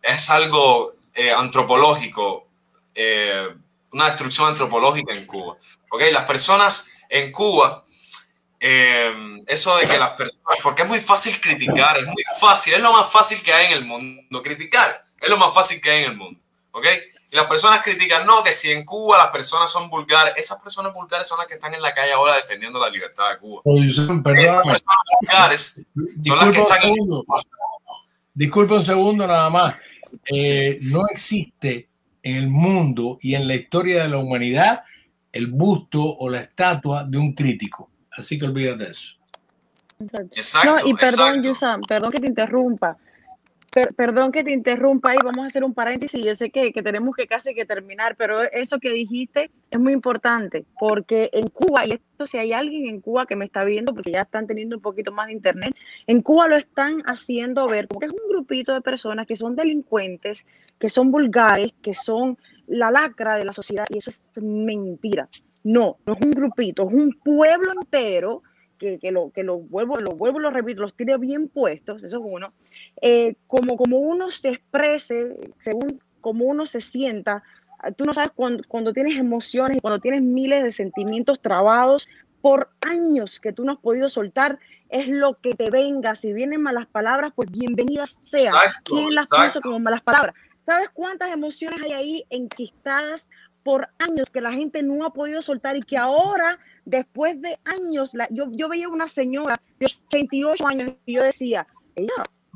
es 0.00 0.30
algo 0.30 0.94
eh, 1.14 1.30
antropológico, 1.30 2.48
eh, 2.94 3.48
una 3.92 4.06
destrucción 4.06 4.48
antropológica 4.48 5.12
en 5.12 5.26
Cuba. 5.26 5.58
¿Okay? 5.90 6.10
Las 6.10 6.24
personas 6.24 7.04
en 7.10 7.32
Cuba 7.32 7.84
eh, 8.60 9.12
eso 9.46 9.76
de 9.76 9.86
que 9.86 9.98
las 9.98 10.10
personas, 10.12 10.58
porque 10.62 10.82
es 10.82 10.88
muy 10.88 11.00
fácil 11.00 11.38
criticar, 11.38 11.98
es 11.98 12.06
muy 12.06 12.24
fácil, 12.40 12.72
es 12.72 12.80
lo 12.80 12.94
más 12.94 13.12
fácil 13.12 13.42
que 13.42 13.52
hay 13.52 13.66
en 13.66 13.72
el 13.72 13.84
mundo, 13.84 14.42
criticar 14.42 15.06
es 15.20 15.28
lo 15.28 15.36
más 15.36 15.54
fácil 15.54 15.80
que 15.80 15.90
hay 15.90 16.04
en 16.04 16.12
el 16.12 16.16
mundo, 16.16 16.40
¿ok? 16.72 16.86
Y 17.30 17.36
las 17.36 17.46
personas 17.46 17.82
critican, 17.82 18.26
no, 18.26 18.42
que 18.42 18.52
si 18.52 18.70
en 18.70 18.84
Cuba 18.84 19.18
las 19.18 19.28
personas 19.28 19.70
son 19.70 19.90
vulgares, 19.90 20.32
esas 20.36 20.60
personas 20.60 20.94
vulgares 20.94 21.28
son 21.28 21.38
las 21.38 21.46
que 21.46 21.54
están 21.54 21.74
en 21.74 21.82
la 21.82 21.92
calle 21.92 22.12
ahora 22.12 22.36
defendiendo 22.36 22.78
la 22.80 22.88
libertad 22.88 23.30
de 23.30 23.38
Cuba. 23.38 23.62
esas 23.76 24.06
personas 24.06 25.02
vulgares 25.20 25.86
son 26.24 26.38
las 26.38 26.50
que 26.50 26.60
están... 26.60 26.90
Un 26.90 27.24
Disculpe 28.32 28.74
un 28.74 28.84
segundo 28.84 29.26
nada 29.26 29.50
más. 29.50 29.74
Eh, 30.32 30.78
no 30.82 31.02
existe 31.10 31.88
en 32.22 32.36
el 32.36 32.48
mundo 32.48 33.18
y 33.20 33.34
en 33.34 33.48
la 33.48 33.56
historia 33.56 34.04
de 34.04 34.08
la 34.08 34.18
humanidad 34.18 34.84
el 35.32 35.48
busto 35.48 36.02
o 36.02 36.30
la 36.30 36.40
estatua 36.40 37.04
de 37.04 37.18
un 37.18 37.34
crítico. 37.34 37.90
Así 38.12 38.38
que 38.38 38.46
olvídate 38.46 38.84
de 38.84 38.90
eso. 38.92 39.14
Exacto. 40.36 40.76
no, 40.84 40.88
y 40.88 40.94
perdón, 40.94 41.42
Yusan, 41.42 41.80
perdón 41.82 42.12
que 42.12 42.20
te 42.20 42.28
interrumpa 42.28 42.96
perdón 43.96 44.32
que 44.32 44.44
te 44.44 44.52
interrumpa 44.52 45.14
y 45.14 45.18
vamos 45.18 45.44
a 45.44 45.46
hacer 45.46 45.62
un 45.62 45.74
paréntesis. 45.74 46.24
Yo 46.24 46.34
sé 46.34 46.50
que, 46.50 46.72
que, 46.72 46.82
tenemos 46.82 47.14
que 47.14 47.26
casi 47.26 47.54
que 47.54 47.66
terminar, 47.66 48.16
pero 48.16 48.40
eso 48.42 48.78
que 48.78 48.92
dijiste 48.92 49.50
es 49.70 49.78
muy 49.78 49.92
importante 49.92 50.64
porque 50.78 51.30
en 51.32 51.48
Cuba, 51.48 51.86
y 51.86 51.92
esto 51.92 52.26
si 52.26 52.38
hay 52.38 52.52
alguien 52.52 52.86
en 52.86 53.00
Cuba 53.00 53.26
que 53.26 53.36
me 53.36 53.44
está 53.44 53.64
viendo, 53.64 53.94
porque 53.94 54.12
ya 54.12 54.22
están 54.22 54.46
teniendo 54.46 54.76
un 54.76 54.82
poquito 54.82 55.12
más 55.12 55.26
de 55.26 55.34
internet, 55.34 55.74
en 56.06 56.22
Cuba 56.22 56.48
lo 56.48 56.56
están 56.56 57.02
haciendo 57.06 57.68
ver 57.68 57.88
porque 57.88 58.06
es 58.06 58.12
un 58.12 58.28
grupito 58.28 58.72
de 58.72 58.80
personas 58.80 59.26
que 59.26 59.36
son 59.36 59.54
delincuentes, 59.54 60.46
que 60.78 60.88
son 60.88 61.10
vulgares, 61.10 61.72
que 61.82 61.94
son 61.94 62.38
la 62.66 62.90
lacra 62.90 63.36
de 63.36 63.44
la 63.44 63.52
sociedad 63.52 63.86
y 63.90 63.98
eso 63.98 64.10
es 64.10 64.22
mentira. 64.42 65.28
No, 65.64 65.98
no 66.06 66.14
es 66.14 66.24
un 66.24 66.32
grupito, 66.32 66.88
es 66.88 66.94
un 66.94 67.12
pueblo 67.12 67.72
entero 67.72 68.42
que, 68.78 68.98
que, 68.98 69.10
lo, 69.10 69.30
que 69.30 69.42
lo 69.42 69.58
vuelvo, 69.58 69.98
lo 69.98 70.12
vuelvo, 70.12 70.38
lo 70.38 70.50
repito, 70.50 70.82
los 70.82 70.94
tiene 70.94 71.18
bien 71.18 71.48
puestos, 71.48 72.04
eso 72.04 72.18
es 72.18 72.22
uno, 72.24 72.52
eh, 73.02 73.36
como, 73.46 73.76
como 73.76 73.98
uno 73.98 74.30
se 74.30 74.50
exprese, 74.50 75.52
según 75.60 76.00
como 76.20 76.44
uno 76.46 76.66
se 76.66 76.80
sienta, 76.80 77.42
tú 77.96 78.04
no 78.04 78.14
sabes 78.14 78.32
cuando, 78.34 78.62
cuando 78.66 78.92
tienes 78.92 79.16
emociones, 79.16 79.78
cuando 79.80 80.00
tienes 80.00 80.22
miles 80.22 80.62
de 80.64 80.72
sentimientos 80.72 81.40
trabados 81.40 82.08
por 82.40 82.70
años 82.80 83.40
que 83.40 83.52
tú 83.52 83.64
no 83.64 83.72
has 83.72 83.78
podido 83.78 84.08
soltar, 84.08 84.58
es 84.88 85.08
lo 85.08 85.38
que 85.40 85.50
te 85.50 85.70
venga. 85.70 86.14
Si 86.14 86.32
vienen 86.32 86.62
malas 86.62 86.86
palabras, 86.86 87.32
pues 87.34 87.50
bienvenidas 87.50 88.16
sean. 88.22 88.54
¿Quién 88.84 89.14
las 89.14 89.28
puso 89.28 89.60
como 89.60 89.78
malas 89.80 90.02
palabras? 90.02 90.34
¿Sabes 90.64 90.88
cuántas 90.92 91.32
emociones 91.32 91.80
hay 91.82 91.92
ahí 91.92 92.24
enquistadas 92.30 93.30
por 93.64 93.88
años 93.98 94.30
que 94.30 94.40
la 94.40 94.52
gente 94.52 94.82
no 94.82 95.04
ha 95.04 95.12
podido 95.12 95.42
soltar 95.42 95.76
y 95.76 95.82
que 95.82 95.96
ahora, 95.96 96.58
después 96.84 97.40
de 97.42 97.58
años, 97.64 98.14
la, 98.14 98.28
yo, 98.30 98.46
yo 98.52 98.68
veía 98.68 98.88
una 98.88 99.08
señora 99.08 99.60
de 99.78 99.86
88 99.86 100.66
años 100.66 100.92
y 101.04 101.14
yo 101.14 101.22
decía, 101.22 101.66
ella 101.94 102.12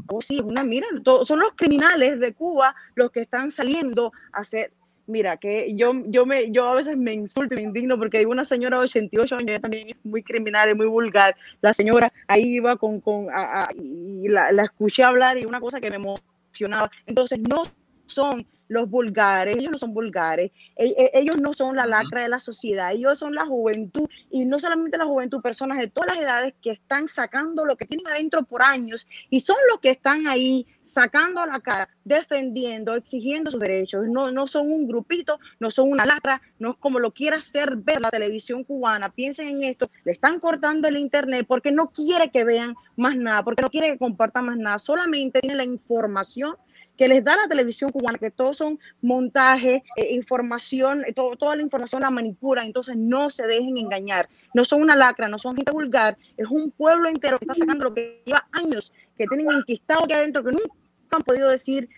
oh 0.09 0.21
sí, 0.21 0.41
una, 0.41 0.65
mira, 0.65 0.87
son 1.25 1.41
los 1.41 1.53
criminales 1.55 2.21
de 2.21 2.35
Cuba 2.35 2.75
los 2.95 3.11
que 3.11 3.21
están 3.21 3.51
saliendo 3.51 4.13
a 4.33 4.41
hacer, 4.41 4.73
mira, 5.07 5.37
que 5.37 5.75
yo, 5.75 5.93
yo, 6.07 6.27
me, 6.27 6.51
yo 6.51 6.67
a 6.67 6.75
veces 6.75 6.97
me 6.97 7.13
insulto 7.13 7.55
me 7.55 7.63
indigno 7.63 7.99
porque 7.99 8.19
hay 8.19 8.25
una 8.25 8.45
señora 8.45 8.79
de 8.79 8.85
88 8.85 9.37
años, 9.37 9.61
también 9.61 9.91
es 9.91 9.97
muy 10.05 10.23
criminal, 10.23 10.69
es 10.69 10.77
muy 10.77 10.87
vulgar, 10.87 11.37
la 11.61 11.73
señora 11.73 12.13
ahí 12.29 12.57
iba 12.57 12.77
con, 12.77 13.01
con 13.01 13.27
y 13.75 14.29
la, 14.29 14.53
la 14.53 14.65
escuché 14.65 15.03
hablar 15.03 15.39
y 15.39 15.45
una 15.45 15.61
cosa 15.61 15.81
que 15.81 15.91
me 15.91 15.97
emocionaba, 15.97 16.91
entonces 17.07 17.41
no 17.41 17.63
son 18.07 18.47
los 18.69 18.89
vulgares, 18.89 19.57
ellos 19.57 19.73
no 19.73 19.79
son 19.79 19.93
vulgares, 19.95 20.51
e, 20.77 20.87
e, 20.87 21.11
ellos 21.15 21.37
no 21.41 21.55
son 21.55 21.77
la 21.77 21.87
lacra 21.87 22.23
de 22.23 22.29
la 22.29 22.39
sociedad, 22.39 22.93
ellos 22.93 23.19
son 23.19 23.35
la 23.35 23.47
juventud 23.47 24.09
y 24.31 24.45
no 24.45 24.59
solamente 24.59 24.99
la 24.99 25.05
juventud, 25.05 25.43
personas 25.43 25.79
de 25.79 25.89
todas 25.89 26.15
las 26.15 26.25
edades 26.25 26.55
que 26.63 26.71
están 26.71 27.09
sacando 27.09 27.65
lo 27.65 27.77
que 27.77 27.87
tienen 27.87 28.07
adentro 28.07 28.43
por 28.45 28.63
años 28.63 29.07
y 29.31 29.41
son 29.41 29.57
los 29.71 29.81
que 29.81 29.91
están 29.91 30.27
ahí 30.27 30.67
sacando 30.83 31.45
la 31.47 31.61
cara, 31.61 31.89
defendiendo, 32.05 32.95
exigiendo 32.95 33.51
sus 33.51 33.61
derechos. 33.61 34.07
No, 34.09 34.31
no 34.31 34.47
son 34.47 34.71
un 34.71 34.87
grupito, 34.87 35.39
no 35.59 35.71
son 35.71 35.91
una 35.91 36.05
lacra, 36.05 36.43
no 36.59 36.73
es 36.73 36.77
como 36.79 36.99
lo 36.99 37.13
quiera 37.13 37.37
hacer 37.37 37.77
ver 37.77 38.01
la 38.01 38.11
televisión 38.11 38.65
cubana. 38.65 39.09
Piensen 39.09 39.49
en 39.49 39.63
esto, 39.63 39.91
le 40.05 40.13
están 40.13 40.41
cortando 40.41 40.89
el 40.89 40.99
internet 40.99 41.47
porque 41.49 41.73
no 41.73 41.91
quiere 41.91 42.31
que 42.31 42.45
vean 42.45 42.75
más 42.97 43.17
nada, 43.17 43.43
porque 43.43 43.63
no 43.63 43.71
quiere 43.71 43.93
que 43.93 43.99
compartan 43.99 44.47
más 44.47 44.57
nada, 44.57 44.79
solamente 44.79 45.41
tiene 45.41 45.57
la 45.57 45.65
información 45.65 46.57
que 46.97 47.09
les 47.09 47.25
da 47.25 47.37
la 47.37 47.49
televisión 47.49 47.91
cubana, 47.91 48.19
que 48.19 48.31
todos 48.31 48.59
son 48.59 48.79
montajes, 49.01 49.83
eh, 49.97 50.15
información, 50.15 51.05
eh, 51.07 51.13
toda 51.13 51.57
la 51.57 51.63
información 51.63 52.03
la 52.03 52.11
manipula, 52.11 52.65
entonces 52.65 52.97
no 52.97 53.31
se 53.31 53.47
dejen 53.47 53.79
engañar. 53.79 54.29
No 54.55 54.65
son 54.65 54.83
una 54.83 54.97
lacra, 54.97 55.29
no 55.29 55.39
son 55.39 55.57
gente 55.57 55.73
vulgar, 55.73 56.17
es 56.37 56.47
un 56.49 56.71
pueblo 56.71 57.09
entero 57.09 57.39
que 57.39 57.45
está 57.47 57.55
sacando 57.55 57.85
lo 57.85 57.95
que 57.95 58.23
lleva 58.27 58.47
años, 58.53 58.93
que 59.17 59.27
tienen 59.27 59.51
enquistado 59.51 60.05
aquí 60.05 60.13
adentro, 60.13 60.45
que 60.45 60.53
nunca 60.53 60.73
han 61.11 61.23
podido 61.23 61.49
decir 61.49 61.89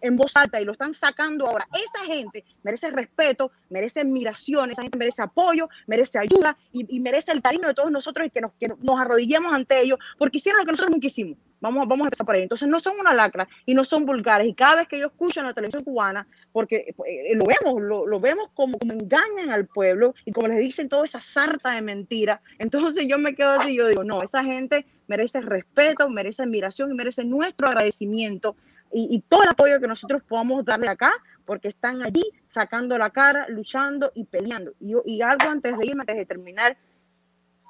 en, 0.00 0.16
voz 0.16 0.36
alta 0.36 0.60
y 0.60 0.64
lo 0.64 0.72
están 0.72 0.94
sacando 0.94 1.46
ahora. 1.46 1.66
Esa 1.72 2.04
gente 2.06 2.44
merece 2.62 2.90
respeto, 2.90 3.50
merece 3.68 4.00
admiración, 4.00 4.70
esa 4.70 4.82
gente 4.82 4.98
merece 4.98 5.22
apoyo, 5.22 5.68
merece 5.86 6.18
ayuda 6.18 6.56
y, 6.72 7.00
merece 7.00 7.32
el 7.32 7.42
cariño 7.42 7.68
de 7.68 7.74
todos 7.74 7.90
nosotros 7.90 8.26
y 8.26 8.30
que 8.30 8.40
nos, 8.40 8.52
que 8.54 8.68
nos 8.68 9.00
arrodillemos 9.00 9.52
ante 9.52 9.80
ellos 9.80 9.98
porque 10.18 10.38
hicieron 10.38 10.60
lo 10.60 10.66
que 10.66 10.72
nosotros 10.72 10.92
nunca 10.92 11.06
hicimos. 11.06 11.36
Vamos, 11.60 11.86
vamos 11.86 12.00
a 12.00 12.06
empezar 12.06 12.26
por 12.26 12.34
ahí. 12.34 12.42
Entonces 12.42 12.68
no 12.68 12.80
son 12.80 12.98
una 12.98 13.14
lacra 13.14 13.46
y 13.66 13.74
no 13.74 13.84
son 13.84 14.04
vulgares. 14.04 14.48
Y 14.48 14.54
cada 14.54 14.76
vez 14.76 14.88
que 14.88 14.98
yo 14.98 15.06
escucho 15.06 15.38
en 15.40 15.46
la 15.46 15.54
televisión 15.54 15.84
cubana, 15.84 16.26
porque 16.50 16.92
eh, 17.06 17.34
lo 17.36 17.44
vemos, 17.44 17.80
lo, 17.80 18.20
vemos 18.20 18.50
como, 18.54 18.78
como, 18.78 18.92
engañan 18.92 19.50
al 19.50 19.66
pueblo 19.66 20.12
y 20.24 20.32
como 20.32 20.48
les 20.48 20.58
dicen 20.58 20.88
toda 20.88 21.04
esa 21.04 21.20
sarta 21.20 21.70
de 21.70 21.80
mentiras, 21.80 22.40
entonces 22.58 23.06
yo 23.08 23.16
me 23.16 23.36
quedo 23.36 23.52
así, 23.52 23.76
yo 23.76 23.86
digo, 23.86 24.02
no, 24.02 24.22
esa 24.22 24.42
gente 24.42 24.86
merece 25.06 25.40
respeto, 25.40 26.08
merece 26.10 26.42
admiración 26.42 26.90
y 26.90 26.94
merece 26.94 27.24
nuestro 27.24 27.68
agradecimiento 27.68 28.56
y, 28.92 29.20
todo 29.28 29.42
el 29.42 29.48
apoyo 29.48 29.80
que 29.80 29.86
nosotros 29.86 30.22
podamos 30.22 30.64
darle 30.64 30.88
acá, 30.88 31.12
porque 31.44 31.68
están 31.68 32.02
allí 32.02 32.22
sacando 32.48 32.96
la 32.98 33.10
cara, 33.10 33.46
luchando 33.48 34.12
y 34.14 34.24
peleando. 34.24 34.72
Y, 34.80 34.94
y 35.06 35.22
algo 35.22 35.48
antes 35.48 35.76
de 35.76 35.86
irme, 35.86 36.02
antes 36.02 36.16
de 36.16 36.26
terminar, 36.26 36.76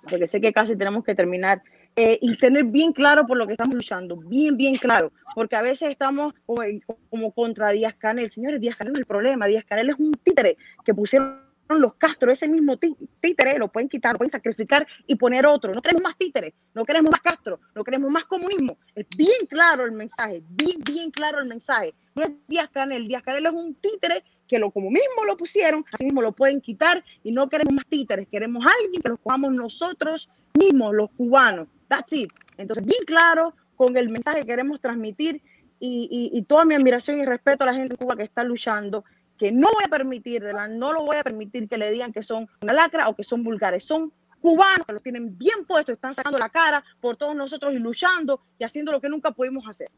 porque 0.08 0.26
sé 0.26 0.40
que 0.40 0.52
casi 0.52 0.76
tenemos 0.76 1.04
que 1.04 1.14
terminar, 1.14 1.62
eh, 1.94 2.18
y 2.22 2.38
tener 2.38 2.64
bien 2.64 2.92
claro 2.92 3.26
por 3.26 3.36
lo 3.36 3.46
que 3.46 3.52
estamos 3.52 3.74
luchando, 3.74 4.16
bien, 4.16 4.56
bien 4.56 4.74
claro, 4.76 5.12
porque 5.34 5.56
a 5.56 5.62
veces 5.62 5.90
estamos 5.90 6.32
como, 6.46 6.62
como 7.10 7.32
contra 7.32 7.70
Díaz 7.70 7.94
Canel. 7.96 8.30
Señores, 8.30 8.62
Díaz 8.62 8.76
Canel 8.76 8.94
no 8.94 8.98
es 8.98 9.02
el 9.02 9.06
problema, 9.06 9.46
Díaz 9.46 9.64
Canel 9.64 9.90
es 9.90 9.96
un 9.98 10.12
títere 10.14 10.56
que 10.86 10.94
pusieron 10.94 11.51
los 11.80 11.94
Castro, 11.94 12.32
ese 12.32 12.48
mismo 12.48 12.78
títere, 13.20 13.58
lo 13.58 13.68
pueden 13.68 13.88
quitar, 13.88 14.12
lo 14.12 14.18
pueden 14.18 14.30
sacrificar 14.30 14.86
y 15.06 15.16
poner 15.16 15.46
otro. 15.46 15.72
No 15.72 15.82
queremos 15.82 16.02
más 16.02 16.16
títeres, 16.16 16.54
no 16.74 16.84
queremos 16.84 17.10
más 17.10 17.20
Castro, 17.20 17.60
no 17.74 17.84
queremos 17.84 18.10
más 18.10 18.24
comunismo. 18.24 18.78
Es 18.94 19.06
bien 19.16 19.46
claro 19.48 19.84
el 19.84 19.92
mensaje, 19.92 20.42
bien, 20.48 20.80
bien 20.84 21.10
claro 21.10 21.40
el 21.40 21.48
mensaje. 21.48 21.94
No 22.14 22.24
es 22.24 22.30
Díaz 22.48 22.68
Canel, 22.70 23.08
Díaz 23.08 23.22
Canel 23.22 23.46
es 23.46 23.52
un 23.52 23.74
títere 23.74 24.24
que 24.48 24.58
lo 24.58 24.70
como 24.70 24.90
mismo 24.90 25.24
lo 25.26 25.36
pusieron, 25.36 25.84
así 25.92 26.04
mismo 26.04 26.20
lo 26.20 26.32
pueden 26.32 26.60
quitar 26.60 27.02
y 27.22 27.32
no 27.32 27.48
queremos 27.48 27.72
más 27.74 27.86
títeres, 27.86 28.28
queremos 28.28 28.64
alguien 28.66 29.00
que 29.00 29.08
lo 29.08 29.16
cojamos 29.16 29.52
nosotros 29.52 30.28
mismos, 30.54 30.94
los 30.94 31.10
cubanos. 31.12 31.68
That's 31.88 32.12
it. 32.12 32.30
Entonces, 32.58 32.84
bien 32.84 33.04
claro 33.06 33.54
con 33.76 33.96
el 33.96 34.10
mensaje 34.10 34.40
que 34.40 34.46
queremos 34.46 34.80
transmitir 34.80 35.42
y, 35.80 36.30
y 36.32 36.42
toda 36.42 36.64
mi 36.64 36.74
admiración 36.74 37.18
y 37.18 37.24
respeto 37.24 37.64
a 37.64 37.66
la 37.66 37.74
gente 37.74 37.94
de 37.94 37.96
Cuba 37.96 38.14
que 38.14 38.22
está 38.22 38.44
luchando 38.44 39.04
que 39.42 39.50
no 39.50 39.72
voy 39.72 39.82
a 39.84 39.88
permitir, 39.88 40.40
de 40.40 40.52
la, 40.52 40.68
no 40.68 40.92
lo 40.92 41.02
voy 41.02 41.16
a 41.16 41.24
permitir 41.24 41.68
que 41.68 41.76
le 41.76 41.90
digan 41.90 42.12
que 42.12 42.22
son 42.22 42.48
una 42.60 42.72
lacra 42.72 43.08
o 43.08 43.16
que 43.16 43.24
son 43.24 43.42
vulgares. 43.42 43.82
Son 43.82 44.12
cubanos 44.40 44.86
que 44.86 44.92
los 44.92 45.02
tienen 45.02 45.36
bien 45.36 45.64
puestos, 45.66 45.94
están 45.94 46.14
sacando 46.14 46.38
la 46.38 46.48
cara 46.48 46.84
por 47.00 47.16
todos 47.16 47.34
nosotros 47.34 47.72
y 47.72 47.78
luchando 47.80 48.40
y 48.56 48.62
haciendo 48.62 48.92
lo 48.92 49.00
que 49.00 49.08
nunca 49.08 49.32
pudimos 49.32 49.66
hacer. 49.66 49.90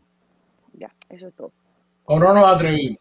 Ya, 0.72 0.90
eso 1.10 1.26
es 1.28 1.34
todo. 1.36 1.52
O 2.04 2.18
no 2.18 2.32
nos 2.32 2.54
atrevimos. 2.54 2.98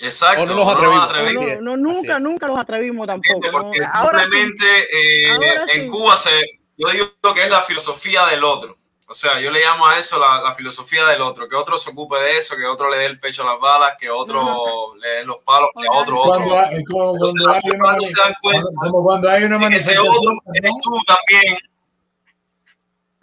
Exacto. 0.00 0.54
no 0.54 0.66
nos 0.66 1.02
atrevimos. 1.02 1.62
No, 1.62 1.78
nunca, 1.78 2.18
nunca 2.18 2.46
los 2.46 2.58
atrevimos 2.58 3.06
tampoco. 3.06 3.72
simplemente 3.72 4.66
eh, 4.92 5.64
en 5.76 5.88
Cuba 5.88 6.14
se, 6.14 6.60
yo 6.76 6.88
digo 6.90 7.34
que 7.34 7.44
es 7.44 7.50
la 7.50 7.62
filosofía 7.62 8.26
del 8.26 8.44
otro. 8.44 8.76
O 9.10 9.14
sea, 9.14 9.40
yo 9.40 9.50
le 9.50 9.58
llamo 9.58 9.88
a 9.88 9.98
eso 9.98 10.20
la, 10.20 10.54
filosofía 10.54 11.04
del 11.04 11.20
otro, 11.20 11.48
que 11.48 11.56
otro 11.56 11.76
se 11.76 11.90
ocupe 11.90 12.16
de 12.20 12.38
eso, 12.38 12.54
que 12.56 12.64
otro 12.64 12.88
le 12.88 12.96
dé 12.96 13.06
el 13.06 13.18
pecho 13.18 13.42
a 13.42 13.46
las 13.46 13.60
balas, 13.60 13.96
que 13.98 14.08
otro 14.08 14.94
le 14.94 15.08
dé 15.08 15.24
los 15.24 15.38
palos, 15.38 15.70
que 15.74 15.84
otro 15.90 16.20
otro. 16.20 16.44
Cuando, 16.44 16.60
hay, 16.60 16.84
cuando, 16.84 17.26
se 17.26 17.42
dan 17.42 18.34
cuenta 18.40 18.68
como 18.78 19.02
cuando 19.02 19.28
hay 19.28 19.42
una 19.42 19.58
manifestación. 19.58 20.06
Ese 20.06 20.16
otro 20.16 20.32
eres 20.54 20.70
tú 20.80 20.92
también. 21.08 21.58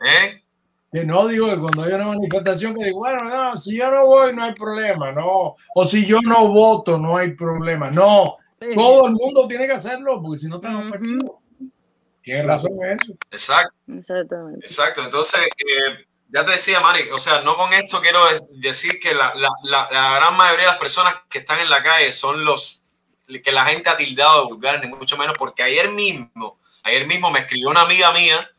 ¿Eh? 0.06 0.44
Que 0.92 1.06
no 1.06 1.26
digo 1.26 1.48
que 1.48 1.58
cuando 1.58 1.84
hay 1.84 1.94
una 1.94 2.08
manifestación 2.08 2.76
que 2.76 2.84
digo, 2.84 3.00
bueno, 3.00 3.24
no, 3.24 3.58
si 3.58 3.78
yo 3.78 3.90
no 3.90 4.08
voy 4.08 4.36
no 4.36 4.44
hay 4.44 4.54
problema, 4.56 5.14
no. 5.14 5.56
O 5.74 5.86
si 5.86 6.06
yo 6.06 6.20
no 6.22 6.50
voto 6.50 6.98
no 6.98 7.16
hay 7.16 7.32
problema, 7.32 7.90
no. 7.90 8.36
Todo 8.76 9.08
el 9.08 9.14
mundo 9.14 9.48
tiene 9.48 9.66
que 9.66 9.74
hacerlo 9.74 10.22
porque 10.22 10.40
si 10.40 10.48
no 10.48 10.60
tenemos 10.60 10.92
perdido. 10.92 11.40
Tienes 12.28 12.46
razón 12.46 12.74
en 12.84 13.00
eso. 13.00 13.14
Exacto. 13.32 13.74
Exactamente. 13.88 14.66
Exacto. 14.66 15.02
Entonces, 15.02 15.40
eh, 15.60 16.06
ya 16.28 16.44
te 16.44 16.52
decía, 16.52 16.82
Mari, 16.82 17.10
o 17.10 17.18
sea, 17.18 17.40
no 17.40 17.56
con 17.56 17.72
esto 17.72 18.02
quiero 18.02 18.20
decir 18.52 19.00
que 19.00 19.14
la, 19.14 19.34
la, 19.36 19.50
la, 19.64 20.16
gran 20.18 20.36
mayoría 20.36 20.66
de 20.66 20.72
las 20.72 20.78
personas 20.78 21.16
que 21.30 21.38
están 21.38 21.62
en 21.62 21.70
la 21.70 21.82
calle 21.82 22.12
son 22.12 22.44
los 22.44 22.84
que 23.28 23.52
la 23.54 23.64
gente 23.68 23.90
ha 23.90 23.96
tildado 23.96 24.42
de 24.42 24.48
vulgar, 24.48 24.84
ni 24.84 24.94
mucho 24.94 25.16
menos, 25.16 25.38
porque 25.38 25.64
ayer 25.64 25.90
mismo, 25.90 26.58
ayer 26.84 27.08
mismo 27.08 27.32
me 27.32 27.40
escribió 27.40 27.70
una 27.70 27.84
amiga 27.84 28.12
mía 28.12 28.52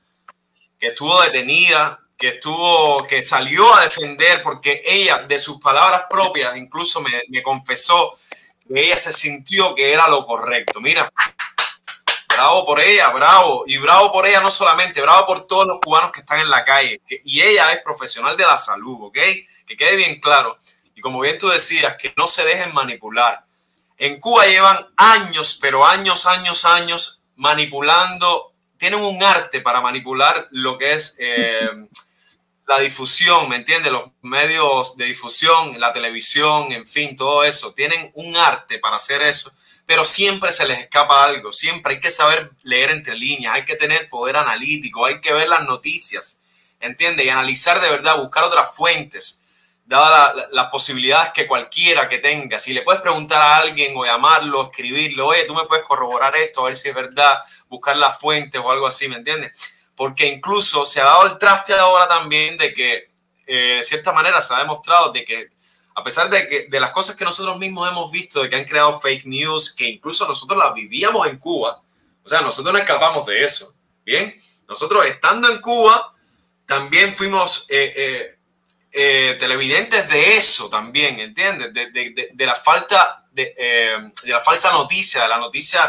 que 0.79 0.87
estuvo 0.87 1.21
detenida, 1.21 2.01
que 2.17 2.29
estuvo, 2.29 3.05
que 3.05 3.23
salió 3.23 3.75
a 3.75 3.83
defender, 3.83 4.41
porque 4.43 4.81
ella, 4.87 5.27
de 5.27 5.39
sus 5.39 5.61
palabras 5.61 6.05
propias, 6.09 6.57
incluso 6.57 7.03
me, 7.03 7.23
me 7.29 7.43
confesó 7.43 8.15
que 8.67 8.81
ella 8.81 8.97
se 8.97 9.13
sintió 9.13 9.75
que 9.75 9.93
era 9.93 10.09
lo 10.09 10.25
correcto. 10.25 10.81
Mira, 10.81 11.13
bravo 12.39 12.65
por 12.65 12.81
ella, 12.81 13.11
bravo. 13.11 13.65
Y 13.67 13.79
bravo 13.79 14.13
por 14.13 14.27
ella 14.27 14.41
no 14.41 14.51
solamente, 14.51 15.01
bravo 15.01 15.27
por 15.27 15.47
todos 15.47 15.67
los 15.67 15.81
cubanos 15.81 16.13
que 16.13 16.21
están 16.21 16.41
en 16.41 16.51
la 16.51 16.65
calle. 16.65 17.01
y 17.25 17.41
ella 17.43 17.73
es 17.73 17.83
profesional 17.83 18.37
de 18.37 18.45
la 18.45 18.57
salud, 18.57 19.07
¿ok? 19.07 19.19
Que 19.67 19.77
quede 19.77 19.97
bien 19.97 20.21
claro. 20.21 20.57
Y 20.95 21.01
como 21.01 21.21
bien 21.21 21.39
tú 21.39 21.49
decías, 21.49 21.97
que 21.97 22.15
no 22.17 22.27
se 22.27 22.45
dejen 22.45 22.73
manipular. 22.73 23.45
En 23.97 24.21
Cuba 24.21 24.47
llevan 24.47 24.87
años, 24.97 25.59
pero 25.61 25.85
años, 25.85 26.27
años, 26.27 26.65
años 26.65 27.25
manipulando. 27.37 28.53
Tienen 28.77 29.01
un 29.01 29.21
arte 29.23 29.61
para 29.61 29.81
manipular 29.81 30.47
lo 30.53 30.79
que 30.79 30.93
es 30.93 31.17
eh, 31.19 31.69
la 32.69 32.79
difusión, 32.79 33.49
¿me 33.49 33.57
entiendes? 33.57 33.91
Los 33.91 34.11
medios 34.23 34.97
de 34.97 35.07
difusión, 35.07 35.81
la 35.81 35.93
televisión, 35.93 36.71
en 36.71 36.87
fin, 36.87 37.17
todo 37.17 37.43
eso. 37.43 37.75
Tienen 37.75 38.13
un 38.15 38.37
arte 38.37 38.79
para 38.79 38.97
hacer 38.97 39.23
eso 39.23 39.51
pero 39.89 40.05
siempre 40.05 40.53
se 40.53 40.67
les 40.67 40.81
escapa 40.81 41.25
algo, 41.25 41.51
siempre 41.51 41.95
hay 41.95 42.01
que 42.01 42.11
saber 42.11 42.51
leer 42.63 42.91
entre 42.91 43.17
líneas, 43.17 43.55
hay 43.55 43.65
que 43.65 43.75
tener 43.75 44.11
poder 44.11 44.37
analítico, 44.37 45.07
hay 45.07 45.19
que 45.23 45.33
ver 45.33 45.49
las 45.49 45.65
noticias, 45.65 46.77
¿entiendes? 46.79 47.25
Y 47.25 47.31
analizar 47.31 47.81
de 47.81 47.89
verdad, 47.89 48.19
buscar 48.19 48.45
otras 48.45 48.75
fuentes, 48.75 49.81
dadas 49.87 50.47
las 50.53 50.67
posibilidades 50.67 51.33
que 51.33 51.47
cualquiera 51.47 52.07
que 52.07 52.19
tenga. 52.19 52.61
Si 52.61 52.75
le 52.75 52.83
puedes 52.83 53.01
preguntar 53.01 53.41
a 53.41 53.57
alguien 53.57 53.95
o 53.97 54.05
llamarlo, 54.05 54.65
escribirlo, 54.65 55.29
oye, 55.29 55.45
tú 55.45 55.55
me 55.55 55.65
puedes 55.65 55.87
corroborar 55.87 56.37
esto, 56.37 56.61
a 56.61 56.65
ver 56.65 56.77
si 56.77 56.91
es 56.91 56.95
verdad, 56.95 57.39
buscar 57.71 57.97
las 57.97 58.21
fuentes 58.21 58.61
o 58.63 58.71
algo 58.71 58.87
así, 58.87 59.09
¿me 59.09 59.17
entiendes? 59.17 59.91
Porque 59.97 60.27
incluso 60.27 60.85
se 60.85 61.01
ha 61.01 61.05
dado 61.05 61.29
el 61.29 61.39
traste 61.39 61.73
ahora 61.73 62.07
también 62.07 62.59
de 62.59 62.75
que, 62.75 63.09
eh, 63.47 63.77
de 63.77 63.83
cierta 63.83 64.13
manera, 64.13 64.43
se 64.43 64.53
ha 64.53 64.59
demostrado 64.59 65.13
de 65.13 65.25
que 65.25 65.49
a 65.99 66.05
pesar 66.05 66.31
de, 66.31 66.49
que, 66.49 66.67
de 66.69 66.81
las 66.81 66.93
cosas 66.93 67.17
que 67.17 67.25
nosotros 67.25 67.59
mismos 67.59 67.91
hemos 67.91 68.11
visto, 68.13 68.41
de 68.41 68.49
que 68.49 68.55
han 68.55 68.65
creado 68.65 69.01
fake 69.01 69.27
news, 69.27 69.75
que 69.75 69.85
incluso 69.85 70.29
nosotros 70.29 70.57
las 70.57 70.73
vivíamos 70.73 71.27
en 71.27 71.39
Cuba, 71.39 71.83
o 72.23 72.29
sea, 72.29 72.41
nosotros 72.41 72.73
no 72.73 72.79
escapamos 72.79 73.27
de 73.27 73.43
eso, 73.43 73.75
¿bien? 74.05 74.37
Nosotros 74.69 75.05
estando 75.07 75.51
en 75.51 75.61
Cuba, 75.61 76.13
también 76.67 77.17
fuimos 77.17 77.67
eh, 77.69 77.93
eh, 77.97 78.39
eh, 78.93 79.37
televidentes 79.41 80.09
de 80.09 80.37
eso 80.37 80.69
también, 80.69 81.19
¿entiendes? 81.19 81.75
De, 81.75 81.91
de, 81.91 82.29
de 82.33 82.47
la 82.47 82.55
falta, 82.55 83.25
de, 83.33 83.55
de, 84.23 84.31
la 84.31 84.41
falsa 84.41 84.71
noticia, 84.71 85.23
de 85.23 85.29
la 85.29 85.39
noticia 85.39 85.81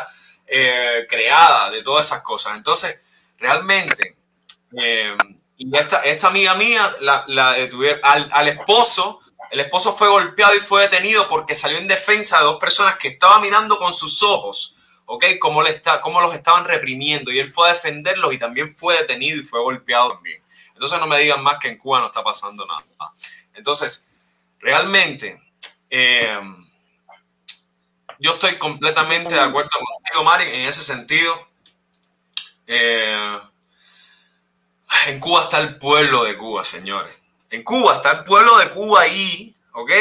creada, 1.08 1.70
de 1.70 1.84
todas 1.84 2.08
esas 2.08 2.24
cosas. 2.24 2.58
Entonces, 2.58 3.32
realmente, 3.38 4.18
y 5.58 5.78
esta, 5.78 5.98
esta 6.04 6.28
amiga 6.28 6.56
mía, 6.56 6.96
la, 7.02 7.26
la 7.28 7.54
detuvieron 7.54 8.00
al, 8.02 8.30
al 8.32 8.48
esposo, 8.48 9.20
el 9.52 9.60
esposo 9.60 9.94
fue 9.94 10.08
golpeado 10.08 10.56
y 10.56 10.60
fue 10.60 10.84
detenido 10.84 11.28
porque 11.28 11.56
salió 11.56 11.78
en 11.78 11.88
defensa 11.88 12.38
de 12.38 12.44
dos 12.44 12.60
personas 12.60 12.98
que 12.98 13.10
estaban 13.10 13.42
mirando 13.42 13.78
con 13.78 13.94
sus 13.94 14.22
ojos, 14.22 15.02
¿ok? 15.06 15.26
Cómo, 15.40 15.62
le 15.64 15.72
está, 15.72 16.02
cómo 16.02 16.22
los 16.22 16.36
estaban 16.36 16.66
reprimiendo 16.66 17.32
y 17.32 17.40
él 17.40 17.48
fue 17.48 17.70
a 17.70 17.74
defenderlos 17.74 18.34
y 18.34 18.38
también 18.38 18.76
fue 18.76 18.98
detenido 18.98 19.38
y 19.38 19.44
fue 19.44 19.62
golpeado 19.62 20.14
también. 20.14 20.44
Entonces 20.74 21.00
no 21.00 21.08
me 21.08 21.20
digan 21.20 21.42
más 21.42 21.58
que 21.58 21.70
en 21.70 21.78
Cuba 21.78 22.00
no 22.00 22.08
está 22.08 22.24
pasando 22.24 22.66
nada. 22.66 22.86
Entonces, 23.56 24.32
realmente, 24.60 25.42
eh, 25.90 26.40
yo 28.20 28.34
estoy 28.34 28.58
completamente 28.58 29.34
de 29.34 29.42
acuerdo 29.42 29.70
contigo, 29.72 30.24
Mari, 30.24 30.44
en 30.50 30.68
ese 30.68 30.84
sentido. 30.84 31.48
Eh, 32.68 33.40
en 35.08 35.20
Cuba 35.20 35.44
está 35.44 35.60
el 35.60 35.80
pueblo 35.80 36.24
de 36.24 36.38
Cuba, 36.38 36.64
señores 36.64 37.19
en 37.50 37.64
Cuba, 37.64 37.96
está 37.96 38.12
el 38.12 38.24
pueblo 38.24 38.58
de 38.58 38.70
Cuba 38.70 39.02
ahí, 39.02 39.56
¿ok? 39.74 39.92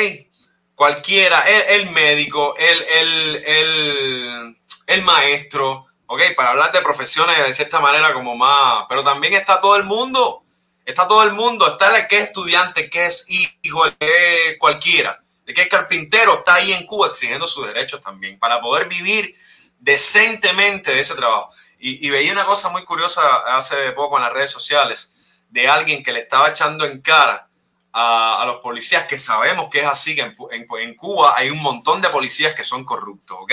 Cualquiera, 0.75 1.41
el, 1.41 1.91
médico, 1.91 2.55
el, 2.57 2.83
el, 2.83 4.57
el, 4.87 5.03
maestro, 5.03 5.87
¿ok? 6.07 6.23
Para 6.37 6.51
hablar 6.51 6.71
de 6.73 6.83
profesiones 6.83 7.37
de 7.45 7.53
cierta 7.53 7.81
manera 7.81 8.13
como 8.13 8.37
más, 8.37 8.85
pero 8.89 9.03
también 9.03 9.35
está 9.35 9.61
todo 9.61 9.77
el 9.77 9.85
mundo, 9.85 10.45
está 10.85 11.09
todo 11.09 11.25
el 11.25 11.33
mundo, 11.33 11.67
está 11.67 11.97
el 11.97 12.07
que 12.07 12.19
es 12.19 12.27
estudiante, 12.27 12.85
el 12.85 12.91
que 12.91 13.07
es 13.07 13.27
hijo, 13.29 13.87
el 13.87 13.97
que 13.97 14.51
es 14.51 14.59
cualquiera, 14.59 15.21
el 15.47 15.55
que 15.55 15.63
es 15.63 15.69
carpintero, 15.69 16.39
está 16.39 16.55
ahí 16.55 16.73
en 16.73 16.87
Cuba 16.87 17.09
exigiendo 17.09 17.47
sus 17.47 17.67
derechos 17.67 18.01
también, 18.01 18.39
para 18.39 18.61
poder 18.61 18.89
vivir 18.89 19.35
decentemente 19.81 20.93
de 20.93 21.01
ese 21.01 21.15
trabajo. 21.15 21.51
Y 21.81 22.11
veía 22.11 22.33
una 22.33 22.45
cosa 22.45 22.69
muy 22.69 22.85
curiosa 22.85 23.23
hace 23.57 23.93
poco 23.93 24.17
en 24.17 24.25
las 24.25 24.33
redes 24.33 24.51
sociales, 24.51 25.13
de 25.49 25.69
alguien 25.69 26.03
que 26.03 26.13
le 26.13 26.21
estaba 26.21 26.51
echando 26.51 26.85
en 26.85 27.01
cara 27.01 27.49
a, 27.93 28.45
los 28.47 28.61
policías, 28.61 29.05
que 29.05 29.19
sabemos 29.19 29.69
que 29.71 29.81
es 29.81 29.87
así, 29.87 30.15
que 30.15 30.23
en, 30.23 30.95
Cuba 30.95 31.35
hay 31.37 31.51
un 31.51 31.61
montón 31.61 32.01
de 32.01 32.11
policías 32.11 32.55
que 32.55 32.65
son 32.65 32.85
corruptos, 32.85 33.37
¿ok? 33.41 33.53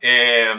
Eh, 0.00 0.54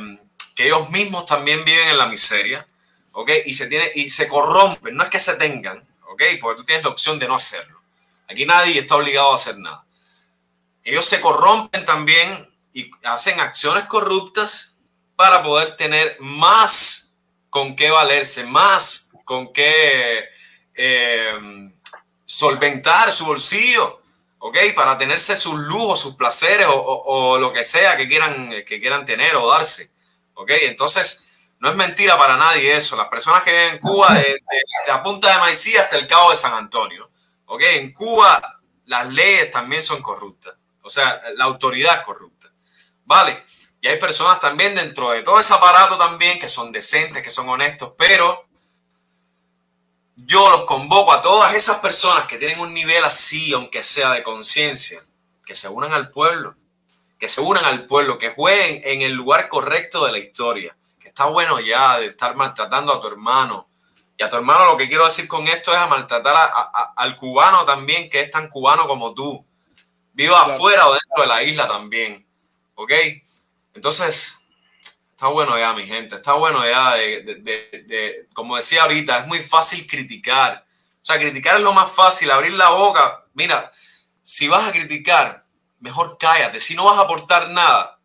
que 0.55 0.65
ellos 0.65 0.89
mismos 0.89 1.25
también 1.25 1.63
viven 1.63 1.89
en 1.89 1.97
la 1.97 2.07
miseria, 2.07 2.65
¿ok? 3.11 3.31
Y 3.45 3.53
se, 3.53 3.67
tiene, 3.67 3.91
y 3.93 4.09
se 4.09 4.27
corrompen, 4.27 4.95
no 4.95 5.03
es 5.03 5.09
que 5.09 5.19
se 5.19 5.35
tengan, 5.35 5.85
¿ok? 6.09 6.23
Porque 6.41 6.57
tú 6.57 6.65
tienes 6.65 6.83
la 6.83 6.91
opción 6.91 7.19
de 7.19 7.27
no 7.27 7.35
hacerlo. 7.35 7.79
Aquí 8.27 8.45
nadie 8.45 8.79
está 8.79 8.95
obligado 8.95 9.31
a 9.31 9.35
hacer 9.35 9.59
nada. 9.59 9.85
Ellos 10.83 11.05
se 11.05 11.21
corrompen 11.21 11.83
también 11.85 12.49
y 12.73 12.89
hacen 13.03 13.39
acciones 13.39 13.85
corruptas 13.85 14.79
para 15.15 15.43
poder 15.43 15.75
tener 15.75 16.17
más 16.19 17.15
con 17.49 17.75
qué 17.75 17.89
valerse, 17.89 18.45
más 18.45 19.13
con 19.23 19.53
qué 19.53 20.25
eh, 20.75 21.71
solventar 22.25 23.11
su 23.11 23.25
bolsillo, 23.25 23.99
¿ok? 24.39 24.57
Para 24.75 24.97
tenerse 24.97 25.35
sus 25.35 25.55
lujos, 25.55 25.99
sus 25.99 26.15
placeres 26.15 26.67
o, 26.69 27.37
lo 27.39 27.53
que 27.53 27.63
sea 27.63 27.97
que 27.97 28.07
quieran, 28.07 28.49
que 28.65 28.79
quieran 28.79 29.05
tener 29.05 29.35
o 29.35 29.47
darse, 29.47 29.91
¿ok? 30.33 30.51
Entonces, 30.63 31.53
no 31.59 31.69
es 31.69 31.75
mentira 31.75 32.17
para 32.17 32.37
nadie 32.37 32.75
eso. 32.75 32.95
Las 32.95 33.07
personas 33.07 33.43
que 33.43 33.51
viven 33.51 33.73
en 33.73 33.79
Cuba, 33.79 34.13
de, 34.13 34.41
la 34.87 35.01
punta 35.01 35.31
de 35.31 35.39
Maicía 35.39 35.81
hasta 35.81 35.97
el 35.97 36.07
cabo 36.07 36.31
de 36.31 36.35
San 36.35 36.53
Antonio, 36.53 37.09
¿ok? 37.45 37.61
En 37.61 37.93
Cuba 37.93 38.61
las 38.85 39.07
leyes 39.07 39.51
también 39.51 39.81
son 39.81 40.01
corruptas, 40.01 40.53
o 40.81 40.89
sea, 40.89 41.21
la 41.35 41.45
autoridad 41.45 42.03
corrupta, 42.03 42.51
¿vale? 43.03 43.43
Y 43.81 43.87
hay 43.87 43.99
personas 43.99 44.39
también 44.39 44.75
dentro 44.75 45.11
de 45.11 45.23
todo 45.23 45.39
ese 45.39 45.53
aparato 45.53 45.97
también 45.97 46.39
que 46.39 46.49
son 46.49 46.71
decentes, 46.71 47.23
que 47.23 47.31
son 47.31 47.49
honestos, 47.49 47.93
pero 47.97 48.44
yo 50.15 50.49
los 50.49 50.65
convoco 50.65 51.11
a 51.11 51.21
todas 51.21 51.53
esas 51.53 51.79
personas 51.79 52.25
que 52.27 52.37
tienen 52.37 52.59
un 52.59 52.73
nivel 52.73 53.03
así, 53.03 53.53
aunque 53.53 53.83
sea 53.83 54.11
de 54.11 54.23
conciencia, 54.23 54.99
que 55.45 55.55
se 55.55 55.67
unan 55.67 55.93
al 55.93 56.09
pueblo, 56.09 56.55
que 57.19 57.27
se 57.27 57.41
unan 57.41 57.65
al 57.65 57.85
pueblo, 57.85 58.17
que 58.17 58.31
jueguen 58.31 58.81
en 58.85 59.01
el 59.01 59.13
lugar 59.13 59.49
correcto 59.49 60.05
de 60.05 60.13
la 60.13 60.17
historia, 60.17 60.75
que 60.99 61.09
está 61.09 61.25
bueno 61.25 61.59
ya 61.59 61.99
de 61.99 62.07
estar 62.07 62.35
maltratando 62.35 62.93
a 62.93 62.99
tu 62.99 63.07
hermano. 63.07 63.67
Y 64.17 64.23
a 64.23 64.29
tu 64.29 64.37
hermano 64.37 64.65
lo 64.65 64.77
que 64.77 64.87
quiero 64.87 65.03
decir 65.03 65.27
con 65.27 65.45
esto 65.47 65.73
es 65.73 65.77
a 65.77 65.87
maltratar 65.87 66.49
al 66.95 67.17
cubano 67.17 67.65
también, 67.65 68.09
que 68.09 68.21
es 68.21 68.31
tan 68.31 68.47
cubano 68.47 68.87
como 68.87 69.13
tú. 69.13 69.45
Viva 70.13 70.41
afuera 70.41 70.87
o 70.87 70.93
dentro 70.93 71.21
de 71.23 71.27
la 71.27 71.43
isla 71.43 71.67
también. 71.67 72.25
¿Ok? 72.75 72.91
Entonces, 73.73 74.44
Está 75.25 75.33
bueno 75.33 75.57
ya, 75.57 75.73
mi 75.73 75.87
gente, 75.87 76.13
está 76.17 76.33
bueno 76.33 76.63
ya 76.63 76.93
de, 76.93 78.27
como 78.31 78.57
decía 78.57 78.83
ahorita, 78.83 79.21
es 79.21 79.27
muy 79.27 79.41
fácil 79.41 79.87
criticar. 79.87 80.63
O 81.01 81.03
sea, 81.03 81.17
criticar 81.17 81.55
es 81.55 81.63
lo 81.63 81.73
más 81.73 81.91
fácil, 81.91 82.29
abrir 82.29 82.53
la 82.53 82.69
boca. 82.69 83.25
Mira, 83.33 83.71
si 84.21 84.47
vas 84.47 84.67
a 84.67 84.71
criticar, 84.71 85.43
mejor 85.79 86.19
cállate. 86.19 86.59
Si 86.59 86.75
no 86.75 86.85
vas 86.85 86.99
a 86.99 87.01
aportar 87.01 87.49
nada 87.49 87.99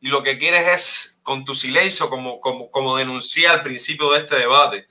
y 0.00 0.08
lo 0.08 0.24
que 0.24 0.36
quieres 0.36 0.66
es 0.66 1.20
con 1.22 1.44
tu 1.44 1.54
silencio, 1.54 2.10
como, 2.10 2.40
como, 2.40 2.72
como 2.72 2.96
denuncié 2.96 3.46
al 3.46 3.62
principio 3.62 4.10
de 4.10 4.18
este 4.18 4.34
debate, 4.34 4.88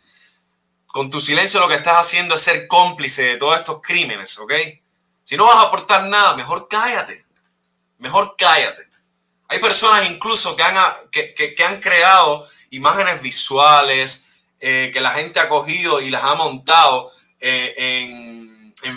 con 0.85 1.09
tu 1.09 1.19
silencio 1.19 1.59
lo 1.59 1.67
que 1.67 1.75
estás 1.75 1.97
haciendo 1.97 2.35
es 2.35 2.41
ser 2.43 2.65
cómplice 2.69 3.23
de 3.23 3.35
todos 3.35 3.57
estos 3.57 3.81
crímenes, 3.81 4.39
¿ok? 4.39 4.53
Si 5.25 5.35
no 5.35 5.47
vas 5.47 5.57
a 5.57 5.63
aportar 5.63 6.05
nada, 6.05 6.37
mejor 6.37 6.69
cállate. 6.69 7.25
Mejor 7.97 8.35
cállate. 8.37 8.86
Hay 9.49 9.59
personas 9.59 10.09
incluso 10.09 10.55
que 10.55 10.63
han, 10.63 10.75
que, 11.11 11.63
han 11.63 11.79
creado 11.79 12.45
imágenes 12.71 13.21
visuales 13.21 14.41
eh, 14.59 14.91
que 14.93 14.99
la 14.99 15.11
gente 15.11 15.39
ha 15.39 15.47
cogido 15.47 16.01
y 16.01 16.09
las 16.09 16.23
ha 16.23 16.35
montado 16.35 17.09
eh, 17.39 17.73
en, 17.77 18.47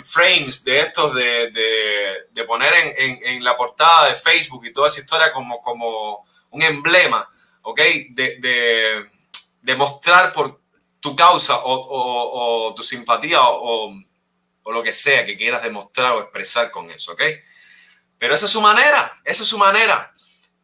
frames 0.03 0.63
de 0.63 0.79
estos 0.79 1.13
de, 1.15 2.45
poner 2.47 2.95
en, 2.97 3.43
la 3.43 3.57
portada 3.57 4.07
de 4.07 4.15
Facebook 4.15 4.65
y 4.65 4.73
toda 4.73 4.87
esa 4.87 5.01
historia 5.01 5.31
como, 5.31 5.61
como 5.61 6.23
un 6.51 6.61
emblema, 6.61 7.29
¿ok? 7.63 7.79
De, 8.09 9.05
de 9.61 9.75
mostrar 9.75 10.31
por 10.33 10.61
tu 10.99 11.15
causa 11.15 11.59
o 11.63 12.73
tu 12.75 12.83
simpatía 12.83 13.41
o, 13.41 13.93
o, 14.63 14.71
lo 14.71 14.83
que 14.83 14.93
sea 14.93 15.25
que 15.25 15.35
quieras 15.35 15.63
demostrar 15.63 16.13
o 16.13 16.21
expresar 16.21 16.71
con 16.71 16.89
eso, 16.89 17.13
¿ok? 17.13 17.21
Pero 18.17 18.35
esa 18.35 18.45
es 18.45 18.51
su 18.51 18.61
manera, 18.61 19.19
esa 19.25 19.43
es 19.43 19.49
su 19.49 19.57
manera 19.57 20.13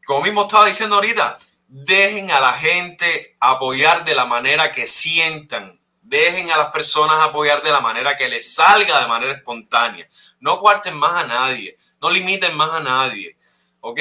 como 0.08 0.22
mismo 0.22 0.44
estaba 0.44 0.66
diciendo 0.66 0.96
ahorita, 0.96 1.38
dejen 1.68 2.32
a 2.32 2.40
la 2.40 2.54
gente 2.54 3.36
apoyar 3.42 4.06
de 4.06 4.16
la 4.16 4.24
manera 4.24 4.72
que 4.72 4.88
sientan. 4.88 5.78
Dejen 6.02 6.50
a 6.50 6.56
las 6.56 6.72
personas 6.72 7.20
apoyar 7.20 7.62
de 7.62 7.72
la 7.72 7.82
manera 7.82 8.16
que 8.16 8.30
les 8.30 8.56
salga 8.56 9.02
de 9.02 9.08
manera 9.10 9.34
espontánea. 9.34 10.08
No 10.40 10.60
cuarten 10.60 10.96
más 10.96 11.26
a 11.26 11.28
nadie. 11.28 11.76
No 12.02 12.10
limiten 12.10 12.56
más 12.56 12.72
a 12.72 12.80
nadie. 12.80 13.36
¿Ok? 13.82 14.00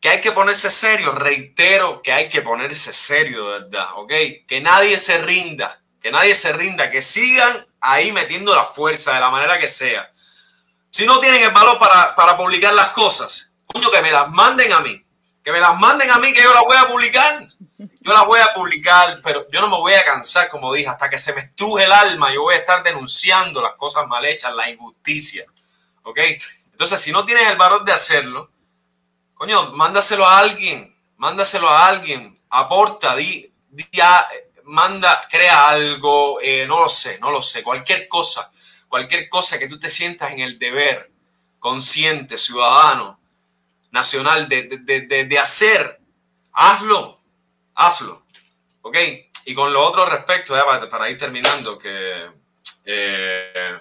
Que 0.00 0.08
hay 0.10 0.20
que 0.20 0.30
ponerse 0.30 0.70
serio. 0.70 1.10
Reitero 1.10 2.00
que 2.00 2.12
hay 2.12 2.28
que 2.28 2.40
ponerse 2.40 2.92
serio, 2.92 3.50
de 3.50 3.58
verdad. 3.58 3.88
¿Ok? 3.96 4.12
Que 4.46 4.60
nadie 4.62 4.96
se 5.00 5.18
rinda. 5.18 5.82
Que 6.00 6.12
nadie 6.12 6.36
se 6.36 6.52
rinda. 6.52 6.88
Que 6.88 7.02
sigan 7.02 7.66
ahí 7.80 8.12
metiendo 8.12 8.54
la 8.54 8.64
fuerza 8.64 9.12
de 9.12 9.18
la 9.18 9.30
manera 9.30 9.58
que 9.58 9.66
sea. 9.66 10.08
Si 10.88 11.04
no 11.04 11.18
tienen 11.18 11.42
el 11.42 11.50
valor 11.50 11.80
para, 11.80 12.14
para 12.14 12.36
publicar 12.36 12.72
las 12.74 12.90
cosas, 12.90 13.53
coño, 13.66 13.90
que 13.90 14.02
me 14.02 14.12
las 14.12 14.30
manden 14.30 14.72
a 14.72 14.80
mí 14.80 15.04
que 15.44 15.52
me 15.52 15.60
las 15.60 15.78
manden 15.78 16.10
a 16.10 16.18
mí, 16.18 16.32
que 16.32 16.42
yo 16.42 16.54
las 16.54 16.64
voy 16.64 16.76
a 16.76 16.88
publicar. 16.88 17.46
Yo 17.76 18.12
las 18.12 18.24
voy 18.24 18.40
a 18.40 18.54
publicar, 18.54 19.20
pero 19.22 19.46
yo 19.50 19.60
no 19.60 19.68
me 19.68 19.76
voy 19.76 19.92
a 19.92 20.04
cansar, 20.04 20.48
como 20.48 20.72
dije, 20.72 20.88
hasta 20.88 21.10
que 21.10 21.18
se 21.18 21.34
me 21.34 21.42
estruje 21.42 21.84
el 21.84 21.92
alma. 21.92 22.32
Yo 22.32 22.42
voy 22.42 22.54
a 22.54 22.58
estar 22.58 22.82
denunciando 22.82 23.60
las 23.60 23.74
cosas 23.74 24.06
mal 24.06 24.24
hechas, 24.24 24.54
la 24.54 24.70
injusticia. 24.70 25.44
¿Ok? 26.02 26.18
Entonces, 26.70 27.00
si 27.00 27.12
no 27.12 27.26
tienes 27.26 27.46
el 27.48 27.58
valor 27.58 27.84
de 27.84 27.92
hacerlo, 27.92 28.50
coño, 29.34 29.72
mándaselo 29.72 30.26
a 30.26 30.38
alguien, 30.38 30.96
mándaselo 31.18 31.68
a 31.68 31.86
alguien, 31.88 32.40
aporta, 32.48 33.14
di, 33.14 33.52
manda, 34.64 35.28
crea 35.30 35.68
algo, 35.68 36.40
eh, 36.40 36.66
no 36.66 36.80
lo 36.80 36.88
sé, 36.88 37.18
no 37.20 37.30
lo 37.30 37.42
sé, 37.42 37.62
cualquier 37.62 38.08
cosa, 38.08 38.50
cualquier 38.88 39.28
cosa 39.28 39.58
que 39.58 39.68
tú 39.68 39.78
te 39.78 39.90
sientas 39.90 40.32
en 40.32 40.40
el 40.40 40.58
deber, 40.58 41.10
consciente, 41.58 42.38
ciudadano, 42.38 43.18
nacional 43.94 44.48
de, 44.48 45.38
hacer, 45.40 46.00
hazlo, 46.52 47.20
hazlo. 47.76 48.24
¿Ok? 48.82 48.98
Y 49.46 49.54
con 49.54 49.72
lo 49.72 49.86
otro 49.86 50.04
respecto, 50.04 50.54
para, 50.90 51.08
ir 51.08 51.16
terminando, 51.16 51.78
que 51.78 52.26
eh, 52.84 53.78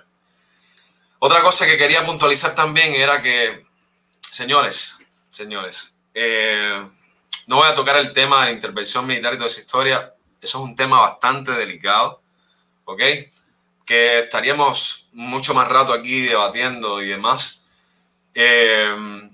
otra 1.17 1.41
cosa 1.41 1.65
que 1.65 1.79
quería 1.79 2.05
puntualizar 2.05 2.53
también 2.53 2.93
era 2.93 3.23
que, 3.23 3.65
señores, 4.29 5.09
señores, 5.31 5.99
eh, 6.13 6.87
no 7.47 7.55
voy 7.55 7.67
a 7.67 7.73
tocar 7.73 7.97
el 7.97 8.13
tema 8.13 8.41
de 8.41 8.45
la 8.45 8.51
intervención 8.51 9.07
militar 9.07 9.33
y 9.33 9.37
toda 9.37 9.49
esa 9.49 9.61
historia, 9.61 10.13
eso 10.39 10.59
es 10.59 10.63
un 10.63 10.75
tema 10.75 11.01
bastante 11.01 11.53
delicado, 11.53 12.21
¿ok? 12.85 13.01
Que 13.83 14.19
estaríamos 14.19 15.09
mucho 15.11 15.55
más 15.55 15.67
rato 15.67 15.91
aquí 15.91 16.21
debatiendo 16.21 17.01
y 17.01 17.07
demás. 17.07 17.65
Eh, 18.35 19.31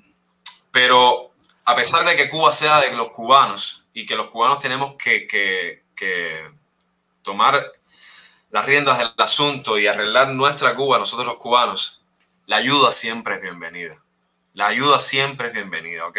pero 0.71 1.29
a 1.69 1.75
pesar 1.75 2.03
de 2.03 2.15
que 2.15 2.29
Cuba 2.29 2.51
sea 2.51 2.81
de 2.81 2.91
los 2.95 3.09
cubanos 3.09 3.85
y 3.93 4.05
que 4.07 4.15
los 4.15 4.29
cubanos 4.31 4.57
tenemos 4.57 4.95
que, 4.95 5.83
tomar 7.21 7.71
las 8.49 8.65
riendas 8.65 8.97
del 8.97 9.13
asunto 9.17 9.77
y 9.77 9.85
arreglar 9.85 10.29
nuestra 10.29 10.73
Cuba, 10.73 10.97
nosotros 10.97 11.27
los 11.27 11.37
cubanos, 11.37 12.03
la 12.47 12.55
ayuda 12.55 12.91
siempre 12.91 13.35
es 13.35 13.41
bienvenida. 13.41 14.01
La 14.53 14.67
ayuda 14.67 14.99
siempre 14.99 15.49
es 15.49 15.53
bienvenida, 15.53 16.07
¿ok? 16.07 16.17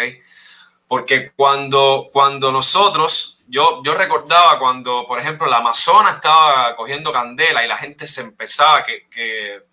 Porque 0.87 1.33
cuando, 1.33 2.09
cuando 2.13 2.53
nosotros, 2.53 3.39
yo, 3.49 3.83
yo 3.85 3.95
recordaba 3.95 4.59
cuando, 4.61 5.05
por 5.09 5.19
ejemplo, 5.19 5.49
la 5.49 5.57
Amazona 5.57 6.11
estaba 6.11 6.77
cogiendo 6.77 7.13
candela 7.13 7.65
y 7.65 7.69
la 7.69 7.79
gente 7.79 8.07
se 8.07 8.21
empezaba, 8.21 8.85
que, 8.85 9.09
que, 9.11 9.69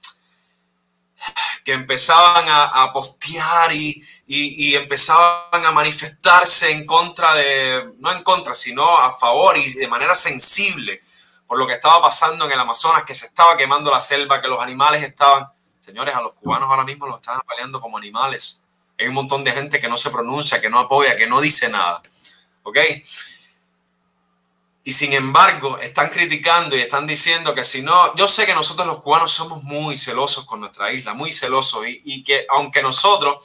empezaban 1.65 2.45
a 2.47 2.91
postear 2.93 3.73
y, 3.73 4.01
y, 4.29 4.75
empezaban 4.75 5.65
a 5.65 5.71
manifestarse 5.71 6.71
en 6.71 6.85
contra 6.85 7.33
de, 7.35 7.93
no 7.99 8.11
en 8.11 8.23
contra, 8.23 8.53
sino 8.53 8.85
a 8.97 9.09
favor 9.09 9.57
y 9.57 9.71
de 9.73 9.87
manera 9.87 10.13
sensible 10.15 10.99
por 11.47 11.57
lo 11.57 11.65
que 11.65 11.73
estaba 11.73 12.01
pasando 12.01 12.43
en 12.45 12.51
el 12.51 12.59
Amazonas, 12.59 13.05
que 13.05 13.15
se 13.15 13.27
estaba 13.27 13.55
quemando 13.55 13.89
la 13.89 14.01
selva, 14.01 14.41
que 14.41 14.49
los 14.49 14.59
animales 14.59 15.01
estaban, 15.01 15.47
señores, 15.79 16.13
a 16.13 16.21
los 16.21 16.33
cubanos 16.33 16.69
ahora 16.69 16.83
mismo 16.83 17.07
los 17.07 17.21
están 17.21 17.39
peleando 17.47 17.79
como 17.79 17.97
animales. 17.97 18.65
Hay 18.99 19.07
un 19.07 19.13
montón 19.13 19.45
de 19.45 19.53
gente 19.53 19.79
que 19.79 19.87
no 19.87 19.97
se 19.97 20.11
pronuncia, 20.11 20.59
que 20.59 20.69
no 20.69 20.77
apoya, 20.77 21.15
que 21.15 21.25
no 21.25 21.39
dice 21.39 21.69
nada. 21.69 22.01
¿Ok? 22.63 22.77
Y 24.83 24.91
sin 24.91 25.13
embargo, 25.13 25.77
están 25.77 26.09
criticando 26.09 26.75
y 26.75 26.81
están 26.81 27.07
diciendo 27.07 27.55
que 27.55 27.63
si 27.63 27.81
no, 27.81 28.13
yo 28.15 28.27
sé 28.27 28.45
que 28.45 28.53
nosotros 28.53 28.85
los 28.85 29.01
cubanos 29.01 29.31
somos 29.31 29.63
muy 29.63 29.95
celosos 29.95 30.45
con 30.45 30.59
nuestra 30.59 30.91
isla, 30.91 31.13
muy 31.13 31.31
celosos, 31.31 31.83
y 31.87 32.23
que 32.23 32.45
aunque 32.49 32.81
nosotros 32.81 33.41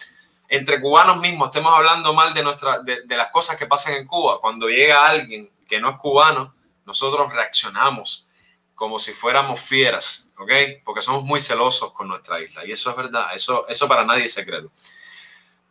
entre 0.53 0.83
cubanos 0.83 1.17
mismos 1.17 1.49
estemos 1.49 1.73
hablando 1.75 2.13
mal 2.13 2.35
de, 2.35 2.43
nuestra, 2.43 2.81
de, 2.81 3.17
las 3.17 3.31
cosas 3.31 3.57
que 3.57 3.67
pasan 3.67 3.95
en 3.95 4.07
Cuba, 4.07 4.39
cuando 4.39 4.69
llega 4.69 5.09
alguien 5.09 5.51
que 5.67 5.81
no 5.81 5.93
es 5.93 5.97
cubano, 5.97 6.55
nosotros 6.85 7.33
reaccionamos 7.33 8.29
como 8.75 8.99
si 8.99 9.13
fuéramos 9.13 9.63
fieras, 9.63 10.31
¿ok? 10.37 10.53
Porque 10.85 11.01
somos 11.01 11.25
muy 11.25 11.41
celosos 11.41 11.93
con 11.93 12.07
nuestra 12.07 12.39
isla. 12.43 12.67
Y 12.67 12.73
eso 12.73 12.91
es 12.91 12.97
verdad, 12.97 13.35
eso, 13.35 13.67
eso 13.67 13.89
para 13.89 14.05
nadie 14.05 14.27
es 14.27 14.35
secreto. 14.35 14.71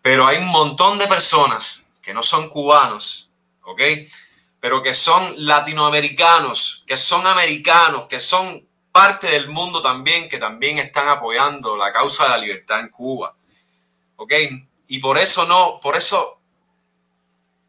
Pero 0.01 0.25
hay 0.25 0.37
un 0.37 0.47
montón 0.47 0.97
de 0.97 1.05
personas 1.05 1.91
que 2.01 2.11
no 2.11 2.23
son 2.23 2.49
cubanos, 2.49 3.29
¿ok? 3.61 3.81
Pero 4.59 4.81
que 4.81 4.95
son 4.95 5.45
latinoamericanos, 5.45 6.83
que 6.87 6.97
son 6.97 7.27
americanos, 7.27 8.07
que 8.07 8.19
son 8.19 8.67
parte 8.91 9.27
del 9.27 9.47
mundo 9.47 9.79
también, 9.79 10.27
que 10.27 10.39
también 10.39 10.79
están 10.79 11.07
apoyando 11.07 11.77
la 11.77 11.93
causa 11.93 12.23
de 12.23 12.29
la 12.31 12.37
libertad 12.39 12.79
en 12.79 12.89
Cuba. 12.89 13.35
¿Ok? 14.15 14.33
Y 14.91 14.99
por 14.99 15.17
eso 15.17 15.45
no, 15.45 15.79
por 15.81 15.95
eso 15.95 16.37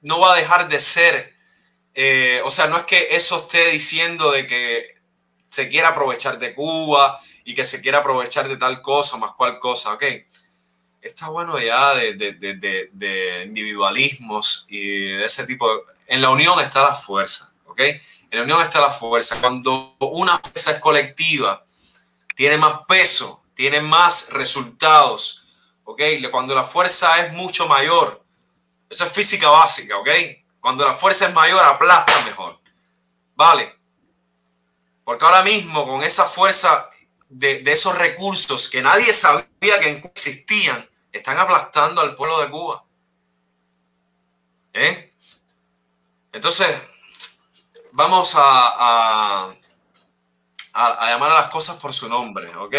no 0.01 0.19
va 0.19 0.35
a 0.35 0.36
dejar 0.36 0.69
de 0.69 0.81
ser, 0.81 1.32
eh, 1.94 2.43
o 2.44 2.51
sea, 2.51 2.66
no 2.66 2.77
es 2.78 2.82
que 2.85 3.15
eso 3.15 3.39
esté 3.39 3.70
diciendo 3.70 4.32
de 4.32 4.44
que 4.44 4.97
se 5.49 5.69
quiera 5.69 5.90
aprovechar 5.90 6.40
de 6.40 6.53
Cuba 6.53 7.16
y 7.44 7.55
que 7.55 7.65
se 7.65 7.81
quiera 7.81 7.99
aprovechar 7.99 8.49
de 8.49 8.57
tal 8.57 8.82
cosa 8.82 9.19
más 9.19 9.35
cual 9.35 9.61
cosa, 9.61 9.93
ok. 9.93 10.03
Está 11.01 11.28
bueno 11.28 11.61
ya 11.61 11.94
de, 11.94 12.15
de, 12.15 12.90
de, 12.93 13.44
individualismos 13.44 14.66
y 14.69 15.12
de 15.12 15.24
ese 15.24 15.47
tipo. 15.47 15.69
En 16.09 16.23
la 16.23 16.31
unión 16.31 16.59
está 16.59 16.82
la 16.82 16.97
fuerza, 16.97 17.55
ok. 17.66 17.82
En 18.32 18.39
la 18.39 18.43
unión 18.43 18.62
está 18.62 18.81
la 18.81 18.90
fuerza. 18.90 19.40
Cuando 19.40 19.94
una 20.01 20.40
fuerza 20.40 20.73
es 20.73 20.78
colectiva, 20.81 21.65
tiene 22.35 22.59
más 22.59 22.81
peso, 22.89 23.44
tiene 23.55 23.81
más 23.81 24.31
resultados 24.32 25.41
¿ok? 25.85 26.03
Cuando 26.31 26.55
la 26.55 26.65
fuerza 26.65 27.25
es 27.25 27.33
mucho 27.33 27.67
mayor, 27.67 28.25
eso 28.89 29.05
es 29.05 29.13
física 29.13 29.49
básica, 29.49 29.97
¿ok? 29.97 30.09
Cuando 30.61 30.85
la 30.85 30.95
fuerza 30.95 31.27
es 31.27 31.35
mayor, 31.35 31.65
aplasta 31.65 32.25
mejor, 32.25 32.61
¿vale? 33.35 33.75
Porque 35.05 35.25
ahora 35.25 35.43
mismo 35.43 35.87
con 35.87 36.03
esa 36.03 36.25
fuerza 36.25 36.91
de, 37.29 37.63
esos 37.67 37.97
recursos 37.97 38.69
que 38.69 38.83
nadie 38.83 39.13
sabía 39.13 39.81
que 39.81 40.03
existían, 40.05 40.89
están 41.11 41.39
aplastando 41.39 42.01
al 42.01 42.15
pueblo 42.15 42.41
de 42.41 42.51
Cuba. 42.51 42.85
¿Eh? 44.75 45.15
Entonces, 46.33 46.69
vamos 47.93 48.35
a, 48.37 48.41
a, 48.45 49.55
a, 50.73 51.11
llamar 51.11 51.33
a 51.33 51.41
las 51.43 51.51
cosas 51.51 51.77
por 51.77 51.93
su 51.93 52.09
nombre, 52.09 52.55
¿ok? 52.57 52.75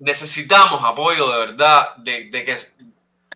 Necesitamos 0.00 0.82
apoyo 0.82 1.30
de 1.30 1.38
verdad 1.38 1.94
de, 1.96 2.30
que, 2.30 2.58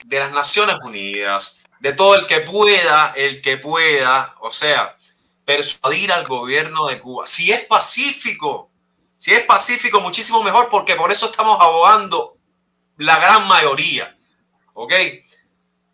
de 0.06 0.18
las 0.18 0.32
Naciones 0.32 0.76
Unidas, 0.82 1.62
de 1.78 1.92
todo 1.92 2.16
el 2.16 2.26
que 2.26 2.40
pueda, 2.40 3.12
el 3.14 3.40
que 3.42 3.58
pueda, 3.58 4.34
o 4.40 4.50
sea, 4.50 4.96
persuadir 5.44 6.10
al 6.10 6.26
gobierno 6.26 6.86
de 6.86 7.00
Cuba. 7.00 7.26
Si 7.26 7.52
es 7.52 7.64
pacífico, 7.66 8.70
si 9.18 9.32
es 9.32 9.40
pacífico, 9.40 10.00
muchísimo 10.00 10.42
mejor, 10.42 10.68
porque 10.70 10.96
por 10.96 11.12
eso 11.12 11.26
estamos 11.26 11.58
abogando 11.60 12.38
la 12.96 13.18
gran 13.18 13.46
mayoría. 13.46 14.16
¿Ok? 14.72 14.92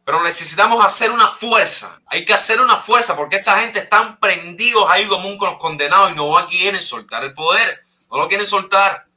Pero 0.04 0.22
necesitamos 0.22 0.84
hacer 0.84 1.10
una 1.10 1.26
fuerza. 1.26 2.00
Hay 2.06 2.24
que 2.24 2.32
hacer 2.32 2.60
una 2.60 2.76
fuerza 2.76 3.16
porque 3.16 3.36
esa 3.36 3.60
gente 3.60 3.80
están 3.80 4.18
prendidos 4.18 4.88
ahí 4.88 5.06
como 5.06 5.28
un 5.28 5.36
condenados 5.58 6.12
y 6.12 6.14
no 6.14 6.46
quieren 6.48 6.80
soltar 6.80 7.24
el 7.24 7.34
poder. 7.34 7.82
No 8.10 8.18
lo 8.18 8.28
quieren 8.28 8.46
soltar 8.46 9.09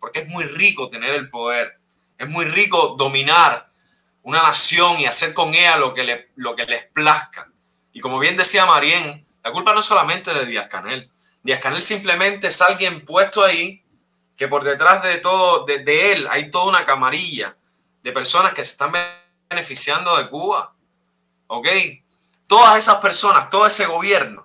porque 0.00 0.20
es 0.20 0.28
muy 0.28 0.44
rico 0.44 0.90
tener 0.90 1.10
el 1.10 1.30
poder, 1.30 1.78
es 2.18 2.28
muy 2.28 2.46
rico 2.46 2.96
dominar 2.98 3.68
una 4.22 4.42
nación 4.42 4.98
y 4.98 5.06
hacer 5.06 5.32
con 5.32 5.54
ella 5.54 5.76
lo 5.76 5.94
que, 5.94 6.04
le, 6.04 6.30
lo 6.36 6.56
que 6.56 6.66
les 6.66 6.84
plazca. 6.86 7.48
Y 7.92 8.00
como 8.00 8.18
bien 8.18 8.36
decía 8.36 8.66
Marien, 8.66 9.26
la 9.42 9.52
culpa 9.52 9.72
no 9.72 9.80
es 9.80 9.86
solamente 9.86 10.32
de 10.32 10.46
Díaz 10.46 10.68
Canel. 10.68 11.10
Díaz 11.42 11.60
Canel 11.60 11.82
simplemente 11.82 12.48
es 12.48 12.60
alguien 12.60 13.04
puesto 13.04 13.44
ahí 13.44 13.82
que 14.36 14.48
por 14.48 14.64
detrás 14.64 15.02
de 15.02 15.18
todo, 15.18 15.66
de, 15.66 16.12
él, 16.12 16.26
hay 16.30 16.50
toda 16.50 16.66
una 16.66 16.86
camarilla 16.86 17.56
de 18.02 18.12
personas 18.12 18.54
que 18.54 18.64
se 18.64 18.72
están 18.72 18.92
beneficiando 19.48 20.16
de 20.16 20.28
Cuba. 20.28 20.74
¿Ok? 21.46 21.68
Todas 22.46 22.78
esas 22.78 22.96
personas, 22.96 23.50
todo 23.50 23.66
ese 23.66 23.86
gobierno, 23.86 24.44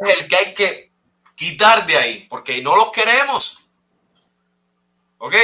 es 0.00 0.18
el 0.18 0.28
que 0.28 0.36
hay 0.36 0.54
que 0.54 0.92
quitar 1.34 1.86
de 1.86 1.96
ahí, 1.96 2.26
porque 2.28 2.60
no 2.62 2.76
los 2.76 2.92
queremos. 2.92 3.65
¿Ok? 5.18 5.34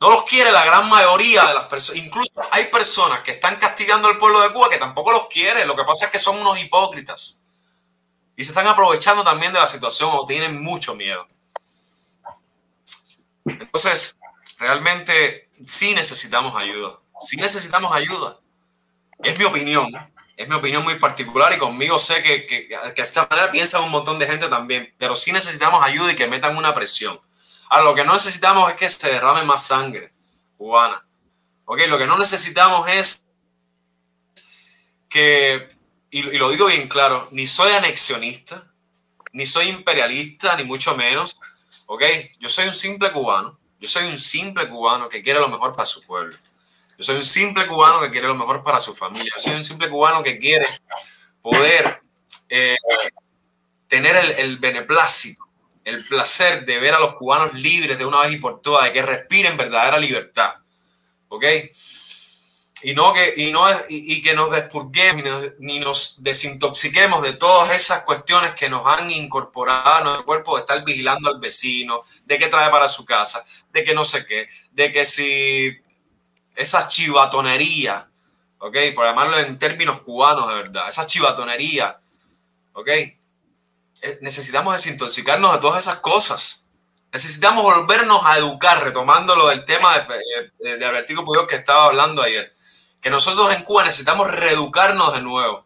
No 0.00 0.10
los 0.10 0.24
quiere 0.24 0.52
la 0.52 0.64
gran 0.64 0.88
mayoría 0.88 1.44
de 1.46 1.54
las 1.54 1.64
personas. 1.64 2.02
Incluso 2.02 2.32
hay 2.50 2.66
personas 2.66 3.22
que 3.22 3.32
están 3.32 3.56
castigando 3.56 4.08
al 4.08 4.18
pueblo 4.18 4.42
de 4.42 4.52
Cuba 4.52 4.68
que 4.68 4.76
tampoco 4.76 5.10
los 5.10 5.26
quiere. 5.28 5.64
Lo 5.64 5.74
que 5.74 5.84
pasa 5.84 6.06
es 6.06 6.12
que 6.12 6.18
son 6.18 6.38
unos 6.38 6.60
hipócritas. 6.60 7.42
Y 8.36 8.44
se 8.44 8.50
están 8.50 8.66
aprovechando 8.66 9.24
también 9.24 9.52
de 9.52 9.58
la 9.58 9.66
situación 9.66 10.10
o 10.12 10.26
tienen 10.26 10.62
mucho 10.62 10.94
miedo. 10.94 11.26
Entonces, 13.46 14.16
realmente 14.58 15.48
sí 15.64 15.94
necesitamos 15.94 16.54
ayuda. 16.54 16.98
Sí 17.20 17.36
necesitamos 17.36 17.94
ayuda. 17.94 18.36
Es 19.22 19.38
mi 19.38 19.46
opinión. 19.46 19.90
Es 20.36 20.46
mi 20.46 20.54
opinión 20.54 20.84
muy 20.84 20.96
particular 20.96 21.54
y 21.54 21.58
conmigo 21.58 21.98
sé 21.98 22.22
que, 22.22 22.44
que, 22.44 22.68
de 22.68 23.02
esta 23.02 23.26
manera 23.30 23.50
piensa 23.50 23.80
un 23.80 23.90
montón 23.90 24.18
de 24.18 24.26
gente 24.26 24.48
también. 24.48 24.92
Pero 24.98 25.16
sí 25.16 25.32
necesitamos 25.32 25.82
ayuda 25.82 26.12
y 26.12 26.16
que 26.16 26.26
metan 26.26 26.58
una 26.58 26.74
presión. 26.74 27.18
Ahora, 27.68 27.84
lo 27.84 27.94
que 27.94 28.04
no 28.04 28.12
necesitamos 28.12 28.70
es 28.70 28.76
que 28.76 28.88
se 28.88 29.12
derrame 29.12 29.44
más 29.44 29.66
sangre 29.66 30.12
cubana. 30.56 31.02
¿Ok? 31.64 31.80
Lo 31.88 31.98
que 31.98 32.06
no 32.06 32.16
necesitamos 32.16 32.88
es 32.88 33.24
que, 35.08 35.68
y, 36.10 36.22
lo 36.22 36.50
digo 36.50 36.66
bien 36.66 36.88
claro, 36.88 37.28
ni 37.32 37.46
soy 37.46 37.72
anexionista, 37.72 38.62
ni 39.32 39.46
soy 39.46 39.68
imperialista, 39.68 40.56
ni 40.56 40.64
mucho 40.64 40.96
menos. 40.96 41.40
¿Ok? 41.86 42.02
Yo 42.38 42.48
soy 42.48 42.68
un 42.68 42.74
simple 42.74 43.10
cubano. 43.12 43.58
Yo 43.80 43.88
soy 43.88 44.06
un 44.06 44.18
simple 44.18 44.68
cubano 44.68 45.08
que 45.08 45.22
quiere 45.22 45.40
lo 45.40 45.48
mejor 45.48 45.74
para 45.74 45.86
su 45.86 46.02
pueblo. 46.02 46.36
Yo 46.98 47.04
soy 47.04 47.16
un 47.16 47.24
simple 47.24 47.66
cubano 47.66 48.00
que 48.00 48.10
quiere 48.10 48.28
lo 48.28 48.34
mejor 48.34 48.62
para 48.62 48.80
su 48.80 48.94
familia. 48.94 49.32
Yo 49.36 49.42
soy 49.42 49.54
un 49.54 49.64
simple 49.64 49.90
cubano 49.90 50.22
que 50.22 50.38
quiere 50.38 50.66
poder 51.42 52.00
eh, 52.48 52.76
tener 53.86 54.16
el 54.38 54.56
beneplácito 54.58 55.46
el 55.86 56.04
placer 56.04 56.66
de 56.66 56.78
ver 56.78 56.94
a 56.94 56.98
los 56.98 57.14
cubanos 57.14 57.54
libres 57.54 57.96
de 57.96 58.04
una 58.04 58.22
vez 58.22 58.32
y 58.32 58.38
por 58.38 58.60
todas, 58.60 58.84
de 58.84 58.92
que 58.92 59.02
respiren 59.02 59.56
verdadera 59.56 59.98
libertad. 59.98 60.54
¿Ok? 61.28 61.44
Y, 62.82 62.92
no 62.92 63.12
que, 63.12 63.34
y, 63.36 63.52
no, 63.52 63.66
y, 63.88 64.20
que 64.20 64.34
nos 64.34 64.50
despurguemos 64.50 65.22
ni 65.22 65.30
nos, 65.30 65.52
ni 65.58 65.78
nos, 65.78 66.22
desintoxiquemos 66.22 67.22
de 67.22 67.34
todas 67.34 67.74
esas 67.74 68.02
cuestiones 68.02 68.52
que 68.54 68.68
nos 68.68 68.82
han 68.84 69.10
incorporado 69.10 69.94
a 69.94 70.00
nuestro 70.02 70.26
cuerpo 70.26 70.56
de 70.56 70.60
estar 70.60 70.84
vigilando 70.84 71.30
al 71.30 71.40
vecino, 71.40 72.02
de 72.24 72.38
qué 72.38 72.48
trae 72.48 72.70
para 72.70 72.88
su 72.88 73.04
casa, 73.04 73.44
de 73.72 73.84
que 73.84 73.94
no 73.94 74.04
sé 74.04 74.26
qué, 74.26 74.48
de 74.72 74.92
que 74.92 75.06
si 75.06 75.76
esa 76.54 76.88
chivatonería, 76.88 78.08
¿ok? 78.58 78.76
Por 78.94 79.06
llamarlo 79.06 79.38
en 79.38 79.58
términos 79.58 80.00
cubanos 80.00 80.48
de 80.48 80.54
verdad, 80.56 80.88
esa 80.88 81.06
chivatonería, 81.06 81.98
¿ok? 82.72 82.90
Necesitamos 84.20 84.74
desintoxicarnos 84.74 85.52
de 85.52 85.58
todas 85.60 85.84
esas 85.84 85.96
cosas. 86.00 86.70
Necesitamos 87.12 87.62
volvernos 87.62 88.20
a 88.24 88.38
educar, 88.38 88.82
retomando 88.82 89.36
lo 89.36 89.48
del 89.48 89.64
tema 89.64 89.98
de, 89.98 90.52
de, 90.58 90.76
de 90.76 90.84
Albertico 90.84 91.24
Puyol 91.24 91.46
que 91.46 91.56
estaba 91.56 91.86
hablando 91.86 92.22
ayer. 92.22 92.52
Que 93.00 93.10
nosotros 93.10 93.54
en 93.54 93.62
Cuba 93.62 93.84
necesitamos 93.84 94.30
reeducarnos 94.30 95.14
de 95.14 95.22
nuevo. 95.22 95.64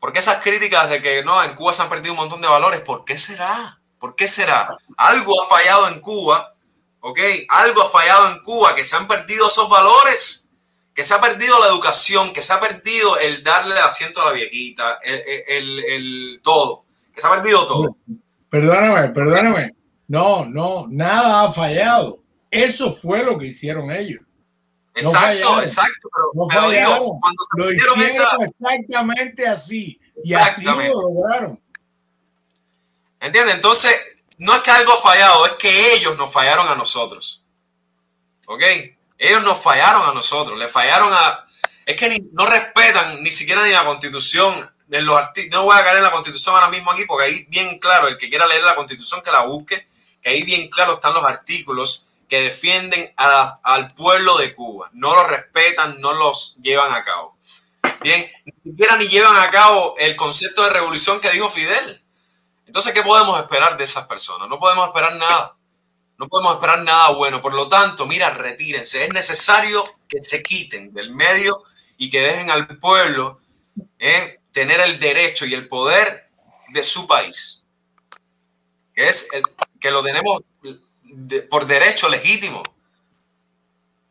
Porque 0.00 0.20
esas 0.20 0.42
críticas 0.42 0.88
de 0.88 1.02
que 1.02 1.24
no, 1.24 1.42
en 1.42 1.54
Cuba 1.54 1.72
se 1.72 1.82
han 1.82 1.88
perdido 1.88 2.12
un 2.12 2.20
montón 2.20 2.40
de 2.40 2.48
valores, 2.48 2.80
¿por 2.80 3.04
qué 3.04 3.18
será? 3.18 3.80
¿Por 3.98 4.14
qué 4.14 4.28
será? 4.28 4.68
Algo 4.96 5.42
ha 5.42 5.48
fallado 5.48 5.88
en 5.88 6.00
Cuba, 6.00 6.54
¿ok? 7.00 7.18
Algo 7.48 7.82
ha 7.82 7.90
fallado 7.90 8.28
en 8.28 8.40
Cuba, 8.40 8.74
que 8.74 8.84
se 8.84 8.96
han 8.96 9.08
perdido 9.08 9.48
esos 9.48 9.68
valores, 9.68 10.52
que 10.94 11.04
se 11.04 11.14
ha 11.14 11.20
perdido 11.20 11.58
la 11.58 11.68
educación, 11.68 12.32
que 12.32 12.42
se 12.42 12.52
ha 12.52 12.60
perdido 12.60 13.18
el 13.18 13.42
darle 13.42 13.80
asiento 13.80 14.22
a 14.22 14.26
la 14.26 14.32
viejita, 14.32 14.98
el, 15.02 15.22
el, 15.26 15.44
el, 15.48 15.84
el 15.84 16.40
todo 16.42 16.83
que 17.14 17.20
se 17.20 17.26
ha 17.26 17.30
perdido 17.30 17.66
todo. 17.66 17.96
Perdóname, 18.50 19.08
perdóname. 19.10 19.74
No, 20.08 20.44
no, 20.44 20.86
nada 20.90 21.42
ha 21.44 21.52
fallado. 21.52 22.22
Eso 22.50 22.94
fue 22.94 23.24
lo 23.24 23.38
que 23.38 23.46
hicieron 23.46 23.90
ellos. 23.90 24.22
Exacto, 24.94 25.56
no 25.56 25.60
exacto. 25.60 26.08
Pero, 26.12 26.24
no 26.34 26.46
pero 26.48 26.70
digo, 26.70 27.18
cuando 27.20 27.42
se 27.42 27.60
lo 27.60 27.72
hicieron 27.72 28.02
esa... 28.02 28.28
exactamente 28.44 29.46
así. 29.46 30.00
Y 30.22 30.34
así 30.34 30.64
lo 30.64 31.02
lograron. 31.02 31.60
¿Entiendes? 33.20 33.56
Entonces, 33.56 34.26
no 34.38 34.54
es 34.54 34.60
que 34.60 34.70
algo 34.70 34.92
ha 34.92 34.98
fallado, 34.98 35.46
es 35.46 35.52
que 35.52 35.94
ellos 35.94 36.16
nos 36.16 36.32
fallaron 36.32 36.68
a 36.68 36.76
nosotros. 36.76 37.46
¿Ok? 38.46 38.62
Ellos 39.18 39.42
nos 39.42 39.60
fallaron 39.60 40.08
a 40.08 40.12
nosotros, 40.12 40.58
le 40.58 40.68
fallaron 40.68 41.12
a... 41.12 41.44
Es 41.86 41.96
que 41.96 42.08
ni, 42.08 42.18
no 42.32 42.46
respetan 42.46 43.22
ni 43.22 43.30
siquiera 43.30 43.64
ni 43.64 43.72
la 43.72 43.84
constitución, 43.84 44.70
no 45.02 45.64
voy 45.64 45.76
a 45.76 45.84
caer 45.84 45.96
en 45.98 46.02
la 46.02 46.10
constitución 46.10 46.54
ahora 46.54 46.68
mismo 46.68 46.90
aquí 46.90 47.04
porque 47.04 47.26
ahí 47.26 47.46
bien 47.48 47.78
claro, 47.78 48.08
el 48.08 48.18
que 48.18 48.28
quiera 48.28 48.46
leer 48.46 48.62
la 48.62 48.74
constitución 48.74 49.22
que 49.22 49.30
la 49.30 49.44
busque, 49.44 49.86
que 50.22 50.28
ahí 50.28 50.42
bien 50.42 50.68
claro 50.68 50.94
están 50.94 51.14
los 51.14 51.24
artículos 51.24 52.06
que 52.28 52.40
defienden 52.40 53.12
al 53.16 53.94
pueblo 53.94 54.38
de 54.38 54.54
Cuba. 54.54 54.90
No 54.92 55.14
los 55.14 55.28
respetan, 55.28 56.00
no 56.00 56.12
los 56.14 56.56
llevan 56.56 56.94
a 56.94 57.02
cabo. 57.02 57.36
Bien, 58.00 58.26
ni 58.44 58.70
siquiera 58.70 58.96
ni 58.96 59.08
llevan 59.08 59.36
a 59.36 59.50
cabo 59.50 59.94
el 59.98 60.16
concepto 60.16 60.62
de 60.64 60.70
revolución 60.70 61.20
que 61.20 61.30
dijo 61.30 61.48
Fidel. 61.48 62.02
Entonces, 62.66 62.92
¿qué 62.92 63.02
podemos 63.02 63.38
esperar 63.38 63.76
de 63.76 63.84
esas 63.84 64.06
personas? 64.06 64.48
No 64.48 64.58
podemos 64.58 64.86
esperar 64.88 65.16
nada. 65.16 65.56
No 66.18 66.28
podemos 66.28 66.54
esperar 66.54 66.82
nada 66.82 67.10
bueno. 67.10 67.40
Por 67.40 67.54
lo 67.54 67.68
tanto, 67.68 68.06
mira, 68.06 68.30
retírense. 68.30 69.04
Es 69.04 69.12
necesario 69.12 69.84
que 70.08 70.22
se 70.22 70.42
quiten 70.42 70.92
del 70.92 71.14
medio 71.14 71.62
y 71.98 72.10
que 72.10 72.20
dejen 72.20 72.50
al 72.50 72.66
pueblo 72.78 73.38
¿eh? 73.98 74.40
Tener 74.54 74.80
el 74.80 75.00
derecho 75.00 75.44
y 75.44 75.52
el 75.52 75.66
poder 75.66 76.30
de 76.68 76.82
su 76.84 77.06
país, 77.06 77.66
que 78.94 79.08
es 79.08 79.28
el 79.32 79.42
que 79.80 79.90
lo 79.90 80.02
tenemos 80.02 80.42
de, 81.02 81.42
por 81.42 81.66
derecho 81.66 82.08
legítimo. 82.08 82.62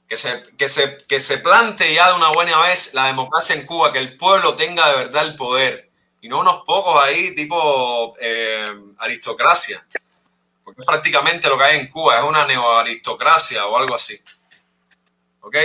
Que 0.08 0.18
se, 0.18 0.44
que, 0.58 0.68
se, 0.68 0.98
que 1.08 1.20
se 1.20 1.40
plante 1.40 1.92
ya 1.92 2.12
de 2.12 2.18
una 2.18 2.30
buena 2.32 2.62
vez 2.62 2.94
la 2.94 3.08
democracia 3.08 3.56
en 3.56 3.66
Cuba, 3.66 3.92
que 3.92 3.98
el 4.00 4.16
pueblo 4.18 4.54
tenga 4.56 4.88
de 4.90 4.98
verdad 4.98 5.26
el 5.26 5.36
poder 5.36 5.90
y 6.22 6.28
no 6.28 6.42
unos 6.42 6.64
pocos 6.66 7.04
ahí 7.04 7.34
tipo 7.34 8.14
eh, 8.20 8.66
aristocracia, 8.98 9.84
porque 10.64 10.82
es 10.82 10.86
prácticamente 10.86 11.48
lo 11.48 11.58
que 11.58 11.64
hay 11.64 11.80
en 11.80 11.88
Cuba, 11.88 12.18
es 12.20 12.24
una 12.24 12.46
neoaristocracia 12.46 13.66
o 13.66 13.78
algo 13.78 13.96
así. 13.96 14.20
¿Ok? 15.40 15.56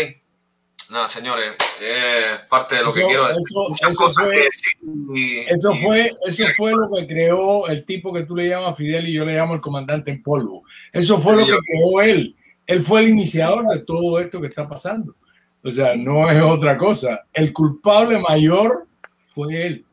Nada, 0.91 1.07
señores, 1.07 1.55
eh, 1.83 2.39
parte 2.49 2.77
de 2.77 2.83
lo 2.83 2.91
eso, 2.91 2.99
que 2.99 3.07
quiero 3.07 3.29
decir. 3.29 3.43
Eso, 3.43 3.69
Muchas 3.69 3.91
eso 3.91 3.99
cosas 3.99 4.25
fue, 4.25 4.33
que 4.33 4.45
decir. 4.45 4.73
Y, 5.15 5.39
eso, 5.41 5.73
y, 5.73 5.83
fue, 5.83 6.17
eso 6.27 6.43
y, 6.45 6.55
fue 6.55 6.73
lo 6.73 6.91
que 6.91 7.07
creó 7.07 7.69
el 7.69 7.85
tipo 7.85 8.13
que 8.13 8.23
tú 8.23 8.35
le 8.35 8.49
llamas 8.49 8.77
Fidel 8.77 9.09
y 9.09 9.13
yo 9.13 9.25
le 9.25 9.37
llamo 9.37 9.55
el 9.55 9.61
comandante 9.61 10.11
en 10.11 10.23
polvo. 10.23 10.63
Eso 10.93 11.19
fue 11.19 11.37
lo 11.37 11.45
que 11.45 11.53
creó 11.53 12.01
él. 12.01 12.35
Él 12.67 12.83
fue 12.83 13.01
el 13.01 13.09
iniciador 13.09 13.67
de 13.69 13.81
todo 13.81 14.19
esto 14.19 14.41
que 14.41 14.47
está 14.47 14.67
pasando. 14.67 15.15
O 15.63 15.71
sea, 15.71 15.95
no 15.95 16.31
es 16.31 16.43
otra 16.43 16.79
cosa. 16.79 17.27
El 17.33 17.53
culpable 17.53 18.19
mayor 18.19 18.87
fue 19.29 19.67
él. 19.67 19.85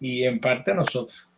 Y 0.00 0.24
en 0.24 0.40
parte 0.40 0.74
nosotros. 0.74 1.29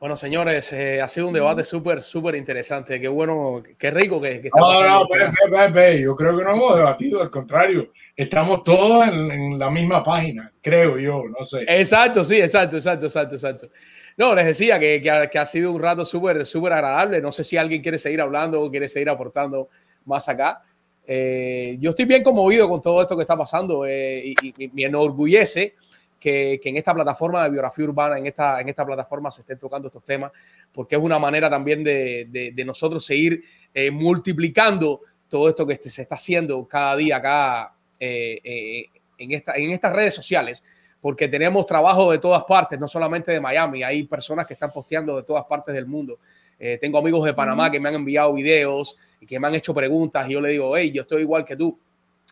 Bueno, 0.00 0.16
señores, 0.16 0.72
eh, 0.72 1.02
ha 1.02 1.08
sido 1.08 1.28
un 1.28 1.34
debate 1.34 1.62
súper, 1.62 2.02
súper 2.02 2.34
interesante. 2.34 2.98
Qué 2.98 3.06
bueno, 3.06 3.62
qué 3.76 3.90
rico 3.90 4.18
que, 4.18 4.40
que 4.40 4.48
está 4.48 4.58
no, 4.58 5.00
no, 5.00 5.06
ve, 5.06 5.30
ve, 5.50 5.68
ve, 5.68 6.00
yo 6.00 6.16
creo 6.16 6.34
que 6.38 6.42
no 6.42 6.52
hemos 6.52 6.74
debatido, 6.74 7.20
al 7.20 7.28
contrario, 7.28 7.90
estamos 8.16 8.62
todos 8.62 9.06
en, 9.06 9.30
en, 9.30 9.58
la 9.58 9.70
misma 9.70 10.02
página, 10.02 10.50
creo 10.62 10.98
yo, 10.98 11.24
no 11.28 11.44
sé. 11.44 11.66
Exacto, 11.68 12.24
sí, 12.24 12.40
exacto, 12.40 12.76
exacto, 12.76 13.04
exacto, 13.04 13.34
exacto. 13.34 13.68
No, 14.16 14.34
les 14.34 14.46
decía 14.46 14.80
que, 14.80 15.02
que, 15.02 15.10
ha, 15.10 15.26
que 15.28 15.38
ha 15.38 15.44
sido 15.44 15.70
un 15.70 15.82
rato 15.82 16.06
súper, 16.06 16.46
súper 16.46 16.72
agradable. 16.72 17.20
No 17.20 17.30
sé 17.30 17.44
si 17.44 17.58
alguien 17.58 17.82
quiere 17.82 17.98
seguir 17.98 18.22
hablando 18.22 18.62
o 18.62 18.70
quiere 18.70 18.88
seguir 18.88 19.10
aportando 19.10 19.68
más 20.06 20.26
acá. 20.30 20.62
Eh, 21.06 21.76
yo 21.78 21.90
estoy 21.90 22.06
bien 22.06 22.22
conmovido 22.22 22.70
con 22.70 22.80
todo 22.80 23.02
esto 23.02 23.16
que 23.16 23.22
está 23.22 23.36
pasando 23.36 23.84
eh, 23.84 24.22
y, 24.24 24.48
y, 24.48 24.64
y 24.64 24.68
me 24.68 24.84
enorgullece 24.84 25.74
que, 26.20 26.60
que, 26.62 26.68
en 26.68 26.76
esta 26.76 26.94
plataforma 26.94 27.42
de 27.42 27.50
biografía 27.50 27.84
urbana, 27.86 28.18
en 28.18 28.26
esta, 28.26 28.60
en 28.60 28.68
esta 28.68 28.86
plataforma 28.86 29.30
se 29.30 29.40
estén 29.40 29.58
tocando 29.58 29.88
estos 29.88 30.04
temas, 30.04 30.30
porque 30.70 30.94
es 30.94 31.00
una 31.00 31.18
manera 31.18 31.50
también 31.50 31.82
de, 31.82 32.28
de, 32.30 32.52
de 32.52 32.64
nosotros 32.64 33.04
seguir 33.04 33.42
eh, 33.74 33.90
multiplicando 33.90 35.00
todo 35.30 35.48
esto 35.48 35.66
que 35.66 35.76
se 35.76 36.02
está 36.02 36.16
haciendo 36.16 36.66
cada 36.66 36.96
día 36.96 37.16
acá 37.16 37.74
eh, 37.98 38.40
eh, 38.42 38.86
en, 39.16 39.32
esta, 39.32 39.54
en 39.54 39.70
estas 39.70 39.92
redes 39.92 40.12
sociales, 40.12 40.62
porque 41.00 41.28
tenemos 41.28 41.64
trabajo 41.64 42.10
de 42.10 42.18
todas 42.18 42.44
partes, 42.44 42.78
no 42.78 42.88
solamente 42.88 43.32
de 43.32 43.40
Miami, 43.40 43.82
hay 43.82 44.02
personas 44.02 44.44
que 44.44 44.54
están 44.54 44.72
posteando 44.72 45.16
de 45.16 45.22
todas 45.22 45.44
partes 45.44 45.74
del 45.74 45.86
mundo. 45.86 46.18
Eh, 46.58 46.76
tengo 46.78 46.98
amigos 46.98 47.24
de 47.24 47.32
Panamá 47.32 47.70
que 47.70 47.80
me 47.80 47.88
han 47.88 47.94
enviado 47.94 48.34
videos 48.34 48.96
y 49.20 49.26
que 49.26 49.38
me 49.40 49.46
han 49.46 49.54
hecho 49.54 49.72
preguntas 49.72 50.28
y 50.28 50.32
yo 50.32 50.40
le 50.40 50.50
digo, 50.50 50.76
hey, 50.76 50.90
yo 50.92 51.02
estoy 51.02 51.22
igual 51.22 51.44
que 51.44 51.56
tú. 51.56 51.78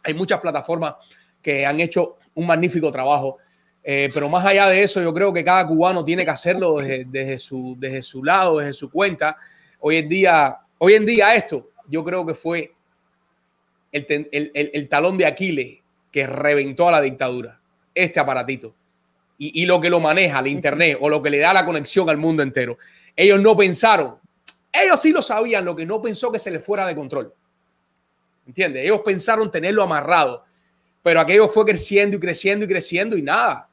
Hay 0.05 0.13
muchas 0.13 0.41
plataformas 0.41 0.97
que 1.41 1.65
han 1.65 1.81
hecho 1.81 2.17
un 2.35 2.47
magnífico 2.47 2.91
trabajo 2.91 3.39
eh, 3.91 4.11
pero 4.13 4.29
más 4.29 4.45
allá 4.45 4.67
de 4.67 4.83
eso, 4.83 5.01
yo 5.01 5.15
creo 5.15 5.33
que 5.33 5.43
cada 5.43 5.67
cubano 5.67 6.05
tiene 6.05 6.23
que 6.23 6.31
hacerlo 6.31 6.77
desde, 6.77 7.39
su, 7.39 7.75
desde 7.79 8.03
su 8.03 8.23
lado, 8.23 8.59
desde 8.59 8.75
su 8.75 8.91
cuenta. 8.91 9.35
Hoy 9.81 9.97
en 9.97 10.11
día, 10.11 10.59
hoy 10.77 10.93
en 10.93 11.07
día 11.07 11.35
esto, 11.35 11.71
yo 11.87 12.05
creo 12.05 12.27
que 12.27 12.35
fue 12.35 12.71
el, 13.91 14.29
el, 14.31 14.71
el, 14.75 14.89
talón 14.91 15.17
de 15.17 15.25
Aquiles 15.25 15.79
que 16.13 16.27
reventó 16.27 16.87
a 16.87 16.93
la 16.93 17.01
dictadura, 17.01 17.63
este 17.95 18.21
aparatito. 18.21 18.75
Y, 19.39 19.63
y, 19.63 19.65
lo 19.65 19.81
que 19.81 19.89
lo 19.89 20.01
maneja, 20.01 20.41
el 20.41 20.49
Internet, 20.49 20.99
o 21.01 21.09
lo 21.09 21.23
que 21.23 21.31
le 21.31 21.39
da 21.39 21.55
la 21.55 21.65
conexión 21.65 22.11
al 22.11 22.19
mundo 22.19 22.43
entero. 22.43 22.77
Ellos 23.17 23.41
no 23.41 23.57
pensaron 23.57 24.19
Ellos 24.71 25.01
sí 25.01 25.13
lo 25.13 25.23
sabían, 25.23 25.65
lo 25.65 25.75
que 25.75 25.87
no 25.87 26.03
pensó 26.03 26.31
que 26.31 26.39
se 26.39 26.51
le 26.51 26.59
fuera 26.59 26.87
de 26.87 26.95
control. 26.95 27.33
¿Entiendes? 28.47 28.85
Ellos 28.85 29.01
pensaron 29.03 29.51
tenerlo 29.51 29.83
amarrado, 29.83 30.45
pero 31.03 31.23
aquello 31.23 31.49
fue 31.49 31.65
creciendo 31.65 32.19
y 32.19 32.21
creciendo 32.21 32.67
y 32.67 32.69
creciendo 32.69 33.17
y 33.17 33.23
nada. 33.23 33.68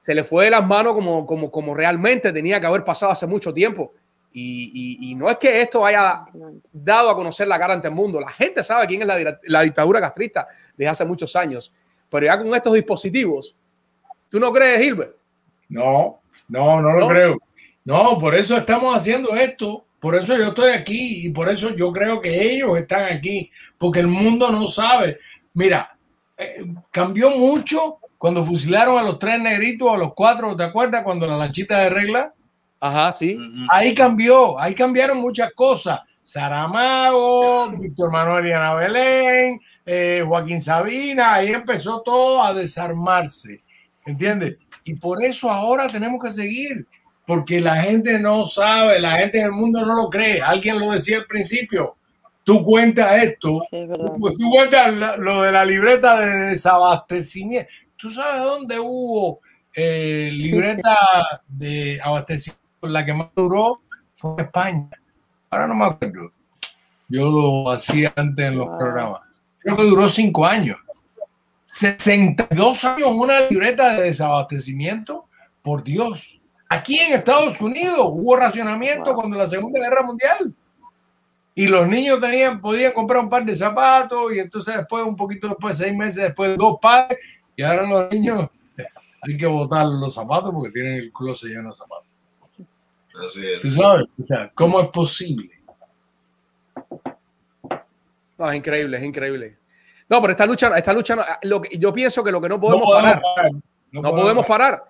Se 0.00 0.14
le 0.14 0.24
fue 0.24 0.46
de 0.46 0.50
las 0.50 0.66
manos 0.66 0.94
como, 0.94 1.26
como, 1.26 1.50
como 1.50 1.74
realmente 1.74 2.32
tenía 2.32 2.60
que 2.60 2.66
haber 2.66 2.84
pasado 2.84 3.12
hace 3.12 3.26
mucho 3.26 3.52
tiempo. 3.52 3.92
Y, 4.40 5.14
no 5.16 5.28
es 5.28 5.36
que 5.36 5.60
esto 5.60 5.84
haya 5.84 6.24
dado 6.72 7.10
a 7.10 7.14
conocer 7.16 7.48
la 7.48 7.58
cara 7.58 7.74
ante 7.74 7.88
el 7.88 7.94
mundo. 7.94 8.20
La 8.20 8.30
gente 8.30 8.62
sabe 8.62 8.86
quién 8.86 9.02
es 9.02 9.08
la, 9.08 9.38
la 9.44 9.62
dictadura 9.62 10.00
castrista 10.00 10.46
desde 10.76 10.90
hace 10.90 11.04
muchos 11.04 11.34
años. 11.34 11.72
Pero 12.08 12.26
ya 12.26 12.38
con 12.38 12.54
estos 12.54 12.72
dispositivos, 12.74 13.56
¿tú 14.30 14.38
no 14.38 14.52
crees, 14.52 14.80
Gilbert? 14.80 15.16
No, 15.68 16.20
no, 16.48 16.80
no 16.80 16.92
lo 16.92 17.08
creo. 17.08 17.36
No, 17.84 18.18
por 18.18 18.34
eso 18.34 18.56
estamos 18.56 18.94
haciendo 18.94 19.34
esto. 19.34 19.84
Por 19.98 20.14
eso 20.14 20.36
yo 20.36 20.48
estoy 20.48 20.70
aquí 20.70 21.26
y 21.26 21.30
por 21.30 21.48
eso 21.48 21.74
yo 21.74 21.92
creo 21.92 22.20
que 22.20 22.52
ellos 22.52 22.78
están 22.78 23.16
aquí, 23.16 23.50
porque 23.76 24.00
el 24.00 24.06
mundo 24.06 24.50
no 24.52 24.68
sabe. 24.68 25.16
Mira, 25.54 25.96
eh, 26.36 26.64
cambió 26.90 27.30
mucho 27.30 27.98
cuando 28.18 28.44
fusilaron 28.44 28.98
a 28.98 29.02
los 29.02 29.18
tres 29.18 29.40
negritos, 29.40 29.94
a 29.94 29.96
los 29.96 30.12
cuatro, 30.12 30.56
¿te 30.56 30.64
acuerdas? 30.64 31.04
Cuando 31.04 31.26
la 31.26 31.36
lanchita 31.36 31.78
de 31.78 31.90
regla. 31.90 32.34
Ajá, 32.80 33.12
sí. 33.12 33.38
Ahí 33.70 33.94
cambió, 33.94 34.60
ahí 34.60 34.74
cambiaron 34.74 35.18
muchas 35.18 35.52
cosas. 35.52 36.00
Saramago, 36.22 37.70
Víctor 37.70 38.12
Manuel 38.12 38.48
y 38.48 38.52
Ana 38.52 38.74
Belén, 38.74 39.60
eh, 39.86 40.22
Joaquín 40.26 40.60
Sabina, 40.60 41.34
ahí 41.34 41.52
empezó 41.52 42.02
todo 42.02 42.44
a 42.44 42.52
desarmarse, 42.52 43.62
¿entiendes? 44.04 44.58
Y 44.84 44.94
por 44.94 45.24
eso 45.24 45.50
ahora 45.50 45.86
tenemos 45.86 46.22
que 46.22 46.30
seguir, 46.30 46.86
porque 47.26 47.60
la 47.60 47.76
gente 47.76 48.18
no 48.18 48.44
sabe, 48.44 49.00
la 49.00 49.12
gente 49.12 49.38
en 49.38 49.46
el 49.46 49.52
mundo 49.52 49.86
no 49.86 49.94
lo 49.94 50.10
cree. 50.10 50.42
Alguien 50.42 50.78
lo 50.78 50.90
decía 50.90 51.18
al 51.18 51.26
principio. 51.26 51.96
Tú 52.44 52.62
cuentas 52.62 53.22
esto, 53.22 53.60
pues 54.18 54.34
tú 54.36 54.50
cuentas 54.50 55.18
lo 55.18 55.42
de 55.42 55.52
la 55.52 55.64
libreta 55.64 56.18
de 56.20 56.50
desabastecimiento. 56.50 57.70
¿Tú 57.98 58.10
sabes 58.10 58.40
dónde 58.40 58.78
hubo 58.78 59.40
eh, 59.74 60.30
libreta 60.32 61.42
de 61.48 62.00
abastecimiento? 62.00 62.62
La 62.82 63.04
que 63.04 63.12
más 63.12 63.28
duró 63.34 63.80
fue 64.14 64.34
en 64.34 64.40
España. 64.40 64.88
Ahora 65.50 65.66
no 65.66 65.74
me 65.74 65.86
acuerdo. 65.86 66.30
Yo 67.08 67.32
lo 67.32 67.72
hacía 67.72 68.12
antes 68.14 68.46
en 68.46 68.56
los 68.56 68.68
programas. 68.78 69.22
Creo 69.58 69.76
que 69.76 69.82
duró 69.82 70.08
cinco 70.08 70.46
años. 70.46 70.78
62 71.66 72.84
años 72.84 73.08
una 73.12 73.40
libreta 73.40 73.94
de 73.94 74.04
desabastecimiento. 74.04 75.26
Por 75.60 75.82
Dios. 75.82 76.40
Aquí 76.68 77.00
en 77.00 77.14
Estados 77.14 77.60
Unidos 77.60 77.98
hubo 77.98 78.36
racionamiento 78.36 79.12
cuando 79.12 79.36
la 79.36 79.48
Segunda 79.48 79.80
Guerra 79.80 80.04
Mundial. 80.04 80.54
Y 81.56 81.66
los 81.66 81.88
niños 81.88 82.20
tenían, 82.20 82.60
podían 82.60 82.92
comprar 82.92 83.24
un 83.24 83.28
par 83.28 83.44
de 83.44 83.56
zapatos 83.56 84.32
y 84.32 84.38
entonces 84.38 84.76
después, 84.76 85.02
un 85.04 85.16
poquito 85.16 85.48
después, 85.48 85.76
seis 85.76 85.92
meses 85.96 86.22
después, 86.22 86.56
dos 86.56 86.78
pares. 86.80 87.18
Y 87.58 87.64
ahora 87.64 87.82
los 87.88 88.08
niños 88.12 88.48
hay 89.20 89.36
que 89.36 89.46
botar 89.46 89.84
los 89.84 90.14
zapatos 90.14 90.54
porque 90.54 90.70
tienen 90.70 90.94
el 90.94 91.12
closet 91.12 91.50
lleno 91.50 91.70
de 91.70 91.74
zapatos. 91.74 92.12
Así 93.20 93.44
es. 93.44 93.60
¿Tú 93.60 93.68
sabes? 93.68 94.06
O 94.16 94.22
sea, 94.22 94.52
¿cómo 94.54 94.80
es 94.80 94.86
posible? 94.90 95.50
No, 98.38 98.48
es 98.48 98.56
increíble, 98.56 98.96
es 98.96 99.02
increíble. 99.02 99.56
No, 100.08 100.20
pero 100.20 100.30
esta 100.30 100.46
lucha, 100.46 100.78
esta 100.78 100.92
lucha, 100.92 101.16
lo 101.42 101.60
que, 101.60 101.76
yo 101.76 101.92
pienso 101.92 102.22
que 102.22 102.30
lo 102.30 102.40
que 102.40 102.48
no 102.48 102.60
podemos, 102.60 102.88
parar, 102.92 103.20
no, 103.90 104.02
podemos 104.02 104.46
parar. 104.46 104.84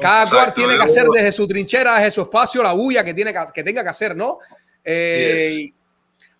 Cada 0.00 0.26
cual 0.30 0.54
tiene 0.54 0.78
que 0.78 0.84
hacer 0.84 1.06
desde 1.12 1.32
su 1.32 1.46
trinchera, 1.46 1.96
desde 1.96 2.12
su 2.12 2.22
espacio, 2.22 2.62
la 2.62 2.72
bulla 2.72 3.04
que, 3.04 3.12
tiene 3.12 3.34
que, 3.52 3.62
tenga 3.62 3.82
que 3.82 3.90
hacer, 3.90 4.16
¿no? 4.16 4.38
Eh, 4.82 5.70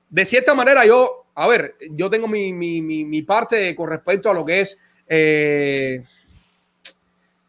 de 0.08 0.24
cierta 0.24 0.54
manera, 0.54 0.86
yo, 0.86 1.26
a 1.34 1.46
ver, 1.46 1.76
yo 1.90 2.08
tengo 2.08 2.26
mi, 2.26 2.54
mi, 2.54 2.80
mi, 2.80 3.22
parte 3.22 3.76
con 3.76 3.90
respecto 3.90 4.30
a 4.30 4.34
lo 4.34 4.42
que 4.42 4.62
es. 4.62 4.78
Eh, 5.08 6.02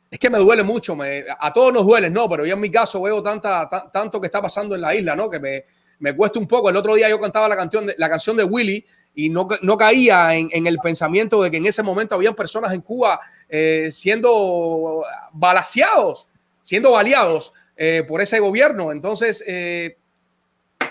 es 0.09 0.19
que 0.19 0.29
me 0.29 0.38
duele 0.38 0.63
mucho, 0.63 0.97
a 1.39 1.53
todos 1.53 1.73
nos 1.73 1.85
duele, 1.85 2.09
no, 2.09 2.29
pero 2.29 2.45
yo 2.45 2.53
en 2.53 2.61
mi 2.61 2.71
caso 2.71 3.01
veo 3.01 3.21
tanta, 3.21 3.69
tanto 3.91 4.21
que 4.21 4.27
está 4.27 4.41
pasando 4.41 4.73
en 4.73 4.81
la 4.81 4.95
isla, 4.95 5.15
¿no? 5.15 5.29
Que 5.29 5.39
me, 5.39 5.65
me 5.99 6.15
cuesta 6.15 6.39
un 6.39 6.47
poco. 6.47 6.69
El 6.69 6.77
otro 6.77 6.95
día 6.95 7.09
yo 7.09 7.19
cantaba 7.19 7.47
la 7.47 7.55
canción 7.55 7.88
de, 7.88 7.95
la 7.97 8.09
canción 8.09 8.38
de 8.38 8.43
Willy 8.43 8.85
y 9.15 9.29
no, 9.29 9.47
no 9.61 9.77
caía 9.77 10.35
en, 10.35 10.67
el 10.67 10.77
pensamiento 10.77 11.41
de 11.41 11.51
que 11.51 11.57
en 11.57 11.65
ese 11.65 11.84
momento 11.84 12.15
habían 12.15 12.35
personas 12.35 12.71
en 12.73 12.81
Cuba 12.81 13.19
eh, 13.49 13.89
siendo 13.91 15.03
balaseados, 15.34 16.29
siendo 16.61 16.91
baleados 16.91 17.51
eh, 17.75 18.03
por 18.07 18.21
ese 18.21 18.39
gobierno. 18.39 18.91
Entonces, 18.91 19.43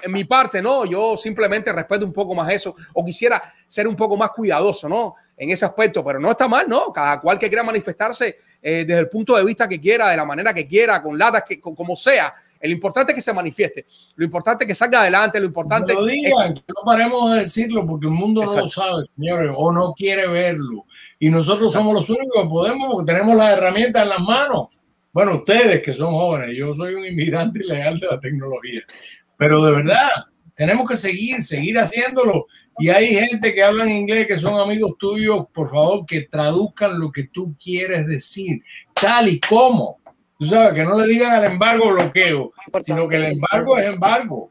en 0.03 0.13
mi 0.13 0.25
parte, 0.25 0.63
¿no? 0.63 0.85
Yo 0.85 1.17
simplemente 1.17 1.73
respeto 1.73 2.05
un 2.05 2.13
poco 2.13 2.35
más 2.35 2.51
eso 2.53 2.75
o 2.95 3.05
quisiera 3.05 3.43
ser 3.67 3.89
un 3.89 3.97
poco 3.97 4.17
más 4.17 4.31
cuidadoso, 4.31 4.89
¿no? 4.89 5.15
En 5.37 5.51
ese 5.51 5.65
aspecto, 5.65 6.05
pero 6.05 6.19
no 6.19 6.31
está 6.31 6.49
mal, 6.49 6.69
¿no? 6.69 6.93
Cada 6.93 7.21
cual 7.21 7.39
que 7.39 7.49
quiera 7.49 7.63
manifestarse 7.63 8.37
desde 8.61 8.99
el 8.99 9.09
punto 9.09 9.37
de 9.37 9.45
vista 9.45 9.69
que 9.69 9.81
quiera, 9.81 10.11
de 10.11 10.17
la 10.17 10.25
manera 10.25 10.53
que 10.53 10.67
quiera, 10.67 11.03
con 11.03 11.17
latas, 11.17 11.45
que, 11.45 11.61
como 11.61 11.95
sea, 11.95 12.35
lo 12.61 12.73
importante 12.73 13.13
es 13.13 13.17
que 13.17 13.23
se 13.23 13.33
manifieste, 13.33 13.87
lo 14.17 14.25
importante 14.25 14.65
es 14.65 14.69
que 14.69 14.75
salga 14.75 15.03
adelante, 15.03 15.39
lo 15.39 15.47
importante 15.47 15.95
no 15.95 16.05
digan, 16.05 16.55
que 16.55 16.63
no 16.69 16.83
paremos 16.85 17.31
de 17.31 17.41
decirlo 17.41 17.87
porque 17.87 18.07
el 18.07 18.13
mundo 18.13 18.45
no 18.45 18.57
lo 18.57 18.69
sabe, 18.69 19.05
señores, 19.15 19.53
o 19.55 19.73
no 19.73 19.93
quiere 19.93 20.27
verlo. 20.27 20.85
Y 21.19 21.31
nosotros 21.31 21.73
somos 21.73 21.95
los 21.95 22.11
únicos 22.11 22.43
que 22.43 22.49
podemos 22.49 22.93
porque 22.93 23.13
tenemos 23.13 23.37
las 23.37 23.53
herramientas 23.53 24.03
en 24.03 24.09
las 24.09 24.21
manos. 24.21 24.69
Bueno, 25.13 25.37
ustedes 25.37 25.81
que 25.81 25.95
son 25.95 26.13
jóvenes, 26.13 26.57
yo 26.57 26.75
soy 26.75 26.95
un 26.95 27.05
inmigrante 27.05 27.61
ilegal 27.61 27.99
de 27.99 28.07
la 28.07 28.21
tecnología, 28.21 28.83
pero 29.37 29.65
de 29.65 29.73
verdad, 29.73 30.11
tenemos 30.55 30.89
que 30.89 30.97
seguir, 30.97 31.43
seguir 31.43 31.79
haciéndolo. 31.79 32.47
Y 32.79 32.89
hay 32.89 33.15
gente 33.15 33.55
que 33.55 33.63
habla 33.63 33.85
en 33.85 33.93
inglés, 33.93 34.27
que 34.27 34.37
son 34.37 34.59
amigos 34.61 34.93
tuyos, 34.99 35.47
por 35.53 35.71
favor, 35.71 36.07
que 36.07 36.23
traduzcan 36.23 36.99
lo 36.99 37.11
que 37.11 37.25
tú 37.25 37.55
quieres 37.63 38.07
decir, 38.07 38.63
tal 38.95 39.29
y 39.29 39.41
como 39.41 39.99
Tú 40.39 40.45
sabes, 40.45 40.75
que 40.75 40.85
no 40.85 40.99
le 40.99 41.07
digan 41.07 41.33
al 41.33 41.45
embargo 41.45 41.91
bloqueo, 41.91 42.53
sino 42.85 43.09
que 43.09 43.17
el 43.17 43.25
embargo 43.25 43.79
es 43.79 43.87
embargo. 43.87 44.49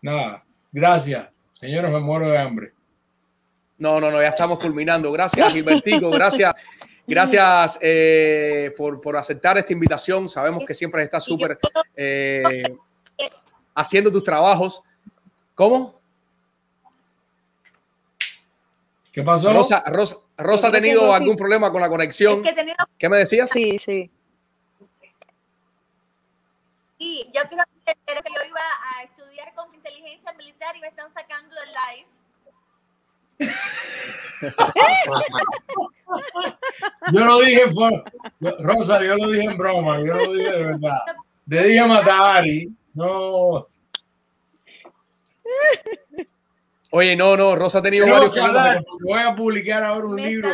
Nada, 0.00 0.44
gracias. 0.72 1.28
Señores, 1.52 1.90
me 1.90 2.00
muero 2.00 2.30
de 2.30 2.38
hambre. 2.38 2.72
No, 3.76 4.00
no, 4.00 4.10
no, 4.10 4.22
ya 4.22 4.28
estamos 4.28 4.58
culminando. 4.58 5.12
Gracias, 5.12 5.52
Gilbertico. 5.52 6.08
Gracias, 6.10 6.54
gracias 7.06 7.78
eh, 7.80 8.72
por, 8.76 9.00
por, 9.00 9.16
aceptar 9.16 9.56
esta 9.58 9.72
invitación. 9.72 10.28
Sabemos 10.28 10.64
que 10.66 10.74
siempre 10.74 11.02
estás 11.02 11.24
súper 11.24 11.58
eh, 11.94 12.76
haciendo 13.74 14.10
tus 14.10 14.22
trabajos. 14.22 14.82
¿Cómo? 15.54 15.98
¿Qué 19.12 19.22
pasó? 19.22 19.52
Rosa, 19.52 19.82
Rosa, 19.86 20.16
Rosa 20.36 20.68
ha 20.68 20.72
tenido 20.72 21.14
algún 21.14 21.36
problema 21.36 21.72
con 21.72 21.80
la 21.80 21.88
conexión. 21.88 22.42
¿Qué 22.98 23.08
me 23.08 23.16
decías? 23.16 23.48
Sí, 23.48 23.78
sí. 23.78 24.10
Y 26.98 27.30
yo 27.34 27.42
creo 27.48 27.64
que 27.84 27.94
yo 28.06 28.14
iba 28.46 28.60
a 28.60 29.02
estudiar 29.04 29.54
con 29.54 29.74
inteligencia 29.74 30.32
militar 30.32 30.74
y 30.76 30.80
me 30.80 30.88
están 30.88 31.12
sacando 31.12 31.54
del 31.54 31.70
live. 31.72 32.06
yo 37.12 37.24
lo 37.24 37.40
dije, 37.40 37.62
Rosa, 38.60 39.02
yo 39.04 39.16
lo 39.16 39.28
dije 39.30 39.44
en 39.44 39.56
broma, 39.56 39.98
yo 39.98 40.14
lo 40.14 40.32
dije 40.32 40.50
de 40.50 40.64
verdad. 40.64 40.98
Le 41.46 41.66
dije 41.66 41.80
a 41.80 41.86
Matari, 41.86 42.72
no. 42.94 43.66
Oye, 46.90 47.16
no, 47.16 47.36
no, 47.36 47.56
Rosa 47.56 47.78
ha 47.78 47.82
tenido 47.82 48.08
varios 48.08 48.34
problemas. 48.34 48.82
Voy 49.02 49.20
a 49.20 49.34
publicar 49.34 49.82
ahora 49.82 50.06
un 50.06 50.16
libro. 50.16 50.48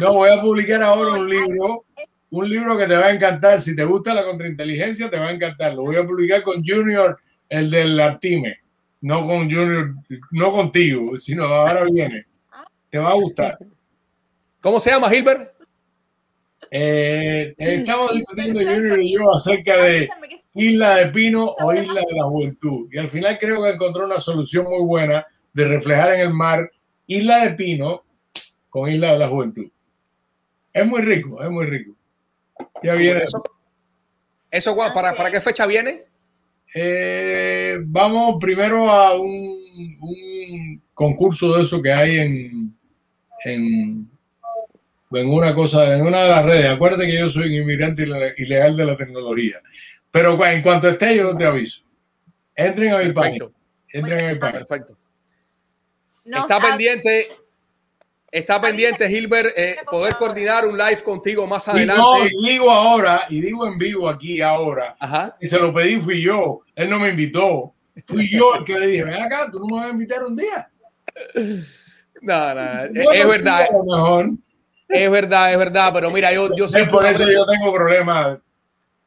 No, 0.00 0.14
voy 0.14 0.30
a 0.30 0.40
publicar 0.40 0.82
ahora 0.82 1.12
un 1.12 1.28
libro. 1.28 1.84
Un 2.30 2.48
libro 2.48 2.78
que 2.78 2.86
te 2.86 2.96
va 2.96 3.06
a 3.06 3.10
encantar. 3.10 3.60
Si 3.60 3.76
te 3.76 3.84
gusta 3.84 4.14
la 4.14 4.24
contrainteligencia, 4.24 5.10
te 5.10 5.18
va 5.18 5.28
a 5.28 5.32
encantar. 5.32 5.74
Lo 5.74 5.82
voy 5.82 5.96
a 5.96 6.04
publicar 6.04 6.42
con 6.42 6.64
Junior, 6.64 7.18
el 7.48 7.70
del 7.70 8.00
Artime. 8.00 8.58
No 9.02 9.26
con 9.26 9.50
Junior, 9.50 9.94
no 10.30 10.52
contigo, 10.52 11.18
sino 11.18 11.44
ahora 11.44 11.84
viene. 11.84 12.26
Te 12.88 12.98
va 12.98 13.10
a 13.10 13.14
gustar. 13.14 13.58
¿Cómo 14.62 14.78
se 14.78 14.90
llama, 14.90 15.10
Gilbert? 15.10 15.52
Eh, 16.70 17.52
estamos 17.58 18.14
discutiendo 18.14 18.60
Junior 18.60 19.02
y 19.02 19.12
yo 19.12 19.34
acerca 19.34 19.76
de 19.76 20.08
Isla 20.54 20.96
de 20.96 21.06
Pino 21.08 21.46
o 21.46 21.74
Isla 21.74 22.00
de 22.00 22.16
la 22.16 22.24
Juventud. 22.24 22.88
Y 22.92 22.98
al 22.98 23.10
final 23.10 23.38
creo 23.40 23.60
que 23.60 23.70
encontró 23.70 24.04
una 24.04 24.20
solución 24.20 24.66
muy 24.66 24.82
buena 24.84 25.26
de 25.52 25.66
reflejar 25.66 26.14
en 26.14 26.20
el 26.20 26.32
mar 26.32 26.70
Isla 27.08 27.44
de 27.44 27.50
Pino 27.50 28.04
con 28.70 28.88
Isla 28.88 29.14
de 29.14 29.18
la 29.18 29.28
Juventud. 29.28 29.66
Es 30.72 30.86
muy 30.86 31.02
rico, 31.02 31.42
es 31.42 31.50
muy 31.50 31.66
rico. 31.66 31.92
Ya 32.84 32.94
viene. 32.94 33.20
Eso, 33.20 33.42
eso 34.48 34.76
para, 34.76 35.12
¿para 35.14 35.30
qué 35.32 35.40
fecha 35.40 35.66
viene? 35.66 36.04
Eh, 36.72 37.78
vamos 37.84 38.36
primero 38.40 38.88
a 38.88 39.20
un, 39.20 39.98
un, 40.00 40.82
concurso 40.94 41.56
de 41.56 41.62
eso 41.62 41.82
que 41.82 41.92
hay 41.92 42.18
en, 42.18 42.74
en, 43.44 44.11
en 45.14 45.28
una 45.28 45.54
cosa, 45.54 45.94
en 45.94 46.02
una 46.02 46.22
de 46.22 46.28
las 46.28 46.44
redes. 46.44 46.70
Acuérdate 46.70 47.06
que 47.06 47.18
yo 47.18 47.28
soy 47.28 47.48
un 47.48 47.54
inmigrante 47.54 48.04
ilegal 48.38 48.76
de 48.76 48.84
la 48.84 48.96
tecnología 48.96 49.60
Pero 50.10 50.44
en 50.46 50.62
cuanto 50.62 50.88
esté, 50.88 51.16
yo 51.16 51.36
te 51.36 51.44
aviso. 51.44 51.82
Entren 52.54 52.92
a 52.92 52.98
mi 52.98 53.12
página. 53.12 53.46
Entren 53.88 54.24
a 54.24 54.32
mi 54.32 54.38
página. 54.38 54.64
Perfecto. 54.64 54.96
está 56.24 56.60
pendiente, 56.60 57.28
está 58.30 58.60
pendiente, 58.60 59.08
Gilbert, 59.08 59.50
eh, 59.56 59.76
poder 59.90 60.14
coordinar 60.16 60.66
un 60.66 60.76
live 60.76 61.02
contigo 61.02 61.46
más 61.46 61.68
adelante. 61.68 62.02
Y 62.02 62.34
no, 62.34 62.48
digo 62.48 62.70
ahora, 62.70 63.26
y 63.28 63.40
digo 63.40 63.66
en 63.66 63.78
vivo 63.78 64.08
aquí 64.08 64.40
ahora, 64.40 64.96
y 65.40 65.46
se 65.46 65.58
lo 65.58 65.72
pedí, 65.72 66.00
fui 66.00 66.20
yo. 66.20 66.62
Él 66.74 66.90
no 66.90 66.98
me 66.98 67.10
invitó. 67.10 67.74
Fui 68.06 68.28
yo 68.28 68.54
el 68.54 68.64
que 68.64 68.78
le 68.78 68.86
dije, 68.86 69.04
ven 69.04 69.22
acá, 69.22 69.50
tú 69.52 69.58
no 69.60 69.66
me 69.66 69.76
vas 69.76 69.86
a 69.86 69.90
invitar 69.90 70.24
un 70.24 70.36
día. 70.36 70.70
No, 72.24 72.54
no, 72.54 72.84
es, 72.84 73.26
verdad. 73.26 73.66
Es 74.92 75.10
verdad, 75.10 75.52
es 75.52 75.58
verdad, 75.58 75.90
pero 75.92 76.10
mira, 76.10 76.32
yo, 76.32 76.54
yo 76.54 76.68
siempre... 76.68 76.92
Por 76.92 77.06
eso 77.06 77.24
yo 77.24 77.46
tengo 77.46 77.72
problemas. 77.72 78.38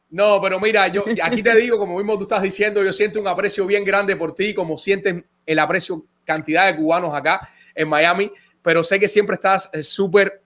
No, 0.10 0.40
pero 0.41 0.60
mira, 0.60 0.88
yo 0.88 1.03
aquí 1.22 1.44
te 1.44 1.56
digo, 1.56 1.78
como 1.78 1.98
mismo 1.98 2.18
tú 2.18 2.24
estás 2.24 2.41
diciendo, 2.41 2.84
yo 2.84 2.94
siento 2.94 3.20
un 3.20 3.28
aprecio 3.28 3.66
bien 3.66 3.84
grande 3.84 4.16
por 4.16 4.34
ti, 4.34 4.53
como 4.53 4.78
sienten 4.78 5.26
el 5.45 5.60
aprecio 5.60 6.06
cantidad 6.24 6.68
de 6.68 6.76
cubanos 6.76 7.14
acá 7.14 7.48
en 7.74 7.88
Miami, 7.88 8.32
pero 8.62 8.84
sé 8.84 8.99
que 8.99 9.07
siempre 9.07 9.36
estás 9.36 9.70
eh, 9.74 9.84
súper 9.84 10.41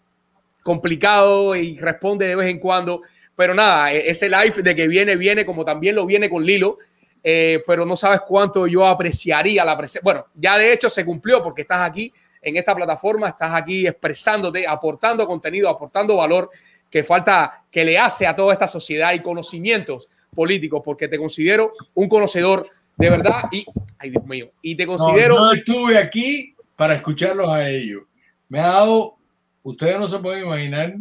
complicado 0.63 1.55
y 1.55 1.77
responde 1.77 2.27
de 2.27 2.35
vez 2.35 2.49
en 2.49 2.59
cuando. 2.59 3.01
Pero 3.35 3.53
nada, 3.53 3.93
e, 3.93 4.09
ese 4.09 4.27
live 4.27 4.61
de 4.61 4.75
que 4.75 4.87
viene, 4.87 5.15
viene, 5.15 5.45
como 5.45 5.63
también 5.63 5.95
lo 5.95 6.05
viene 6.05 6.29
con 6.29 6.43
Lilo, 6.43 6.77
eh, 7.23 7.61
pero 7.67 7.85
no 7.85 7.95
sabes 7.95 8.21
cuánto 8.27 8.65
yo 8.67 8.85
apreciaría 8.85 9.63
la 9.63 9.77
presencia. 9.77 10.01
Bueno, 10.03 10.25
ya 10.35 10.57
de 10.57 10.73
hecho 10.73 10.89
se 10.89 11.05
cumplió 11.05 11.43
porque 11.43 11.61
estás 11.61 11.81
aquí 11.81 12.11
en 12.41 12.57
esta 12.57 12.75
plataforma, 12.75 13.27
estás 13.27 13.53
aquí 13.53 13.87
expresándote, 13.87 14.67
aportando 14.67 15.27
contenido, 15.27 15.69
aportando 15.69 16.17
valor 16.17 16.49
que 16.89 17.03
falta, 17.03 17.63
que 17.69 17.85
le 17.85 17.97
hace 17.97 18.25
a 18.25 18.35
toda 18.35 18.53
esta 18.53 18.67
sociedad 18.67 19.13
y 19.13 19.19
conocimientos 19.19 20.07
políticos, 20.33 20.81
porque 20.83 21.07
te 21.07 21.17
considero 21.17 21.73
un 21.93 22.07
conocedor 22.07 22.65
de 22.97 23.09
verdad 23.09 23.43
y, 23.51 23.65
ay 23.97 24.09
Dios 24.09 24.25
mío, 24.25 24.51
y 24.61 24.75
te 24.75 24.85
considero... 24.85 25.35
No, 25.35 25.53
estuve 25.53 25.97
aquí 25.97 26.55
para 26.75 26.95
escucharlos 26.95 27.49
a 27.49 27.69
ellos. 27.69 28.03
Me 28.47 28.59
ha 28.59 28.67
dado, 28.67 29.17
ustedes 29.63 29.99
no 29.99 30.07
se 30.07 30.19
pueden 30.19 30.45
imaginar 30.45 30.95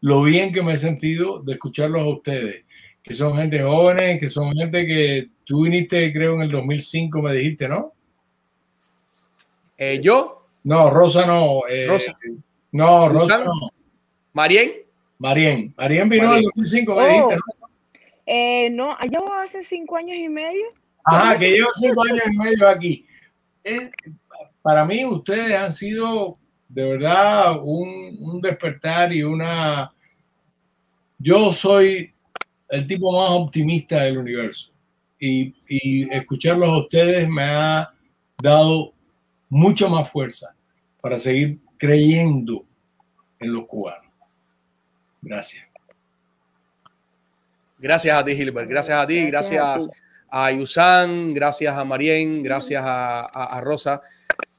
lo 0.00 0.22
bien 0.22 0.52
que 0.52 0.62
me 0.62 0.74
he 0.74 0.78
sentido 0.78 1.40
de 1.40 1.54
escucharlos 1.54 2.02
a 2.02 2.08
ustedes, 2.08 2.64
que 3.02 3.14
son 3.14 3.36
gente 3.36 3.62
jóvenes, 3.62 4.20
que 4.20 4.28
son 4.28 4.54
gente 4.54 4.86
que 4.86 5.28
tú 5.44 5.64
viniste, 5.64 6.12
creo, 6.12 6.34
en 6.34 6.42
el 6.42 6.50
2005, 6.50 7.22
me 7.22 7.34
dijiste, 7.34 7.68
¿no? 7.68 7.92
Eh, 9.78 10.00
¿Yo? 10.02 10.35
No, 10.66 10.90
Rosa 10.90 11.24
no. 11.24 11.62
Eh, 11.68 11.86
Rosa. 11.86 12.12
No, 12.72 13.08
Rosa 13.08 13.44
no. 13.44 13.52
¿Marien? 14.32 14.72
Marien. 15.16 15.72
Marien 15.76 16.08
vino 16.08 16.32
en 16.32 16.38
el 16.38 16.42
2005, 16.42 16.96
me 16.96 17.08
dijiste, 17.08 17.36
¿no? 17.36 17.68
Eh, 18.26 18.70
no, 18.70 18.96
yo 19.12 19.32
hace 19.32 19.62
cinco 19.62 19.96
años 19.96 20.16
y 20.18 20.28
medio. 20.28 20.66
Ajá, 21.04 21.36
que 21.36 21.52
llevo 21.52 21.68
cinco 21.72 22.02
años 22.02 22.24
y 22.32 22.36
medio 22.36 22.68
aquí. 22.68 23.06
para 24.60 24.84
mí, 24.84 25.04
ustedes 25.04 25.56
han 25.56 25.70
sido 25.70 26.36
de 26.68 26.96
verdad 26.96 27.60
un, 27.62 28.16
un 28.18 28.40
despertar 28.40 29.14
y 29.14 29.22
una. 29.22 29.92
Yo 31.16 31.52
soy 31.52 32.12
el 32.68 32.88
tipo 32.88 33.12
más 33.12 33.30
optimista 33.30 34.02
del 34.02 34.18
universo 34.18 34.72
y, 35.16 35.54
y 35.68 36.12
escucharlos 36.12 36.68
a 36.68 36.78
ustedes 36.78 37.28
me 37.28 37.44
ha 37.44 37.88
dado 38.42 38.92
mucha 39.48 39.88
más 39.88 40.10
fuerza 40.10 40.55
para 41.06 41.18
seguir 41.18 41.60
creyendo 41.78 42.66
en 43.38 43.52
los 43.52 43.68
cubanos. 43.68 44.10
Gracias. 45.22 45.64
Gracias 47.78 48.18
a 48.18 48.24
ti, 48.24 48.34
Gilbert. 48.34 48.68
Gracias 48.68 48.98
a 48.98 49.06
ti, 49.06 49.24
gracias, 49.26 49.88
a, 50.28 50.50
Yusan, 50.50 51.32
gracias 51.32 51.76
a 51.76 51.84
Marien, 51.84 52.42
gracias 52.42 52.82
a, 52.84 53.60
Rosa. 53.62 54.00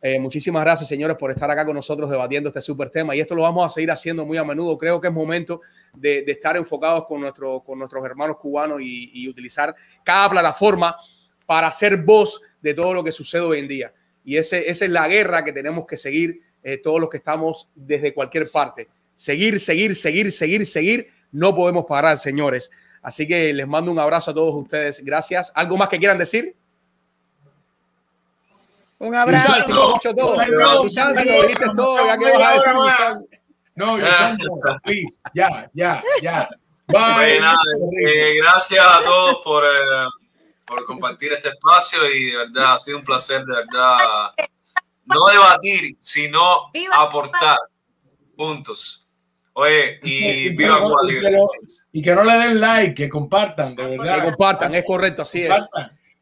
Eh, 0.02 0.22
muchísimas 0.22 0.64
gracias, 0.64 0.88
señores, 0.88 1.18
por 1.18 1.32
estar 1.32 1.52
acá 1.52 1.66
con 1.66 1.76
nosotros 1.76 2.10
debatiendo 2.10 2.48
este 2.48 2.62
súper 2.62 2.92
tema. 2.92 3.14
Y 3.14 3.20
esto 3.20 3.36
lo 3.36 3.42
vamos 3.42 3.66
a 3.66 3.70
seguir 3.70 3.92
haciendo 3.92 4.26
muy 4.26 4.38
a 4.38 4.46
menudo. 4.46 4.78
Creo 4.78 5.02
que 5.02 5.10
es 5.10 5.14
momento 5.14 5.60
de, 5.98 6.24
estar 6.28 6.56
enfocados 6.56 7.08
con, 7.08 7.20
nuestro, 7.20 7.62
con 7.62 7.78
nuestros 7.78 8.06
hermanos 8.06 8.38
cubanos 8.38 8.80
y, 8.82 9.28
utilizar 9.28 9.76
cada 10.02 10.30
plataforma 10.30 10.96
para 11.46 11.70
ser 11.74 11.98
voz 11.98 12.42
de 12.62 12.74
todo 12.74 12.94
lo 12.94 13.04
que 13.04 13.12
sucede 13.12 13.42
hoy 13.42 13.60
en 13.60 13.68
día. 13.68 13.94
Y 14.28 14.36
ese, 14.36 14.70
esa 14.70 14.84
es 14.84 14.92
la 14.92 15.08
guerra 15.08 15.46
que 15.46 15.54
tenemos 15.54 15.86
que 15.88 15.96
seguir 15.96 16.42
eh, 16.62 16.78
todos 16.78 17.00
los 17.00 17.10
que 17.10 17.16
estamos 17.16 17.70
desde 17.74 18.14
cualquier 18.14 18.52
parte. 18.52 18.90
Seguir, 19.16 19.58
seguir, 19.58 19.96
seguir, 19.96 20.34
seguir, 20.34 20.66
seguir. 20.66 21.08
No 21.32 21.56
podemos 21.56 21.86
parar, 21.86 22.18
señores. 22.18 22.70
Así 23.02 23.26
que 23.26 23.54
les 23.54 23.66
mando 23.66 23.90
un 23.90 24.00
abrazo 24.00 24.32
a 24.32 24.34
todos 24.34 24.54
ustedes. 24.54 25.02
Gracias. 25.06 25.50
¿Algo 25.56 25.78
más 25.78 25.88
que 25.88 25.98
quieran 25.98 26.18
decir? 26.18 26.58
Un 29.00 29.16
abrazo. 29.16 29.48
Susan, 29.48 29.64
si 29.64 29.72
lo 29.72 29.94
dicho 29.94 30.14
todo. 30.14 30.76
Susan, 30.76 31.16
si 31.16 31.24
lo 31.24 31.42
dijiste 31.44 31.66
todo, 31.74 32.06
ya 32.06 32.18
que 32.18 32.26
vas 32.38 32.68
a 32.68 32.74
decir. 32.84 33.42
No, 33.76 33.96
please. 34.84 35.22
Ya, 35.34 35.72
ya, 35.74 36.04
ya. 36.22 36.50
Bye. 36.88 37.38
Eh, 37.38 38.42
gracias 38.42 38.86
a 38.86 39.06
todos 39.06 39.38
por, 39.46 39.64
eh, 39.64 40.08
por 40.68 40.86
compartir 40.86 41.32
este 41.32 41.50
espacio 41.50 42.00
y 42.14 42.32
de 42.32 42.38
verdad 42.38 42.74
ha 42.74 42.78
sido 42.78 42.98
un 42.98 43.04
placer, 43.04 43.44
de 43.46 43.56
verdad, 43.56 44.34
no 45.06 45.28
debatir, 45.28 45.96
sino 46.00 46.70
aportar 46.94 47.58
puntos. 48.36 49.10
Oye, 49.54 50.00
y, 50.04 50.50
viva 50.50 50.80
Cuba 50.84 51.02
Libre. 51.04 51.30
Y 51.92 52.02
que 52.02 52.14
no 52.14 52.24
le 52.24 52.34
den 52.34 52.60
like, 52.60 52.94
que 52.94 53.10
compartan, 53.10 53.76
de 53.76 53.88
verdad. 53.88 54.16
Que 54.18 54.22
compartan, 54.30 54.76
es 54.76 54.84
correcto, 54.86 55.24
así 55.24 55.44
es. 55.44 55.54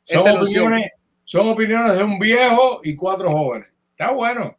Son 0.03 0.37
opiniones, 0.37 0.91
son 1.25 1.49
opiniones 1.49 1.97
de 1.97 2.03
un 2.03 2.19
viejo 2.19 2.79
y 2.83 2.95
cuatro 2.95 3.29
jóvenes. 3.31 3.67
Está 3.91 4.11
bueno. 4.11 4.55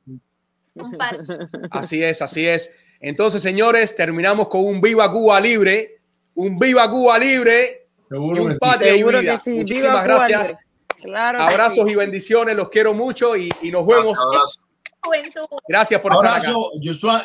Así 1.70 2.02
es, 2.02 2.20
así 2.20 2.46
es. 2.46 2.70
Entonces, 3.00 3.40
señores, 3.40 3.94
terminamos 3.94 4.48
con 4.48 4.64
un 4.66 4.80
Viva 4.80 5.10
Cuba 5.10 5.40
Libre, 5.40 6.00
un 6.34 6.58
Viva 6.58 6.90
Cuba 6.90 7.18
Libre 7.18 7.85
y 8.10 8.14
un 8.14 8.56
Patria 8.58 8.96
y 8.96 9.02
Vida. 9.02 9.40
Muchísimas 9.46 10.04
gracias. 10.04 10.58
Abrazos 11.14 11.90
y 11.90 11.94
bendiciones, 11.94 12.56
los 12.56 12.68
quiero 12.68 12.94
mucho 12.94 13.36
y, 13.36 13.50
nos 13.70 13.86
vemos. 13.86 14.12
Gracias 15.68 16.00
por 16.00 16.12
estar 16.12 16.38
acá. 16.38 16.52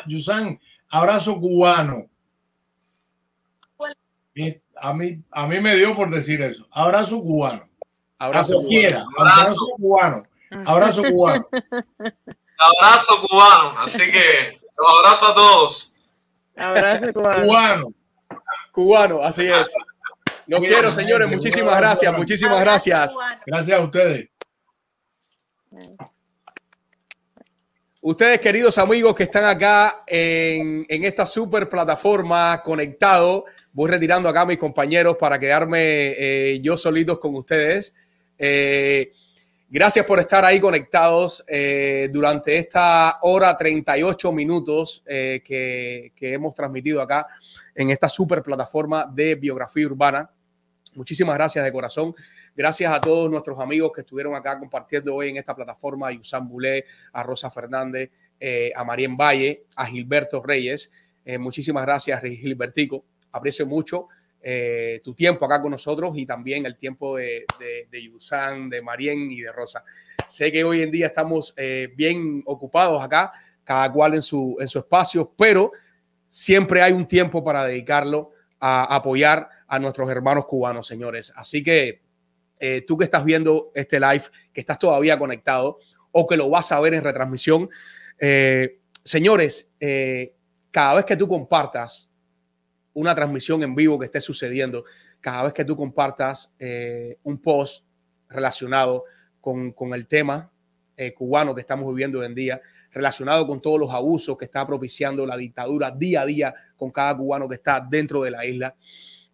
Yusan, 0.06 0.60
abrazo 0.88 1.38
cubano. 1.38 2.06
A 4.76 4.94
mí, 4.94 5.22
a 5.30 5.46
mí 5.46 5.60
me 5.60 5.76
dio 5.76 5.94
por 5.94 6.10
decir 6.10 6.40
eso. 6.42 6.66
Abrazo 6.70 7.20
cubano. 7.20 7.68
Abrazo, 8.18 8.62
cubano. 8.62 9.06
Abrazo. 9.18 9.66
cubano. 9.76 10.22
Abrazo 10.64 11.02
cubano. 11.10 11.48
Abrazo 12.58 13.26
cubano. 13.28 13.74
Así 13.78 14.10
que 14.10 14.60
los 14.76 14.98
abrazo 14.98 15.26
a 15.26 15.34
todos. 15.34 15.96
Abrazo 16.56 17.12
cubano. 17.12 17.46
Cubano. 17.46 17.94
Cubano, 18.72 19.22
así 19.22 19.48
es. 19.48 19.74
No 20.46 20.58
quiero, 20.60 20.90
señores. 20.90 21.28
Muchísimas 21.28 21.76
gracias. 21.76 22.12
Muchísimas 22.16 22.60
gracias. 22.60 23.16
Gracias 23.46 23.78
a 23.78 23.82
ustedes. 23.82 24.28
Ustedes, 28.04 28.40
queridos 28.40 28.78
amigos 28.78 29.14
que 29.14 29.22
están 29.22 29.44
acá 29.44 30.02
en, 30.08 30.84
esta 30.88 31.24
super 31.24 31.68
plataforma 31.68 32.60
conectado, 32.60 33.44
voy 33.72 33.90
retirando 33.90 34.28
acá 34.28 34.40
a 34.40 34.46
mis 34.46 34.58
compañeros 34.58 35.16
para 35.16 35.38
quedarme 35.38 35.78
eh, 36.18 36.60
yo 36.60 36.76
solitos 36.76 37.20
con 37.20 37.36
ustedes. 37.36 37.94
Eh, 38.38 39.12
gracias 39.72 40.04
por 40.04 40.20
estar 40.20 40.44
ahí 40.44 40.60
conectados 40.60 41.42
eh, 41.48 42.10
durante 42.12 42.56
esta 42.58 43.18
hora 43.22 43.56
38 43.56 44.30
minutos 44.30 45.02
que, 45.06 46.12
que, 46.14 46.32
hemos 46.34 46.54
transmitido 46.54 47.00
acá 47.00 47.26
en 47.74 47.90
esta 47.90 48.08
super 48.08 48.42
plataforma 48.42 49.10
de 49.12 49.34
biografía 49.34 49.86
urbana. 49.86 50.30
Muchísimas 50.94 51.34
gracias 51.36 51.64
de 51.64 51.72
corazón. 51.72 52.14
Gracias 52.54 52.92
a 52.92 53.00
todos 53.00 53.30
nuestros 53.30 53.58
amigos 53.58 53.92
que 53.94 54.02
estuvieron 54.02 54.34
acá 54.34 54.58
compartiendo 54.58 55.14
hoy 55.14 55.30
en 55.30 55.38
esta 55.38 55.54
plataforma, 55.54 56.08
a 56.08 56.12
Yusan 56.12 56.46
Bulé, 56.46 56.84
a 57.14 57.22
Rosa 57.22 57.50
Fernández, 57.50 58.10
eh, 58.38 58.72
a 58.76 58.84
Marien 58.84 59.16
Valle, 59.16 59.64
a 59.74 59.86
Gilberto 59.86 60.42
Reyes. 60.42 60.90
Eh, 61.24 61.38
muchísimas 61.38 61.84
gracias, 61.84 62.20
Gilbertico. 62.20 63.06
Aprecio 63.32 63.66
mucho 63.66 64.08
eh, 64.42 65.00
tu 65.04 65.14
tiempo 65.14 65.44
acá 65.44 65.62
con 65.62 65.70
nosotros 65.70 66.16
y 66.16 66.26
también 66.26 66.66
el 66.66 66.76
tiempo 66.76 67.16
de, 67.16 67.44
de, 67.90 68.02
Yusan, 68.02 68.68
de 68.68 68.82
Marien 68.82 69.30
y 69.30 69.40
de 69.40 69.52
Rosa. 69.52 69.84
Sé 70.26 70.50
que 70.50 70.64
hoy 70.64 70.82
en 70.82 70.90
día 70.90 71.06
estamos 71.06 71.54
bien 71.96 72.42
ocupados 72.46 73.02
acá, 73.02 73.32
cada 73.64 73.92
cual 73.92 74.14
en 74.14 74.22
su, 74.22 74.56
en 74.60 74.68
su 74.68 74.78
espacio, 74.78 75.32
pero 75.36 75.70
siempre 76.26 76.80
hay 76.80 76.92
un 76.92 77.06
tiempo 77.06 77.44
para 77.44 77.64
dedicarlo 77.64 78.30
a 78.58 78.94
apoyar 78.94 79.48
a 79.66 79.78
nuestros 79.80 80.08
hermanos 80.08 80.46
cubanos, 80.46 80.86
señores. 80.86 81.32
Así 81.34 81.62
que 81.62 82.00
eh, 82.60 82.82
tú 82.86 82.96
que 82.96 83.02
estás 83.02 83.24
viendo 83.24 83.72
este 83.74 83.98
live, 83.98 84.22
que 84.52 84.60
estás 84.60 84.78
todavía 84.78 85.18
conectado 85.18 85.78
o 86.12 86.28
que 86.28 86.36
lo 86.36 86.48
vas 86.48 86.70
a 86.70 86.78
ver 86.78 86.94
en 86.94 87.02
retransmisión, 87.02 87.68
eh, 88.20 88.78
señores, 89.02 89.68
eh, 89.80 90.36
cada 90.70 90.94
vez 90.94 91.04
que 91.04 91.16
tú 91.16 91.26
compartas 91.26 92.11
una 92.94 93.14
transmisión 93.14 93.62
en 93.62 93.74
vivo 93.74 93.98
que 93.98 94.06
esté 94.06 94.20
sucediendo, 94.20 94.84
cada 95.20 95.44
vez 95.44 95.52
que 95.52 95.64
tú 95.64 95.76
compartas 95.76 96.52
eh, 96.58 97.18
un 97.22 97.40
post 97.40 97.84
relacionado 98.28 99.04
con, 99.40 99.74
el 99.94 100.06
tema 100.06 100.50
eh, 100.96 101.12
cubano 101.12 101.54
que 101.54 101.60
estamos 101.60 101.92
viviendo 101.92 102.20
hoy 102.20 102.26
en 102.26 102.34
día, 102.34 102.60
relacionado 102.92 103.46
con 103.46 103.60
todos 103.60 103.78
los 103.80 103.90
abusos 103.90 104.36
que 104.36 104.44
está 104.44 104.66
propiciando 104.66 105.26
la 105.26 105.36
dictadura 105.36 105.90
día 105.90 106.22
a 106.22 106.26
día 106.26 106.54
con 106.76 106.90
cada 106.90 107.16
cubano 107.16 107.48
que 107.48 107.56
está 107.56 107.80
dentro 107.80 108.22
de 108.22 108.30
la 108.30 108.44
isla. 108.46 108.76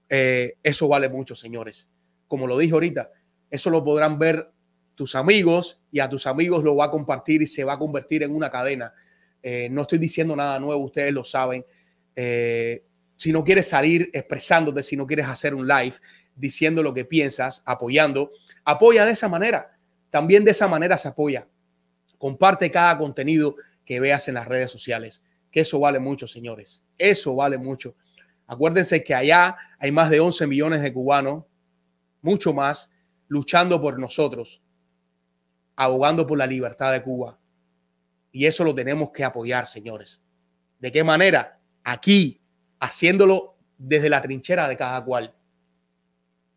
Eh, 0.09 0.57
eso 0.63 0.89
vale 0.89 1.09
mucho, 1.09 1.35
señores. 1.35 1.89
Como 2.27 2.47
lo 2.47 2.57
dije 2.59 2.73
ahorita, 2.73 3.11
eso 3.51 3.71
lo 3.71 3.85
podrán 3.85 4.19
ver 4.19 4.51
tus 4.95 5.15
amigos 5.15 5.81
y 5.91 6.01
a 6.01 6.09
tus 6.09 6.27
amigos 6.27 6.65
lo 6.65 6.77
va 6.77 6.87
a 6.87 6.91
compartir 6.91 7.43
y 7.43 7.47
se 7.47 7.65
va 7.65 7.75
a 7.75 7.79
convertir 7.79 8.23
en 8.23 8.35
una 8.35 8.51
cadena. 8.51 8.93
Eh, 9.43 9.69
no 9.71 9.83
estoy 9.83 9.99
diciendo 9.99 10.35
nada 10.35 10.59
nuevo, 10.59 10.83
ustedes 10.85 11.13
lo 11.13 11.25
saben. 11.25 11.65
Si 13.19 13.33
no 13.33 13.43
quieres 13.43 13.69
salir 13.69 14.11
expresándote, 14.13 14.81
si 14.81 14.97
no 14.97 15.05
quieres 15.05 15.27
hacer 15.27 15.53
un 15.53 15.67
live 15.67 15.97
diciendo 16.37 16.85
lo 16.85 16.95
que 16.95 17.05
piensas, 17.05 17.65
apoyando, 17.67 18.31
apoya 18.65 19.05
de 19.05 19.11
esa 19.11 19.29
manera. 19.29 19.77
También 20.09 20.45
de 20.45 20.53
esa 20.53 20.69
manera 20.69 20.97
se 20.97 21.09
apoya. 21.09 21.49
Comparte 22.17 22.71
cada 22.71 22.97
contenido 22.97 23.57
que 23.85 23.99
veas 23.99 24.29
en 24.29 24.35
las 24.35 24.47
redes 24.47 24.71
sociales, 24.71 25.21
que 25.51 25.61
eso 25.61 25.81
vale 25.81 25.99
mucho, 25.99 26.29
señores. 26.29 26.85
Eso 26.97 27.35
vale 27.35 27.59
mucho. 27.59 27.97
Acuérdense 28.47 29.03
que 29.03 29.17
allá 29.17 29.57
hay 29.81 29.91
más 29.91 30.11
de 30.11 30.21
11 30.21 30.47
millones 30.47 30.81
de 30.81 30.93
cubanos, 30.93 31.45
mucho 32.23 32.55
más, 32.55 32.89
luchando 33.27 33.81
por 33.81 33.99
nosotros, 33.99 34.63
abogando 35.75 36.25
por 36.25 36.39
la 36.39 36.47
libertad 36.47 36.93
de 36.93 37.03
Cuba. 37.03 37.41
Y 38.31 38.47
eso 38.47 38.63
lo 38.63 38.77
tenemos 38.77 39.11
que 39.11 39.25
apoyar, 39.25 39.67
señores. 39.67 40.23
¿De 40.79 40.93
qué 40.93 41.03
manera? 41.03 41.61
Aquí, 41.83 42.41
haciéndolo 42.81 43.57
desde 43.77 44.09
la 44.09 44.21
trinchera 44.21 44.69
de 44.69 44.77
cada 44.77 45.05
cual. 45.05 45.35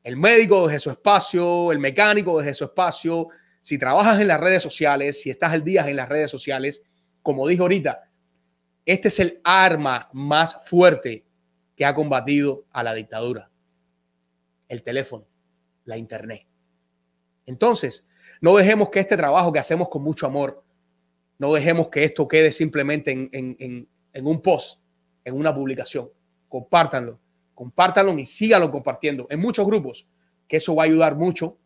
El 0.03 0.18
médico 0.18 0.68
desde 0.68 0.80
su 0.80 0.89
espacio, 0.89 1.72
el 1.72 1.80
mecánico 1.80 2.39
desde 2.39 2.56
su 2.56 2.64
espacio, 2.65 3.27
si 3.61 3.77
trabajas 3.77 4.19
en 4.19 4.27
las 4.27 4.39
redes 4.39 4.64
sociales, 4.64 5.22
si 5.22 5.30
estás 5.30 5.53
al 5.53 5.64
día 5.64 5.88
en 5.88 5.95
las 5.95 6.10
redes 6.10 6.31
sociales, 6.31 6.81
como 7.22 7.48
dije 7.48 7.61
ahorita, 7.61 8.10
este 8.85 9.10
es 9.10 9.19
el 9.19 9.39
arma 9.43 10.10
más 10.14 10.68
fuerte 10.68 11.26
que 11.76 11.85
ha 11.85 11.93
combatido 11.93 12.65
a 12.72 12.81
la 12.81 12.95
dictadura. 12.95 13.52
El 14.68 14.81
teléfono, 14.81 15.27
la 15.85 15.98
internet. 15.98 16.48
Entonces, 17.45 18.06
no 18.39 18.56
dejemos 18.56 18.89
que 18.89 18.99
este 18.99 19.18
trabajo 19.18 19.52
que 19.52 19.60
hacemos 19.60 19.89
con 19.89 20.02
mucho 20.03 20.26
amor, 20.26 20.64
no 21.38 21.53
dejemos 21.53 21.89
que 21.89 22.03
esto 22.03 22.27
quede 22.27 22.52
simplemente 22.52 23.11
en, 23.11 23.88
en 24.14 24.26
un 24.26 24.41
post, 24.41 24.81
en 25.23 25.35
una 25.35 25.53
publicación. 25.53 26.10
Compártanlo, 26.48 27.19
compártanlo 27.53 28.18
y 28.18 28.26
síganlo 28.26 28.72
compartiendo 28.72 29.27
en 29.30 29.39
muchos 29.39 29.65
grupos, 29.65 30.10
que 30.48 30.57
eso 30.57 30.76
va 30.76 30.84
a 30.84 30.85
ayudar 30.85 31.15
mucho 31.15 31.57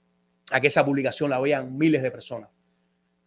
a 0.51 0.59
que 0.61 0.67
esa 0.67 0.85
publicación 0.85 1.29
la 1.29 1.39
vean 1.39 1.77
miles 1.77 2.01
de 2.01 2.11
personas. 2.11 2.49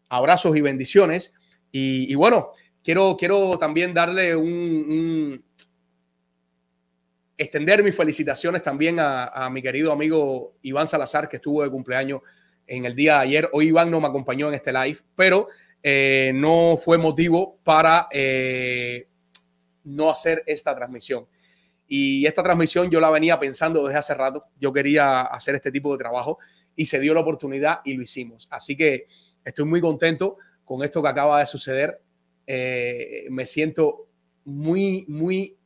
Abrazos 0.09 0.57
y 0.57 0.61
bendiciones. 0.61 1.35
Y, 1.71 2.15
bueno, 2.15 2.53
quiero, 2.83 3.17
quiero 3.19 3.59
también 3.59 3.93
darle 3.93 4.35
un, 4.35 5.45
extender 7.37 7.83
mis 7.83 7.95
felicitaciones 7.95 8.63
también 8.63 8.97
a, 8.99 9.49
mi 9.51 9.63
querido 9.63 9.93
amigo 9.93 10.57
Iván 10.63 10.87
Salazar, 10.87 11.29
que 11.29 11.37
estuvo 11.37 11.63
de 11.63 11.71
cumpleaños 11.71 12.23
en 12.67 12.85
el 12.85 12.95
día 12.95 13.17
de 13.17 13.21
ayer. 13.21 13.49
Hoy 13.53 13.69
Iván 13.69 13.91
no 13.91 14.01
me 14.01 14.09
acompañó 14.09 14.49
en 14.49 14.55
este 14.55 14.73
live, 14.73 14.99
pero 15.15 15.47
eh, 15.83 16.33
no 16.35 16.79
fue 16.83 16.99
motivo 16.99 17.59
para 17.63 18.09
eh, 18.11 19.09
no 19.89 20.11
hacer 20.11 20.43
esta 20.47 20.75
transmisión. 20.75 21.27
Y 21.87 22.27
esta 22.27 22.43
transmisión 22.43 22.91
yo 22.91 23.01
la 23.01 23.11
venía 23.11 23.41
pensando 23.41 23.87
desde 23.87 23.99
hace 23.99 24.15
rato. 24.15 24.45
Yo 24.61 24.73
quería 24.73 25.23
hacer 25.23 25.55
este 25.55 25.73
tipo 25.73 25.93
de 25.93 25.99
trabajo 25.99 26.39
y 26.77 26.87
se 26.87 27.01
dio 27.01 27.15
la 27.15 27.21
oportunidad 27.21 27.81
y 27.85 27.95
lo 27.95 28.03
hicimos. 28.03 28.47
Así 28.51 28.77
que 28.77 29.07
estoy 29.45 29.65
muy 29.65 29.81
contento 29.81 30.37
con 30.65 30.83
esto 30.83 31.03
que 31.03 31.09
acaba 31.09 31.41
de 31.41 31.47
suceder. 31.47 32.03
Eh, 32.47 33.27
me 33.31 33.47
siento 33.47 34.09
muy, 34.45 35.07
muy 35.09 35.59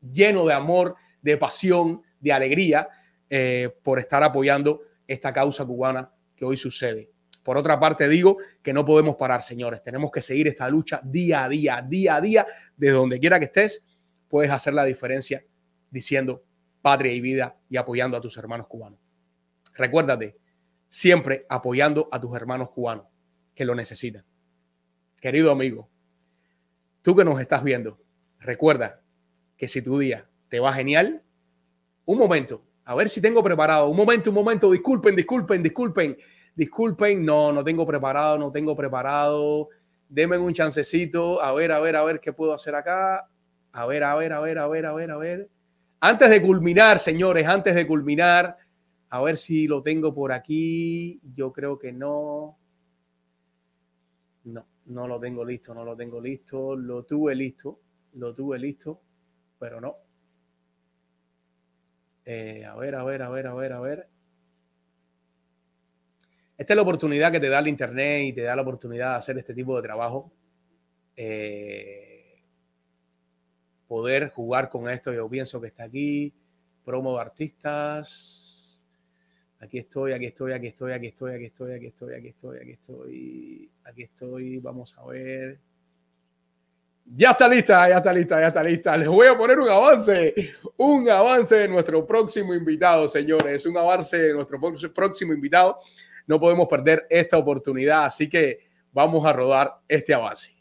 lleno 0.00 0.44
de 0.44 0.54
amor, 0.54 0.96
de 1.22 1.36
pasión, 1.36 2.02
de 2.20 2.32
alegría 2.32 2.88
eh, 3.30 3.70
por 3.82 4.00
estar 4.00 4.22
apoyando 4.24 4.82
esta 5.06 5.32
causa 5.32 5.64
cubana 5.64 6.12
que 6.34 6.44
hoy 6.44 6.56
sucede. 6.56 7.10
Por 7.42 7.56
otra 7.56 7.78
parte, 7.80 8.08
digo 8.08 8.36
que 8.62 8.72
no 8.72 8.84
podemos 8.84 9.16
parar, 9.16 9.42
señores. 9.42 9.82
Tenemos 9.82 10.10
que 10.10 10.22
seguir 10.22 10.48
esta 10.48 10.68
lucha 10.68 11.00
día 11.04 11.44
a 11.44 11.48
día, 11.48 11.84
día 11.86 12.16
a 12.16 12.20
día, 12.20 12.46
desde 12.76 12.94
donde 12.94 13.18
quiera 13.18 13.38
que 13.38 13.46
estés, 13.46 13.84
puedes 14.28 14.50
hacer 14.50 14.74
la 14.74 14.84
diferencia 14.84 15.44
diciendo 15.90 16.44
patria 16.80 17.12
y 17.12 17.20
vida 17.20 17.58
y 17.68 17.76
apoyando 17.76 18.16
a 18.16 18.20
tus 18.20 18.36
hermanos 18.36 18.66
cubanos. 18.66 18.98
Recuérdate, 19.74 20.36
siempre 20.88 21.46
apoyando 21.48 22.08
a 22.12 22.20
tus 22.20 22.34
hermanos 22.36 22.70
cubanos 22.70 23.06
que 23.54 23.64
lo 23.64 23.74
necesitan. 23.74 24.24
Querido 25.20 25.50
amigo, 25.50 25.88
tú 27.00 27.14
que 27.14 27.24
nos 27.24 27.40
estás 27.40 27.62
viendo, 27.62 28.00
recuerda 28.38 29.02
que 29.56 29.68
si 29.68 29.82
tu 29.82 29.98
día 29.98 30.28
te 30.48 30.60
va 30.60 30.72
genial, 30.72 31.22
un 32.04 32.18
momento, 32.18 32.64
a 32.84 32.94
ver 32.94 33.08
si 33.08 33.20
tengo 33.20 33.42
preparado, 33.42 33.88
un 33.88 33.96
momento, 33.96 34.30
un 34.30 34.34
momento, 34.34 34.70
disculpen, 34.70 35.14
disculpen, 35.14 35.62
disculpen, 35.62 36.16
disculpen, 36.54 37.24
no, 37.24 37.52
no 37.52 37.64
tengo 37.64 37.86
preparado, 37.86 38.38
no 38.38 38.52
tengo 38.52 38.76
preparado, 38.76 39.68
denme 40.08 40.38
un 40.38 40.52
chancecito, 40.52 41.42
a 41.42 41.52
ver, 41.52 41.72
a 41.72 41.80
ver, 41.80 41.96
a 41.96 42.04
ver 42.04 42.20
qué 42.20 42.32
puedo 42.32 42.52
hacer 42.52 42.74
acá, 42.74 43.28
a 43.72 43.86
ver, 43.86 44.04
a 44.04 44.14
ver, 44.14 44.32
a 44.32 44.40
ver, 44.40 44.58
a 44.58 44.68
ver, 44.68 44.86
a 44.86 44.92
ver, 44.92 45.10
a 45.10 45.16
ver. 45.16 45.50
Antes 46.00 46.30
de 46.30 46.42
culminar, 46.42 46.98
señores, 46.98 47.46
antes 47.46 47.74
de 47.74 47.86
culminar, 47.86 48.56
a 49.08 49.20
ver 49.22 49.36
si 49.36 49.66
lo 49.66 49.82
tengo 49.82 50.14
por 50.14 50.32
aquí. 50.32 51.20
Yo 51.34 51.52
creo 51.52 51.78
que 51.78 51.92
no. 51.92 52.58
No, 54.44 54.66
no 54.86 55.06
lo 55.06 55.20
tengo 55.20 55.44
listo, 55.44 55.74
no 55.74 55.84
lo 55.84 55.94
tengo 55.94 56.18
listo. 56.20 56.74
Lo 56.74 57.04
tuve 57.04 57.34
listo, 57.34 57.78
lo 58.14 58.34
tuve 58.34 58.58
listo, 58.58 59.00
pero 59.58 59.80
no. 59.80 59.96
Eh, 62.24 62.64
a 62.64 62.74
ver, 62.74 62.94
a 62.94 63.04
ver, 63.04 63.22
a 63.22 63.28
ver, 63.28 63.46
a 63.46 63.54
ver, 63.54 63.72
a 63.74 63.80
ver. 63.80 64.08
Esta 66.56 66.72
es 66.72 66.76
la 66.76 66.82
oportunidad 66.82 67.32
que 67.32 67.40
te 67.40 67.48
da 67.48 67.58
el 67.58 67.68
Internet 67.68 68.24
y 68.24 68.32
te 68.32 68.42
da 68.42 68.54
la 68.54 68.62
oportunidad 68.62 69.10
de 69.10 69.16
hacer 69.16 69.38
este 69.38 69.54
tipo 69.54 69.76
de 69.76 69.82
trabajo. 69.82 70.32
Eh, 71.16 72.42
poder 73.86 74.30
jugar 74.30 74.68
con 74.68 74.88
esto, 74.88 75.12
yo 75.12 75.28
pienso 75.28 75.60
que 75.60 75.68
está 75.68 75.84
aquí. 75.84 76.32
Promo 76.84 77.14
de 77.14 77.20
artistas 77.20 78.52
Aquí 79.62 79.78
estoy, 79.78 80.12
aquí 80.12 80.26
estoy, 80.26 80.52
aquí 80.52 80.66
estoy, 80.66 80.92
aquí 80.92 81.06
estoy, 81.06 81.34
aquí 81.34 81.46
estoy, 81.46 81.72
aquí 81.74 81.86
estoy, 81.86 82.14
aquí 82.16 82.28
estoy, 82.30 82.56
aquí 82.58 82.72
estoy, 82.72 83.70
aquí 83.84 84.02
estoy, 84.02 84.58
vamos 84.58 84.92
a 84.98 85.06
ver. 85.06 85.60
Ya 87.06 87.30
está 87.30 87.46
lista, 87.46 87.88
ya 87.88 87.98
está 87.98 88.12
lista, 88.12 88.40
ya 88.40 88.48
está 88.48 88.62
lista. 88.64 88.96
Les 88.96 89.06
voy 89.06 89.28
a 89.28 89.38
poner 89.38 89.60
un 89.60 89.68
avance, 89.68 90.34
un 90.78 91.08
avance 91.08 91.54
de 91.54 91.68
nuestro 91.68 92.04
próximo 92.04 92.52
invitado, 92.54 93.06
señores, 93.06 93.64
un 93.64 93.76
avance 93.78 94.18
de 94.18 94.34
nuestro 94.34 94.58
próximo 94.92 95.32
invitado. 95.32 95.78
No 96.26 96.40
podemos 96.40 96.68
perder 96.68 97.06
esta 97.10 97.38
oportunidad, 97.38 98.04
así 98.04 98.28
que 98.28 98.58
vamos 98.92 99.24
a 99.26 99.32
rodar 99.32 99.80
este 99.88 100.14
avance. 100.14 100.56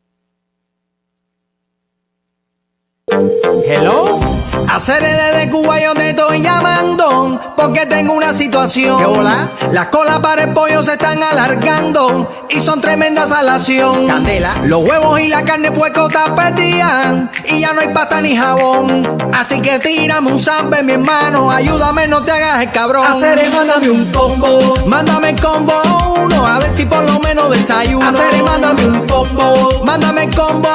Hello. 3.65 4.40
Hacer 4.73 5.03
de 5.03 5.49
Cuba 5.49 5.81
yo 5.81 5.93
te 5.93 6.11
estoy 6.11 6.41
llamando 6.41 7.53
porque 7.57 7.85
tengo 7.85 8.13
una 8.13 8.33
situación. 8.33 9.03
hola? 9.03 9.51
Las 9.73 9.87
colas 9.87 10.19
para 10.19 10.43
el 10.43 10.53
pollo 10.53 10.85
se 10.85 10.93
están 10.93 11.21
alargando 11.21 12.45
y 12.49 12.61
son 12.61 12.79
tremendas 12.79 13.27
salación. 13.29 14.07
Candela. 14.07 14.53
Los 14.63 14.81
huevos 14.87 15.19
y 15.19 15.27
la 15.27 15.43
carne 15.43 15.73
puerco 15.73 16.07
está 16.07 16.33
perdida 16.35 17.29
y 17.43 17.59
ya 17.59 17.73
no 17.73 17.81
hay 17.81 17.89
pasta 17.89 18.21
ni 18.21 18.37
jabón. 18.37 19.17
Así 19.33 19.59
que 19.61 19.77
tírame 19.79 20.31
un 20.31 20.39
zampe, 20.39 20.81
mi 20.83 20.93
hermano. 20.93 21.51
Ayúdame, 21.51 22.07
no 22.07 22.23
te 22.23 22.31
hagas 22.31 22.61
el 22.61 22.71
cabrón. 22.71 23.05
Hacer 23.05 23.51
mándame 23.51 23.89
un 23.89 24.09
combo. 24.09 24.75
Mándame 24.85 25.31
el 25.31 25.41
combo 25.41 25.73
uno, 26.17 26.47
a 26.47 26.59
ver 26.59 26.73
si 26.73 26.85
por 26.85 27.03
lo 27.03 27.19
menos 27.19 27.51
desayuno. 27.51 28.07
Hacer 28.07 28.41
mándame 28.41 28.85
un 28.85 29.05
combo. 29.05 29.83
Mándame 29.83 30.23
el 30.23 30.35
combo 30.35 30.69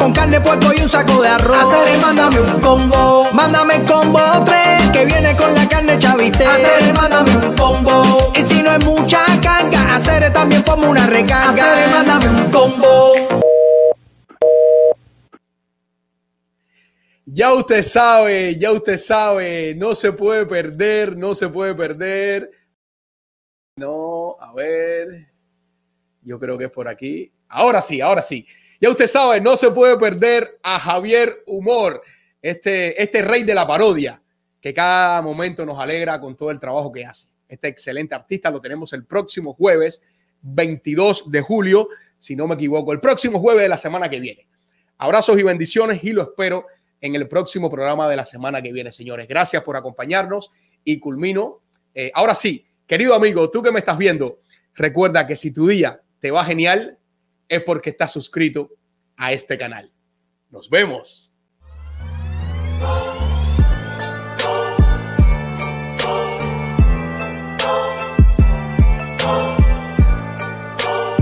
con 0.00 0.12
carne 0.14 0.40
puerco 0.40 0.72
y 0.74 0.80
un 0.80 0.88
saco 0.88 1.20
de 1.20 1.28
arroz. 1.28 1.58
Hacer 1.60 1.98
mándame 1.98 2.40
un 2.40 2.60
combo. 2.60 3.19
Mándame 3.32 3.84
combo 3.86 4.20
3 4.44 4.90
que 4.92 5.04
viene 5.04 5.36
con 5.36 5.54
la 5.54 5.68
carne 5.68 5.98
chavite. 5.98 6.44
Hacer, 6.44 6.94
mándame 6.94 7.36
un 7.36 7.56
combo. 7.56 8.32
Y 8.36 8.42
si 8.42 8.62
no 8.62 8.72
es 8.72 8.84
mucha 8.84 9.24
carga, 9.42 9.96
hacer 9.96 10.32
también 10.32 10.62
como 10.62 10.90
una 10.90 11.06
recarga. 11.06 11.50
Hacer, 11.50 11.90
mándame 11.90 12.28
un 12.28 12.50
combo. 12.50 13.12
Ya 17.26 17.52
usted 17.52 17.82
sabe, 17.82 18.56
ya 18.56 18.72
usted 18.72 18.96
sabe, 18.96 19.74
no 19.76 19.94
se 19.94 20.12
puede 20.12 20.46
perder, 20.46 21.16
no 21.16 21.34
se 21.34 21.48
puede 21.48 21.74
perder. 21.74 22.50
No, 23.76 24.36
a 24.40 24.52
ver, 24.52 25.28
yo 26.22 26.40
creo 26.40 26.58
que 26.58 26.64
es 26.64 26.70
por 26.70 26.88
aquí. 26.88 27.32
Ahora 27.48 27.80
sí, 27.82 28.00
ahora 28.00 28.20
sí. 28.20 28.46
Ya 28.80 28.90
usted 28.90 29.06
sabe, 29.06 29.40
no 29.40 29.56
se 29.56 29.70
puede 29.70 29.96
perder 29.96 30.58
a 30.62 30.78
Javier 30.80 31.44
Humor 31.46 32.02
este, 32.42 33.00
este 33.02 33.22
rey 33.22 33.44
de 33.44 33.54
la 33.54 33.66
parodia, 33.66 34.22
que 34.60 34.74
cada 34.74 35.22
momento 35.22 35.64
nos 35.64 35.78
alegra 35.78 36.20
con 36.20 36.36
todo 36.36 36.50
el 36.50 36.58
trabajo 36.58 36.92
que 36.92 37.04
hace. 37.04 37.28
Este 37.48 37.68
excelente 37.68 38.14
artista 38.14 38.50
lo 38.50 38.60
tenemos 38.60 38.92
el 38.92 39.04
próximo 39.04 39.54
jueves 39.54 40.00
22 40.42 41.30
de 41.30 41.40
julio, 41.40 41.88
si 42.18 42.36
no 42.36 42.46
me 42.46 42.54
equivoco, 42.54 42.92
el 42.92 43.00
próximo 43.00 43.40
jueves 43.40 43.62
de 43.62 43.68
la 43.68 43.76
semana 43.76 44.08
que 44.08 44.20
viene. 44.20 44.46
Abrazos 44.98 45.38
y 45.38 45.42
bendiciones 45.42 46.04
y 46.04 46.12
lo 46.12 46.22
espero 46.22 46.66
en 47.00 47.14
el 47.14 47.26
próximo 47.28 47.70
programa 47.70 48.08
de 48.08 48.16
la 48.16 48.24
semana 48.24 48.60
que 48.60 48.72
viene, 48.72 48.92
señores. 48.92 49.26
Gracias 49.26 49.62
por 49.62 49.76
acompañarnos 49.76 50.52
y 50.84 50.98
culmino. 50.98 51.62
Eh, 51.94 52.10
ahora 52.14 52.34
sí, 52.34 52.66
querido 52.86 53.14
amigo, 53.14 53.50
tú 53.50 53.62
que 53.62 53.72
me 53.72 53.78
estás 53.78 53.96
viendo, 53.96 54.40
recuerda 54.74 55.26
que 55.26 55.36
si 55.36 55.52
tu 55.52 55.66
día 55.66 56.02
te 56.18 56.30
va 56.30 56.44
genial, 56.44 56.98
es 57.48 57.62
porque 57.62 57.90
estás 57.90 58.12
suscrito 58.12 58.70
a 59.16 59.32
este 59.32 59.56
canal. 59.58 59.92
Nos 60.50 60.68
vemos. 60.68 61.29
Oh, 62.82 63.29